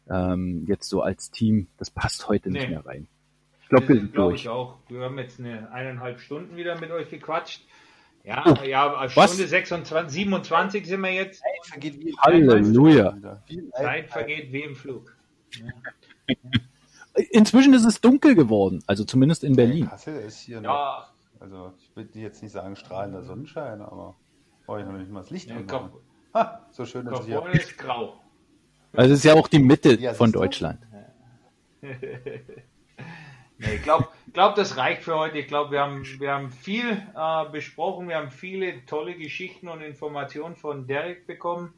Ähm, 0.10 0.66
jetzt 0.68 0.88
so 0.90 1.02
als 1.02 1.32
Team, 1.32 1.68
das 1.78 1.90
passt 1.92 2.28
heute 2.28 2.50
nicht 2.52 2.64
Nee. 2.64 2.70
mehr 2.76 2.86
rein. 2.86 3.08
Ich 3.64 3.70
glaube, 3.70 3.88
wir 3.90 3.96
sind, 3.98 4.14
glaub 4.14 4.30
durch. 4.30 4.42
ich 4.42 4.50
auch. 4.50 4.78
Wir 4.88 5.02
haben 5.02 5.18
jetzt 5.20 5.40
eine 5.40 5.72
eineinhalb 5.72 6.20
Stunden 6.20 6.56
wieder 6.56 6.80
mit 6.80 6.92
euch 6.92 7.10
gequatscht. 7.10 7.62
Ja, 8.24 8.44
Oh, 8.46 8.64
ja? 8.66 9.08
Stunde 9.10 9.48
26, 9.48 10.12
27 10.14 10.86
sind 10.88 11.02
wir 11.02 11.12
jetzt. 11.14 11.42
Vergeht 11.64 12.00
wie 12.00 12.16
Halleluja. 12.18 13.18
Zeit 13.74 14.10
vergeht 14.10 14.52
wie 14.52 14.64
im 14.64 14.76
Flug. 14.76 15.16
Inzwischen 17.32 17.74
ist 17.74 17.86
es 17.86 18.02
dunkel 18.02 18.36
geworden, 18.36 18.84
also 18.88 19.04
zumindest 19.04 19.44
in 19.44 19.56
Berlin. 19.56 19.88
Kassel 19.90 20.16
ist 20.22 20.40
hier 20.40 20.62
noch, 20.62 20.70
Ja, 20.70 21.10
also 21.40 21.74
ich 21.80 21.96
würde 21.96 22.18
jetzt 22.20 22.42
nicht 22.44 22.52
sagen 22.52 22.76
strahlender 22.76 23.24
Sonnenschein, 23.24 23.82
aber 23.82 24.16
brauche 24.70 24.82
ich 24.82 24.86
noch 24.86 24.94
nicht 24.94 25.10
mal 25.10 25.22
das 25.22 25.32
Licht 25.32 25.50
Ja, 25.50 25.56
anmachen. 25.56 25.92
Kap- 25.92 26.02
Ha, 26.36 26.68
so 26.70 26.86
schön 26.86 27.08
ist 27.08 27.20
es 27.22 27.26
hier. 27.26 27.44
Ist 27.54 27.76
grau. 27.80 28.22
Also 28.94 29.14
es 29.14 29.20
ist 29.20 29.26
ja 29.26 29.34
auch 29.34 29.48
die 29.48 29.58
Mitte 29.58 30.00
Ja, 30.00 30.14
von 30.14 30.32
du? 30.32 30.38
Nee, 30.42 30.46
Deutschland. 30.46 30.80
ich 33.58 33.82
glaube, 33.82 34.08
glaub, 34.32 34.54
das 34.54 34.78
reicht 34.78 35.02
für 35.02 35.16
heute. 35.18 35.40
Ich 35.40 35.48
glaube, 35.48 35.72
wir 35.72 35.82
haben, 35.82 36.04
wir 36.20 36.32
haben 36.32 36.52
viel 36.52 36.92
äh, 37.16 37.50
besprochen. 37.52 38.08
Wir 38.10 38.18
haben 38.18 38.30
viele 38.30 38.86
tolle 38.86 39.16
Geschichten 39.16 39.68
und 39.70 39.82
Informationen 39.82 40.56
von 40.56 40.86
Derek 40.86 41.26
bekommen, 41.26 41.74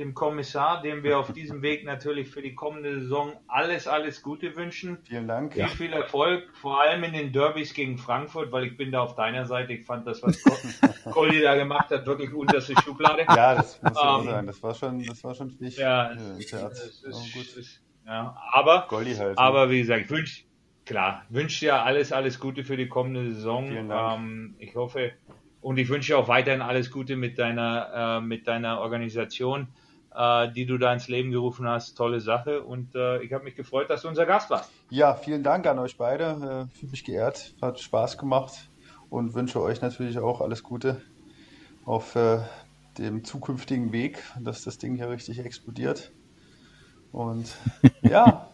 dem 0.00 0.14
Kommissar, 0.14 0.82
dem 0.82 1.02
wir 1.04 1.18
auf 1.18 1.32
diesem 1.32 1.62
Weg 1.62 1.84
natürlich 1.84 2.28
für 2.28 2.40
die 2.42 2.54
kommende 2.54 3.00
Saison 3.00 3.34
alles, 3.46 3.86
alles 3.86 4.22
Gute 4.22 4.56
wünschen. 4.56 4.98
Vielen 5.04 5.28
Dank. 5.28 5.52
Viel, 5.54 5.68
viel 5.68 5.92
Erfolg, 5.92 6.48
vor 6.54 6.80
allem 6.80 7.04
in 7.04 7.12
den 7.12 7.32
Derbys 7.32 7.74
gegen 7.74 7.98
Frankfurt, 7.98 8.50
weil 8.50 8.64
ich 8.64 8.76
bin 8.76 8.90
da 8.90 9.02
auf 9.02 9.14
deiner 9.14 9.44
Seite. 9.44 9.74
Ich 9.74 9.84
fand 9.84 10.06
das, 10.06 10.22
was 10.22 10.42
Goldi 11.12 11.40
da 11.42 11.54
gemacht 11.54 11.90
hat, 11.90 12.06
wirklich 12.06 12.32
unterste 12.32 12.74
Schublade. 12.82 13.24
Ja, 13.28 13.54
das 13.54 13.80
muss 13.82 13.92
ich 13.92 13.98
Ähm, 14.02 14.24
sagen. 14.24 14.46
Das 14.46 14.62
war 14.62 14.74
schon, 14.74 15.04
das 15.04 15.22
war 15.22 15.34
schon 15.34 15.50
Pflicht. 15.50 15.78
Ja, 15.78 16.06
ist, 16.38 16.54
Aber 16.54 16.72
ist, 16.72 17.02
gut. 17.02 17.56
ist, 17.58 17.82
ja, 18.06 18.36
aber, 18.52 18.88
halt. 18.90 19.18
ne? 19.18 19.34
aber 19.36 19.70
wie 19.70 19.80
gesagt, 19.80 20.02
ich 20.04 20.10
wünsch, 20.10 20.46
klar, 20.86 21.24
wünsche 21.28 21.66
dir 21.66 21.82
alles, 21.82 22.10
alles 22.10 22.40
Gute 22.40 22.64
für 22.64 22.76
die 22.78 22.88
kommende 22.88 23.32
Saison. 23.34 23.68
Vielen 23.68 23.90
Dank. 23.90 24.18
Ähm, 24.18 24.54
ich 24.58 24.74
hoffe 24.74 25.12
und 25.60 25.78
ich 25.78 25.90
wünsche 25.90 26.12
dir 26.14 26.18
auch 26.18 26.28
weiterhin 26.28 26.62
alles 26.62 26.90
Gute 26.90 27.16
mit 27.16 27.38
deiner, 27.38 28.18
äh, 28.18 28.20
mit 28.20 28.48
deiner 28.48 28.80
Organisation, 28.80 29.68
äh, 30.14 30.50
die 30.52 30.66
du 30.66 30.78
da 30.78 30.92
ins 30.92 31.08
Leben 31.08 31.30
gerufen 31.30 31.68
hast. 31.68 31.94
Tolle 31.94 32.20
Sache 32.20 32.62
und 32.62 32.94
äh, 32.94 33.22
ich 33.22 33.32
habe 33.32 33.44
mich 33.44 33.54
gefreut, 33.54 33.90
dass 33.90 34.02
du 34.02 34.08
unser 34.08 34.26
Gast 34.26 34.50
warst. 34.50 34.70
Ja, 34.90 35.14
vielen 35.14 35.42
Dank 35.42 35.66
an 35.66 35.78
euch 35.78 35.96
beide. 35.96 36.68
Äh, 36.70 36.78
Fühle 36.78 36.90
mich 36.90 37.04
geehrt. 37.04 37.54
Hat 37.62 37.80
Spaß 37.80 38.18
gemacht 38.18 38.70
und 39.08 39.34
wünsche 39.34 39.60
euch 39.60 39.80
natürlich 39.80 40.18
auch 40.18 40.40
alles 40.40 40.62
Gute 40.62 41.00
auf 41.84 42.14
äh, 42.16 42.40
dem 42.98 43.24
zukünftigen 43.24 43.92
Weg, 43.92 44.22
dass 44.40 44.64
das 44.64 44.78
Ding 44.78 44.96
hier 44.96 45.10
richtig 45.10 45.38
explodiert. 45.38 46.12
Und 47.12 47.56
ja. 48.02 48.48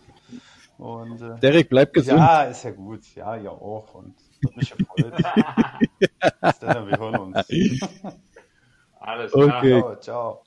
Und 0.79 1.23
äh, 1.23 1.41
Derek, 1.41 1.71
bleib 1.71 1.95
gesund. 1.95 2.19
ja, 2.19 2.43
ist 2.43 2.65
ja 2.65 2.71
gut. 2.71 3.01
Ja, 3.15 3.37
ihr 3.37 3.51
auch. 3.51 3.95
Und 3.95 4.15
hat 4.45 4.57
mich 4.57 4.75
gefreut. 4.77 5.15
Bis 6.41 6.59
dann, 6.59 6.87
wir 6.87 6.99
hören 6.99 7.17
uns. 7.17 7.37
Alles 9.01 9.33
klar. 9.33 9.59
Okay. 9.59 9.81
Ciao, 9.81 10.01
ciao. 10.01 10.46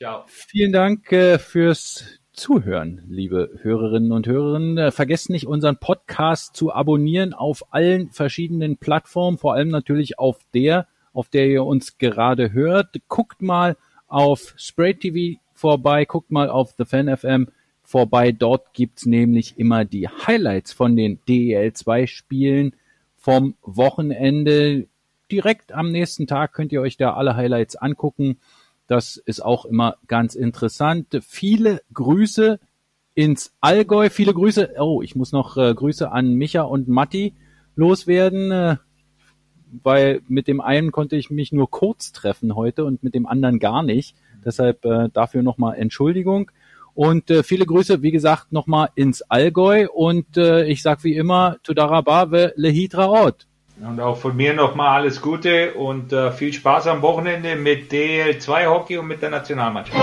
Ciao. 0.00 0.22
Vielen 0.28 0.70
Dank 0.70 1.10
äh, 1.10 1.40
fürs 1.40 2.20
Zuhören, 2.32 3.02
liebe 3.08 3.58
Hörerinnen 3.62 4.12
und 4.12 4.28
Hörerinnen. 4.28 4.78
Äh, 4.78 4.90
vergesst 4.92 5.28
nicht, 5.28 5.48
unseren 5.48 5.78
Podcast 5.78 6.54
zu 6.54 6.72
abonnieren 6.72 7.34
auf 7.34 7.74
allen 7.74 8.12
verschiedenen 8.12 8.76
Plattformen, 8.76 9.38
vor 9.38 9.54
allem 9.54 9.70
natürlich 9.70 10.20
auf 10.20 10.38
der, 10.54 10.86
auf 11.12 11.28
der 11.30 11.48
ihr 11.48 11.64
uns 11.64 11.98
gerade 11.98 12.52
hört. 12.52 12.94
Guckt 13.08 13.42
mal 13.42 13.76
auf 14.06 14.54
Spray 14.56 14.94
TV 14.94 15.40
vorbei, 15.52 16.04
guckt 16.04 16.30
mal 16.30 16.48
auf 16.48 16.74
The 16.78 16.84
Fan 16.84 17.16
FM 17.16 17.48
vorbei. 17.82 18.30
Dort 18.30 18.72
gibt's 18.74 19.04
nämlich 19.04 19.58
immer 19.58 19.84
die 19.84 20.06
Highlights 20.06 20.72
von 20.72 20.94
den 20.94 21.18
DEL 21.26 21.72
2 21.72 22.06
Spielen 22.06 22.76
vom 23.16 23.56
Wochenende. 23.62 24.86
Direkt 25.32 25.72
am 25.72 25.90
nächsten 25.90 26.28
Tag 26.28 26.52
könnt 26.52 26.70
ihr 26.70 26.82
euch 26.82 26.96
da 26.96 27.14
alle 27.14 27.34
Highlights 27.34 27.74
angucken. 27.74 28.38
Das 28.88 29.18
ist 29.18 29.44
auch 29.44 29.66
immer 29.66 29.96
ganz 30.08 30.34
interessant. 30.34 31.20
Viele 31.20 31.82
Grüße 31.92 32.58
ins 33.14 33.52
Allgäu. 33.60 34.08
Viele 34.08 34.32
Grüße. 34.32 34.76
Oh, 34.78 35.02
ich 35.02 35.14
muss 35.14 35.30
noch 35.30 35.56
äh, 35.58 35.74
Grüße 35.74 36.10
an 36.10 36.34
Micha 36.34 36.62
und 36.62 36.88
Matti 36.88 37.34
loswerden, 37.76 38.50
äh, 38.50 38.76
weil 39.82 40.22
mit 40.26 40.48
dem 40.48 40.62
einen 40.62 40.90
konnte 40.90 41.16
ich 41.16 41.28
mich 41.28 41.52
nur 41.52 41.70
kurz 41.70 42.12
treffen 42.12 42.54
heute 42.54 42.86
und 42.86 43.02
mit 43.02 43.14
dem 43.14 43.26
anderen 43.26 43.58
gar 43.58 43.82
nicht. 43.82 44.16
Deshalb 44.42 44.84
äh, 44.86 45.10
dafür 45.12 45.42
nochmal 45.42 45.76
Entschuldigung. 45.76 46.50
Und 46.94 47.30
äh, 47.30 47.42
viele 47.42 47.66
Grüße, 47.66 48.02
wie 48.02 48.10
gesagt, 48.10 48.52
nochmal 48.52 48.88
ins 48.94 49.20
Allgäu. 49.20 49.88
Und 49.92 50.38
äh, 50.38 50.64
ich 50.64 50.80
sag 50.80 51.04
wie 51.04 51.14
immer, 51.14 51.58
Tudarabave 51.62 52.54
Lehitra 52.56 53.06
Ort. 53.06 53.47
Und 53.80 54.00
auch 54.00 54.16
von 54.16 54.34
mir 54.34 54.54
nochmal 54.54 55.00
alles 55.00 55.20
Gute 55.20 55.74
und 55.74 56.12
äh, 56.12 56.32
viel 56.32 56.52
Spaß 56.52 56.88
am 56.88 57.00
Wochenende 57.02 57.54
mit 57.54 57.92
DL2 57.92 58.66
Hockey 58.66 58.98
und 58.98 59.06
mit 59.06 59.22
der 59.22 59.30
Nationalmannschaft. 59.30 59.96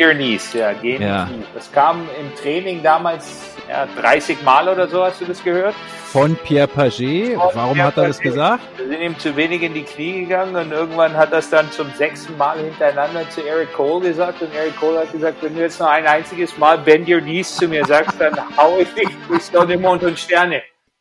Your 0.00 0.14
knees, 0.14 0.52
ja, 0.52 0.72
gehen 0.72 1.02
Ja. 1.02 1.26
Knie. 1.26 1.44
Das 1.54 1.70
kam 1.72 2.08
im 2.18 2.34
Training 2.34 2.82
damals 2.82 3.54
ja, 3.68 3.86
30 4.00 4.42
Mal 4.42 4.68
oder 4.68 4.88
so, 4.88 5.04
hast 5.04 5.20
du 5.20 5.26
das 5.26 5.42
gehört? 5.44 5.74
Von 6.06 6.34
Pierre 6.36 6.66
Paget. 6.66 7.34
Von 7.34 7.50
Warum 7.54 7.74
Pierre 7.74 7.86
hat 7.86 7.96
er 7.98 8.08
das 8.08 8.16
Paget. 8.18 8.32
gesagt? 8.32 8.62
Wir 8.78 8.88
sind 8.88 9.00
ihm 9.02 9.18
zu 9.18 9.36
wenig 9.36 9.62
in 9.62 9.74
die 9.74 9.82
Knie 9.84 10.20
gegangen 10.22 10.56
und 10.56 10.72
irgendwann 10.72 11.16
hat 11.16 11.30
er 11.32 11.38
es 11.38 11.50
dann 11.50 11.70
zum 11.70 11.88
sechsten 11.92 12.36
Mal 12.36 12.58
hintereinander 12.58 13.28
zu 13.30 13.46
Eric 13.46 13.72
Cole 13.74 14.08
gesagt 14.08 14.42
und 14.42 14.52
Eric 14.54 14.76
Cole 14.80 14.98
hat 15.00 15.12
gesagt, 15.12 15.36
wenn 15.42 15.54
du 15.54 15.60
jetzt 15.60 15.78
noch 15.78 15.88
ein 15.88 16.06
einziges 16.06 16.56
Mal 16.58 16.78
Bend 16.78 17.08
Your 17.08 17.20
Knees 17.20 17.54
zu 17.56 17.68
mir 17.68 17.84
sagst, 17.84 18.20
dann 18.20 18.36
hau 18.56 18.78
ich 18.80 18.92
dich 18.94 19.08
durch 19.28 19.42
Sonne, 19.44 19.76
Mond 19.78 20.02
und 20.02 20.18
Sterne. 20.18 20.62